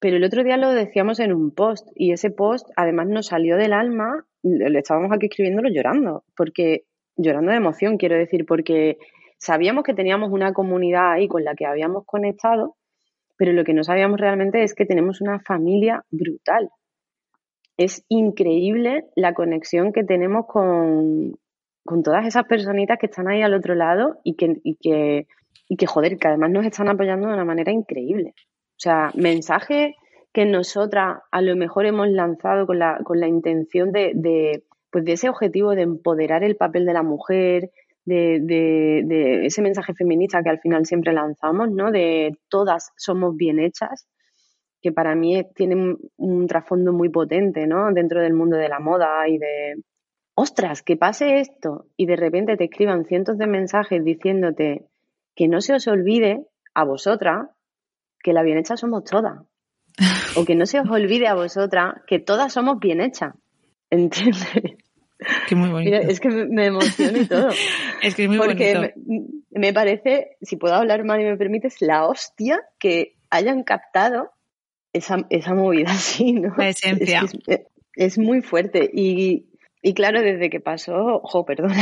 Pero 0.00 0.18
el 0.18 0.24
otro 0.24 0.44
día 0.44 0.58
lo 0.58 0.70
decíamos 0.70 1.18
en 1.18 1.32
un 1.32 1.50
post 1.50 1.88
y 1.94 2.12
ese 2.12 2.30
post 2.30 2.68
además 2.76 3.08
nos 3.08 3.28
salió 3.28 3.56
del 3.56 3.72
alma, 3.72 4.26
le 4.42 4.78
estábamos 4.78 5.12
aquí 5.12 5.26
escribiéndolo 5.26 5.70
llorando, 5.70 6.24
porque 6.36 6.84
llorando 7.16 7.52
de 7.52 7.56
emoción, 7.56 7.96
quiero 7.96 8.16
decir, 8.16 8.44
porque 8.44 8.98
Sabíamos 9.40 9.84
que 9.84 9.94
teníamos 9.94 10.30
una 10.30 10.52
comunidad 10.52 11.12
ahí 11.12 11.26
con 11.26 11.44
la 11.44 11.54
que 11.54 11.64
habíamos 11.64 12.04
conectado, 12.04 12.76
pero 13.38 13.54
lo 13.54 13.64
que 13.64 13.72
no 13.72 13.82
sabíamos 13.82 14.20
realmente 14.20 14.62
es 14.62 14.74
que 14.74 14.84
tenemos 14.84 15.22
una 15.22 15.40
familia 15.40 16.04
brutal. 16.10 16.68
Es 17.78 18.04
increíble 18.10 19.06
la 19.16 19.32
conexión 19.32 19.94
que 19.94 20.04
tenemos 20.04 20.44
con, 20.46 21.38
con 21.86 22.02
todas 22.02 22.26
esas 22.26 22.44
personitas 22.44 22.98
que 22.98 23.06
están 23.06 23.28
ahí 23.28 23.40
al 23.40 23.54
otro 23.54 23.74
lado 23.74 24.20
y 24.24 24.36
que, 24.36 24.60
y 24.62 24.76
que, 24.76 25.26
y 25.70 25.76
que, 25.76 25.86
joder, 25.86 26.18
que 26.18 26.28
además 26.28 26.50
nos 26.50 26.66
están 26.66 26.90
apoyando 26.90 27.26
de 27.26 27.32
una 27.32 27.46
manera 27.46 27.72
increíble. 27.72 28.34
O 28.36 28.82
sea, 28.82 29.10
mensajes 29.14 29.94
que 30.34 30.44
nosotras 30.44 31.20
a 31.30 31.40
lo 31.40 31.56
mejor 31.56 31.86
hemos 31.86 32.08
lanzado 32.08 32.66
con 32.66 32.78
la, 32.78 32.98
con 33.04 33.18
la 33.20 33.26
intención 33.26 33.90
de, 33.90 34.12
de, 34.14 34.64
pues 34.90 35.06
de 35.06 35.12
ese 35.12 35.30
objetivo 35.30 35.74
de 35.74 35.82
empoderar 35.82 36.44
el 36.44 36.56
papel 36.56 36.84
de 36.84 36.92
la 36.92 37.02
mujer, 37.02 37.70
de, 38.04 38.40
de, 38.40 39.02
de, 39.04 39.46
ese 39.46 39.62
mensaje 39.62 39.94
feminista 39.94 40.42
que 40.42 40.50
al 40.50 40.60
final 40.60 40.86
siempre 40.86 41.12
lanzamos, 41.12 41.70
¿no? 41.70 41.90
De 41.90 42.38
todas 42.48 42.92
somos 42.96 43.36
bien 43.36 43.60
hechas, 43.60 44.08
que 44.80 44.92
para 44.92 45.14
mí 45.14 45.42
tiene 45.54 45.96
un, 46.16 46.46
trasfondo 46.46 46.92
muy 46.92 47.10
potente, 47.10 47.66
¿no? 47.66 47.92
Dentro 47.92 48.20
del 48.20 48.32
mundo 48.32 48.56
de 48.56 48.68
la 48.68 48.80
moda 48.80 49.28
y 49.28 49.38
de, 49.38 49.82
ostras, 50.34 50.82
que 50.82 50.96
pase 50.96 51.40
esto 51.40 51.86
y 51.96 52.06
de 52.06 52.16
repente 52.16 52.56
te 52.56 52.64
escriban 52.64 53.04
cientos 53.04 53.36
de 53.38 53.46
mensajes 53.46 54.02
diciéndote 54.02 54.86
que 55.34 55.48
no 55.48 55.60
se 55.60 55.74
os 55.74 55.86
olvide 55.86 56.46
a 56.74 56.84
vosotras 56.84 57.48
que 58.22 58.32
la 58.32 58.42
bien 58.42 58.58
hecha 58.58 58.76
somos 58.76 59.04
todas. 59.04 59.40
O 60.36 60.44
que 60.44 60.54
no 60.54 60.66
se 60.66 60.80
os 60.80 60.88
olvide 60.88 61.26
a 61.26 61.34
vosotras 61.34 61.94
que 62.06 62.18
todas 62.18 62.52
somos 62.52 62.78
bien 62.78 63.00
hechas. 63.00 63.34
¿Entiendes? 63.90 64.78
Que 65.48 65.54
muy 65.54 65.68
bonito. 65.70 65.90
Mira, 65.96 66.10
es 66.10 66.20
que 66.20 66.28
me 66.28 66.66
emociona 66.66 67.18
y 67.18 67.26
todo. 67.26 67.50
es 68.02 68.14
que 68.14 68.22
es 68.24 68.28
muy 68.28 68.38
Porque 68.38 68.74
bonito. 68.74 68.94
me, 69.06 69.60
me 69.60 69.72
parece, 69.72 70.36
si 70.40 70.56
puedo 70.56 70.74
hablar 70.74 71.04
mal 71.04 71.20
y 71.20 71.24
me 71.24 71.36
permites, 71.36 71.80
la 71.82 72.06
hostia 72.06 72.60
que 72.78 73.16
hayan 73.30 73.62
captado 73.62 74.32
esa, 74.92 75.18
esa 75.30 75.54
movida 75.54 75.90
así, 75.92 76.32
¿no? 76.32 76.54
La 76.56 76.68
esencia. 76.70 77.22
Es, 77.24 77.32
que 77.44 77.52
es- 77.54 77.60
es 77.96 78.18
muy 78.18 78.40
fuerte. 78.40 78.88
Y, 78.94 79.46
y 79.82 79.94
claro, 79.94 80.22
desde 80.22 80.48
que 80.48 80.60
pasó, 80.60 80.94
ojo, 81.22 81.44
perdona. 81.44 81.74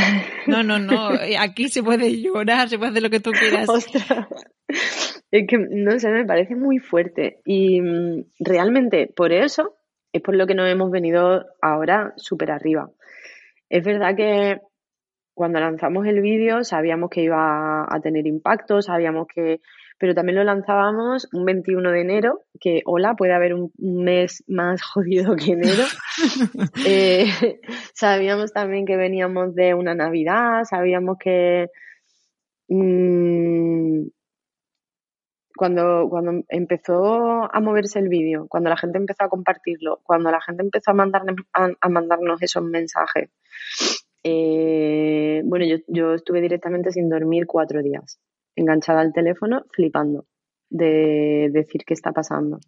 No, 0.47 0.63
no, 0.63 0.79
no. 0.79 1.09
Aquí 1.39 1.69
se 1.69 1.81
puede 1.83 2.21
llorar, 2.21 2.67
se 2.69 2.77
puede 2.77 2.91
hacer 2.91 3.03
lo 3.03 3.09
que 3.09 3.19
tú 3.19 3.31
quieras. 3.31 3.69
Ostras. 3.69 4.27
Es 5.31 5.45
que, 5.47 5.57
no 5.57 5.99
sé, 5.99 6.09
me 6.09 6.25
parece 6.25 6.55
muy 6.55 6.79
fuerte. 6.79 7.39
Y 7.45 7.79
mm, 7.81 8.25
realmente, 8.39 9.07
por 9.15 9.31
eso, 9.31 9.75
es 10.11 10.21
por 10.23 10.35
lo 10.35 10.47
que 10.47 10.55
nos 10.55 10.67
hemos 10.69 10.89
venido 10.91 11.45
ahora 11.61 12.13
súper 12.17 12.51
arriba. 12.51 12.89
Es 13.69 13.83
verdad 13.83 14.15
que 14.15 14.59
cuando 15.33 15.59
lanzamos 15.59 16.05
el 16.05 16.21
vídeo 16.21 16.63
sabíamos 16.63 17.09
que 17.09 17.21
iba 17.21 17.83
a 17.83 17.99
tener 18.01 18.27
impacto, 18.27 18.81
sabíamos 18.81 19.27
que... 19.33 19.61
Pero 19.97 20.13
también 20.13 20.37
lo 20.37 20.43
lanzábamos 20.45 21.27
un 21.33 21.45
21 21.45 21.91
de 21.91 22.01
enero, 22.01 22.41
que, 22.59 22.81
hola, 22.85 23.15
puede 23.15 23.33
haber 23.33 23.53
un 23.53 23.71
mes 23.77 24.43
más 24.47 24.81
jodido 24.93 25.35
que 25.35 25.53
enero. 25.53 25.83
Eh, 26.85 27.25
sabíamos 27.93 28.51
también 28.51 28.85
que 28.85 28.97
veníamos 28.97 29.55
de 29.55 29.73
una 29.73 29.95
Navidad, 29.95 30.63
sabíamos 30.63 31.17
que... 31.17 31.67
mm, 32.67 34.07
cuando, 35.55 36.07
cuando 36.09 36.43
empezó 36.47 37.53
a 37.53 37.59
moverse 37.59 37.99
el 37.99 38.07
vídeo, 38.07 38.47
cuando 38.49 38.69
la 38.69 38.77
gente 38.77 38.97
empezó 38.97 39.25
a 39.25 39.29
compartirlo, 39.29 39.99
cuando 40.03 40.31
la 40.31 40.41
gente 40.41 40.63
empezó 40.63 40.91
a 40.91 40.93
mandarnos, 40.93 41.35
a, 41.53 41.69
a 41.79 41.89
mandarnos 41.89 42.41
esos 42.41 42.63
mensajes, 42.63 43.29
eh, 44.23 45.41
bueno, 45.45 45.65
yo, 45.65 45.77
yo 45.87 46.13
estuve 46.13 46.41
directamente 46.41 46.91
sin 46.91 47.09
dormir 47.09 47.45
cuatro 47.47 47.81
días, 47.81 48.19
enganchada 48.55 49.01
al 49.01 49.13
teléfono, 49.13 49.63
flipando 49.71 50.25
de 50.69 51.49
decir 51.51 51.81
qué 51.85 51.93
está 51.93 52.11
pasando. 52.11 52.59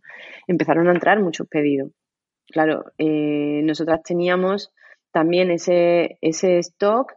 Empezaron 0.47 0.87
a 0.87 0.91
entrar 0.91 1.21
muchos 1.21 1.47
pedidos. 1.47 1.91
Claro, 2.47 2.85
eh, 2.97 3.61
nosotras 3.63 4.01
teníamos 4.03 4.71
también 5.11 5.51
ese, 5.51 6.17
ese 6.21 6.57
stock 6.59 7.13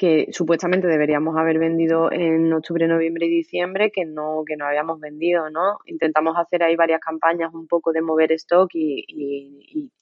que 0.00 0.28
supuestamente 0.32 0.88
deberíamos 0.88 1.36
haber 1.36 1.58
vendido 1.58 2.10
en 2.10 2.50
octubre, 2.54 2.88
noviembre 2.88 3.26
y 3.26 3.28
diciembre, 3.28 3.90
que 3.92 4.06
no, 4.06 4.44
que 4.46 4.56
no 4.56 4.64
habíamos 4.64 4.98
vendido, 4.98 5.50
¿no? 5.50 5.76
Intentamos 5.84 6.38
hacer 6.38 6.62
ahí 6.62 6.74
varias 6.74 7.00
campañas 7.00 7.52
un 7.52 7.66
poco 7.66 7.92
de 7.92 8.00
mover 8.00 8.32
stock 8.32 8.70
y, 8.72 9.04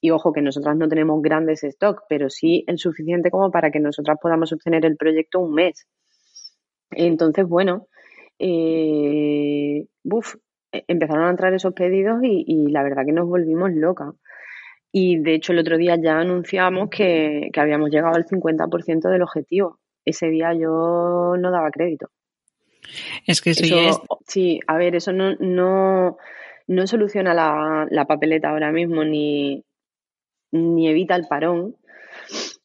y, 0.01 0.11
ojo 0.13 0.33
que 0.33 0.41
nosotras 0.41 0.77
no 0.77 0.87
tenemos 0.89 1.21
grandes 1.21 1.65
stock, 1.65 2.05
pero 2.09 2.31
sí 2.31 2.63
el 2.69 2.79
suficiente 2.79 3.33
como 3.33 3.51
para 3.51 3.73
que 3.73 3.81
nosotras 3.81 4.19
podamos 4.23 4.51
sostener 4.51 4.87
el 4.87 4.97
proyecto 4.97 5.41
un 5.41 5.55
mes. 5.55 5.89
Entonces, 6.93 7.49
bueno, 7.49 7.89
eh, 8.39 9.85
buf, 10.05 10.37
empezaron 10.71 11.25
a 11.25 11.31
entrar 11.31 11.53
esos 11.55 11.75
pedidos 11.75 12.21
y, 12.23 12.45
y 12.47 12.71
la 12.71 12.85
verdad 12.85 13.05
que 13.05 13.11
nos 13.11 13.27
volvimos 13.27 13.73
locas. 13.73 14.15
Y 14.93 15.19
de 15.19 15.35
hecho 15.35 15.53
el 15.53 15.59
otro 15.59 15.77
día 15.77 15.97
ya 16.01 16.21
anunciamos 16.21 16.89
que, 16.89 17.51
que 17.53 17.61
habíamos 17.61 17.91
llegado 17.91 18.15
al 18.15 18.27
50% 18.27 19.11
del 19.11 19.23
objetivo. 19.23 19.81
Ese 20.09 20.29
día 20.29 20.53
yo 20.55 21.35
no 21.39 21.51
daba 21.51 21.71
crédito. 21.71 22.09
Es 23.27 23.41
que 23.43 23.51
eso, 23.51 23.65
Eso, 23.65 23.77
ya 23.77 23.89
es... 23.91 24.01
sí, 24.27 24.61
a 24.67 24.77
ver, 24.77 24.95
eso 24.97 25.13
no, 25.13 25.35
no, 25.39 26.17
no 26.67 26.87
soluciona 26.87 27.35
la, 27.35 27.87
la 27.91 28.05
papeleta 28.07 28.51
ahora 28.51 28.73
mismo 28.73 29.05
ni, 29.05 29.65
ni 30.53 30.89
evita 30.89 31.15
el 31.17 31.27
parón. 31.29 31.77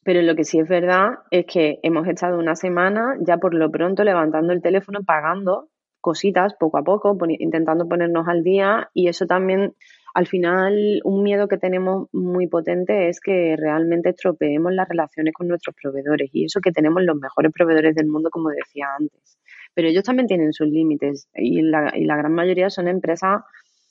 Pero 0.04 0.20
lo 0.22 0.34
que 0.34 0.44
sí 0.44 0.58
es 0.58 0.68
verdad 0.68 1.20
es 1.30 1.46
que 1.46 1.78
hemos 1.82 2.06
estado 2.08 2.38
una 2.38 2.56
semana 2.56 3.16
ya 3.20 3.38
por 3.38 3.54
lo 3.54 3.70
pronto 3.70 4.04
levantando 4.04 4.52
el 4.52 4.60
teléfono, 4.60 5.02
pagando 5.02 5.68
cositas 6.00 6.54
poco 6.60 6.76
a 6.78 6.82
poco, 6.82 7.16
poni- 7.16 7.38
intentando 7.40 7.88
ponernos 7.88 8.28
al 8.28 8.42
día 8.42 8.90
y 8.92 9.08
eso 9.08 9.26
también, 9.26 9.74
al 10.14 10.28
final, 10.28 11.00
un 11.02 11.24
miedo 11.24 11.48
que 11.48 11.58
tenemos 11.58 12.08
muy 12.12 12.46
potente 12.46 13.08
es 13.08 13.18
que 13.18 13.56
realmente 13.58 14.10
estropeemos 14.10 14.72
las 14.72 14.88
relaciones 14.88 15.34
con 15.34 15.48
nuestros 15.48 15.74
proveedores 15.74 16.30
y 16.32 16.44
eso 16.44 16.60
que 16.60 16.70
tenemos 16.70 17.02
los 17.02 17.16
mejores 17.16 17.52
proveedores 17.52 17.96
del 17.96 18.06
mundo, 18.06 18.30
como 18.30 18.50
decía 18.50 18.86
antes. 18.96 19.38
Pero 19.74 19.88
ellos 19.88 20.04
también 20.04 20.28
tienen 20.28 20.52
sus 20.52 20.68
límites 20.68 21.28
y 21.34 21.62
la, 21.62 21.90
gran 22.16 22.32
mayoría 22.32 22.70
son 22.70 22.86
empresas 22.86 23.42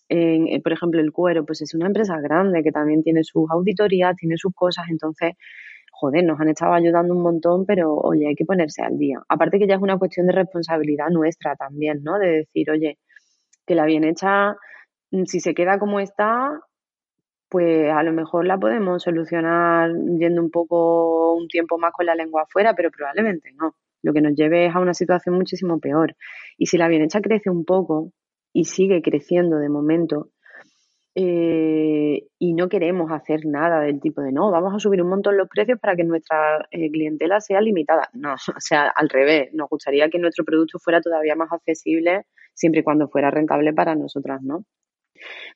eh, 0.10 0.62
por 0.62 0.74
ejemplo, 0.74 1.02
el 1.02 1.12
cuero, 1.12 1.46
pues 1.46 1.62
es 1.62 1.74
una 1.74 1.88
empresa 1.88 2.20
grande 2.22 2.62
que 2.62 2.72
también 2.72 3.04
tiene 3.04 3.24
sus 3.24 3.50
auditorías, 3.50 4.16
tiene 4.16 4.38
sus 4.38 4.54
cosas, 4.54 4.86
entonces, 4.90 5.34
joder, 5.92 6.24
nos 6.24 6.40
han 6.40 6.50
estado 6.50 6.74
ayudando 6.74 7.16
un 7.16 7.24
montón, 7.24 7.66
pero 7.66 7.96
oye, 7.96 8.28
hay 8.28 8.36
que 8.36 8.46
ponerse 8.46 8.84
al 8.84 8.98
día. 8.98 9.20
Aparte 9.28 9.60
que 9.60 9.68
ya 9.68 9.76
es 9.76 9.82
una 9.82 9.98
cuestión 9.98 10.28
de 10.28 10.34
responsabilidad 10.34 11.08
nuestra 11.10 11.56
también, 11.56 12.04
¿no? 12.04 12.20
De 12.20 12.28
decir, 12.28 12.70
oye, 12.70 13.00
que 13.66 13.76
la 13.76 13.86
bien 13.86 14.04
hecha, 14.04 14.56
si 15.26 15.40
se 15.40 15.54
queda 15.54 15.80
como 15.80 16.00
está, 16.00 16.60
pues 17.50 17.92
a 17.92 18.02
lo 18.04 18.14
mejor 18.14 18.48
la 18.48 18.58
podemos 18.58 19.04
solucionar 19.04 19.92
yendo 20.18 20.42
un 20.42 20.50
poco 20.50 21.36
un 21.36 21.48
tiempo 21.48 21.78
más 21.78 21.94
con 21.94 22.06
la 22.06 22.16
lengua 22.16 22.44
afuera, 22.44 22.74
pero 22.76 22.90
probablemente 22.90 23.52
no. 23.54 23.76
Lo 24.02 24.12
que 24.12 24.22
nos 24.22 24.36
lleve 24.36 24.66
es 24.66 24.76
a 24.76 24.80
una 24.80 24.94
situación 24.94 25.36
muchísimo 25.36 25.80
peor. 25.80 26.16
Y 26.58 26.66
si 26.66 26.78
la 26.78 26.88
bien 26.88 27.04
hecha 27.04 27.22
crece 27.22 27.50
un 27.50 27.64
poco 27.64 28.12
y 28.52 28.66
sigue 28.66 29.02
creciendo 29.02 29.58
de 29.58 29.70
momento, 29.70 30.30
eh, 31.16 32.26
y 32.40 32.54
no 32.56 32.70
queremos 32.70 33.12
hacer 33.12 33.46
nada 33.46 33.82
del 33.82 34.02
tipo 34.02 34.22
de 34.22 34.32
no, 34.32 34.50
vamos 34.50 34.74
a 34.74 34.80
subir 34.80 35.04
un 35.04 35.10
montón 35.10 35.38
los 35.38 35.48
precios 35.48 35.80
para 35.80 35.96
que 35.96 36.04
nuestra 36.04 36.68
eh, 36.72 36.90
clientela 36.92 37.40
sea 37.40 37.62
limitada. 37.62 38.10
No, 38.14 38.34
o 38.58 38.60
sea, 38.60 38.92
al 38.96 39.10
revés, 39.10 39.50
nos 39.54 39.70
gustaría 39.70 40.10
que 40.10 40.18
nuestro 40.18 40.44
producto 40.44 40.80
fuera 40.80 41.02
todavía 41.02 41.36
más 41.36 41.52
accesible 41.52 42.26
siempre 42.56 42.82
y 42.82 42.84
cuando 42.84 43.10
fuera 43.10 43.30
rentable 43.30 43.74
para 43.74 43.96
nosotras, 43.96 44.42
¿no? 44.42 44.66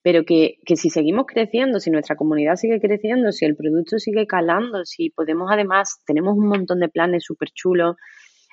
Pero 0.03 0.24
que, 0.24 0.57
que 0.65 0.76
si 0.76 0.89
seguimos 0.89 1.26
creciendo, 1.28 1.80
si 1.80 1.91
nuestra 1.91 2.15
comunidad 2.15 2.55
sigue 2.55 2.80
creciendo, 2.80 3.32
si 3.32 3.45
el 3.45 3.55
producto 3.55 3.99
sigue 3.99 4.28
calando, 4.28 4.86
si 4.86 5.09
podemos 5.09 5.49
además, 5.51 6.01
tenemos 6.05 6.38
un 6.38 6.47
montón 6.47 6.80
de 6.80 6.89
planes 6.89 7.24
súper 7.24 7.49
chulos 7.51 7.95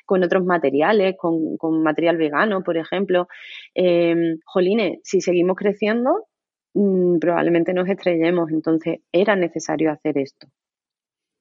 con 0.06 0.22
otros 0.22 0.44
materiales, 0.44 1.16
con, 1.18 1.56
con 1.56 1.82
material 1.82 2.16
vegano, 2.16 2.62
por 2.62 2.76
ejemplo. 2.76 3.28
Eh, 3.74 4.36
jolines, 4.44 4.98
si 5.02 5.20
seguimos 5.20 5.56
creciendo, 5.56 6.26
mmm, 6.74 7.18
probablemente 7.18 7.72
nos 7.72 7.88
estrellemos. 7.88 8.50
Entonces, 8.50 8.98
era 9.12 9.36
necesario 9.36 9.90
hacer 9.90 10.18
esto. 10.18 10.48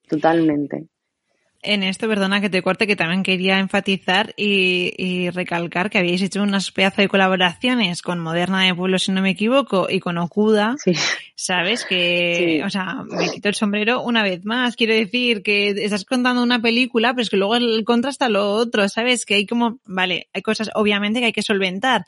Totalmente. 0.08 0.88
En 1.66 1.82
esto, 1.82 2.10
perdona 2.10 2.42
que 2.42 2.50
te 2.50 2.62
corte, 2.62 2.88
que 2.88 2.98
también 2.98 3.24
quería 3.24 3.58
enfatizar 3.58 4.34
y, 4.36 4.94
y, 4.98 5.30
recalcar 5.30 5.90
que 5.90 5.98
habéis 5.98 6.22
hecho 6.22 6.44
unas 6.44 6.72
pedazos 6.72 6.98
de 6.98 7.08
colaboraciones 7.08 8.02
con 8.02 8.20
Moderna 8.20 8.66
de 8.66 8.76
Pueblo, 8.76 9.00
si 9.00 9.14
no 9.14 9.22
me 9.22 9.30
equivoco, 9.30 9.88
y 9.90 10.02
con 10.02 10.18
Okuda. 10.18 10.76
Sí. 10.84 10.92
¿Sabes? 11.36 11.86
Que, 11.86 12.58
sí. 12.60 12.62
o 12.62 12.70
sea, 12.70 13.04
me 13.10 13.32
quito 13.32 13.48
el 13.48 13.56
sombrero 13.56 14.02
una 14.02 14.24
vez 14.24 14.44
más. 14.46 14.76
Quiero 14.76 14.94
decir 14.94 15.42
que 15.42 15.70
estás 15.70 16.06
contando 16.06 16.44
una 16.44 16.62
película, 16.62 17.14
pero 17.14 17.24
es 17.24 17.30
que 17.30 17.38
luego 17.38 17.56
el 17.56 17.84
contrasta 17.86 18.28
lo 18.28 18.52
otro, 18.52 18.88
¿sabes? 18.90 19.26
Que 19.26 19.36
hay 19.36 19.46
como, 19.46 19.80
vale, 19.86 20.28
hay 20.34 20.42
cosas 20.42 20.70
obviamente 20.76 21.22
que 21.22 21.28
hay 21.28 21.34
que 21.34 21.42
solventar, 21.42 22.06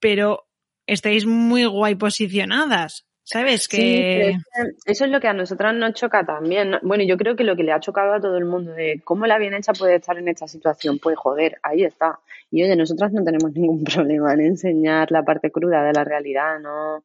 pero 0.00 0.48
estáis 0.86 1.24
muy 1.24 1.64
guay 1.66 1.94
posicionadas. 1.94 3.07
¿Sabes? 3.30 3.68
Que... 3.68 3.76
Sí, 3.76 4.72
eso 4.86 5.04
es 5.04 5.10
lo 5.10 5.20
que 5.20 5.28
a 5.28 5.34
nosotras 5.34 5.74
nos 5.74 5.92
choca 5.92 6.24
también. 6.24 6.76
Bueno, 6.80 7.04
yo 7.04 7.18
creo 7.18 7.36
que 7.36 7.44
lo 7.44 7.56
que 7.56 7.62
le 7.62 7.72
ha 7.72 7.80
chocado 7.80 8.14
a 8.14 8.20
todo 8.22 8.38
el 8.38 8.46
mundo 8.46 8.72
de 8.72 9.02
cómo 9.04 9.26
la 9.26 9.36
bien 9.36 9.52
hecha 9.52 9.74
puede 9.74 9.96
estar 9.96 10.16
en 10.16 10.28
esta 10.28 10.48
situación, 10.48 10.98
pues 10.98 11.18
joder, 11.18 11.58
ahí 11.62 11.84
está. 11.84 12.20
Y 12.50 12.62
oye, 12.62 12.74
nosotras 12.74 13.12
no 13.12 13.22
tenemos 13.22 13.52
ningún 13.54 13.84
problema 13.84 14.32
en 14.32 14.40
enseñar 14.40 15.12
la 15.12 15.24
parte 15.24 15.50
cruda 15.50 15.84
de 15.84 15.92
la 15.92 16.04
realidad, 16.04 16.58
¿no? 16.58 17.04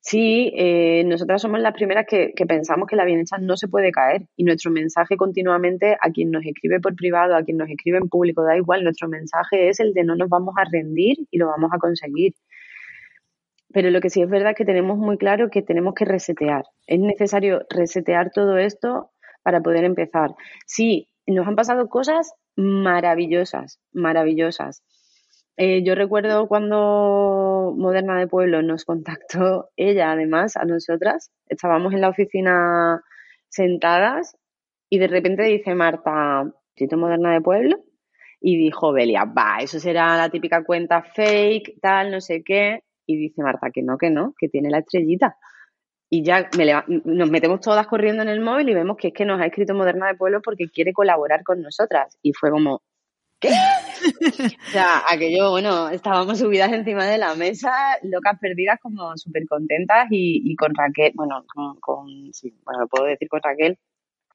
Sí, 0.00 0.54
eh, 0.56 1.04
nosotras 1.04 1.42
somos 1.42 1.60
las 1.60 1.74
primeras 1.74 2.06
que, 2.06 2.32
que, 2.34 2.46
pensamos 2.46 2.88
que 2.88 2.96
la 2.96 3.04
bien 3.04 3.20
hecha 3.20 3.36
no 3.36 3.58
se 3.58 3.68
puede 3.68 3.92
caer 3.92 4.22
y 4.36 4.44
nuestro 4.44 4.70
mensaje 4.70 5.18
continuamente 5.18 5.98
a 6.00 6.10
quien 6.12 6.30
nos 6.30 6.46
escribe 6.46 6.80
por 6.80 6.96
privado, 6.96 7.36
a 7.36 7.42
quien 7.42 7.58
nos 7.58 7.68
escribe 7.68 7.98
en 7.98 8.08
público, 8.08 8.42
da 8.42 8.56
igual, 8.56 8.84
nuestro 8.84 9.08
mensaje 9.08 9.68
es 9.68 9.80
el 9.80 9.92
de 9.92 10.04
no 10.04 10.16
nos 10.16 10.30
vamos 10.30 10.54
a 10.56 10.64
rendir 10.64 11.18
y 11.30 11.36
lo 11.36 11.48
vamos 11.48 11.70
a 11.74 11.78
conseguir. 11.78 12.32
Pero 13.72 13.90
lo 13.90 14.00
que 14.00 14.10
sí 14.10 14.22
es 14.22 14.30
verdad 14.30 14.50
es 14.50 14.56
que 14.56 14.64
tenemos 14.64 14.96
muy 14.98 15.18
claro 15.18 15.50
que 15.50 15.62
tenemos 15.62 15.94
que 15.94 16.04
resetear. 16.04 16.64
Es 16.86 16.98
necesario 17.00 17.62
resetear 17.68 18.30
todo 18.30 18.58
esto 18.58 19.10
para 19.42 19.60
poder 19.60 19.84
empezar. 19.84 20.30
Sí, 20.66 21.08
nos 21.26 21.46
han 21.46 21.56
pasado 21.56 21.88
cosas 21.88 22.34
maravillosas, 22.56 23.80
maravillosas. 23.92 24.82
Eh, 25.58 25.82
yo 25.84 25.94
recuerdo 25.94 26.48
cuando 26.48 27.74
Moderna 27.76 28.18
de 28.18 28.26
Pueblo 28.28 28.62
nos 28.62 28.84
contactó 28.84 29.70
ella, 29.76 30.12
además, 30.12 30.56
a 30.56 30.64
nosotras. 30.64 31.30
Estábamos 31.48 31.94
en 31.94 32.02
la 32.02 32.10
oficina 32.10 33.02
sentadas 33.48 34.36
y 34.90 34.98
de 34.98 35.08
repente 35.08 35.42
dice 35.44 35.74
Marta, 35.74 36.44
¿Tito 36.74 36.96
Moderna 36.96 37.32
de 37.32 37.40
Pueblo? 37.40 37.78
Y 38.40 38.58
dijo 38.58 38.92
Belia, 38.92 39.24
va, 39.24 39.58
eso 39.60 39.80
será 39.80 40.16
la 40.16 40.28
típica 40.28 40.62
cuenta 40.62 41.02
fake, 41.02 41.80
tal, 41.80 42.10
no 42.10 42.20
sé 42.20 42.42
qué. 42.44 42.82
Y 43.06 43.16
dice 43.16 43.42
Marta 43.42 43.70
que 43.72 43.82
no, 43.82 43.98
que 43.98 44.10
no, 44.10 44.34
que 44.38 44.48
tiene 44.48 44.70
la 44.70 44.78
estrellita. 44.78 45.36
y 46.10 46.24
ya 46.24 46.48
nos 47.04 47.30
metemos 47.30 47.60
todas 47.60 47.86
corriendo 47.86 48.22
en 48.22 48.28
el 48.28 48.40
móvil 48.40 48.68
y 48.68 48.74
vemos 48.74 48.96
que 48.96 49.08
es 49.08 49.14
que 49.14 49.24
nos 49.24 49.40
ha 49.40 49.46
escrito 49.46 49.74
Moderna 49.74 50.08
de 50.08 50.14
Pueblo 50.14 50.40
porque 50.42 50.68
quiere 50.68 50.92
colaborar 50.92 51.42
con 51.44 51.62
nosotras. 51.62 52.18
Y 52.22 52.32
fue 52.32 52.50
como, 52.50 52.82
¿qué? 53.40 53.48
o 53.48 54.70
sea, 54.70 55.02
aquello, 55.08 55.50
bueno, 55.50 55.88
estábamos 55.88 56.38
subidas 56.38 56.72
encima 56.72 57.04
de 57.06 57.18
la 57.18 57.34
mesa, 57.34 57.72
locas 58.02 58.38
perdidas, 58.40 58.78
como 58.80 59.16
súper 59.16 59.46
contentas 59.48 60.06
y, 60.10 60.54
con 60.56 60.74
Raquel, 60.74 61.12
bueno, 61.14 61.44
con, 61.80 62.32
sí, 62.32 62.54
bueno, 62.64 62.80
lo 62.80 62.88
puedo 62.88 63.06
decir 63.06 63.28
con 63.28 63.40
Raquel, 63.42 63.78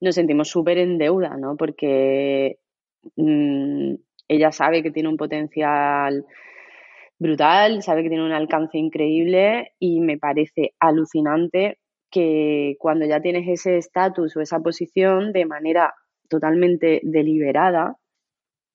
nos 0.01 0.15
sentimos 0.15 0.49
súper 0.49 0.77
en 0.77 0.97
deuda, 0.97 1.37
¿no? 1.37 1.55
Porque 1.55 2.57
mm, 3.15 3.93
ella 4.27 4.51
sabe 4.51 4.83
que 4.83 4.91
tiene 4.91 5.09
un 5.09 5.17
potencial 5.17 6.25
brutal, 7.21 7.83
sabe 7.83 8.01
que 8.01 8.09
tiene 8.09 8.25
un 8.25 8.31
alcance 8.31 8.79
increíble 8.79 9.73
y 9.77 9.99
me 9.99 10.17
parece 10.17 10.73
alucinante 10.79 11.77
que 12.09 12.75
cuando 12.79 13.05
ya 13.05 13.21
tienes 13.21 13.47
ese 13.47 13.77
estatus 13.77 14.35
o 14.35 14.41
esa 14.41 14.59
posición 14.59 15.31
de 15.31 15.45
manera 15.45 15.93
totalmente 16.27 16.99
deliberada, 17.03 17.95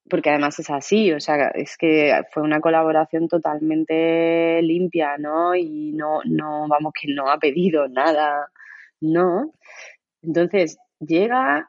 porque 0.08 0.30
además 0.30 0.60
es 0.60 0.70
así, 0.70 1.12
o 1.12 1.18
sea, 1.18 1.48
es 1.56 1.76
que 1.76 2.22
fue 2.32 2.44
una 2.44 2.60
colaboración 2.60 3.26
totalmente 3.26 4.62
limpia, 4.62 5.18
¿no? 5.18 5.56
Y 5.56 5.92
no, 5.94 6.20
no, 6.24 6.68
vamos, 6.68 6.92
que 6.92 7.12
no 7.12 7.28
ha 7.28 7.38
pedido 7.38 7.88
nada, 7.88 8.48
¿no? 9.00 9.50
Entonces, 10.22 10.78
llega 11.00 11.68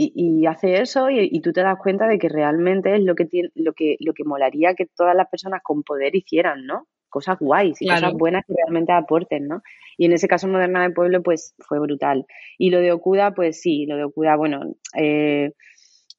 y, 0.00 0.46
hace 0.46 0.80
eso 0.80 1.10
y, 1.10 1.40
tú 1.40 1.52
te 1.52 1.62
das 1.62 1.76
cuenta 1.78 2.06
de 2.06 2.18
que 2.18 2.28
realmente 2.28 2.94
es 2.94 3.02
lo 3.02 3.16
que, 3.16 3.24
tiene, 3.24 3.50
lo, 3.54 3.72
que, 3.72 3.96
lo 3.98 4.12
que 4.12 4.24
molaría 4.24 4.74
que 4.74 4.86
todas 4.86 5.16
las 5.16 5.28
personas 5.28 5.60
con 5.62 5.82
poder 5.82 6.14
hicieran, 6.14 6.66
¿no? 6.66 6.86
Cosas 7.08 7.38
guays 7.40 7.80
y 7.82 7.88
cosas 7.88 8.12
buenas 8.12 8.44
que 8.46 8.54
realmente 8.54 8.92
aporten, 8.92 9.48
¿no? 9.48 9.62
Y 9.96 10.04
en 10.04 10.12
ese 10.12 10.28
caso 10.28 10.46
Moderna 10.46 10.82
de 10.82 10.94
Pueblo, 10.94 11.22
pues 11.22 11.54
fue 11.58 11.80
brutal. 11.80 12.26
Y 12.58 12.70
lo 12.70 12.78
de 12.78 12.92
Okuda, 12.92 13.32
pues 13.32 13.60
sí, 13.60 13.86
lo 13.86 13.96
de 13.96 14.04
Okuda, 14.04 14.36
bueno, 14.36 14.76
eh, 14.96 15.52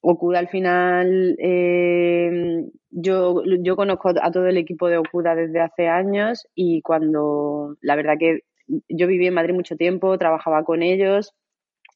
Okuda 0.02 0.40
al 0.40 0.48
final, 0.48 1.36
eh, 1.38 2.64
yo, 2.90 3.42
yo 3.62 3.76
conozco 3.76 4.12
a 4.20 4.30
todo 4.30 4.46
el 4.46 4.58
equipo 4.58 4.88
de 4.88 4.98
Okuda 4.98 5.34
desde 5.34 5.60
hace 5.60 5.88
años 5.88 6.46
y 6.54 6.82
cuando, 6.82 7.76
la 7.80 7.96
verdad 7.96 8.16
que 8.18 8.40
yo 8.88 9.06
viví 9.06 9.26
en 9.26 9.34
Madrid 9.34 9.54
mucho 9.54 9.76
tiempo, 9.76 10.18
trabajaba 10.18 10.64
con 10.64 10.82
ellos, 10.82 11.32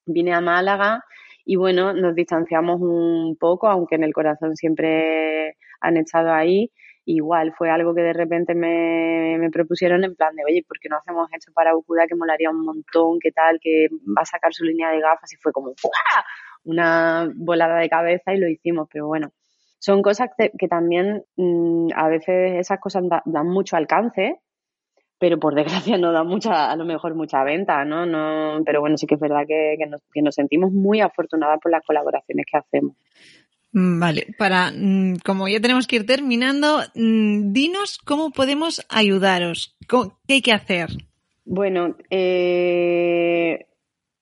vine 0.06 0.32
a 0.32 0.40
Málaga 0.40 1.04
y 1.44 1.56
bueno, 1.56 1.92
nos 1.92 2.14
distanciamos 2.14 2.80
un 2.80 3.36
poco, 3.38 3.68
aunque 3.68 3.96
en 3.96 4.04
el 4.04 4.12
corazón 4.12 4.56
siempre 4.56 5.56
han 5.80 5.96
estado 5.96 6.32
ahí. 6.32 6.70
Igual 7.06 7.52
fue 7.56 7.70
algo 7.70 7.94
que 7.94 8.00
de 8.00 8.14
repente 8.14 8.54
me, 8.54 9.36
me 9.38 9.50
propusieron 9.50 10.04
en 10.04 10.14
plan 10.16 10.34
de, 10.34 10.42
oye, 10.44 10.64
¿por 10.66 10.78
qué 10.78 10.88
no 10.88 10.96
hacemos 10.96 11.28
esto 11.36 11.52
para 11.52 11.76
Ukuda 11.76 12.06
que 12.06 12.14
molaría 12.14 12.48
un 12.48 12.64
montón? 12.64 13.18
¿Qué 13.20 13.30
tal? 13.30 13.58
Que 13.60 13.88
va 14.16 14.22
a 14.22 14.24
sacar 14.24 14.54
su 14.54 14.64
línea 14.64 14.90
de 14.90 15.00
gafas 15.00 15.30
y 15.34 15.36
fue 15.36 15.52
como 15.52 15.74
una 16.64 17.30
volada 17.34 17.78
de 17.78 17.90
cabeza 17.90 18.32
y 18.32 18.38
lo 18.38 18.48
hicimos, 18.48 18.88
pero 18.90 19.06
bueno. 19.06 19.32
Son 19.78 20.00
cosas 20.00 20.30
que, 20.38 20.66
también 20.66 21.24
mm, 21.36 21.88
a 21.94 22.08
veces 22.08 22.54
esas 22.58 22.80
cosas 22.80 23.04
dan 23.26 23.46
mucho 23.48 23.76
alcance 23.76 24.40
pero 25.24 25.38
por 25.40 25.54
desgracia 25.54 25.96
no 25.98 26.12
da 26.12 26.22
mucha, 26.22 26.70
a 26.70 26.76
lo 26.76 26.84
mejor 26.84 27.14
mucha 27.14 27.42
venta, 27.44 27.82
¿no? 27.86 28.04
no 28.04 28.62
pero 28.62 28.80
bueno, 28.80 28.98
sí 28.98 29.06
que 29.06 29.14
es 29.14 29.20
verdad 29.20 29.46
que, 29.48 29.78
nos, 30.20 30.34
sentimos 30.34 30.70
muy 30.70 31.00
afortunadas 31.00 31.60
por 31.62 31.72
las 31.72 31.82
colaboraciones 31.82 32.44
que 32.44 32.58
hacemos. 32.58 32.94
Mm, 33.72 33.98
vale, 33.98 34.26
para, 34.36 34.70
mm, 34.70 35.20
como 35.24 35.48
ya 35.48 35.60
tenemos 35.60 35.86
que 35.86 35.96
ir 35.96 36.04
terminando, 36.04 36.80
mm, 36.94 37.54
dinos 37.54 37.96
cómo 38.04 38.32
podemos 38.32 38.84
ayudaros, 38.90 39.74
qué 40.28 40.34
hay 40.34 40.42
que 40.42 40.52
hacer. 40.52 40.90
Bueno, 41.46 41.96
eh, 42.10 43.64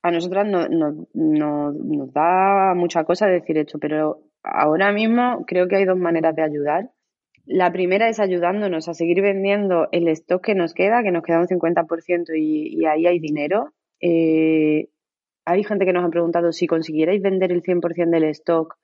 a 0.02 0.10
nosotras 0.12 0.46
no, 0.46 0.68
nos 1.14 2.12
da 2.12 2.74
mucha 2.76 3.02
cosa 3.02 3.26
decir 3.26 3.58
esto, 3.58 3.80
pero 3.80 4.20
ahora 4.44 4.92
mismo 4.92 5.44
creo 5.48 5.66
que 5.66 5.76
hay 5.76 5.84
dos 5.84 5.98
maneras 5.98 6.36
de 6.36 6.42
ayudar. 6.42 6.90
La 7.44 7.72
primera 7.72 8.08
es 8.08 8.20
ayudándonos 8.20 8.88
a 8.88 8.94
seguir 8.94 9.20
vendiendo 9.20 9.88
el 9.90 10.06
stock 10.08 10.44
que 10.44 10.54
nos 10.54 10.74
queda, 10.74 11.02
que 11.02 11.10
nos 11.10 11.24
queda 11.24 11.40
un 11.40 11.48
50% 11.48 12.36
y, 12.38 12.84
ahí 12.84 13.06
hay 13.06 13.18
dinero. 13.18 13.72
Eh, 14.00 14.88
hay 15.44 15.64
gente 15.64 15.84
que 15.84 15.92
nos 15.92 16.04
ha 16.04 16.10
preguntado 16.10 16.52
si 16.52 16.66
consiguierais 16.66 17.20
vender 17.20 17.50
el 17.50 17.62
100% 17.62 18.10
del 18.10 18.24
stock, 18.24 18.76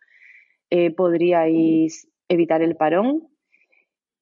eh, 0.70 0.90
podríais 0.90 2.08
evitar 2.28 2.62
el 2.62 2.76
parón. 2.76 3.28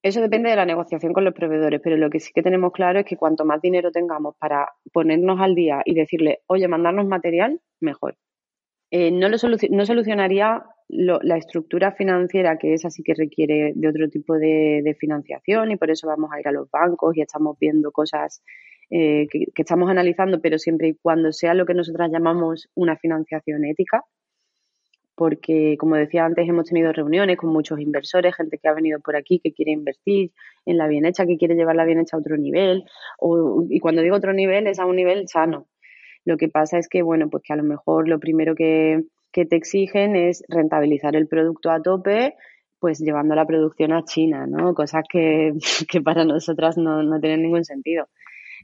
Eso 0.02 0.20
depende 0.20 0.50
de 0.50 0.56
la 0.56 0.66
negociación 0.66 1.12
con 1.14 1.24
los 1.24 1.34
proveedores, 1.34 1.80
pero 1.82 1.96
lo 1.96 2.10
que 2.10 2.20
sí 2.20 2.30
que 2.34 2.42
tenemos 2.42 2.72
claro 2.72 3.00
es 3.00 3.06
que 3.06 3.16
cuanto 3.16 3.44
más 3.44 3.60
dinero 3.62 3.90
tengamos 3.90 4.36
para 4.36 4.68
ponernos 4.92 5.40
al 5.40 5.54
día 5.54 5.80
y 5.84 5.94
decirle, 5.94 6.40
oye, 6.46 6.68
mandarnos 6.68 7.06
material, 7.06 7.60
mejor. 7.80 8.16
Eh, 8.90 9.10
no, 9.10 9.28
lo 9.28 9.36
no 9.70 9.86
solucionaría 9.86 10.62
la 10.88 11.36
estructura 11.36 11.92
financiera, 11.92 12.58
que 12.58 12.74
es 12.74 12.84
así 12.84 13.02
que 13.02 13.14
requiere 13.14 13.72
de 13.74 13.88
otro 13.88 14.08
tipo 14.08 14.34
de, 14.34 14.96
financiación 14.98 15.72
y 15.72 15.76
por 15.76 15.90
eso 15.90 16.06
vamos 16.06 16.30
a 16.32 16.40
ir 16.40 16.46
a 16.46 16.52
los 16.52 16.70
bancos 16.70 17.16
y 17.16 17.22
estamos 17.22 17.58
viendo 17.58 17.90
cosas 17.90 18.42
eh, 18.90 19.26
que, 19.30 19.46
estamos 19.56 19.90
analizando, 19.90 20.40
pero 20.40 20.58
siempre 20.58 20.88
y 20.88 20.94
cuando 20.94 21.32
sea 21.32 21.54
lo 21.54 21.66
que 21.66 21.74
nosotras 21.74 22.10
llamamos 22.12 22.68
una 22.74 22.96
financiación 22.96 23.64
ética, 23.64 24.04
porque 25.16 25.76
como 25.78 25.96
decía 25.96 26.24
antes 26.24 26.48
hemos 26.48 26.66
tenido 26.68 26.92
reuniones 26.92 27.36
con 27.36 27.50
muchos 27.50 27.80
inversores, 27.80 28.36
gente 28.36 28.58
que 28.58 28.68
ha 28.68 28.74
venido 28.74 29.00
por 29.00 29.16
aquí 29.16 29.40
que 29.40 29.52
quiere 29.52 29.72
invertir 29.72 30.30
en 30.66 30.78
la 30.78 30.86
bien 30.86 31.04
hecha, 31.04 31.26
que 31.26 31.36
quiere 31.36 31.56
llevar 31.56 31.74
la 31.74 31.84
bien 31.84 31.98
hecha 31.98 32.16
a 32.16 32.20
otro 32.20 32.36
nivel, 32.36 32.84
y 33.70 33.80
cuando 33.80 34.02
digo 34.02 34.14
otro 34.14 34.32
nivel 34.32 34.66
es 34.68 34.78
a 34.78 34.86
un 34.86 34.96
nivel 34.96 35.26
sano. 35.26 35.66
Lo 36.24 36.36
que 36.36 36.48
pasa 36.48 36.78
es 36.78 36.88
que, 36.88 37.02
bueno, 37.02 37.30
pues 37.30 37.44
que 37.44 37.52
a 37.52 37.56
lo 37.56 37.62
mejor 37.62 38.08
lo 38.08 38.18
primero 38.18 38.56
que, 38.56 39.04
que 39.36 39.44
te 39.44 39.56
exigen 39.56 40.16
es 40.16 40.42
rentabilizar 40.48 41.14
el 41.14 41.28
producto 41.28 41.70
a 41.70 41.82
tope, 41.82 42.36
pues 42.78 43.00
llevando 43.00 43.34
la 43.34 43.44
producción 43.44 43.92
a 43.92 44.02
China, 44.02 44.46
¿no? 44.46 44.72
Cosas 44.72 45.04
que, 45.12 45.52
para 46.02 46.24
nosotras 46.24 46.78
no, 46.78 47.02
no, 47.02 47.20
tienen 47.20 47.42
ningún 47.42 47.62
sentido. 47.62 48.08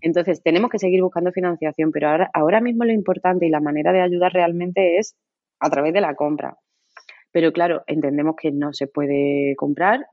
Entonces, 0.00 0.42
tenemos 0.42 0.70
que 0.70 0.78
seguir 0.78 1.02
buscando 1.02 1.30
financiación, 1.30 1.92
pero 1.92 2.08
ahora, 2.08 2.30
ahora 2.32 2.62
mismo 2.62 2.86
lo 2.86 2.92
importante 2.92 3.44
y 3.44 3.50
la 3.50 3.60
manera 3.60 3.92
de 3.92 4.00
ayudar 4.00 4.32
realmente 4.32 4.96
es 4.96 5.14
a 5.60 5.68
través 5.68 5.92
de 5.92 6.00
la 6.00 6.14
compra. 6.14 6.56
Pero 7.32 7.52
claro, 7.52 7.82
entendemos 7.86 8.34
que 8.40 8.50
no 8.50 8.72
se 8.72 8.86
puede 8.86 9.54
comprar. 9.56 10.06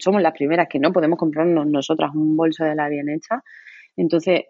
Somos 0.00 0.22
las 0.22 0.32
primeras 0.32 0.66
que 0.68 0.80
no 0.80 0.92
podemos 0.92 1.20
comprarnos 1.20 1.68
nosotras 1.68 2.10
un 2.16 2.36
bolso 2.36 2.64
de 2.64 2.74
la 2.74 2.88
bien 2.88 3.08
hecha. 3.08 3.44
Entonces, 3.96 4.46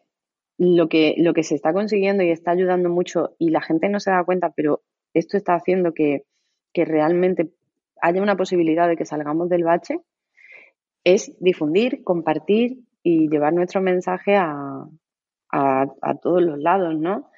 lo 0.56 0.88
que, 0.88 1.16
lo 1.18 1.34
que 1.34 1.42
se 1.42 1.54
está 1.54 1.74
consiguiendo 1.74 2.22
y 2.22 2.30
está 2.30 2.52
ayudando 2.52 2.88
mucho, 2.88 3.34
y 3.38 3.50
la 3.50 3.60
gente 3.60 3.90
no 3.90 4.00
se 4.00 4.10
da 4.10 4.24
cuenta, 4.24 4.52
pero 4.56 4.80
esto 5.14 5.36
está 5.36 5.54
haciendo 5.54 5.92
que, 5.92 6.24
realmente 6.74 7.50
haya 8.00 8.22
una 8.22 8.36
posibilidad 8.36 8.88
de 8.88 8.96
que 8.96 9.04
salgamos 9.04 9.48
del 9.48 9.64
bache, 9.64 9.98
es 11.04 11.32
difundir, 11.40 12.02
compartir 12.04 12.78
y 13.02 13.28
llevar 13.28 13.52
nuestro 13.52 13.82
mensaje 13.82 14.36
a, 14.36 14.86
a, 15.50 16.14
todos 16.22 16.42
los 16.42 16.58
lados, 16.58 16.98
¿no? 16.98 17.28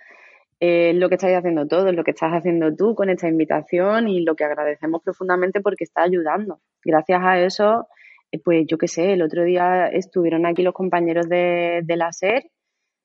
Lo 0.60 1.08
que 1.08 1.16
estáis 1.16 1.36
haciendo 1.36 1.66
todos, 1.66 1.92
lo 1.92 2.04
que 2.04 2.12
estás 2.12 2.30
haciendo 2.32 2.74
tú 2.76 2.94
con 2.94 3.10
esta 3.10 3.26
invitación 3.26 4.06
y 4.06 4.22
lo 4.22 4.36
que 4.36 4.44
agradecemos 4.44 5.02
profundamente 5.02 5.60
porque 5.60 5.84
está 5.84 6.02
ayudando. 6.02 6.60
Gracias 6.84 7.20
a 7.20 7.40
eso, 7.40 7.88
eh, 8.30 8.38
pues 8.38 8.64
yo 8.68 8.78
qué 8.78 8.86
sé, 8.86 9.14
el 9.14 9.22
otro 9.22 9.42
día 9.42 9.86
estuvieron 9.88 10.46
aquí 10.46 10.62
los 10.62 10.74
compañeros 10.74 11.28
de 11.28 11.84
la 11.96 12.12
SER, 12.12 12.44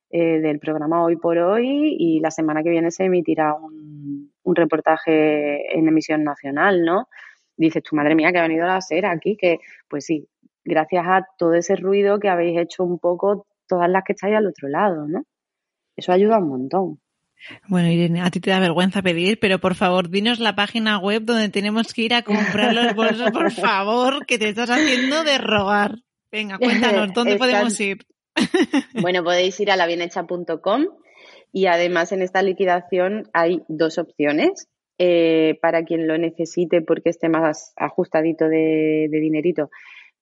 eh, 0.10 0.40
del 0.40 0.60
programa 0.60 1.04
Hoy 1.04 1.18
por 1.18 1.38
Hoy, 1.38 1.96
y 2.00 2.20
la 2.20 2.32
semana 2.32 2.64
que 2.64 2.70
viene 2.70 2.92
se 2.92 3.06
emitirá 3.06 3.54
un, 3.54 4.32
un 4.44 4.56
reportaje 4.56 5.78
en 5.78 5.88
emisión 5.88 6.24
nacional, 6.24 6.84
¿no? 6.84 7.10
Dices, 7.56 7.84
tu 7.84 7.96
madre 7.96 8.16
mía, 8.16 8.32
que 8.32 8.40
ha 8.40 8.48
venido 8.48 8.68
a 8.68 8.80
ser 8.82 9.06
aquí, 9.06 9.36
que 9.36 9.60
pues 9.90 10.06
sí, 10.06 10.28
gracias 10.64 11.06
a 11.08 11.28
todo 11.38 11.54
ese 11.54 11.76
ruido 11.76 12.20
que 12.20 12.30
habéis 12.30 12.60
hecho 12.60 12.84
un 12.84 13.00
poco 13.00 13.48
todas 13.68 13.90
las 13.90 14.04
que 14.06 14.14
estáis 14.14 14.36
al 14.36 14.48
otro 14.48 14.70
lado, 14.70 15.08
¿no? 15.08 15.24
Eso 15.96 16.12
ayuda 16.12 16.38
un 16.38 16.48
montón. 16.48 17.00
Bueno, 17.68 17.90
Irene, 17.90 18.22
a 18.22 18.32
ti 18.32 18.40
te 18.40 18.50
da 18.50 18.60
vergüenza 18.60 19.02
pedir, 19.02 19.40
pero 19.40 19.60
por 19.60 19.76
favor, 19.76 20.10
dinos 20.10 20.40
la 20.40 20.56
página 20.56 21.00
web 21.00 21.24
donde 21.24 21.50
tenemos 21.50 21.94
que 21.94 22.04
ir 22.04 22.14
a 22.14 22.24
comprar 22.24 22.74
los 22.74 22.96
bolsos, 22.96 23.32
por 23.32 23.52
favor, 23.52 24.26
que 24.26 24.38
te 24.38 24.50
estás 24.50 24.70
haciendo 24.70 25.24
de 25.24 25.38
rogar. 25.38 26.00
Venga, 26.32 26.58
cuéntanos, 26.58 27.14
¿dónde 27.14 27.38
podemos 27.38 27.80
ir? 27.80 28.06
bueno, 29.02 29.24
podéis 29.24 29.60
ir 29.60 29.72
a 29.72 29.76
labienecha.com 29.76 30.86
y 31.52 31.66
además 31.68 32.12
en 32.12 32.22
esta 32.22 32.42
liquidación 32.42 33.30
hay 33.34 33.62
dos 33.68 33.98
opciones. 33.98 34.70
Eh, 35.00 35.60
para 35.62 35.84
quien 35.84 36.08
lo 36.08 36.18
necesite 36.18 36.82
porque 36.82 37.10
esté 37.12 37.30
más 37.30 37.72
ajustadito 37.76 38.48
de, 38.50 39.08
dinerito, 39.12 39.70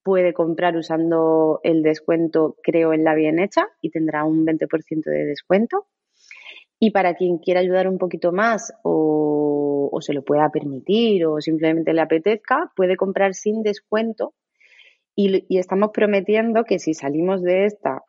puede 0.04 0.34
comprar 0.34 0.76
usando 0.76 1.62
el 1.64 1.82
descuento 1.82 2.58
Creo 2.62 2.92
en 2.92 3.06
la 3.06 3.16
bien 3.16 3.40
hecha 3.40 3.68
y 3.82 3.90
tendrá 3.90 4.26
un 4.26 4.46
20% 4.46 5.04
de 5.06 5.26
descuento. 5.26 5.88
Y 6.78 6.92
para 6.92 7.16
quien 7.16 7.38
quiera 7.38 7.62
ayudar 7.62 7.88
un 7.88 7.98
poquito 7.98 8.34
más 8.34 8.74
o, 8.84 9.98
se 10.02 10.14
lo 10.14 10.24
pueda 10.24 10.50
permitir 10.50 11.26
o 11.26 11.40
simplemente 11.40 11.94
le 11.94 12.02
apetezca, 12.02 12.72
puede 12.76 12.98
comprar 12.98 13.34
sin 13.34 13.64
descuento. 13.64 14.34
Y 15.16 15.58
estamos 15.58 15.92
prometiendo 15.94 16.64
que 16.66 16.80
si 16.80 16.94
salimos 16.94 17.42
de 17.42 17.66
esta, 17.66 18.04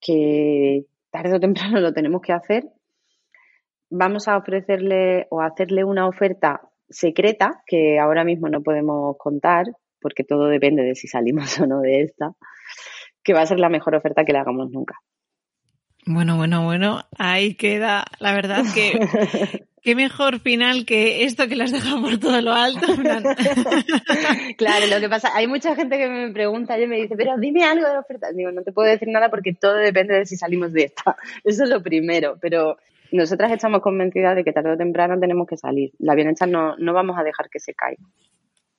que 0.00 0.84
tarde 1.10 1.36
o 1.36 1.40
temprano 1.40 1.80
lo 1.80 1.92
tenemos 1.92 2.22
que 2.22 2.32
hacer, 2.32 2.64
vamos 3.90 4.28
a 4.28 4.36
ofrecerle 4.36 5.26
o 5.30 5.40
hacerle 5.40 5.84
una 5.84 6.08
oferta 6.08 6.60
secreta 6.88 7.62
que 7.66 7.98
ahora 7.98 8.24
mismo 8.24 8.48
no 8.48 8.62
podemos 8.62 9.16
contar 9.18 9.66
porque 10.00 10.24
todo 10.24 10.46
depende 10.46 10.82
de 10.82 10.94
si 10.94 11.06
salimos 11.08 11.58
o 11.60 11.66
no 11.66 11.80
de 11.80 12.02
esta, 12.02 12.32
que 13.22 13.34
va 13.34 13.42
a 13.42 13.46
ser 13.46 13.60
la 13.60 13.68
mejor 13.68 13.94
oferta 13.94 14.24
que 14.24 14.32
le 14.32 14.38
hagamos 14.38 14.70
nunca. 14.70 14.96
Bueno, 16.04 16.36
bueno, 16.36 16.64
bueno, 16.64 17.02
ahí 17.16 17.54
queda. 17.54 18.04
La 18.18 18.34
verdad 18.34 18.64
que 18.74 18.98
qué 19.82 19.94
mejor 19.94 20.40
final 20.40 20.86
que 20.86 21.24
esto 21.24 21.48
que 21.48 21.56
las 21.56 21.72
dejado 21.72 22.00
por 22.00 22.18
todo 22.18 22.40
lo 22.40 22.52
alto. 22.52 22.86
claro, 24.56 24.86
lo 24.86 25.00
que 25.00 25.08
pasa, 25.08 25.30
hay 25.34 25.46
mucha 25.46 25.74
gente 25.74 25.98
que 25.98 26.08
me 26.08 26.32
pregunta 26.32 26.78
y 26.78 26.86
me 26.86 26.96
dice, 26.96 27.16
pero 27.16 27.36
dime 27.38 27.64
algo 27.64 27.86
de 27.86 27.94
la 27.94 28.00
oferta. 28.00 28.32
Digo, 28.32 28.52
no 28.52 28.62
te 28.62 28.72
puedo 28.72 28.88
decir 28.88 29.08
nada 29.08 29.28
porque 29.28 29.52
todo 29.54 29.74
depende 29.74 30.14
de 30.14 30.26
si 30.26 30.36
salimos 30.36 30.72
de 30.72 30.84
esta. 30.84 31.16
Eso 31.44 31.64
es 31.64 31.70
lo 31.70 31.82
primero, 31.82 32.38
pero 32.40 32.78
nosotras 33.10 33.52
estamos 33.52 33.82
convencidas 33.82 34.36
de 34.36 34.44
que 34.44 34.52
tarde 34.52 34.72
o 34.72 34.76
temprano 34.76 35.18
tenemos 35.18 35.46
que 35.46 35.56
salir. 35.56 35.92
La 35.98 36.14
bienestar 36.14 36.48
no, 36.48 36.76
no 36.76 36.92
vamos 36.94 37.18
a 37.18 37.22
dejar 37.22 37.50
que 37.50 37.60
se 37.60 37.74
caiga. 37.74 38.02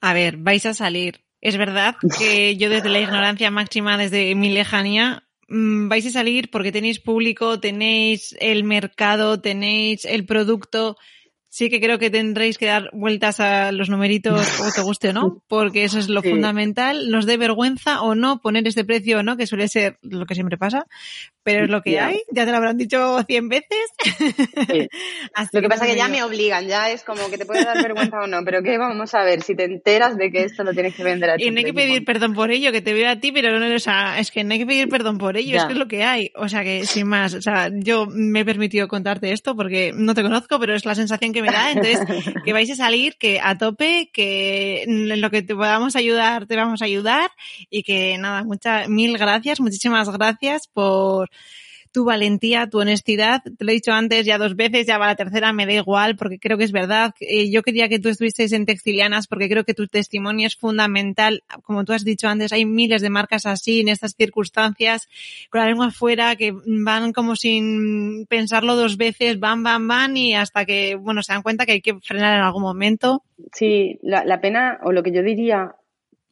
A 0.01 0.13
ver, 0.13 0.37
vais 0.37 0.65
a 0.65 0.73
salir. 0.73 1.21
Es 1.39 1.57
verdad 1.57 1.95
que 2.17 2.55
yo 2.55 2.69
desde 2.69 2.89
la 2.89 3.01
ignorancia 3.01 3.51
máxima, 3.51 3.97
desde 3.97 4.33
mi 4.33 4.49
lejanía, 4.53 5.23
mm, 5.53 5.87
vais 5.89 6.05
a 6.05 6.11
salir 6.11 6.49
porque 6.49 6.71
tenéis 6.71 6.99
público, 6.99 7.59
tenéis 7.59 8.35
el 8.39 8.63
mercado, 8.63 9.39
tenéis 9.39 10.05
el 10.05 10.25
producto, 10.25 10.97
sí 11.53 11.69
que 11.69 11.79
creo 11.79 11.99
que 11.99 12.09
tendréis 12.09 12.57
que 12.57 12.65
dar 12.65 12.89
vueltas 12.93 13.39
a 13.39 13.71
los 13.71 13.87
numeritos 13.87 14.59
o 14.59 14.71
te 14.73 14.81
guste 14.81 15.09
o 15.09 15.13
no, 15.13 15.43
porque 15.47 15.83
eso 15.83 15.99
es 15.99 16.09
lo 16.09 16.23
fundamental. 16.23 17.11
Nos 17.11 17.27
dé 17.27 17.37
vergüenza 17.37 18.01
o 18.01 18.15
no 18.15 18.41
poner 18.41 18.67
este 18.67 18.83
precio 18.83 19.19
o 19.19 19.23
no, 19.23 19.37
que 19.37 19.45
suele 19.45 19.67
ser 19.67 19.99
lo 20.01 20.25
que 20.25 20.33
siempre 20.33 20.57
pasa, 20.57 20.87
pero 21.43 21.65
es 21.65 21.69
lo 21.69 21.83
que 21.83 21.99
hay, 21.99 22.23
ya 22.31 22.45
te 22.45 22.51
lo 22.51 22.57
habrán 22.57 22.77
dicho 22.77 23.21
cien 23.27 23.49
veces. 23.49 23.85
lo 25.53 25.61
que, 25.61 25.69
pasa 25.69 25.85
es 25.85 25.91
que 25.91 25.97
ya 25.97 26.07
me 26.07 26.23
obligan, 26.23 26.65
ya 26.67 26.89
es 26.89 27.03
como 27.03 27.29
que 27.29 27.37
te 27.37 27.45
puede 27.45 27.63
dar 27.63 27.79
vergüenza 27.83 28.21
o 28.23 28.25
no, 28.25 28.43
pero 28.43 28.63
que 28.63 28.79
vamos 28.79 29.13
a 29.13 29.23
ver, 29.23 29.43
si 29.43 29.55
te 29.55 29.65
enteras 29.65 30.17
de 30.17 30.31
que 30.31 30.45
esto 30.45 30.63
lo 30.63 30.73
tienes 30.73 30.95
que 30.95 31.03
vender 31.03 31.29
a 31.29 31.37
ti. 31.37 31.43
Y 31.47 31.51
no 31.51 31.59
hay 31.59 31.65
que 31.65 31.73
pedir 31.73 32.03
perdón 32.03 32.33
por 32.33 32.49
ello, 32.49 32.71
que 32.71 32.81
te 32.81 32.93
veo 32.93 33.11
a 33.11 33.17
ti, 33.17 33.31
pero 33.31 33.59
no, 33.59 33.75
o 33.75 33.79
sea, 33.79 34.17
es 34.17 34.31
que 34.31 34.43
no 34.43 34.53
hay 34.53 34.59
que 34.59 34.65
pedir 34.65 34.89
perdón 34.89 35.19
por 35.19 35.37
ello, 35.37 35.57
es 35.57 35.65
que 35.65 35.73
es 35.73 35.77
lo 35.77 35.87
que 35.87 36.03
hay. 36.03 36.31
O 36.35 36.49
sea 36.49 36.63
que, 36.63 36.85
sin 36.85 37.07
más, 37.07 37.35
o 37.35 37.41
sea, 37.41 37.69
yo 37.71 38.07
me 38.07 38.39
he 38.39 38.45
permitido 38.45 38.87
contarte 38.87 39.31
esto 39.33 39.55
porque 39.55 39.91
no 39.93 40.15
te 40.15 40.23
conozco, 40.23 40.59
pero 40.59 40.73
es 40.73 40.85
la 40.85 40.95
sensación 40.95 41.31
que 41.31 41.42
entonces, 41.45 41.99
que 42.45 42.53
vais 42.53 42.69
a 42.71 42.75
salir, 42.75 43.15
que 43.17 43.39
a 43.41 43.57
tope, 43.57 44.09
que 44.13 44.83
en 44.83 45.21
lo 45.21 45.29
que 45.29 45.41
te 45.41 45.55
podamos 45.55 45.95
ayudar, 45.95 46.45
te 46.45 46.55
vamos 46.55 46.81
a 46.81 46.85
ayudar. 46.85 47.31
Y 47.69 47.83
que 47.83 48.17
nada, 48.17 48.43
muchas, 48.43 48.87
mil 48.89 49.17
gracias, 49.17 49.59
muchísimas 49.59 50.09
gracias 50.09 50.67
por 50.67 51.29
tu 51.93 52.03
valentía, 52.03 52.67
tu 52.67 52.79
honestidad. 52.79 53.43
Te 53.43 53.63
lo 53.63 53.71
he 53.71 53.75
dicho 53.75 53.93
antes 53.93 54.25
ya 54.25 54.37
dos 54.37 54.55
veces, 54.55 54.85
ya 54.85 54.97
va 54.97 55.07
la 55.07 55.15
tercera, 55.15 55.53
me 55.53 55.65
da 55.65 55.73
igual 55.73 56.17
porque 56.17 56.39
creo 56.39 56.57
que 56.57 56.63
es 56.63 56.71
verdad. 56.71 57.13
Eh, 57.21 57.49
yo 57.51 57.61
quería 57.61 57.87
que 57.87 57.99
tú 57.99 58.09
estuvieses 58.09 58.51
en 58.51 58.65
Textilianas 58.65 59.27
porque 59.27 59.47
creo 59.47 59.63
que 59.63 59.73
tu 59.73 59.87
testimonio 59.87 60.47
es 60.47 60.55
fundamental. 60.55 61.43
Como 61.61 61.85
tú 61.85 61.93
has 61.93 62.03
dicho 62.03 62.27
antes, 62.27 62.51
hay 62.51 62.65
miles 62.65 63.01
de 63.01 63.09
marcas 63.09 63.45
así 63.45 63.81
en 63.81 63.89
estas 63.89 64.15
circunstancias, 64.17 65.07
con 65.49 65.61
la 65.61 65.67
lengua 65.67 65.87
afuera, 65.87 66.35
que 66.35 66.53
van 66.65 67.13
como 67.13 67.35
sin 67.35 68.25
pensarlo 68.25 68.75
dos 68.75 68.97
veces, 68.97 69.39
van, 69.39 69.63
van, 69.63 69.87
van 69.87 70.17
y 70.17 70.35
hasta 70.35 70.65
que, 70.65 70.95
bueno, 70.95 71.21
se 71.21 71.33
dan 71.33 71.43
cuenta 71.43 71.65
que 71.65 71.73
hay 71.73 71.81
que 71.81 71.95
frenar 71.99 72.35
en 72.35 72.43
algún 72.43 72.63
momento. 72.63 73.23
Sí, 73.53 73.99
la, 74.01 74.25
la 74.25 74.41
pena, 74.41 74.79
o 74.83 74.91
lo 74.91 75.03
que 75.03 75.11
yo 75.11 75.21
diría, 75.21 75.75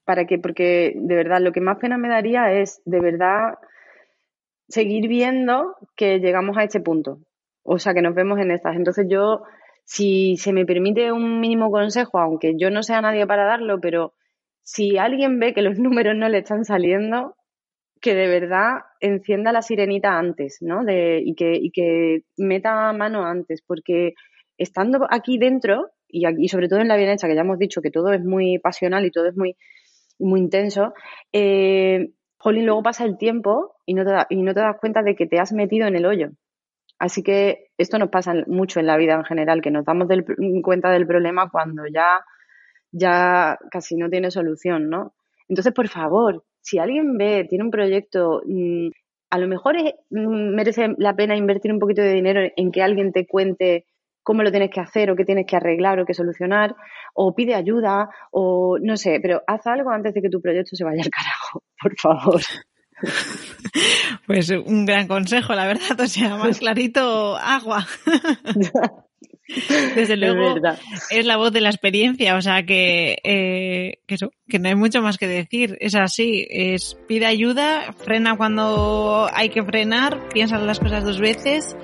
para 0.06 0.26
que, 0.26 0.40
porque 0.40 0.94
de 0.96 1.16
verdad, 1.16 1.40
lo 1.40 1.52
que 1.52 1.62
más 1.62 1.78
pena 1.78 1.98
me 1.98 2.10
daría 2.10 2.52
es, 2.52 2.82
de 2.86 3.00
verdad, 3.00 3.60
seguir 4.72 5.08
viendo 5.08 5.76
que 5.96 6.20
llegamos 6.20 6.58
a 6.58 6.64
este 6.64 6.80
punto. 6.80 7.20
O 7.64 7.78
sea, 7.78 7.94
que 7.94 8.02
nos 8.02 8.16
vemos 8.16 8.40
en 8.40 8.52
estas. 8.52 8.76
Entonces 8.76 9.06
yo, 9.10 9.44
si 9.84 10.38
se 10.38 10.54
me 10.54 10.66
permite 10.66 11.12
un 11.12 11.40
mínimo 11.40 11.70
consejo, 11.72 12.20
aunque 12.20 12.54
yo 12.58 12.72
no 12.72 12.82
sea 12.82 13.02
nadie 13.02 13.28
para 13.28 13.46
darlo, 13.46 13.80
pero 13.80 14.14
si 14.64 14.98
alguien 14.98 15.40
ve 15.40 15.54
que 15.54 15.62
los 15.62 15.78
números 15.80 16.16
no 16.16 16.30
le 16.30 16.40
están 16.40 16.66
saliendo, 16.66 17.36
que 18.02 18.16
de 18.16 18.28
verdad 18.28 18.80
encienda 19.00 19.52
la 19.52 19.62
sirenita 19.62 20.18
antes, 20.18 20.58
¿no? 20.62 20.84
De, 20.84 21.22
y, 21.24 21.36
que, 21.36 21.54
y 21.54 21.70
que 21.70 22.24
meta 22.38 22.92
mano 22.94 23.26
antes, 23.26 23.62
porque 23.62 24.14
estando 24.58 25.06
aquí 25.10 25.38
dentro, 25.38 25.90
y, 26.08 26.26
aquí, 26.26 26.48
sobre 26.48 26.68
todo 26.68 26.80
en 26.80 26.88
la 26.88 26.98
bienestar, 26.98 27.30
que 27.30 27.36
ya 27.36 27.42
hemos 27.42 27.60
dicho 27.60 27.82
que 27.82 27.92
todo 27.92 28.12
es 28.12 28.24
muy 28.24 28.58
pasional 28.58 29.06
y 29.06 29.12
todo 29.12 29.28
es 29.28 29.38
muy, 29.38 29.56
muy 30.18 30.40
intenso, 30.40 30.94
eh, 31.32 32.10
luego 32.44 32.82
pasa 32.82 33.06
el 33.06 33.18
tiempo 33.18 33.76
y 33.92 33.94
no, 33.94 34.06
te 34.06 34.12
y 34.30 34.42
no 34.42 34.54
te 34.54 34.62
das 34.62 34.78
cuenta 34.80 35.04
de 35.04 35.16
que 35.16 35.28
te 35.28 35.38
has 35.40 35.52
metido 35.52 35.86
en 35.86 35.98
el 35.98 36.06
hoyo. 36.06 36.30
Así 36.98 37.24
que 37.24 37.72
esto 37.78 38.00
nos 38.00 38.10
pasa 38.10 38.34
mucho 38.48 38.80
en 38.80 38.88
la 38.88 38.96
vida 38.96 39.16
en 39.16 39.26
general, 39.26 39.62
que 39.62 39.70
nos 39.70 39.84
damos 39.84 40.08
cuenta 40.64 40.92
del 40.92 41.06
problema 41.06 41.50
cuando 41.50 41.84
ya, 41.94 42.22
ya 42.92 43.58
casi 43.70 43.98
no 43.98 44.10
tiene 44.10 44.32
solución, 44.32 44.90
¿no? 44.90 45.14
Entonces, 45.50 45.74
por 45.74 45.90
favor, 45.90 46.46
si 46.62 46.78
alguien 46.80 47.18
ve, 47.18 47.46
tiene 47.50 47.66
un 47.66 47.72
proyecto, 47.72 48.44
mm, 48.46 48.90
a 49.30 49.38
lo 49.40 49.48
mejor 49.48 49.76
mm, 50.10 50.56
merece 50.56 50.96
la 50.98 51.16
pena 51.16 51.36
invertir 51.36 51.74
un 51.74 51.80
poquito 51.80 52.02
de 52.02 52.14
dinero 52.14 52.42
en 52.56 52.72
que 52.72 52.82
alguien 52.82 53.12
te 53.12 53.28
cuente 53.28 53.86
cómo 54.24 54.44
lo 54.44 54.52
tienes 54.52 54.70
que 54.70 54.80
hacer 54.80 55.12
o 55.12 55.16
qué 55.18 55.26
tienes 55.26 55.48
que 55.48 55.58
arreglar 55.58 56.00
o 56.00 56.06
qué 56.06 56.14
solucionar, 56.14 56.76
o 57.14 57.36
pide 57.36 57.56
ayuda, 57.56 58.10
o 58.32 58.78
no 58.80 58.96
sé, 58.96 59.20
pero 59.22 59.42
haz 59.48 59.68
algo 59.68 59.90
antes 59.90 60.14
de 60.14 60.22
que 60.22 60.30
tu 60.30 60.42
proyecto 60.42 60.78
se 60.78 60.86
vaya 60.86 61.02
al 61.04 61.10
carajo, 61.10 61.64
por 61.82 61.98
favor. 61.98 62.42
Pues 64.28 64.50
un 64.50 64.86
gran 64.86 65.08
consejo, 65.08 65.54
la 65.54 65.66
verdad, 65.66 66.00
o 66.00 66.08
sea, 66.08 66.36
más 66.36 66.60
clarito, 66.60 67.38
agua. 67.38 67.88
Desde 69.96 70.16
luego 70.16 70.56
es, 71.10 71.26
la 71.26 71.36
voz 71.36 71.52
de 71.52 71.62
la 71.62 71.70
experiencia, 71.70 72.36
o 72.36 72.42
sea 72.42 72.64
que, 72.64 73.18
eh, 73.24 74.00
que, 74.08 74.16
eso, 74.16 74.32
que 74.48 74.60
no 74.60 74.70
hay 74.70 74.76
mucho 74.76 75.02
más 75.02 75.18
que 75.18 75.28
decir. 75.28 75.78
Es 75.82 75.96
así, 75.96 76.48
es 76.50 76.98
pide 77.08 77.26
ayuda, 77.26 77.94
frena 77.94 78.38
cuando 78.38 79.28
hay 79.34 79.50
que 79.50 79.64
frenar, 79.64 80.30
piensa 80.30 80.58
las 80.58 80.80
cosas 80.80 81.04
dos 81.04 81.20
veces 81.20 81.76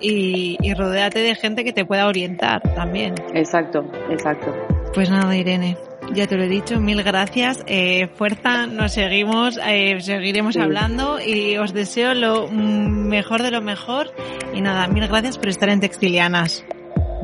y, 0.00 0.58
y 0.60 0.74
rodéate 0.74 1.20
de 1.20 1.34
gente 1.34 1.64
que 1.64 1.72
te 1.72 1.86
pueda 1.86 2.06
orientar 2.06 2.60
también. 2.74 3.14
Exacto, 3.32 3.90
exacto. 4.10 4.54
Pues 4.92 5.08
nada, 5.08 5.34
Irene. 5.36 5.76
Ya 6.14 6.28
te 6.28 6.36
lo 6.36 6.44
he 6.44 6.48
dicho, 6.48 6.78
mil 6.80 7.02
gracias. 7.02 7.64
Eh, 7.66 8.06
fuerza, 8.06 8.68
nos 8.68 8.92
seguimos, 8.92 9.58
eh, 9.66 9.98
seguiremos 10.00 10.56
hablando 10.56 11.18
y 11.20 11.58
os 11.58 11.74
deseo 11.74 12.14
lo 12.14 12.46
mejor 12.48 13.42
de 13.42 13.50
lo 13.50 13.60
mejor. 13.60 14.06
Y 14.54 14.60
nada, 14.60 14.86
mil 14.86 15.08
gracias 15.08 15.38
por 15.38 15.48
estar 15.48 15.68
en 15.70 15.80
Textilianas. 15.80 16.64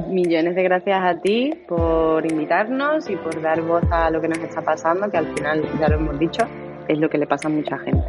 Millones 0.09 0.57
de 0.57 0.63
gracias 0.65 0.99
a 1.05 1.21
ti 1.21 1.53
por 1.69 2.29
invitarnos 2.29 3.09
y 3.09 3.15
por 3.15 3.41
dar 3.41 3.63
voz 3.63 3.85
a 3.93 4.11
lo 4.11 4.21
que 4.21 4.27
nos 4.27 4.39
está 4.39 4.61
pasando, 4.63 5.09
que 5.09 5.19
al 5.19 5.37
final, 5.37 5.63
ya 5.79 5.89
lo 5.89 5.95
hemos 5.95 6.19
dicho, 6.19 6.43
es 6.89 6.99
lo 6.99 7.09
que 7.09 7.19
le 7.19 7.29
pasa 7.29 7.47
a 7.47 7.51
mucha 7.53 7.79
gente. 7.79 8.03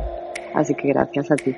Así 0.55 0.73
que 0.73 0.87
gracias 0.87 1.29
a 1.29 1.35
ti. 1.35 1.55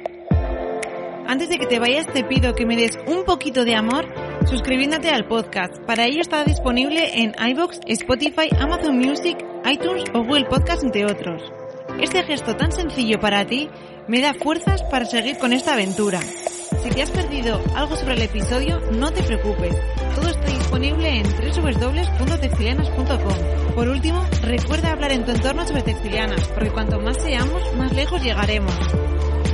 Antes 1.28 1.50
de 1.50 1.58
que 1.58 1.66
te 1.66 1.80
vayas 1.80 2.08
te 2.08 2.24
pido 2.24 2.54
que 2.54 2.66
me 2.66 2.76
des 2.76 2.98
un 3.08 3.24
poquito 3.24 3.66
de 3.66 3.76
amor 3.76 4.06
suscribiéndote 4.46 5.10
al 5.10 5.28
podcast. 5.28 5.78
Para 5.86 6.06
ello 6.06 6.22
está 6.22 6.44
disponible 6.44 7.22
en 7.22 7.34
iVoox, 7.52 7.80
Spotify, 7.88 8.50
Amazon 8.60 8.98
Music, 8.98 9.38
iTunes 9.66 10.04
o 10.14 10.24
Google 10.24 10.46
Podcast 10.46 10.84
entre 10.84 11.06
otros. 11.06 11.42
Este 12.00 12.24
gesto 12.24 12.56
tan 12.56 12.72
sencillo 12.72 13.20
para 13.20 13.46
ti 13.46 13.70
me 14.08 14.22
da 14.22 14.34
fuerzas 14.34 14.82
para 14.84 15.06
seguir 15.06 15.38
con 15.38 15.52
esta 15.54 15.74
aventura. 15.74 16.22
Si 16.22 16.90
te 16.90 17.02
has 17.02 17.12
perdido 17.12 17.62
algo 17.76 17.96
sobre 17.96 18.16
el 18.16 18.24
episodio, 18.24 18.82
no 18.92 19.12
te 19.12 19.24
preocupes. 19.24 19.74
Todo 20.16 20.30
está 20.30 20.52
disponible 20.52 21.20
en 21.20 21.24
www.textilianas.com. 21.24 23.76
Por 23.76 23.88
último, 23.88 24.26
recuerda 24.42 24.92
hablar 24.92 25.14
en 25.14 25.24
tu 25.24 25.32
entorno 25.32 25.66
sobre 25.66 25.84
textilianas, 25.84 26.50
porque 26.50 26.72
cuanto 26.72 27.00
más 27.00 27.24
seamos, 27.24 27.64
más 27.78 27.94
lejos 27.94 28.22
llegaremos. 28.22 28.76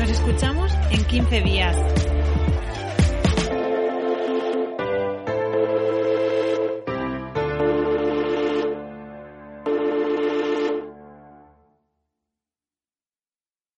Escuchamos 0.09 0.71
en 0.89 1.05
15 1.05 1.41
días. 1.41 1.77